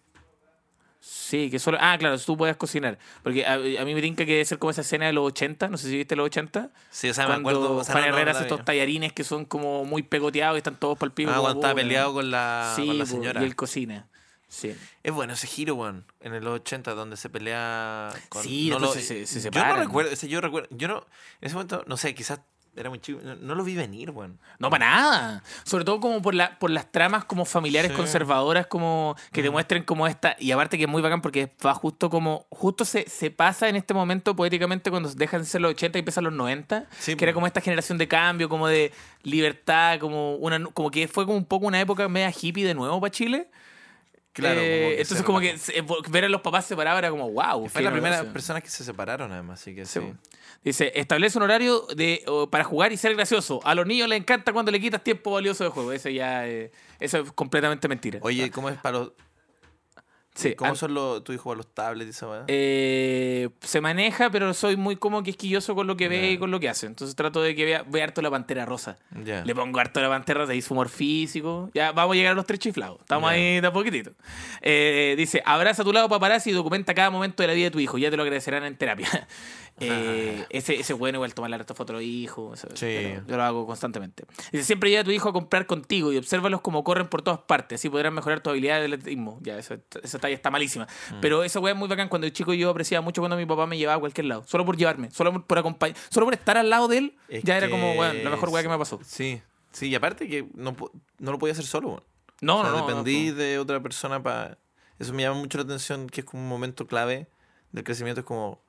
Sí, 1.01 1.49
que 1.49 1.59
solo... 1.59 1.77
Ah, 1.79 1.95
claro, 1.97 2.19
tú 2.19 2.35
puedes 2.35 2.57
cocinar. 2.57 2.99
Porque 3.23 3.45
a, 3.45 3.53
a 3.53 3.57
mí 3.85 3.93
me 3.95 4.01
tinca 4.01 4.25
que 4.25 4.33
debe 4.33 4.45
ser 4.45 4.59
como 4.59 4.71
esa 4.71 4.81
escena 4.81 5.05
de 5.05 5.13
los 5.13 5.25
80. 5.27 5.69
No 5.69 5.77
sé 5.77 5.89
si 5.89 5.95
viste 5.97 6.15
los 6.15 6.25
80. 6.25 6.69
Sí, 6.89 7.09
o 7.09 7.13
sea, 7.13 7.27
me 7.27 7.35
acuerdo. 7.35 7.77
o 7.77 7.83
sea, 7.83 7.93
Juan 7.93 8.03
no, 8.05 8.09
no, 8.11 8.15
Herrera 8.17 8.31
hace 8.33 8.41
estos 8.43 8.65
tallarines 8.65 9.13
que 9.13 9.23
son 9.23 9.45
como 9.45 9.85
muy 9.85 10.03
pegoteados 10.03 10.57
y 10.57 10.59
están 10.59 10.75
todos 10.75 10.97
para 10.97 11.07
el 11.07 11.13
pico. 11.13 11.31
Ah, 11.31 11.39
cuando 11.39 11.59
estaba 11.61 11.73
puta. 11.73 11.83
peleado 11.83 12.13
con 12.13 12.29
la, 12.31 12.73
Sí, 12.75 12.85
con 12.85 12.97
la 12.97 13.05
po, 13.05 13.11
señora. 13.11 13.41
y 13.41 13.45
él 13.45 13.55
cocina. 13.55 14.07
Sí. 14.49 14.75
Es 15.03 15.13
bueno 15.13 15.33
ese 15.33 15.45
giro, 15.47 15.75
weón. 15.75 16.05
En 16.21 16.33
el 16.33 16.45
80, 16.47 16.93
donde 16.95 17.15
se 17.17 17.29
pelea 17.29 18.09
con. 18.29 18.43
Sí, 18.43 18.69
no 18.71 18.79
después 18.79 19.05
se- 19.07 19.25
se 19.27 19.35
Yo 19.35 19.41
separan. 19.43 19.77
no 19.77 19.83
recuerdo. 19.85 20.11
ese 20.11 20.27
yo 20.27 20.41
recuerdo. 20.41 20.67
Yo 20.71 20.87
no. 20.87 20.97
En 21.39 21.45
ese 21.47 21.53
momento, 21.53 21.83
no 21.87 21.97
sé, 21.97 22.13
quizás 22.15 22.39
era 22.75 22.89
muy 22.89 22.99
chico. 22.99 23.19
No, 23.23 23.35
no 23.35 23.55
lo 23.55 23.63
vi 23.63 23.75
venir, 23.75 24.11
weón. 24.11 24.39
No, 24.57 24.69
para 24.69 24.89
nada. 24.89 25.43
Sobre 25.63 25.83
todo 25.85 25.99
como 25.99 26.21
por, 26.21 26.33
la, 26.33 26.57
por 26.59 26.69
las 26.69 26.91
tramas 26.91 27.25
como 27.25 27.43
familiares 27.45 27.91
Sí. 27.91 27.97
conservadoras, 27.97 28.67
como 28.67 29.15
que 29.31 29.41
te 29.43 29.49
muestren 29.49 29.83
como 29.83 30.07
esta. 30.07 30.35
Y 30.39 30.51
aparte 30.51 30.77
que 30.77 30.83
es 30.85 30.89
muy 30.89 31.01
bacán 31.01 31.21
porque 31.21 31.53
va 31.65 31.73
justo 31.73 32.09
como. 32.09 32.45
Justo 32.49 32.85
se, 32.85 33.09
se 33.09 33.31
pasa 33.31 33.67
en 33.69 33.75
este 33.75 33.93
momento 33.93 34.35
poéticamente 34.35 34.89
cuando 34.89 35.09
dejan 35.13 35.41
de 35.41 35.47
ser 35.47 35.61
los 35.61 35.71
80 35.71 35.97
y 35.97 35.99
empiezan 35.99 36.23
los 36.23 36.33
90. 36.33 36.85
Sí, 36.99 37.15
que 37.15 37.25
era 37.25 37.33
como 37.33 37.47
esta 37.47 37.61
generación 37.61 37.97
de 37.97 38.07
cambio, 38.07 38.47
como 38.49 38.67
de 38.67 38.91
libertad, 39.23 39.99
como 39.99 40.35
una 40.35 40.63
como 40.73 40.89
que 40.91 41.07
fue 41.07 41.25
como 41.25 41.37
un 41.37 41.45
poco 41.45 41.65
una 41.67 41.79
época 41.81 42.07
media 42.07 42.31
hippie 42.31 42.65
de 42.65 42.73
nuevo 42.73 42.99
para 43.01 43.11
Chile. 43.11 43.49
Claro, 44.31 44.59
Eh, 44.61 44.79
como 44.81 44.91
entonces 45.01 45.23
como 45.23 45.39
que 45.39 45.57
se- 45.57 45.83
ver 46.09 46.25
a 46.25 46.29
los 46.29 46.41
papás 46.41 46.63
separados 46.65 46.99
era 46.99 47.09
como 47.09 47.29
wow. 47.31 47.67
Fue 47.67 47.81
la 47.81 47.91
primera 47.91 48.23
persona 48.31 48.61
que 48.61 48.69
se 48.69 48.83
separaron, 48.83 49.31
además, 49.31 49.59
así 49.59 49.75
que 49.75 49.85
sí. 49.85 49.99
Sí. 49.99 50.13
Dice, 50.63 50.91
establece 50.95 51.37
un 51.37 51.45
horario 51.45 51.85
de, 51.95 52.23
para 52.51 52.63
jugar 52.65 52.91
y 52.91 52.97
ser 52.97 53.15
gracioso. 53.15 53.59
A 53.63 53.73
los 53.75 53.85
niños 53.87 54.09
les 54.09 54.19
encanta 54.19 54.51
cuando 54.51 54.71
le 54.71 54.79
quitas 54.81 55.03
tiempo 55.03 55.31
valioso 55.31 55.63
de 55.63 55.69
juego. 55.69 55.91
Eso 55.93 56.09
ya 56.09 56.47
eh, 56.47 56.71
eso 56.99 57.19
es 57.19 57.31
completamente 57.31 57.87
mentira. 57.87 58.19
Oye, 58.21 58.51
¿cómo 58.51 58.69
es 58.69 58.77
para 58.77 58.99
los. 58.99 59.11
Sí, 60.35 60.55
¿Cómo 60.55 60.69
an- 60.71 60.77
son 60.77 60.93
los, 60.93 61.21
tu 61.23 61.33
hijo 61.33 61.51
a 61.51 61.55
los 61.55 61.67
tablets 61.73 62.07
y 62.07 62.09
esa 62.11 62.45
eh, 62.47 63.49
se 63.59 63.81
maneja, 63.81 64.29
pero 64.29 64.53
soy 64.53 64.77
muy 64.77 64.95
como 64.95 65.21
quisquilloso 65.21 65.75
con 65.75 65.85
lo 65.85 65.97
que 65.97 66.07
ve 66.07 66.31
y 66.31 66.37
con 66.37 66.49
lo 66.49 66.61
que 66.61 66.69
hace. 66.69 66.85
Entonces 66.85 67.13
trato 67.15 67.41
de 67.41 67.55
que 67.55 67.65
vea, 67.65 67.83
vea 67.85 68.05
harto 68.05 68.21
la 68.21 68.29
pantera 68.29 68.65
rosa. 68.65 68.97
Le 69.43 69.53
pongo 69.53 69.79
harto 69.79 69.99
la 69.99 70.07
pantera 70.07 70.41
rosa 70.41 70.53
y 70.53 70.61
su 70.61 70.73
humor 70.73 70.87
físico. 70.87 71.69
Ya 71.73 71.91
vamos 71.91 72.13
a 72.13 72.15
llegar 72.17 72.31
a 72.33 72.35
los 72.35 72.45
tres 72.45 72.59
chiflados. 72.59 72.99
Estamos 73.01 73.29
ahí 73.29 73.59
de 73.59 73.67
a 73.67 73.73
poquitito. 73.73 74.11
Eh, 74.61 75.15
dice, 75.17 75.41
abraza 75.45 75.81
a 75.81 75.85
tu 75.85 75.91
lado 75.91 76.07
paparazzi 76.07 76.51
y 76.51 76.53
documenta 76.53 76.93
cada 76.93 77.09
momento 77.09 77.43
de 77.43 77.47
la 77.47 77.53
vida 77.53 77.65
de 77.65 77.71
tu 77.71 77.79
hijo. 77.81 77.97
Ya 77.97 78.09
te 78.09 78.15
lo 78.15 78.23
agradecerán 78.23 78.63
en 78.63 78.77
terapia. 78.77 79.09
Eh, 79.81 80.45
ese, 80.49 80.79
ese 80.79 80.93
bueno 80.93 81.17
igual 81.17 81.33
tomar 81.33 81.49
la 81.49 81.59
fotos 81.59 81.87
de 81.87 81.93
los 81.93 82.01
hijos. 82.03 82.65
Sí. 82.75 82.85
yo 82.93 83.19
lo- 83.21 83.27
yo 83.27 83.37
lo 83.37 83.43
hago 83.43 83.65
constantemente. 83.67 84.25
Dice, 84.51 84.63
siempre 84.63 84.89
lleva 84.89 85.01
a 85.01 85.03
tu 85.05 85.11
hijo 85.11 85.29
a 85.29 85.33
comprar 85.33 85.65
contigo 85.65 86.11
y 86.11 86.17
obsérvalos 86.17 86.61
como 86.61 86.83
corren 86.83 87.07
por 87.07 87.21
todas 87.21 87.39
partes. 87.39 87.79
Así 87.79 87.89
podrán 87.89 88.13
mejorar 88.13 88.41
tu 88.41 88.49
habilidad 88.49 88.79
de 88.79 88.85
atletismo. 88.85 89.39
Ya, 89.41 89.57
eso- 89.57 89.77
esa 90.03 90.19
talla 90.19 90.35
está 90.35 90.49
malísima. 90.51 90.85
Mm. 91.11 91.19
Pero 91.21 91.43
esa 91.43 91.59
weá 91.59 91.73
es 91.73 91.79
muy 91.79 91.87
bacán. 91.87 92.09
Cuando 92.09 92.27
el 92.27 92.33
chico 92.33 92.53
yo 92.53 92.69
apreciaba 92.69 93.03
mucho 93.03 93.21
cuando 93.21 93.37
mi 93.37 93.45
papá 93.45 93.65
me 93.67 93.77
llevaba 93.77 93.97
a 93.97 93.99
cualquier 93.99 94.25
lado. 94.25 94.43
Solo 94.47 94.65
por 94.65 94.77
llevarme, 94.77 95.11
solo 95.11 95.45
por, 95.45 95.57
acompañar, 95.57 95.97
solo 96.09 96.25
por 96.25 96.33
estar 96.33 96.57
al 96.57 96.69
lado 96.69 96.87
de 96.87 96.97
él. 96.97 97.17
Es 97.27 97.43
ya 97.43 97.57
era 97.57 97.69
como, 97.69 97.93
weón, 97.93 98.23
la 98.23 98.29
mejor 98.29 98.49
weá 98.49 98.63
que 98.63 98.69
me 98.69 98.77
pasó. 98.77 98.99
Sí, 99.05 99.41
sí, 99.71 99.87
y 99.89 99.95
aparte 99.95 100.27
que 100.27 100.47
no, 100.55 100.75
no 101.19 101.31
lo 101.31 101.39
podía 101.39 101.53
hacer 101.53 101.65
solo. 101.65 102.03
No, 102.41 102.59
O 102.59 102.61
sea, 102.63 102.71
no, 102.71 102.79
no. 102.79 102.87
dependí 102.87 103.29
no, 103.31 103.35
de 103.35 103.59
otra 103.59 103.81
persona 103.81 104.23
para... 104.23 104.57
Eso 104.97 105.13
me 105.13 105.23
llama 105.23 105.37
mucho 105.39 105.57
la 105.57 105.63
atención, 105.65 106.07
que 106.07 106.21
es 106.21 106.25
como 106.25 106.41
un 106.43 106.49
momento 106.49 106.87
clave 106.87 107.27
del 107.71 107.83
crecimiento, 107.83 108.21
es 108.21 108.25
como 108.25 108.61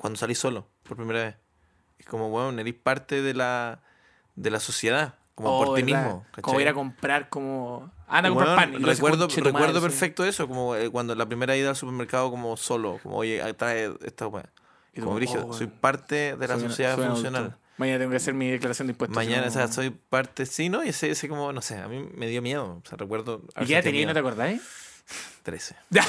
cuando 0.00 0.18
salís 0.18 0.38
solo, 0.38 0.66
por 0.82 0.96
primera 0.96 1.24
vez. 1.24 1.36
Es 1.98 2.06
como, 2.06 2.30
bueno, 2.30 2.58
eres 2.58 2.72
parte 2.72 3.20
de 3.20 3.34
la, 3.34 3.82
de 4.34 4.50
la 4.50 4.58
sociedad, 4.58 5.16
como 5.34 5.60
Oh, 5.60 5.64
por 5.66 5.76
ti 5.76 5.82
mismo. 5.84 6.24
Como 6.40 6.46
¿cachai? 6.54 6.62
ir 6.62 6.68
a 6.68 6.72
comprar, 6.74 7.28
como. 7.28 7.92
Anda 8.08 8.30
a 8.30 8.32
Y, 8.32 8.34
comprar 8.34 8.58
weón, 8.58 8.72
pan. 8.72 8.80
y 8.80 8.84
recuerdo 8.86 9.28
tu 9.28 9.36
madre, 9.36 9.50
recuerdo 9.52 9.80
sí. 9.80 9.82
perfecto 9.82 10.24
eso, 10.24 10.48
como 10.48 10.74
eh, 10.74 10.88
cuando 10.88 11.14
la 11.14 11.26
primera 11.26 11.54
ida 11.54 11.68
al 11.68 11.76
supermercado 11.76 12.30
como 12.30 12.56
solo, 12.56 12.98
como, 13.02 13.16
oye, 13.18 13.42
ah, 13.42 13.52
trae 13.52 13.92
esta 14.02 14.26
weá. 14.26 14.48
Como 14.98 15.14
brígido, 15.14 15.46
oh, 15.48 15.52
soy 15.52 15.66
parte 15.66 16.34
de 16.36 16.48
la 16.48 16.58
Soy 16.58 16.68
sociedad 16.68 16.96
soy 16.96 17.06
funcional. 17.06 17.42
adulto. 17.42 17.58
Mañana 17.76 17.98
tengo 17.98 18.10
que 18.10 18.16
hacer 18.16 18.34
mi 18.34 18.50
declaración 18.50 18.88
de 18.88 18.92
impuestos. 18.92 19.14
Mañana, 19.16 19.46
o 19.46 19.50
sea, 19.50 19.68
soy 19.68 19.90
parte, 19.90 20.44
sí, 20.46 20.68
¿no? 20.68 20.82
Y 20.84 20.88
ese, 20.88 21.10
ese 21.10 21.28
como, 21.28 21.52
no 21.52 21.62
sé, 21.62 21.78
a 21.78 21.88
mí 21.88 22.06
me 22.14 22.26
dio 22.26 22.42
miedo. 22.42 22.82
O 22.84 22.88
sea, 22.88 22.98
recuerdo... 22.98 23.42
¿Y 23.60 23.66
qué 23.66 23.74
edad 23.74 23.82
tenía 23.82 24.02
y 24.02 24.06
no 24.06 24.12
te 24.12 24.18
acordáis? 24.18 24.60
13. 25.42 25.76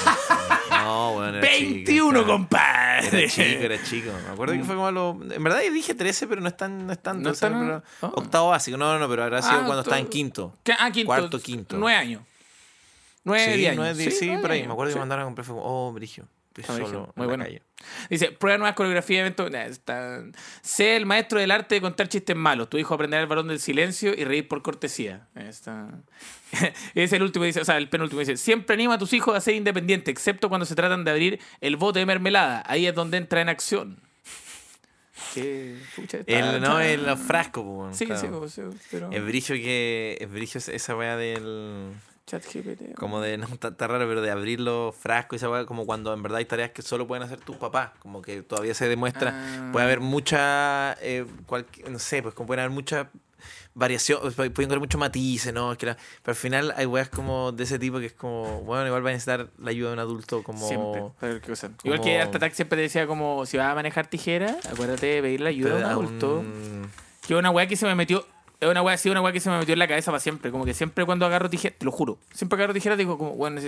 No, 0.70 1.12
bueno, 1.14 1.38
era 1.38 1.46
chico, 1.48 1.74
21, 1.74 2.10
claro. 2.10 2.26
compadre. 2.26 3.08
Era 3.24 3.28
chico, 3.28 3.62
era 3.62 3.82
chico. 3.84 4.10
Me 4.26 4.32
acuerdo 4.32 4.54
que 4.54 4.64
fue 4.64 4.74
como 4.74 4.86
a 4.88 4.90
lo... 4.92 5.18
En 5.30 5.42
verdad 5.44 5.60
dije 5.72 5.94
13, 5.94 6.26
pero 6.26 6.40
no 6.40 6.48
es 6.48 6.56
tan, 6.56 6.86
no 6.86 6.92
es 6.92 6.98
tanto. 7.00 7.22
¿No 7.24 7.30
o 7.30 7.34
sea, 7.34 7.48
es 7.48 7.54
tan- 7.54 7.66
pero- 7.66 7.82
oh. 8.00 8.20
Octavo 8.20 8.50
básico. 8.50 8.76
No, 8.76 8.92
no, 8.94 8.98
no, 8.98 9.08
pero 9.08 9.22
habrá 9.24 9.42
sido 9.42 9.54
Ah, 9.60 9.64
cuando 9.64 9.80
estaba 9.82 9.98
en 9.98 10.06
to- 10.06 10.10
quinto. 10.10 10.56
¿Qué? 10.64 10.72
Ah, 10.78 10.90
quinto. 10.90 11.06
Cuarto, 11.06 11.38
quinto. 11.40 11.76
Nueve 11.76 11.98
años. 11.98 12.22
Nueve, 13.24 13.44
sí, 13.52 13.58
diez 13.58 13.68
años. 13.70 13.76
nueve, 13.78 13.94
diez, 13.98 14.18
sí, 14.18 14.26
nueve 14.26 14.42
por 14.42 14.50
ahí. 14.50 14.58
años. 14.58 14.68
Me 14.68 14.72
acuerdo 14.72 14.88
que 14.88 14.92
Sí. 14.94 14.96
me 14.98 15.02
mandaron 15.02 15.22
a 15.22 15.26
comprar 15.26 15.44
fue 15.44 15.54
como, 15.54 15.66
oh, 15.88 15.92
brigio. 15.92 16.26
Solo 16.66 16.78
diciendo, 16.78 17.12
muy 17.16 17.26
bueno. 17.26 17.44
calle. 17.44 17.62
Dice, 18.10 18.30
prueba 18.32 18.58
nuevas 18.58 18.74
coreografías, 18.76 19.20
evento. 19.20 19.48
nah, 19.50 19.64
está- 19.64 20.22
Sé 20.60 20.96
el 20.96 21.06
maestro 21.06 21.40
del 21.40 21.50
arte 21.50 21.74
de 21.76 21.80
contar 21.80 22.08
chistes 22.08 22.36
malos. 22.36 22.68
Tu 22.70 22.78
hijo 22.78 22.94
aprenderá 22.94 23.22
el 23.22 23.28
varón 23.28 23.48
del 23.48 23.58
silencio 23.60 24.12
y 24.16 24.24
reír 24.24 24.46
por 24.48 24.62
cortesía. 24.62 25.28
Está. 25.34 25.88
es 26.94 27.12
el 27.12 27.22
último, 27.22 27.44
dice, 27.44 27.60
o 27.60 27.64
sea, 27.64 27.78
el 27.78 27.88
penúltimo 27.88 28.20
dice, 28.20 28.36
siempre 28.36 28.74
anima 28.74 28.94
a 28.94 28.98
tus 28.98 29.12
hijos 29.14 29.34
a 29.36 29.40
ser 29.40 29.54
independientes, 29.54 30.12
excepto 30.12 30.48
cuando 30.48 30.66
se 30.66 30.74
tratan 30.74 31.04
de 31.04 31.10
abrir 31.10 31.40
el 31.60 31.76
bote 31.76 31.98
de 32.00 32.06
mermelada. 32.06 32.62
Ahí 32.66 32.86
es 32.86 32.94
donde 32.94 33.16
entra 33.16 33.40
en 33.40 33.48
acción. 33.48 33.98
Qué 35.34 35.76
pucha, 35.96 36.18
está- 36.18 36.32
El, 36.32 36.60
no, 36.60 36.78
está- 36.80 37.02
los 37.10 37.20
frascos, 37.20 37.64
po, 37.64 37.88
Sí, 37.92 38.06
claro. 38.06 38.20
sí, 38.20 38.26
pues, 38.30 38.52
sí, 38.52 38.62
pero. 38.90 39.10
Es 39.12 39.24
brillo 39.24 39.54
que. 39.54 40.18
Es 40.20 40.30
brillo 40.30 40.58
esa 40.60 40.96
weá 40.96 41.16
del. 41.16 41.92
Como 42.96 43.20
de, 43.20 43.36
no, 43.38 43.46
está, 43.46 43.68
está 43.68 43.86
raro, 43.88 44.06
pero 44.08 44.20
de 44.22 44.30
abrir 44.30 44.60
los 44.60 44.94
frascos 44.94 45.34
y 45.34 45.36
esa 45.36 45.50
weá, 45.50 45.66
como 45.66 45.86
cuando 45.86 46.12
en 46.14 46.22
verdad 46.22 46.38
hay 46.38 46.44
tareas 46.46 46.70
que 46.70 46.82
solo 46.82 47.06
pueden 47.06 47.22
hacer 47.22 47.40
tus 47.40 47.56
papás, 47.56 47.90
como 47.98 48.22
que 48.22 48.42
todavía 48.42 48.74
se 48.74 48.88
demuestra. 48.88 49.32
Ah. 49.34 49.68
Puede 49.72 49.84
haber 49.86 50.00
mucha, 50.00 50.94
eh, 51.00 51.26
no 51.90 51.98
sé, 51.98 52.22
pues 52.22 52.34
como 52.34 52.46
pueden 52.46 52.60
haber 52.60 52.74
mucha 52.74 53.10
variación, 53.74 54.20
pueden 54.34 54.70
haber 54.70 54.78
muchos 54.80 54.98
matices, 55.00 55.52
¿no? 55.52 55.72
Es 55.72 55.78
que 55.78 55.86
la- 55.86 55.96
pero 55.96 56.32
al 56.32 56.36
final 56.36 56.74
hay 56.76 56.86
weas 56.86 57.08
como 57.08 57.52
de 57.52 57.64
ese 57.64 57.78
tipo 57.78 57.98
que 57.98 58.06
es 58.06 58.12
como, 58.12 58.60
bueno, 58.62 58.86
igual 58.86 59.04
va 59.04 59.08
a 59.10 59.12
necesitar 59.12 59.48
la 59.58 59.70
ayuda 59.70 59.88
de 59.88 59.94
un 59.94 60.00
adulto 60.00 60.42
como... 60.42 60.68
Siempre. 60.68 61.02
para 61.18 61.32
ver 61.32 61.42
qué 61.42 61.48
cosa. 61.50 61.70
Igual 61.82 62.00
que 62.02 62.20
hasta 62.20 62.38
Tac 62.38 62.52
siempre 62.52 62.76
te 62.76 62.82
decía 62.82 63.06
como, 63.06 63.46
si 63.46 63.56
vas 63.56 63.68
a 63.68 63.74
manejar 63.74 64.06
tijera, 64.08 64.56
acuérdate 64.70 65.06
de 65.06 65.22
pedir 65.22 65.40
la 65.40 65.48
ayuda 65.48 65.72
a 65.72 65.76
un 65.76 65.82
a 65.84 65.86
un- 65.98 66.04
adulto. 66.06 66.44
Que 67.26 67.34
una 67.34 67.50
weá 67.50 67.66
que 67.66 67.76
se 67.76 67.86
me 67.86 67.94
metió. 67.94 68.26
Es 68.62 68.68
una 68.68 68.80
weá, 68.80 68.96
sí, 68.96 69.10
una 69.10 69.20
weá 69.20 69.32
que 69.32 69.40
se 69.40 69.50
me 69.50 69.58
metió 69.58 69.72
en 69.72 69.78
la 69.80 69.88
cabeza 69.88 70.10
para 70.12 70.20
siempre. 70.20 70.50
Como 70.52 70.64
que 70.64 70.72
siempre 70.72 71.04
cuando 71.04 71.26
agarro 71.26 71.50
tijera, 71.50 71.74
te 71.76 71.84
lo 71.84 71.90
juro, 71.90 72.18
siempre 72.32 72.56
agarro 72.56 72.72
tijera 72.72 72.96
digo 72.96 73.18
como, 73.18 73.32
bueno, 73.34 73.60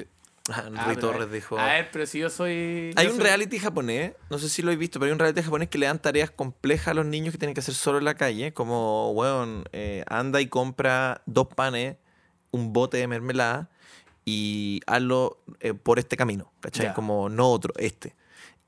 Ah, 0.50 0.64
ah, 0.76 0.84
Rui 0.84 0.96
Torres 0.96 1.32
dijo... 1.32 1.58
A 1.58 1.64
ver, 1.64 1.88
pero 1.90 2.04
si 2.06 2.18
yo 2.18 2.28
soy. 2.28 2.92
Hay 2.96 3.06
yo 3.06 3.12
un 3.12 3.16
soy- 3.16 3.24
reality 3.24 3.58
japonés, 3.58 4.12
no 4.28 4.38
sé 4.38 4.50
si 4.50 4.60
lo 4.60 4.70
he 4.70 4.76
visto, 4.76 5.00
pero 5.00 5.06
hay 5.08 5.12
un 5.14 5.18
reality 5.18 5.42
japonés 5.42 5.70
que 5.70 5.78
le 5.78 5.86
dan 5.86 5.98
tareas 5.98 6.30
complejas 6.30 6.88
a 6.88 6.94
los 6.94 7.06
niños 7.06 7.32
que 7.32 7.38
tienen 7.38 7.54
que 7.54 7.60
hacer 7.60 7.74
solo 7.74 7.96
en 7.96 8.04
la 8.04 8.14
calle, 8.14 8.52
como, 8.52 9.10
weón, 9.12 9.64
eh, 9.72 10.04
anda 10.06 10.42
y 10.42 10.46
compra 10.48 11.22
dos 11.24 11.48
panes, 11.48 11.96
un 12.50 12.72
bote 12.74 12.98
de 12.98 13.08
mermelada 13.08 13.70
y 14.26 14.80
hazlo 14.86 15.38
eh, 15.60 15.72
por 15.72 15.98
este 15.98 16.16
camino, 16.16 16.52
¿cachai? 16.60 16.92
Como 16.94 17.30
no 17.30 17.48
otro, 17.50 17.72
este. 17.78 18.14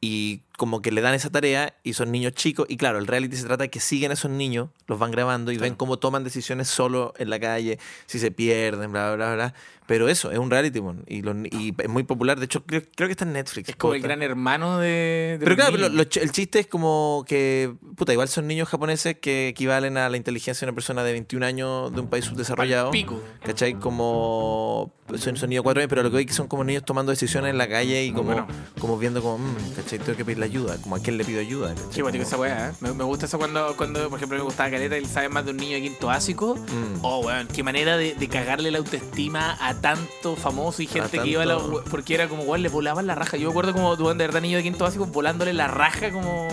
Y 0.01 0.39
como 0.57 0.80
que 0.82 0.90
le 0.90 1.00
dan 1.00 1.14
esa 1.14 1.30
tarea 1.30 1.74
y 1.82 1.92
son 1.92 2.11
niños 2.12 2.32
chicos. 2.32 2.66
Y 2.68 2.76
claro, 2.76 2.98
el 2.98 3.07
reality 3.07 3.36
se 3.36 3.44
trata 3.44 3.64
de 3.64 3.70
que 3.70 3.80
siguen 3.80 4.11
a 4.11 4.14
esos 4.14 4.30
niños, 4.30 4.68
los 4.86 4.98
van 4.98 5.11
grabando 5.11 5.52
y 5.52 5.59
ven 5.59 5.74
cómo 5.74 5.98
toman 5.98 6.24
decisiones 6.24 6.68
solo 6.68 7.12
en 7.18 7.30
la 7.30 7.38
calle, 7.38 7.78
si 8.07 8.18
se 8.18 8.30
pierden, 8.30 8.92
bla, 8.92 9.14
bla, 9.16 9.34
bla. 9.34 9.54
Pero 9.86 10.09
eso, 10.09 10.32
es 10.32 10.38
un 10.38 10.50
reality, 10.50 10.80
mon, 10.80 11.04
y, 11.07 11.22
lo- 11.22 11.32
y 11.44 11.72
es 11.78 11.88
muy 11.88 12.02
popular. 12.02 12.40
De 12.40 12.46
hecho, 12.46 12.64
creo, 12.66 12.82
creo 12.96 13.07
que 13.07 13.12
está 13.12 13.24
en 13.24 13.34
Netflix. 13.34 13.68
Es 13.68 13.76
como 13.76 13.94
el 13.94 14.02
gran 14.02 14.20
hermano 14.20 14.78
de. 14.78 15.36
de 15.38 15.38
Pero 15.38 15.50
los 15.50 15.57
claro, 15.57 15.72
pero 15.76 15.88
lo- 15.88 15.94
lo 15.94 16.02
el 16.02 16.32
chiste 16.32 16.59
es 16.59 16.66
como 16.66 17.24
que, 17.28 17.72
puta, 17.96 18.12
igual 18.12 18.26
son 18.28 18.48
niños 18.48 18.68
japoneses 18.68 19.16
que 19.20 19.46
equivalen 19.46 19.96
a 19.96 20.09
la 20.09 20.16
inteligencia 20.16 20.64
de 20.66 20.70
una 20.70 20.74
persona 20.74 21.04
de 21.04 21.12
21 21.12 21.44
años 21.46 21.94
de 21.94 22.00
un 22.00 22.09
país 22.09 22.24
subdesarrollado. 22.24 22.90
Pico. 22.90 23.22
¿Cachai? 23.44 23.74
Como. 23.74 24.92
Son, 25.18 25.36
son 25.36 25.50
niños 25.50 25.62
4 25.62 25.80
años, 25.80 25.88
pero 25.88 26.02
lo 26.02 26.11
que 26.11 26.16
veo 26.16 26.26
que 26.26 26.32
son 26.32 26.48
como 26.48 26.64
niños 26.64 26.84
tomando 26.84 27.11
decisiones 27.12 27.50
en 27.52 27.59
la 27.59 27.68
calle 27.68 28.04
y 28.04 28.11
Muy 28.11 28.16
como, 28.22 28.32
bueno. 28.32 28.48
como 28.80 28.98
viendo 28.98 29.22
como, 29.22 29.38
"Mm, 29.38 29.57
¿cachai? 29.76 30.00
Tengo 30.00 30.16
que 30.16 30.24
pedirle 30.24 30.45
ayuda. 30.47 30.76
Como 30.78 30.97
a 30.97 30.99
quién 31.01 31.16
le 31.18 31.24
pido 31.24 31.40
ayuda. 31.40 31.74
Qué 31.94 32.03
bonito 32.03 32.24
Como- 32.24 32.44
esa 32.47 32.55
weá, 32.57 32.68
¿eh? 32.70 32.72
me, 32.80 32.92
me 32.92 33.05
gusta 33.05 33.26
eso 33.26 33.38
cuando, 33.38 33.76
cuando, 33.76 34.09
por 34.09 34.18
ejemplo, 34.18 34.38
me 34.38 34.44
gustaba 34.44 34.70
Caleta, 34.70 34.97
él 34.97 35.07
sabe 35.07 35.28
más 35.28 35.44
de 35.44 35.51
un 35.53 35.59
niño 35.59 35.74
de 35.76 35.82
quinto 35.82 36.07
básico. 36.09 36.57
Mm. 36.57 36.99
Oh, 37.03 37.20
weón, 37.20 37.47
qué 37.49 37.62
manera 37.62 37.97
de, 37.97 38.14
de 38.14 38.28
cagarle 38.28 38.70
la 38.70 38.78
autoestima 38.78 39.57
a 39.61 39.74
tanto 39.74 40.34
famoso 40.36 40.82
y 40.82 40.86
gente 40.86 41.18
que 41.18 41.28
iba 41.28 41.42
a 41.42 41.47
la. 41.47 41.59
Porque 41.90 42.14
era 42.14 42.28
como, 42.28 42.42
weón, 42.44 42.62
le 42.62 42.68
volaban 42.68 43.07
la 43.07 43.14
raja. 43.14 43.36
Yo 43.36 43.49
me 43.49 43.51
acuerdo 43.51 43.72
como, 43.72 43.92
weón, 43.94 44.18
de 44.18 44.26
verdad, 44.26 44.40
niño 44.40 44.57
de 44.57 44.62
quinto 44.62 44.84
básico 44.84 45.07
volándole 45.07 45.53
la 45.53 45.68
raja 45.68 46.11
como. 46.11 46.49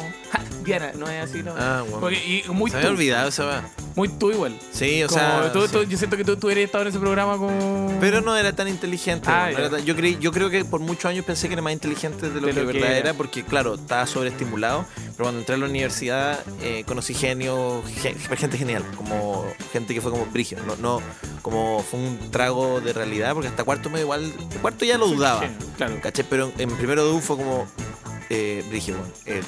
"Ja, 0.64 0.80
Diana, 0.80 0.92
no 0.98 1.08
es 1.10 1.24
así, 1.30 1.44
no. 1.44 1.54
Ah, 1.58 1.82
bueno. 1.82 2.00
Porque- 2.00 2.44
y 2.48 2.50
muy 2.52 2.70
Se 2.72 2.78
me 2.78 2.84
había 2.84 2.92
olvidado 2.92 3.30
esa 3.30 3.46
weá. 3.46 3.70
muy 3.96 4.10
tú 4.10 4.32
igual. 4.32 4.58
Sí, 4.72 5.04
o 5.04 5.08
Como 5.08 5.20
sea. 5.20 5.52
tú- 5.52 5.68
tú- 5.68 5.82
sí. 5.84 5.88
yo 5.90 5.98
siento 5.98 6.18
que 6.18 6.24
tú, 6.24 6.36
tú 6.38 6.50
eres 6.50 6.66
estado 6.66 6.84
en 6.84 6.88
ese 6.90 7.00
programa 7.00 7.38
como. 7.38 7.98
Pero 8.00 8.22
no 8.22 8.36
era 8.36 8.54
tan 8.56 8.68
inteligente. 8.68 9.30
Ah, 9.30 9.48
no 9.52 9.54
ya. 9.54 9.60
era 9.60 9.70
tan- 9.70 9.86
yo, 9.86 9.96
creí, 9.96 10.18
yo 10.20 10.32
creo 10.32 10.50
que 10.50 10.66
por 10.66 10.80
muchos 10.80 11.06
años 11.06 11.26
pensé 11.26 11.48
que 11.48 11.54
era 11.54 11.62
más 11.62 11.74
inteligente 11.74 12.30
de 12.30 12.42
lo 12.42 12.48
De 12.48 12.54
que 12.54 12.60
lo 12.62 12.68
de 12.68 12.74
que 12.74 12.80
verdad 12.80 12.98
era. 12.98 13.10
era. 13.10 13.18
porque 13.18 13.44
claro, 13.44 13.76
estaba 13.76 14.06
sobreestimulado. 14.08 14.86
Pero 14.96 15.26
cuando 15.26 15.40
entré 15.42 15.56
a 15.56 15.58
la 15.60 15.66
universidad 15.66 16.40
eh, 16.62 16.84
conocí 16.88 17.14
genio, 17.14 17.84
gen- 18.02 18.18
gente 18.38 18.58
genial, 18.58 18.84
como 18.96 19.46
gente 19.72 19.94
que 19.94 20.02
fue 20.02 20.12
como 20.12 20.26
brigio, 20.26 20.58
no, 20.66 20.76
no 20.78 21.02
como 21.44 21.84
fue 21.84 22.00
un 22.00 22.32
trago 22.32 22.80
de 22.82 22.94
realidad, 22.94 23.34
porque 23.34 23.48
hasta 23.50 23.64
cuarto 23.64 23.90
medio 23.90 24.06
igual, 24.06 24.34
cuarto 24.62 24.86
ya 24.86 24.98
lo 24.98 25.08
dudaba. 25.08 25.42
Genio, 25.42 25.58
Claro. 25.78 26.00
¿Caché? 26.02 26.24
Pero 26.24 26.52
en 26.58 26.70
primero 26.78 27.06
de 27.06 27.12
U 27.12 27.20
fue 27.20 27.36
como 27.38 27.68
eh, 28.36 28.64
bueno, 28.70 29.04
eh, 29.26 29.42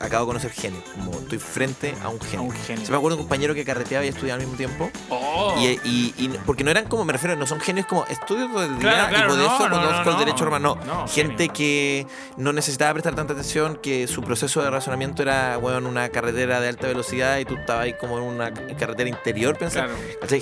acabo 0.00 0.24
de 0.24 0.28
conocer 0.28 0.50
genio, 0.52 0.82
como 0.94 1.12
estoy 1.18 1.38
frente 1.38 1.94
a 2.02 2.08
un 2.08 2.20
genio. 2.20 2.52
Se 2.66 2.90
me 2.90 2.96
acuerdo 2.96 3.16
de 3.16 3.22
un 3.22 3.28
compañero 3.28 3.54
que 3.54 3.64
carreteaba 3.64 4.04
y 4.04 4.08
estudiaba 4.08 4.34
al 4.40 4.46
mismo 4.46 4.56
tiempo. 4.56 4.90
Oh. 5.10 5.54
Y, 5.58 5.78
y- 5.84 6.14
y- 6.16 6.28
porque 6.46 6.64
no 6.64 6.70
eran 6.70 6.86
como, 6.86 7.04
me 7.04 7.12
refiero, 7.12 7.36
no 7.36 7.46
son 7.46 7.60
genios 7.60 7.86
como 7.86 8.04
estudios 8.06 8.50
día 8.50 8.78
Claro, 8.78 9.08
claro, 9.08 9.26
y 9.26 9.28
por 9.28 9.38
no, 9.38 9.44
eso 9.56 9.68
no, 9.68 9.76
conozco 9.76 10.04
no, 10.04 10.10
el 10.12 10.24
derecho 10.24 10.44
romano. 10.44 10.78
No, 10.86 11.06
Gente 11.08 11.36
genio. 11.44 11.52
que 11.52 12.06
no 12.36 12.52
necesitaba 12.52 12.92
prestar 12.94 13.14
tanta 13.14 13.32
atención, 13.34 13.76
que 13.82 14.06
su 14.06 14.22
proceso 14.22 14.62
de 14.62 14.70
razonamiento 14.70 15.22
era, 15.22 15.56
bueno, 15.58 15.88
una 15.88 16.08
carretera 16.08 16.60
de 16.60 16.68
alta 16.68 16.86
velocidad 16.86 17.38
y 17.38 17.44
tú 17.44 17.56
estabas 17.56 17.84
ahí 17.84 17.94
como 17.94 18.18
en 18.18 18.24
una 18.24 18.52
carretera 18.52 19.08
interior 19.08 19.56
pensando. 19.58 19.94
Claro. 19.94 20.26
De 20.28 20.40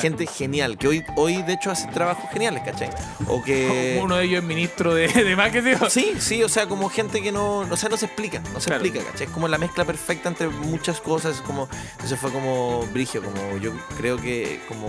gente 0.00 0.26
genial, 0.26 0.78
que 0.78 0.88
hoy, 0.88 1.04
hoy 1.16 1.42
de 1.42 1.54
hecho 1.54 1.70
hace 1.70 1.86
trabajos 1.88 2.30
geniales, 2.32 2.62
¿cachai? 2.64 2.90
O 3.28 3.42
que... 3.42 4.00
Uno 4.02 4.16
de 4.16 4.24
ellos 4.24 4.40
es 4.42 4.44
ministro 4.48 4.94
de, 4.94 5.08
de 5.08 5.36
marketing. 5.36 5.74
Sí, 5.88 6.14
sí, 6.18 6.42
o 6.42 6.48
sea, 6.48 6.66
como 6.66 6.88
gente 6.88 7.22
que 7.22 7.25
no, 7.32 7.58
o 7.60 7.76
sea, 7.76 7.88
no 7.88 7.96
se 7.96 8.06
explica, 8.06 8.40
no 8.52 8.60
se 8.60 8.66
Claro. 8.70 8.84
explica, 8.84 9.04
¿cachai? 9.10 9.26
Es 9.26 9.32
como 9.32 9.48
la 9.48 9.58
mezcla 9.58 9.84
perfecta 9.84 10.28
entre 10.28 10.48
muchas 10.48 11.00
cosas, 11.00 11.40
como, 11.42 11.68
entonces 11.92 12.18
fue 12.18 12.30
como 12.32 12.86
brigio, 12.92 13.22
como 13.22 13.56
yo 13.58 13.72
creo 13.96 14.16
que 14.16 14.60
como, 14.68 14.88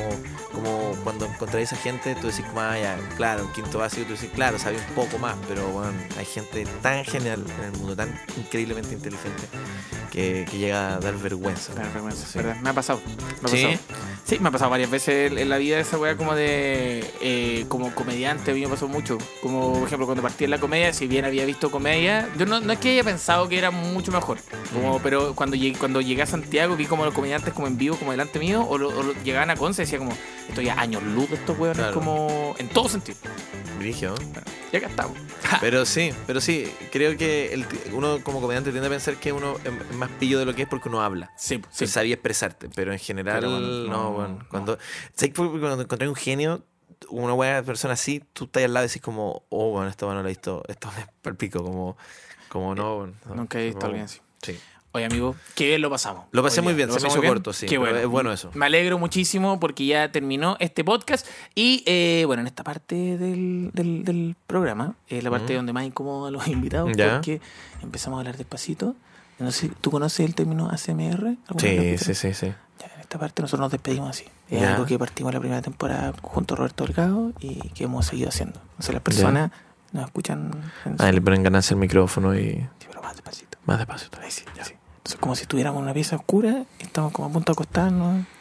como 0.53 0.91
cuando 1.03 1.25
encontré 1.25 1.59
a 1.61 1.63
esa 1.63 1.75
gente, 1.75 2.15
tú 2.15 2.27
decís 2.27 2.45
como, 2.45 2.61
ah, 2.61 2.77
ya, 2.79 2.97
claro, 3.15 3.45
un 3.45 3.51
quinto 3.53 3.79
básico, 3.79 4.05
tú 4.07 4.13
decís, 4.13 4.29
claro, 4.33 4.57
sabía 4.59 4.79
un 4.87 4.95
poco 4.95 5.17
más, 5.17 5.35
pero 5.47 5.67
bueno, 5.69 5.93
hay 6.17 6.25
gente 6.25 6.65
tan 6.81 7.03
genial 7.05 7.43
en 7.59 7.65
el 7.65 7.71
mundo, 7.79 7.95
tan 7.95 8.19
increíblemente 8.37 8.93
inteligente, 8.93 9.43
que, 10.11 10.45
que 10.49 10.57
llega 10.57 10.95
a 10.95 10.99
dar 10.99 11.15
vergüenza. 11.17 11.73
Claro, 11.73 11.89
vergüenza, 11.93 12.25
Sí. 12.27 12.37
¿verdad? 12.39 12.55
Me 12.61 12.69
ha 12.69 12.73
pasado. 12.73 13.01
Me 13.41 13.47
ha 13.47 13.51
¿Sí? 13.55 13.63
pasado. 13.65 13.79
Sí, 14.25 14.39
me 14.39 14.49
ha 14.49 14.51
pasado 14.51 14.71
varias 14.71 14.89
veces 14.89 15.31
en 15.31 15.49
la 15.49 15.57
vida 15.57 15.79
esa 15.79 15.97
weá 15.97 16.17
como 16.17 16.35
de. 16.35 17.13
eh, 17.21 17.65
como 17.69 17.93
comediante, 17.95 18.51
a 18.51 18.53
mí 18.53 18.61
me 18.61 18.67
pasó 18.67 18.87
mucho. 18.87 19.17
Como, 19.41 19.73
por 19.73 19.87
ejemplo, 19.87 20.05
cuando 20.05 20.21
partí 20.21 20.43
en 20.43 20.49
la 20.51 20.59
comedia, 20.59 20.91
si 20.93 21.07
bien 21.07 21.23
había 21.25 21.45
visto 21.45 21.71
comedia, 21.71 22.16
yo 22.37 22.45
no, 22.45 22.59
no 22.61 22.73
es 22.73 22.79
que 22.79 22.91
haya 22.91 23.03
pensado 23.03 23.47
que 23.49 23.57
era 23.57 23.71
mucho 23.71 24.11
mejor. 24.11 24.37
Como, 24.73 24.99
Pero 25.01 25.33
cuando 25.35 25.55
llegué, 25.55 25.77
cuando 25.77 26.01
llegué 26.01 26.21
a 26.21 26.25
Santiago, 26.25 26.75
vi 26.75 26.85
como 26.85 27.05
los 27.05 27.13
comediantes 27.13 27.53
como 27.53 27.67
en 27.67 27.77
vivo, 27.77 27.95
como 27.97 28.11
delante 28.11 28.39
mío, 28.39 28.65
o, 28.67 28.77
lo- 28.77 28.89
o 28.89 29.03
lo- 29.03 29.13
llegaban 29.23 29.49
a 29.49 29.55
Conce 29.55 29.81
y 29.81 29.85
decía 29.85 29.99
como, 29.99 30.11
estoy 30.47 30.69
a 30.69 30.79
años 30.79 31.03
luz 31.03 31.29
de 31.29 31.35
estos 31.35 31.55
Claro. 31.57 31.93
como. 31.93 32.55
en 32.57 32.67
todo 32.69 32.87
sentido. 32.89 33.17
Brigio, 33.79 34.09
¿no? 34.09 34.41
Y 34.71 34.77
acá 34.77 34.87
estamos. 34.87 35.17
Pero 35.61 35.85
sí, 35.85 36.11
pero 36.25 36.41
sí, 36.41 36.69
creo 36.91 37.15
que 37.15 37.53
el- 37.53 37.65
uno 37.93 38.19
como 38.23 38.41
comediante 38.41 38.71
tiende 38.71 38.87
a 38.87 38.89
pensar 38.89 39.15
que 39.15 39.31
uno 39.31 39.55
es 39.63 39.95
más 39.95 40.09
pillo 40.19 40.39
de 40.39 40.45
lo 40.45 40.53
que 40.53 40.63
es 40.63 40.67
porque 40.67 40.89
uno 40.89 41.01
habla. 41.01 41.31
Sí, 41.37 41.61
Sí. 41.71 41.87
sabía 41.87 42.15
expresarte, 42.15 42.67
pero 42.75 42.91
en 42.91 42.99
general, 42.99 43.39
Pero 43.39 43.51
bueno, 43.51 43.67
no, 43.67 43.87
no, 43.87 44.11
bueno. 44.11 44.39
no. 44.39 44.49
Cuando, 44.49 44.77
¿sabes 45.15 45.33
por 45.33 45.53
qué 45.53 45.59
cuando 45.59 45.81
encontré 45.83 46.09
un 46.09 46.15
genio, 46.15 46.65
una 47.09 47.33
buena 47.33 47.61
persona 47.63 47.93
así, 47.93 48.23
tú 48.33 48.45
estás 48.45 48.63
al 48.63 48.73
lado 48.73 48.85
y 48.85 48.89
decís 48.89 49.01
como, 49.01 49.43
oh, 49.49 49.71
bueno, 49.71 49.89
esto 49.89 50.05
bueno 50.05 50.21
lo 50.21 50.27
he 50.27 50.31
visto, 50.31 50.63
esto 50.67 50.89
es 50.97 51.05
palpico, 51.21 51.63
como, 51.63 51.97
como 52.49 52.75
no, 52.75 53.07
Nunca 53.33 53.59
he 53.59 53.65
visto 53.65 53.85
a 53.85 53.87
alguien 53.87 54.05
así. 54.05 54.19
Sí. 54.41 54.57
Oye, 54.93 55.05
amigo, 55.05 55.35
qué 55.53 55.67
bien 55.67 55.81
lo 55.81 55.89
pasamos. 55.91 56.25
Lo 56.31 56.41
pasé 56.41 56.61
muy 56.61 56.73
bien, 56.73 56.87
¿Lo 56.87 56.95
se 56.95 57.01
me 57.01 57.09
hizo 57.09 57.21
bien? 57.21 57.33
corto, 57.33 57.53
sí, 57.53 57.67
Qué 57.67 57.77
bueno. 57.77 57.99
es 57.99 58.07
bueno 58.07 58.31
eso. 58.31 58.49
Me 58.55 58.65
alegro 58.65 58.97
muchísimo 58.97 59.59
porque 59.59 59.85
ya 59.85 60.11
terminó 60.11 60.55
este 60.59 60.83
podcast. 60.83 61.27
Y 61.53 61.83
eh, 61.85 62.23
bueno, 62.25 62.41
en 62.41 62.47
esta 62.47 62.63
parte 62.63 62.95
del, 62.95 63.69
del, 63.73 64.03
del 64.03 64.35
programa, 64.47 64.95
es 65.07 65.23
la 65.23 65.29
parte 65.29 65.53
donde 65.53 65.71
más 65.73 65.85
incómodo 65.85 66.25
a 66.27 66.31
los 66.31 66.47
invitados 66.47 66.89
Ya. 66.95 67.15
porque 67.15 67.41
empezamos 67.83 68.17
a 68.17 68.21
hablar 68.21 68.37
despacito. 68.37 68.95
No 69.37 69.51
sé, 69.51 69.69
¿tú 69.81 69.91
conoces 69.91 70.25
el 70.25 70.33
término 70.33 70.67
ACMR? 70.71 71.35
¿Alguna 71.47 71.61
vez 71.61 72.01
lo 72.01 72.05
Sí, 72.05 72.15
sí, 72.15 72.15
sí, 72.15 72.33
sí. 72.33 72.53
Ya, 72.79 72.91
en 72.95 73.01
esta 73.01 73.19
parte 73.19 73.43
nosotros 73.43 73.65
nos 73.65 73.71
despedimos 73.71 74.09
así. 74.09 74.25
Es 74.49 74.61
Ya. 74.61 74.73
algo 74.75 74.85
que 74.85 74.97
partimos 74.97 75.33
la 75.33 75.39
primera 75.39 75.61
temporada 75.61 76.13
junto 76.21 76.53
a 76.53 76.57
Roberto 76.57 76.85
Delgado 76.85 77.33
y 77.39 77.69
que 77.69 77.83
hemos 77.83 78.05
seguido 78.05 78.29
haciendo. 78.29 78.61
Entonces 78.71 78.93
las 78.93 79.03
personas 79.03 79.51
nos 79.91 80.05
escuchan 80.05 80.51
en 80.85 80.95
Ah, 80.99 81.07
su- 81.07 81.11
le 81.13 81.21
ponen 81.21 81.43
ganancia 81.43 81.73
el 81.73 81.79
micrófono 81.79 82.33
y 82.35 82.51
Sí, 82.79 82.87
pero 82.87 83.01
más 83.01 83.13
despacito. 83.15 83.57
más 83.65 83.77
despacio. 83.79 84.09
Ahí 84.21 84.31
sí, 84.31 84.43
sí. 84.63 84.73
Entonces, 84.97 85.19
como 85.19 85.35
si 85.35 85.41
estuviéramos 85.43 85.79
en 85.79 85.83
una 85.83 85.93
pieza 85.93 86.15
oscura 86.15 86.63
y 86.79 86.83
estamos 86.83 87.11
como 87.11 87.27
a 87.27 87.31
punto 87.31 87.51
de 87.51 87.55
acostarnos. 87.55 88.25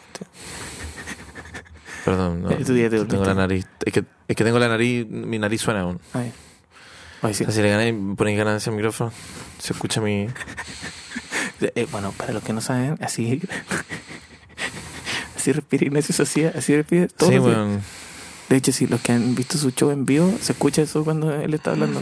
Perdón, 2.05 2.43
no, 2.43 2.51
ya 2.51 2.91
tengo 3.07 3.25
la 3.25 3.35
nariz, 3.35 3.67
es 3.85 3.93
que, 3.93 4.05
es 4.29 4.37
que 4.37 4.45
tengo 4.45 4.61
la 4.61 4.69
nariz, 4.69 5.07
mi 5.09 5.41
nariz 5.41 5.61
suena 5.61 5.81
aún. 5.81 6.01
Ay. 6.13 6.33
Ay, 7.23 7.35
sí. 7.35 7.45
Si 7.49 7.63
le 7.63 7.71
gané, 7.71 8.15
ponen 8.17 8.37
ganancia 8.37 8.71
al 8.71 8.77
micrófono, 8.77 9.11
se 9.59 9.73
escucha 9.73 10.01
mi... 10.01 10.29
Eh, 11.59 11.89
bueno, 11.91 12.13
para 12.13 12.35
los 12.35 12.43
que 12.43 12.53
no 12.53 12.61
saben, 12.61 12.99
así. 13.01 13.41
Así 15.47 15.53
respira 15.53 15.87
Ignacio 15.87 16.13
Socia, 16.13 16.53
así 16.57 16.75
respira 16.75 17.07
todo. 17.07 17.31
Sí, 17.31 17.39
bueno. 17.39 17.81
De 18.49 18.57
hecho, 18.57 18.73
si 18.73 18.87
los 18.89 19.01
que 19.01 19.13
han 19.13 19.37
visto 19.37 19.59
su 19.59 19.71
show 19.71 19.91
en 19.91 20.05
vivo, 20.05 20.33
se 20.41 20.53
escucha 20.53 20.83
eso 20.83 21.05
cuando 21.05 21.33
él 21.33 21.55
está 21.55 21.71
hablando. 21.71 22.01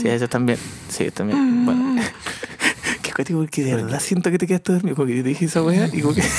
Sí, 0.00 0.08
ellos 0.08 0.30
también. 0.30 0.58
Sí, 0.88 1.10
también. 1.10 1.64
Bueno. 1.64 2.00
Qué 3.02 3.12
cuático, 3.12 3.40
porque 3.40 3.64
de 3.64 3.74
verdad 3.74 4.00
siento 4.00 4.30
que 4.30 4.38
te 4.38 4.46
quedaste 4.46 4.72
dormido. 4.72 4.94
Porque 4.94 5.14
te 5.14 5.22
dije 5.22 5.46
esa 5.46 5.62
weá 5.62 5.88
y 5.92 6.00
como 6.00 6.14
que. 6.14 6.22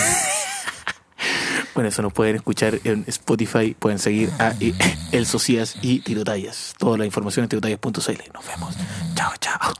Bueno, 1.74 1.90
eso 1.90 2.02
nos 2.02 2.14
pueden 2.14 2.38
escuchar 2.38 2.80
en 2.86 3.04
Spotify. 3.06 3.76
Pueden 3.78 4.00
seguir 4.00 4.30
a 4.40 4.54
El 5.12 5.26
Socias 5.26 5.76
y 5.82 6.00
Tirotallas. 6.00 6.74
Toda 6.78 6.98
la 6.98 7.06
información 7.06 7.44
en 7.44 7.50
tirotallas.cl. 7.50 8.32
Nos 8.34 8.48
vemos. 8.48 8.76
Chao, 9.14 9.34
chao. 9.42 9.74